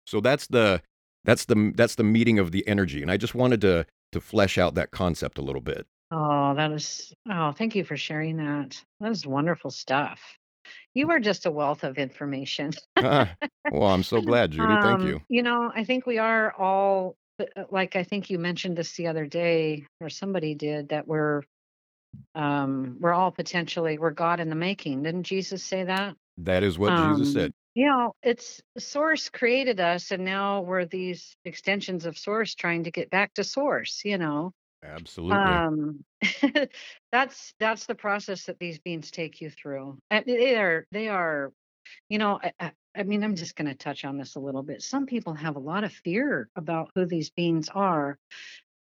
So 0.08 0.20
that's 0.20 0.48
the 0.48 0.82
that's 1.24 1.46
the 1.46 1.72
that's 1.76 1.96
the 1.96 2.04
meeting 2.04 2.38
of 2.40 2.52
the 2.52 2.68
energy, 2.68 3.02
and 3.02 3.10
I 3.10 3.18
just 3.18 3.34
wanted 3.36 3.62
to 3.62 3.86
to 4.12 4.22
flesh 4.22 4.58
out 4.58 4.76
that 4.76 4.92
concept 4.92 5.38
a 5.38 5.42
little 5.42 5.62
bit. 5.62 5.88
Oh, 6.18 6.54
that 6.56 6.72
is 6.72 7.14
oh, 7.30 7.52
thank 7.52 7.76
you 7.76 7.84
for 7.84 7.98
sharing 7.98 8.38
that. 8.38 8.82
That 9.02 9.12
is 9.12 9.28
wonderful 9.28 9.70
stuff. 9.70 10.22
You 10.94 11.12
are 11.12 11.20
just 11.20 11.46
a 11.46 11.52
wealth 11.52 11.84
of 11.84 11.98
information. 11.98 12.72
Ah, 12.98 13.36
well, 13.70 13.90
I'm 13.90 14.02
so 14.04 14.22
glad, 14.22 14.52
Judy. 14.52 14.78
Thank 14.82 15.02
Um, 15.02 15.08
you. 15.08 15.20
You 15.28 15.44
know, 15.44 15.70
I 15.76 15.84
think 15.84 16.06
we 16.06 16.18
are 16.18 16.54
all 16.54 17.18
uh, 17.38 17.44
uh, 17.58 17.64
like 17.70 17.98
I 17.98 18.04
think 18.04 18.30
you 18.30 18.40
mentioned 18.40 18.78
this 18.78 18.96
the 18.96 19.08
other 19.08 19.26
day, 19.26 19.86
or 20.00 20.10
somebody 20.10 20.56
did, 20.56 20.90
that 20.90 21.06
we're 21.06 21.42
um 22.34 22.96
we're 23.02 23.14
all 23.14 23.32
potentially 23.32 23.98
we're 23.98 24.12
God 24.12 24.40
in 24.40 24.48
the 24.48 24.56
making. 24.56 25.04
Didn't 25.04 25.24
Jesus 25.24 25.64
say 25.64 25.84
that? 25.84 26.16
That 26.38 26.64
is 26.64 26.80
what 26.80 26.96
Jesus 26.96 27.28
Um, 27.28 27.34
said. 27.34 27.52
you 27.74 27.88
know, 27.88 28.14
it's 28.24 28.62
Source 28.78 29.28
created 29.28 29.82
us, 29.82 30.12
and 30.12 30.24
now 30.24 30.62
we're 30.62 30.86
these 30.86 31.36
extensions 31.44 32.06
of 32.06 32.18
Source 32.18 32.56
trying 32.56 32.86
to 32.86 32.92
get 32.92 33.10
back 33.10 33.34
to 33.34 33.44
Source. 33.44 34.02
You 34.06 34.18
know, 34.18 34.54
Absolutely. 34.86 35.38
um, 35.38 36.04
that's 37.12 37.54
that's 37.60 37.86
the 37.86 37.96
process 37.96 38.46
that 38.46 38.60
these 38.60 38.80
beings 38.80 39.12
take 39.12 39.42
you 39.42 39.50
through. 39.50 39.98
And 40.10 40.26
they 40.26 40.56
are 40.56 40.86
they 40.92 41.08
are, 41.08 41.52
you 42.10 42.18
know, 42.18 42.40
I, 42.60 42.72
I, 42.96 43.04
mean, 43.04 43.24
I'm 43.24 43.36
just 43.36 43.56
going 43.56 43.68
to 43.68 43.76
touch 43.76 44.06
on 44.06 44.18
this 44.18 44.36
a 44.36 44.40
little 44.40 44.64
bit. 44.64 44.82
Some 44.82 45.06
people 45.06 45.34
have 45.34 45.56
a 45.56 45.60
lot 45.60 45.84
of 45.84 45.92
fear 45.92 46.50
about 46.56 46.92
who 46.96 47.06
these 47.06 47.30
beings 47.30 47.70
are, 47.74 48.18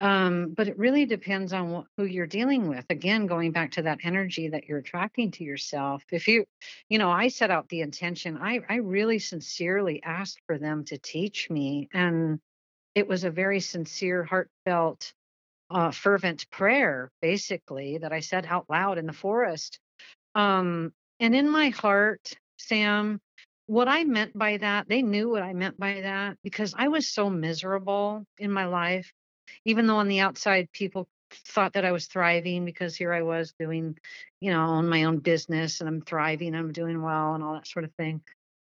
um, 0.00 0.54
but 0.56 0.68
it 0.68 0.78
really 0.78 1.06
depends 1.06 1.52
on 1.52 1.84
who 1.96 2.04
you're 2.04 2.26
dealing 2.26 2.68
with. 2.68 2.84
Again, 2.88 3.26
going 3.26 3.52
back 3.52 3.72
to 3.72 3.82
that 3.82 3.98
energy 4.04 4.48
that 4.48 4.64
you're 4.64 4.78
attracting 4.78 5.32
to 5.32 5.44
yourself. 5.44 6.04
If 6.12 6.28
you, 6.28 6.44
you 6.88 6.98
know, 6.98 7.10
I 7.10 7.28
set 7.28 7.50
out 7.50 7.68
the 7.68 7.80
intention. 7.80 8.38
I 8.40 8.60
I 8.68 8.76
really 8.76 9.18
sincerely 9.18 10.02
asked 10.02 10.40
for 10.46 10.58
them 10.58 10.84
to 10.86 10.98
teach 10.98 11.50
me, 11.50 11.88
and 11.92 12.38
it 12.94 13.08
was 13.08 13.24
a 13.24 13.30
very 13.30 13.60
sincere, 13.60 14.24
heartfelt 14.24 15.12
uh, 15.70 15.90
fervent 15.90 16.50
prayer, 16.50 17.10
basically, 17.20 17.98
that 17.98 18.12
I 18.12 18.20
said 18.20 18.46
out 18.46 18.66
loud 18.68 18.98
in 18.98 19.06
the 19.06 19.12
forest. 19.12 19.78
Um, 20.34 20.92
and 21.20 21.34
in 21.34 21.48
my 21.48 21.70
heart, 21.70 22.32
Sam, 22.58 23.20
what 23.66 23.88
I 23.88 24.04
meant 24.04 24.36
by 24.36 24.56
that, 24.58 24.88
they 24.88 25.02
knew 25.02 25.28
what 25.28 25.42
I 25.42 25.52
meant 25.52 25.78
by 25.78 26.00
that 26.00 26.38
because 26.42 26.74
I 26.76 26.88
was 26.88 27.08
so 27.08 27.28
miserable 27.28 28.24
in 28.38 28.50
my 28.50 28.66
life, 28.66 29.12
even 29.64 29.86
though 29.86 29.96
on 29.96 30.08
the 30.08 30.20
outside 30.20 30.70
people 30.72 31.06
thought 31.30 31.74
that 31.74 31.84
I 31.84 31.92
was 31.92 32.06
thriving 32.06 32.64
because 32.64 32.96
here 32.96 33.12
I 33.12 33.22
was 33.22 33.52
doing, 33.58 33.98
you 34.40 34.50
know, 34.50 34.60
on 34.60 34.88
my 34.88 35.04
own 35.04 35.18
business 35.18 35.80
and 35.80 35.88
I'm 35.88 36.00
thriving, 36.00 36.54
I'm 36.54 36.72
doing 36.72 37.02
well 37.02 37.34
and 37.34 37.44
all 37.44 37.54
that 37.54 37.66
sort 37.66 37.84
of 37.84 37.92
thing. 37.94 38.22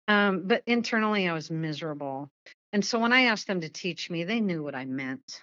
Um, 0.08 0.42
but 0.46 0.62
internally, 0.66 1.28
I 1.28 1.32
was 1.32 1.50
miserable. 1.50 2.28
And 2.72 2.84
so 2.84 2.98
when 2.98 3.12
I 3.12 3.22
asked 3.24 3.46
them 3.46 3.60
to 3.62 3.68
teach 3.68 4.10
me, 4.10 4.24
they 4.24 4.40
knew 4.40 4.62
what 4.62 4.74
I 4.74 4.84
meant. 4.84 5.42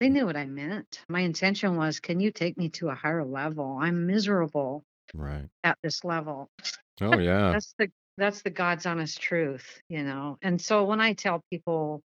They 0.00 0.08
knew 0.10 0.26
what 0.26 0.36
I 0.36 0.44
meant. 0.46 1.00
My 1.08 1.20
intention 1.20 1.76
was, 1.76 2.00
can 2.00 2.20
you 2.20 2.30
take 2.30 2.58
me 2.58 2.68
to 2.70 2.88
a 2.90 2.94
higher 2.94 3.24
level? 3.24 3.78
I'm 3.80 4.06
miserable 4.06 4.82
Right. 5.14 5.48
at 5.64 5.78
this 5.82 6.04
level. 6.04 6.48
Oh 7.00 7.18
yeah. 7.18 7.52
That's 7.52 7.74
the 7.78 7.90
that's 8.18 8.42
the 8.42 8.50
God's 8.50 8.86
honest 8.86 9.20
truth, 9.20 9.80
you 9.88 10.02
know. 10.02 10.38
And 10.42 10.60
so 10.60 10.84
when 10.84 11.00
I 11.00 11.12
tell 11.12 11.42
people, 11.50 12.00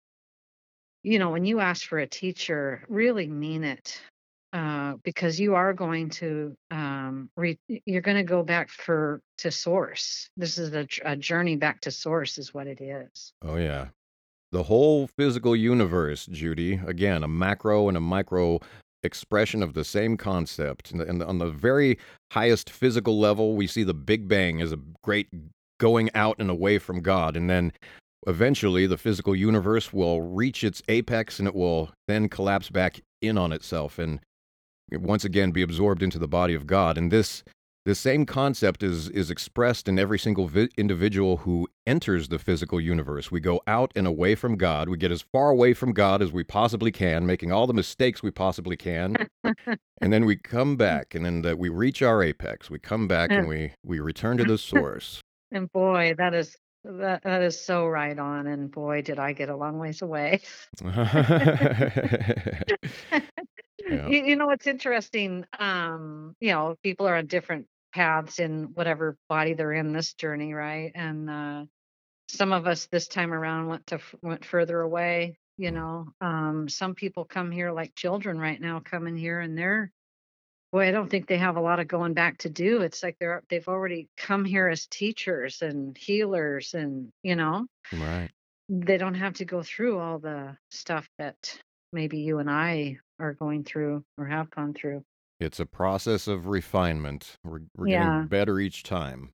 you 1.02 1.18
know, 1.18 1.30
when 1.30 1.44
you 1.44 1.60
ask 1.60 1.86
for 1.86 1.98
a 1.98 2.06
teacher, 2.06 2.84
really 2.88 3.26
mean 3.26 3.64
it. 3.64 4.00
Uh, 4.50 4.94
because 5.04 5.38
you 5.38 5.56
are 5.56 5.74
going 5.74 6.08
to 6.08 6.54
um, 6.70 7.28
re- 7.36 7.58
you're 7.84 8.00
going 8.00 8.16
to 8.16 8.22
go 8.22 8.42
back 8.42 8.70
for 8.70 9.20
to 9.36 9.50
source. 9.50 10.30
This 10.38 10.56
is 10.56 10.72
a, 10.72 10.84
j- 10.84 11.02
a 11.04 11.16
journey 11.16 11.56
back 11.56 11.82
to 11.82 11.90
source, 11.90 12.38
is 12.38 12.54
what 12.54 12.66
it 12.66 12.80
is. 12.80 13.30
Oh 13.42 13.56
yeah. 13.56 13.88
The 14.50 14.64
whole 14.64 15.06
physical 15.06 15.54
universe, 15.54 16.26
Judy. 16.26 16.80
Again, 16.86 17.22
a 17.22 17.28
macro 17.28 17.88
and 17.88 17.96
a 17.96 18.00
micro 18.00 18.60
expression 19.02 19.62
of 19.62 19.74
the 19.74 19.84
same 19.84 20.16
concept. 20.16 20.90
And, 20.90 21.22
on 21.22 21.38
the 21.38 21.50
very 21.50 21.98
highest 22.32 22.70
physical 22.70 23.18
level, 23.18 23.56
we 23.56 23.66
see 23.66 23.84
the 23.84 23.94
Big 23.94 24.26
Bang 24.26 24.60
as 24.60 24.72
a 24.72 24.80
great 25.02 25.28
going 25.78 26.10
out 26.14 26.36
and 26.38 26.50
away 26.50 26.78
from 26.78 27.00
God, 27.00 27.36
and 27.36 27.48
then 27.48 27.72
eventually 28.26 28.86
the 28.86 28.98
physical 28.98 29.34
universe 29.34 29.92
will 29.92 30.20
reach 30.20 30.64
its 30.64 30.82
apex 30.88 31.38
and 31.38 31.46
it 31.46 31.54
will 31.54 31.90
then 32.08 32.28
collapse 32.28 32.68
back 32.68 33.00
in 33.22 33.38
on 33.38 33.52
itself 33.52 33.98
and 33.98 34.20
once 34.92 35.24
again 35.24 35.50
be 35.52 35.62
absorbed 35.62 36.02
into 36.02 36.18
the 36.18 36.28
body 36.28 36.54
of 36.54 36.66
God. 36.66 36.98
And 36.98 37.10
this 37.10 37.44
this 37.88 37.98
same 37.98 38.26
concept 38.26 38.82
is 38.82 39.08
is 39.08 39.30
expressed 39.30 39.88
in 39.88 39.98
every 39.98 40.18
single 40.18 40.46
vi- 40.46 40.68
individual 40.76 41.38
who 41.38 41.66
enters 41.86 42.28
the 42.28 42.38
physical 42.38 42.78
universe. 42.78 43.30
We 43.30 43.40
go 43.40 43.62
out 43.66 43.92
and 43.96 44.06
away 44.06 44.34
from 44.34 44.58
God. 44.58 44.90
We 44.90 44.98
get 44.98 45.10
as 45.10 45.22
far 45.22 45.48
away 45.48 45.72
from 45.72 45.94
God 45.94 46.20
as 46.20 46.30
we 46.30 46.44
possibly 46.44 46.92
can, 46.92 47.24
making 47.24 47.50
all 47.50 47.66
the 47.66 47.72
mistakes 47.72 48.22
we 48.22 48.30
possibly 48.30 48.76
can, 48.76 49.16
and 50.02 50.12
then 50.12 50.26
we 50.26 50.36
come 50.36 50.76
back, 50.76 51.14
and 51.14 51.24
then 51.24 51.40
the, 51.40 51.56
we 51.56 51.70
reach 51.70 52.02
our 52.02 52.22
apex. 52.22 52.68
We 52.68 52.78
come 52.78 53.08
back 53.08 53.32
and 53.32 53.48
we 53.52 53.72
we 53.82 54.00
return 54.00 54.36
to 54.36 54.44
the 54.44 54.58
source. 54.58 55.22
And 55.50 55.72
boy, 55.72 56.14
that 56.18 56.34
is 56.34 56.58
that 56.84 57.22
that 57.22 57.40
is 57.40 57.58
so 57.58 57.86
right 57.86 58.18
on. 58.18 58.48
And 58.48 58.70
boy, 58.70 59.00
did 59.00 59.18
I 59.18 59.32
get 59.32 59.48
a 59.48 59.56
long 59.56 59.78
ways 59.78 60.02
away. 60.02 60.42
Yeah. 63.90 64.08
You, 64.08 64.24
you 64.24 64.36
know, 64.36 64.50
it's 64.50 64.66
interesting. 64.66 65.44
Um, 65.58 66.34
you 66.40 66.52
know, 66.52 66.76
people 66.82 67.06
are 67.06 67.16
on 67.16 67.26
different 67.26 67.66
paths 67.92 68.38
in 68.38 68.70
whatever 68.74 69.16
body 69.28 69.54
they're 69.54 69.72
in 69.72 69.92
this 69.92 70.14
journey, 70.14 70.54
right? 70.54 70.92
And 70.94 71.30
uh, 71.30 71.64
some 72.28 72.52
of 72.52 72.66
us 72.66 72.86
this 72.90 73.08
time 73.08 73.32
around 73.32 73.68
went 73.68 73.86
to 73.88 74.00
went 74.22 74.44
further 74.44 74.80
away. 74.80 75.38
You 75.56 75.72
know, 75.72 76.06
um, 76.20 76.68
some 76.68 76.94
people 76.94 77.24
come 77.24 77.50
here 77.50 77.72
like 77.72 77.94
children 77.94 78.38
right 78.38 78.60
now, 78.60 78.80
coming 78.80 79.16
here, 79.16 79.40
and 79.40 79.56
they're 79.58 79.90
boy, 80.72 80.88
I 80.88 80.90
don't 80.90 81.08
think 81.08 81.26
they 81.26 81.38
have 81.38 81.56
a 81.56 81.60
lot 81.62 81.80
of 81.80 81.88
going 81.88 82.14
back 82.14 82.38
to 82.38 82.50
do. 82.50 82.82
It's 82.82 83.02
like 83.02 83.16
they're 83.18 83.42
they've 83.48 83.68
already 83.68 84.08
come 84.16 84.44
here 84.44 84.68
as 84.68 84.86
teachers 84.86 85.62
and 85.62 85.96
healers, 85.96 86.74
and 86.74 87.10
you 87.22 87.36
know, 87.36 87.66
Right. 87.92 88.30
they 88.68 88.98
don't 88.98 89.14
have 89.14 89.34
to 89.34 89.44
go 89.44 89.62
through 89.62 89.98
all 89.98 90.18
the 90.18 90.56
stuff 90.70 91.08
that 91.18 91.58
maybe 91.92 92.18
you 92.18 92.38
and 92.38 92.50
I 92.50 92.98
are 93.18 93.34
going 93.34 93.64
through 93.64 94.04
or 94.18 94.26
have 94.26 94.50
gone 94.50 94.74
through. 94.74 95.02
It's 95.40 95.58
a 95.58 95.66
process 95.66 96.28
of 96.28 96.46
refinement. 96.46 97.38
We're, 97.44 97.62
we're 97.76 97.88
Yeah. 97.88 97.88
getting 97.88 98.28
better 98.28 98.60
each 98.60 98.82
time. 98.84 99.32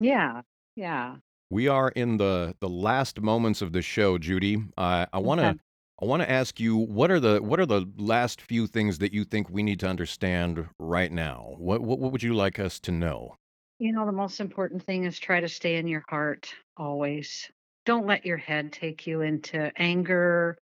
Yeah, 0.00 0.42
yeah. 0.76 1.16
We 1.48 1.68
are 1.68 1.88
in 1.90 2.18
the 2.18 2.54
the 2.60 2.68
last 2.68 3.18
moments 3.22 3.62
of 3.62 3.72
the 3.72 3.80
show, 3.80 4.18
Judy. 4.18 4.62
I 4.76 5.06
I 5.10 5.20
want 5.20 5.40
to 5.40 5.46
Okay. 5.48 5.58
I 6.02 6.04
want 6.04 6.22
to 6.22 6.30
ask 6.30 6.60
you 6.60 6.76
what 6.76 7.10
are 7.10 7.18
the 7.20 7.42
what 7.42 7.58
are 7.60 7.64
the 7.66 7.90
last 7.96 8.42
few 8.42 8.66
things 8.66 8.98
that 8.98 9.14
you 9.14 9.24
think 9.24 9.48
we 9.48 9.62
need 9.62 9.80
to 9.80 9.88
understand 9.88 10.68
right 10.78 11.10
now? 11.12 11.54
What 11.56 11.80
what, 11.80 11.98
what 11.98 12.12
would 12.12 12.22
you 12.22 12.34
like 12.34 12.58
us 12.58 12.78
to 12.80 12.92
know? 12.92 13.36
You 13.78 13.92
know, 13.92 14.06
the 14.06 14.12
most 14.12 14.40
important 14.40 14.84
thing 14.84 15.04
is 15.04 15.18
try 15.18 15.40
to 15.40 15.48
stay 15.48 15.76
in 15.76 15.86
your 15.86 16.04
heart 16.08 16.54
always. 16.76 17.50
Don't 17.84 18.06
let 18.06 18.24
your 18.24 18.36
head 18.36 18.72
take 18.72 19.06
you 19.06 19.20
into 19.20 19.70
anger, 19.76 20.56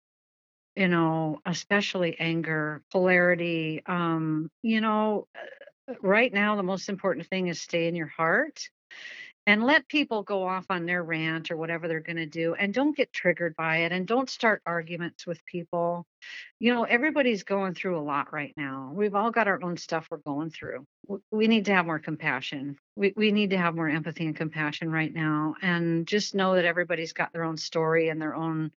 you 0.75 0.87
know, 0.87 1.39
especially 1.45 2.17
anger, 2.19 2.81
polarity. 2.91 3.81
Um, 3.85 4.49
you 4.61 4.81
know, 4.81 5.27
uh, 5.89 5.93
right 6.01 6.33
now, 6.33 6.55
the 6.55 6.63
most 6.63 6.89
important 6.89 7.27
thing 7.27 7.47
is 7.47 7.61
stay 7.61 7.87
in 7.87 7.95
your 7.95 8.07
heart 8.07 8.69
and 9.47 9.63
let 9.63 9.87
people 9.87 10.21
go 10.23 10.47
off 10.47 10.65
on 10.69 10.85
their 10.85 11.03
rant 11.03 11.49
or 11.49 11.57
whatever 11.57 11.87
they're 11.87 11.99
going 11.99 12.17
to 12.17 12.27
do 12.27 12.53
and 12.53 12.73
don't 12.73 12.95
get 12.95 13.11
triggered 13.11 13.55
by 13.55 13.77
it 13.77 13.91
and 13.91 14.07
don't 14.07 14.29
start 14.29 14.61
arguments 14.65 15.25
with 15.25 15.43
people. 15.45 16.05
You 16.59 16.73
know 16.73 16.83
everybody's 16.83 17.43
going 17.43 17.73
through 17.73 17.99
a 17.99 18.03
lot 18.03 18.31
right 18.31 18.53
now. 18.55 18.91
We've 18.93 19.15
all 19.15 19.31
got 19.31 19.47
our 19.47 19.61
own 19.63 19.77
stuff 19.77 20.07
we're 20.11 20.17
going 20.17 20.51
through. 20.51 20.85
We 21.31 21.47
need 21.47 21.65
to 21.65 21.73
have 21.73 21.87
more 21.87 21.99
compassion. 21.99 22.77
We, 22.95 23.13
we 23.15 23.31
need 23.31 23.49
to 23.49 23.57
have 23.57 23.75
more 23.75 23.89
empathy 23.89 24.27
and 24.27 24.35
compassion 24.35 24.91
right 24.91 25.13
now 25.13 25.55
and 25.61 26.05
just 26.05 26.35
know 26.35 26.55
that 26.55 26.65
everybody's 26.65 27.13
got 27.13 27.33
their 27.33 27.43
own 27.43 27.57
story 27.57 28.09
and 28.09 28.21
their 28.21 28.35
own 28.35 28.71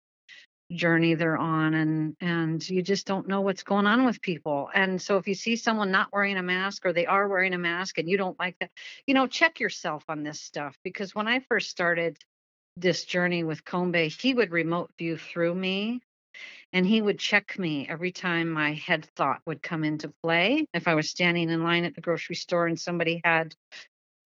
journey 0.75 1.15
they're 1.15 1.37
on 1.37 1.75
and 1.75 2.17
and 2.21 2.69
you 2.69 2.83
just 2.83 3.07
don't 3.07 3.29
know 3.29 3.41
what's 3.41 3.63
going 3.63 3.87
on 3.87 4.05
with 4.05 4.21
people. 4.21 4.71
And 4.75 5.01
so 5.01 5.17
if 5.17 5.29
you 5.29 5.35
see 5.35 5.57
someone 5.57 5.91
not 5.91 6.09
wearing 6.13 6.37
a 6.37 6.43
mask 6.43 6.87
or 6.87 6.93
they 6.93 7.07
are 7.07 7.29
wearing 7.29 7.55
a 7.55 7.59
mask 7.59 7.99
and 7.99 8.09
you 8.09 8.17
don't 8.17 8.39
like 8.39 8.57
that 8.61 8.71
you 9.07 9.15
know 9.15 9.27
check 9.27 9.61
yourself 9.61 10.05
on 10.09 10.23
this 10.23 10.41
stuff 10.41 10.77
because 10.83 11.15
when 11.15 11.29
i 11.29 11.41
first 11.41 11.71
started 11.71 12.17
this 12.77 13.05
journey 13.05 13.45
with 13.45 13.65
Kombe, 13.65 14.21
he 14.21 14.35
would 14.35 14.51
remote 14.51 14.91
view 14.99 15.17
through 15.17 15.55
me 15.55 16.01
and 16.73 16.85
he 16.85 17.01
would 17.01 17.21
check 17.21 17.57
me 17.57 17.87
every 17.89 18.11
time 18.11 18.51
my 18.51 18.73
head 18.73 19.07
thought 19.15 19.41
would 19.47 19.63
come 19.63 19.85
into 19.85 20.13
play. 20.23 20.67
If 20.75 20.89
i 20.89 20.95
was 20.95 21.09
standing 21.09 21.51
in 21.51 21.63
line 21.63 21.85
at 21.85 21.95
the 21.95 22.01
grocery 22.01 22.37
store 22.37 22.67
and 22.67 22.79
somebody 22.79 23.21
had 23.25 23.55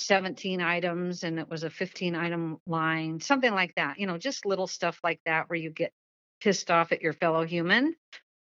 17 0.01 0.61
items 0.61 1.25
and 1.25 1.39
it 1.39 1.51
was 1.51 1.65
a 1.65 1.71
15 1.71 2.15
item 2.15 2.59
line 2.69 3.21
something 3.21 3.53
like 3.53 3.75
that 3.75 3.99
you 3.99 4.07
know 4.07 4.17
just 4.17 4.47
little 4.47 4.69
stuff 4.69 5.01
like 5.03 5.21
that 5.27 5.51
where 5.51 5.59
you 5.59 5.71
get 5.71 5.93
pissed 6.41 6.71
off 6.71 6.93
at 6.93 7.03
your 7.03 7.13
fellow 7.13 7.45
human 7.45 7.95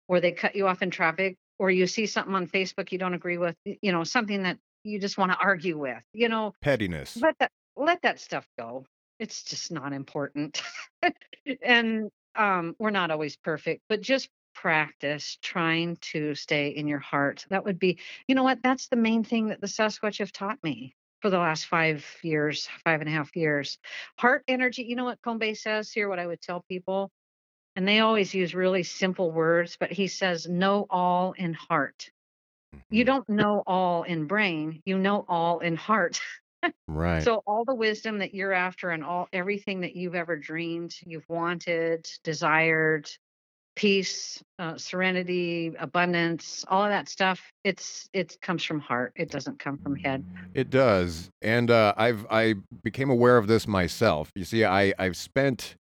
or 0.07 0.19
they 0.19 0.31
cut 0.31 0.55
you 0.55 0.67
off 0.67 0.81
in 0.81 0.89
traffic 0.89 1.38
or 1.59 1.71
you 1.71 1.88
see 1.88 2.05
something 2.05 2.36
on 2.36 2.47
facebook 2.47 2.91
you 2.91 2.97
don't 2.97 3.13
agree 3.13 3.38
with, 3.38 3.55
you 3.65 3.91
know 3.91 4.03
something 4.03 4.43
that 4.43 4.57
you 4.83 4.99
just 4.99 5.17
want 5.17 5.31
to 5.31 5.38
argue 5.38 5.77
with 5.77 6.01
you 6.13 6.29
know? 6.29 6.53
Pettiness. 6.61 7.17
let 7.17 7.38
that 7.39 7.51
let 7.75 8.01
that 8.03 8.19
stuff 8.19 8.47
go. 8.57 8.86
It's 9.19 9.43
just 9.43 9.71
not 9.71 9.93
important. 9.93 10.61
And 11.61 12.09
um 12.36 12.75
we're 12.79 12.89
not 12.89 13.11
always 13.11 13.38
perfect 13.38 13.83
but 13.88 14.01
just 14.01 14.29
practice 14.55 15.38
trying 15.41 15.97
to 15.97 16.33
stay 16.33 16.69
in 16.69 16.88
your 16.88 16.99
heart. 16.99 17.45
That 17.49 17.65
would 17.65 17.77
be 17.77 17.99
you 18.27 18.36
know 18.36 18.43
what? 18.43 18.63
That's 18.63 18.88
the 18.88 18.95
main 18.95 19.23
thing 19.23 19.47
that 19.49 19.61
the 19.61 19.67
sasquatch 19.67 20.19
have 20.19 20.31
taught 20.31 20.57
me 20.63 20.95
for 21.21 21.29
the 21.29 21.38
last 21.38 21.65
five 21.65 22.05
years 22.23 22.67
five 22.83 23.01
and 23.01 23.09
a 23.09 23.13
half 23.13 23.36
years. 23.36 23.77
Heart 24.17 24.43
energy 24.47 24.83
you 24.83 24.95
know 24.95 25.05
what 25.05 25.21
Kombe 25.21 25.55
says 25.55 25.91
here 25.91 26.09
what 26.09 26.19
i 26.19 26.25
would 26.25 26.41
tell 26.41 26.63
people 26.67 27.11
and 27.76 27.88
they 27.88 27.99
always 27.99 28.34
use 28.34 28.55
really 28.55 28.84
simple 28.84 29.32
words 29.32 29.78
but 29.80 29.91
he 29.91 30.07
says 30.07 30.47
know 30.47 30.86
all 30.89 31.34
in 31.34 31.53
heart 31.53 32.09
you 32.89 33.03
Mhm. 33.03 33.07
don't 33.07 33.30
know 33.30 33.63
all 33.67 34.03
in 34.03 34.26
brain 34.28 34.82
you 34.86 34.97
know 34.97 35.26
all 35.28 35.59
in 35.59 35.76
heart 35.76 36.19
Right. 36.88 37.23
so 37.23 37.41
all 37.47 37.65
the 37.65 37.76
wisdom 37.76 38.19
that 38.19 38.34
you're 38.34 38.53
after 38.53 38.91
and 38.91 39.03
all 39.03 39.28
everything 39.34 39.82
that 39.82 39.95
you've 39.95 40.15
ever 40.15 40.38
dreamed, 40.38 40.95
you've 41.05 41.28
wanted, 41.28 42.07
desired, 42.23 43.09
peace, 43.76 44.41
uh, 44.59 44.78
serenity, 44.78 45.73
abundance, 45.80 46.63
all 46.67 46.84
of 46.84 46.89
that 46.89 47.09
stuff, 47.09 47.41
it's 47.63 48.07
it 48.13 48.38
comes 48.41 48.63
from 48.63 48.80
heart. 48.80 49.13
It 49.15 49.30
doesn't 49.32 49.59
come 49.59 49.78
from 49.78 49.95
head. 49.97 50.23
It 50.53 50.69
does, 50.69 51.30
and 51.41 51.69
uh, 51.69 51.93
I've 51.97 52.26
I 52.30 52.55
became 52.84 53.09
aware 53.09 53.38
of 53.38 53.47
this 53.47 53.67
myself. 53.67 54.32
You 54.36 54.45
see, 54.45 54.63
I 54.63 54.93
I've 54.97 55.17
spent 55.17 55.76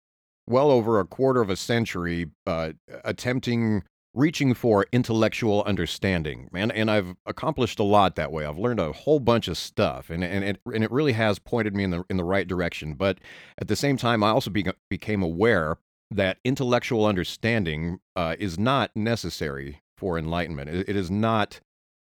well 0.47 0.71
over 0.71 0.99
a 0.99 1.05
quarter 1.05 1.41
of 1.41 1.49
a 1.49 1.55
century 1.55 2.27
uh, 2.45 2.71
attempting 3.03 3.83
reaching 4.13 4.53
for 4.53 4.85
intellectual 4.91 5.63
understanding, 5.63 6.49
and 6.53 6.71
and 6.71 6.89
I've 6.89 7.15
accomplished 7.25 7.79
a 7.79 7.83
lot 7.83 8.15
that 8.15 8.31
way. 8.31 8.45
I've 8.45 8.59
learned 8.59 8.79
a 8.79 8.91
whole 8.91 9.19
bunch 9.19 9.47
of 9.47 9.57
stuff, 9.57 10.09
and 10.09 10.23
and 10.23 10.43
it 10.43 10.59
and 10.65 10.83
it 10.83 10.91
really 10.91 11.13
has 11.13 11.39
pointed 11.39 11.75
me 11.75 11.83
in 11.83 11.89
the 11.91 12.03
in 12.09 12.17
the 12.17 12.23
right 12.23 12.47
direction. 12.47 12.93
But 12.93 13.19
at 13.59 13.67
the 13.67 13.75
same 13.75 13.97
time, 13.97 14.23
I 14.23 14.29
also 14.29 14.49
be, 14.49 14.65
became 14.89 15.23
aware 15.23 15.77
that 16.11 16.37
intellectual 16.43 17.05
understanding 17.05 17.99
uh, 18.15 18.35
is 18.37 18.59
not 18.59 18.91
necessary 18.95 19.81
for 19.97 20.17
enlightenment. 20.17 20.69
It, 20.69 20.89
it 20.89 20.95
is 20.95 21.09
not 21.09 21.59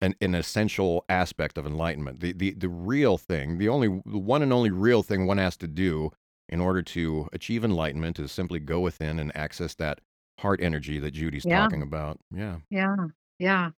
an, 0.01 0.15
an 0.19 0.35
essential 0.35 1.05
aspect 1.07 1.57
of 1.57 1.65
enlightenment. 1.65 2.19
The, 2.19 2.33
the 2.33 2.53
the 2.53 2.69
real 2.69 3.17
thing, 3.17 3.57
the 3.57 3.69
only 3.69 3.87
the 4.05 4.19
one 4.19 4.41
and 4.41 4.51
only 4.51 4.71
real 4.71 5.03
thing 5.03 5.25
one 5.25 5.37
has 5.37 5.55
to 5.57 5.67
do 5.67 6.11
in 6.53 6.61
order 6.61 6.83
to 6.83 7.27
achieve 7.33 7.65
enlightenment 7.65 8.19
is 8.19 8.31
simply 8.31 8.59
go 8.59 8.79
within 8.79 9.17
and 9.19 9.35
access 9.35 9.73
that 9.75 9.99
heart 10.39 10.61
energy 10.61 10.99
that 10.99 11.11
Judy's 11.11 11.45
Yeah. 11.45 11.61
talking 11.61 11.81
about. 11.81 12.19
Yeah. 12.31 12.57
Yeah. 12.69 12.95
Yeah. 13.39 13.71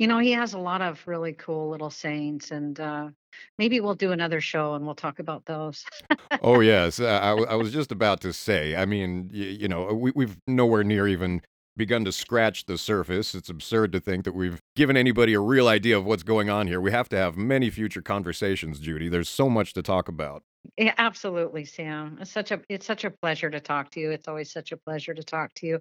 You 0.00 0.06
know, 0.08 0.18
he 0.18 0.32
has 0.32 0.52
a 0.52 0.58
lot 0.58 0.82
of 0.82 1.00
really 1.06 1.32
cool 1.32 1.70
little 1.70 1.90
sayings 1.90 2.50
and 2.50 2.78
uh 2.80 3.08
maybe 3.58 3.78
we'll 3.80 3.94
do 3.94 4.10
another 4.12 4.40
show 4.40 4.74
and 4.74 4.84
we'll 4.84 4.94
talk 4.96 5.20
about 5.20 5.44
those. 5.46 5.84
Oh 6.42 6.60
yes, 6.74 6.98
uh, 6.98 7.20
I, 7.22 7.28
w- 7.30 7.46
I 7.48 7.54
was 7.54 7.72
just 7.72 7.92
about 7.92 8.20
to 8.22 8.32
say. 8.32 8.74
I 8.74 8.84
mean, 8.84 9.30
y- 9.32 9.38
you 9.60 9.68
know, 9.68 9.92
we, 9.94 10.12
we've 10.14 10.36
nowhere 10.46 10.82
near 10.84 11.06
even 11.06 11.42
begun 11.76 12.04
to 12.04 12.10
scratch 12.12 12.66
the 12.66 12.76
surface. 12.78 13.34
It's 13.36 13.48
absurd 13.48 13.92
to 13.92 14.00
think 14.00 14.24
that 14.24 14.34
we've 14.34 14.60
given 14.74 14.96
anybody 14.96 15.34
a 15.34 15.40
real 15.40 15.68
idea 15.68 15.96
of 15.96 16.04
what's 16.04 16.24
going 16.24 16.50
on 16.50 16.66
here. 16.66 16.80
We 16.80 16.90
have 16.90 17.08
to 17.10 17.16
have 17.16 17.36
many 17.36 17.70
future 17.70 18.02
conversations, 18.02 18.80
Judy. 18.80 19.08
There's 19.08 19.28
so 19.28 19.48
much 19.48 19.72
to 19.74 19.82
talk 19.82 20.08
about. 20.08 20.42
Yeah, 20.76 20.94
absolutely, 20.98 21.64
Sam. 21.64 22.18
It's 22.20 22.30
such 22.30 22.52
a 22.52 22.60
it's 22.68 22.86
such 22.86 23.04
a 23.04 23.10
pleasure 23.10 23.50
to 23.50 23.60
talk 23.60 23.90
to 23.92 24.00
you. 24.00 24.10
It's 24.12 24.28
always 24.28 24.52
such 24.52 24.70
a 24.72 24.76
pleasure 24.76 25.14
to 25.14 25.22
talk 25.22 25.52
to 25.54 25.66
you. 25.66 25.80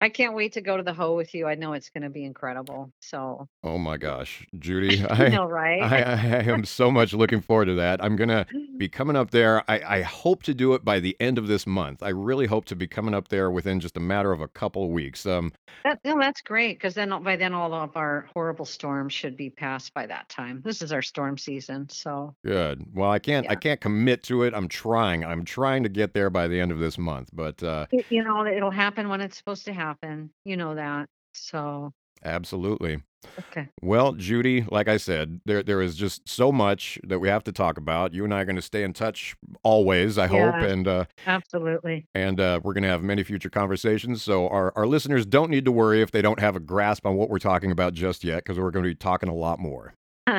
I 0.00 0.08
can't 0.08 0.34
wait 0.34 0.52
to 0.52 0.60
go 0.60 0.76
to 0.76 0.82
the 0.82 0.92
Hoh 0.92 1.16
with 1.16 1.34
you. 1.34 1.46
I 1.46 1.54
know 1.54 1.72
it's 1.72 1.90
going 1.90 2.02
to 2.02 2.10
be 2.10 2.24
incredible. 2.24 2.92
So, 3.00 3.48
Oh 3.64 3.78
my 3.78 3.96
gosh, 3.96 4.46
Judy, 4.58 5.04
I, 5.08 5.28
know, 5.28 5.46
right? 5.46 5.82
I, 5.82 5.96
I 5.98 6.42
am 6.52 6.64
so 6.64 6.90
much 6.90 7.12
looking 7.12 7.40
forward 7.40 7.66
to 7.66 7.74
that. 7.74 8.02
I'm 8.04 8.14
gonna 8.16 8.46
be 8.76 8.88
coming 8.88 9.16
up 9.16 9.30
there. 9.30 9.68
I, 9.70 9.98
I 9.98 10.02
hope 10.02 10.42
to 10.44 10.54
do 10.54 10.74
it 10.74 10.84
by 10.84 11.00
the 11.00 11.16
end 11.18 11.38
of 11.38 11.46
this 11.48 11.66
month. 11.66 12.02
I 12.02 12.10
really 12.10 12.46
hope 12.46 12.66
to 12.66 12.76
be 12.76 12.86
coming 12.86 13.14
up 13.14 13.28
there 13.28 13.50
within 13.50 13.80
just 13.80 13.96
a 13.96 14.00
matter 14.00 14.32
of 14.32 14.40
a 14.40 14.48
couple 14.48 14.84
of 14.84 14.90
weeks. 14.90 15.26
Um, 15.26 15.52
That, 15.84 16.00
no, 16.04 16.18
that's 16.18 16.42
great 16.42 16.78
because 16.78 16.94
then 16.94 17.10
by 17.22 17.36
then 17.36 17.52
all 17.54 17.72
of 17.74 17.96
our 17.96 18.28
horrible 18.34 18.64
storms 18.64 19.12
should 19.12 19.36
be 19.36 19.50
passed 19.50 19.94
by 19.94 20.06
that 20.06 20.28
time. 20.28 20.62
This 20.64 20.82
is 20.82 20.92
our 20.92 21.02
storm 21.02 21.38
season, 21.38 21.88
so 21.88 22.34
good. 22.44 22.84
Well, 22.94 23.10
I 23.10 23.18
can't 23.18 23.46
I 23.48 23.56
can't 23.56 23.80
commit 23.80 24.15
to 24.24 24.42
it. 24.42 24.54
I'm 24.54 24.68
trying. 24.68 25.24
I'm 25.24 25.44
trying 25.44 25.82
to 25.82 25.88
get 25.88 26.14
there 26.14 26.30
by 26.30 26.48
the 26.48 26.60
end 26.60 26.72
of 26.72 26.78
this 26.78 26.98
month. 26.98 27.30
But 27.32 27.62
uh, 27.62 27.86
it, 27.90 28.06
you 28.10 28.22
know 28.22 28.46
it'll 28.46 28.70
happen 28.70 29.08
when 29.08 29.20
it's 29.20 29.36
supposed 29.36 29.64
to 29.66 29.72
happen. 29.72 30.30
You 30.44 30.56
know 30.56 30.74
that. 30.74 31.08
So, 31.32 31.92
absolutely. 32.24 33.02
okay. 33.50 33.68
Well, 33.82 34.12
Judy, 34.12 34.64
like 34.70 34.88
I 34.88 34.96
said, 34.96 35.40
there 35.44 35.62
there 35.62 35.82
is 35.82 35.96
just 35.96 36.28
so 36.28 36.50
much 36.50 36.98
that 37.04 37.18
we 37.18 37.28
have 37.28 37.44
to 37.44 37.52
talk 37.52 37.76
about. 37.76 38.14
You 38.14 38.24
and 38.24 38.32
I 38.32 38.40
are 38.40 38.44
going 38.44 38.56
to 38.56 38.62
stay 38.62 38.82
in 38.82 38.92
touch 38.92 39.36
always, 39.62 40.16
I 40.18 40.26
hope, 40.26 40.54
and 40.54 40.88
uh, 40.88 41.04
Absolutely. 41.26 42.06
and 42.14 42.40
uh, 42.40 42.60
we're 42.62 42.72
going 42.72 42.84
to 42.84 42.88
have 42.88 43.02
many 43.02 43.22
future 43.22 43.50
conversations. 43.50 44.22
So 44.22 44.48
our, 44.48 44.72
our 44.76 44.86
listeners 44.86 45.26
don't 45.26 45.50
need 45.50 45.64
to 45.66 45.72
worry 45.72 46.00
if 46.02 46.10
they 46.10 46.22
don't 46.22 46.40
have 46.40 46.56
a 46.56 46.60
grasp 46.60 47.04
on 47.06 47.16
what 47.16 47.28
we're 47.28 47.38
talking 47.38 47.70
about 47.70 47.92
just 47.94 48.24
yet, 48.24 48.38
because 48.44 48.58
we're 48.58 48.70
going 48.70 48.84
to 48.84 48.90
be 48.90 48.94
talking 48.94 49.28
a 49.28 49.34
lot 49.34 49.58
more. 49.58 49.94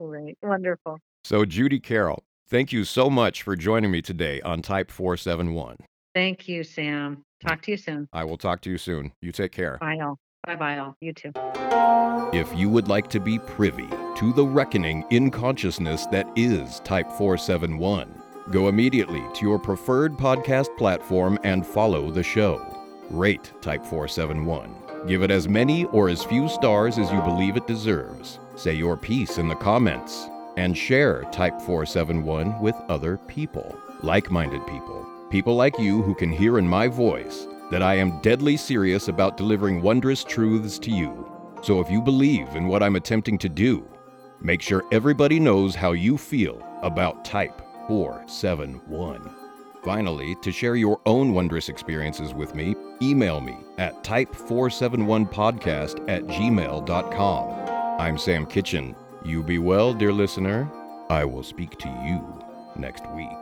Great. 0.00 0.38
Wonderful. 0.42 0.98
So 1.24 1.44
Judy 1.44 1.80
Carroll, 1.80 2.24
Thank 2.52 2.70
you 2.70 2.84
so 2.84 3.08
much 3.08 3.42
for 3.42 3.56
joining 3.56 3.90
me 3.90 4.02
today 4.02 4.42
on 4.42 4.60
Type 4.60 4.90
471. 4.90 5.78
Thank 6.14 6.46
you, 6.46 6.62
Sam. 6.62 7.24
Talk 7.40 7.62
to 7.62 7.70
you 7.70 7.78
soon. 7.78 8.06
I 8.12 8.24
will 8.24 8.36
talk 8.36 8.60
to 8.60 8.70
you 8.70 8.76
soon. 8.76 9.12
You 9.22 9.32
take 9.32 9.52
care. 9.52 9.78
Bye, 9.80 9.98
all. 10.02 10.18
Bye, 10.46 10.56
bye, 10.56 10.76
all. 10.76 10.94
You 11.00 11.14
too. 11.14 11.32
If 12.34 12.54
you 12.54 12.68
would 12.68 12.88
like 12.88 13.08
to 13.08 13.20
be 13.20 13.38
privy 13.38 13.88
to 14.18 14.34
the 14.34 14.44
reckoning 14.44 15.02
in 15.08 15.30
consciousness 15.30 16.04
that 16.08 16.30
is 16.36 16.80
Type 16.80 17.10
471, 17.12 18.14
go 18.50 18.68
immediately 18.68 19.24
to 19.32 19.46
your 19.46 19.58
preferred 19.58 20.18
podcast 20.18 20.76
platform 20.76 21.38
and 21.44 21.66
follow 21.66 22.10
the 22.10 22.22
show. 22.22 22.60
Rate 23.08 23.50
Type 23.62 23.82
471. 23.86 24.74
Give 25.06 25.22
it 25.22 25.30
as 25.30 25.48
many 25.48 25.86
or 25.86 26.10
as 26.10 26.22
few 26.22 26.50
stars 26.50 26.98
as 26.98 27.10
you 27.10 27.22
believe 27.22 27.56
it 27.56 27.66
deserves. 27.66 28.40
Say 28.56 28.74
your 28.74 28.98
piece 28.98 29.38
in 29.38 29.48
the 29.48 29.54
comments. 29.54 30.28
And 30.56 30.76
share 30.76 31.22
Type 31.32 31.58
471 31.60 32.60
with 32.60 32.74
other 32.88 33.16
people, 33.26 33.76
like 34.02 34.30
minded 34.30 34.66
people. 34.66 35.06
People 35.30 35.56
like 35.56 35.78
you 35.78 36.02
who 36.02 36.14
can 36.14 36.30
hear 36.30 36.58
in 36.58 36.68
my 36.68 36.88
voice 36.88 37.46
that 37.70 37.82
I 37.82 37.94
am 37.94 38.20
deadly 38.20 38.56
serious 38.56 39.08
about 39.08 39.38
delivering 39.38 39.80
wondrous 39.80 40.22
truths 40.22 40.78
to 40.80 40.90
you. 40.90 41.26
So 41.62 41.80
if 41.80 41.90
you 41.90 42.02
believe 42.02 42.48
in 42.54 42.68
what 42.68 42.82
I'm 42.82 42.96
attempting 42.96 43.38
to 43.38 43.48
do, 43.48 43.88
make 44.42 44.60
sure 44.60 44.84
everybody 44.92 45.40
knows 45.40 45.74
how 45.74 45.92
you 45.92 46.18
feel 46.18 46.62
about 46.82 47.24
Type 47.24 47.62
471. 47.88 49.34
Finally, 49.82 50.36
to 50.42 50.52
share 50.52 50.76
your 50.76 51.00
own 51.06 51.32
wondrous 51.32 51.68
experiences 51.68 52.34
with 52.34 52.54
me, 52.54 52.76
email 53.00 53.40
me 53.40 53.56
at 53.78 54.04
type471podcast 54.04 56.08
at 56.08 56.22
gmail.com. 56.24 58.00
I'm 58.00 58.16
Sam 58.16 58.46
Kitchen. 58.46 58.94
You 59.24 59.42
be 59.42 59.58
well, 59.58 59.94
dear 59.94 60.12
listener. 60.12 60.68
I 61.08 61.24
will 61.24 61.44
speak 61.44 61.78
to 61.78 61.88
you 61.88 62.42
next 62.74 63.08
week. 63.12 63.41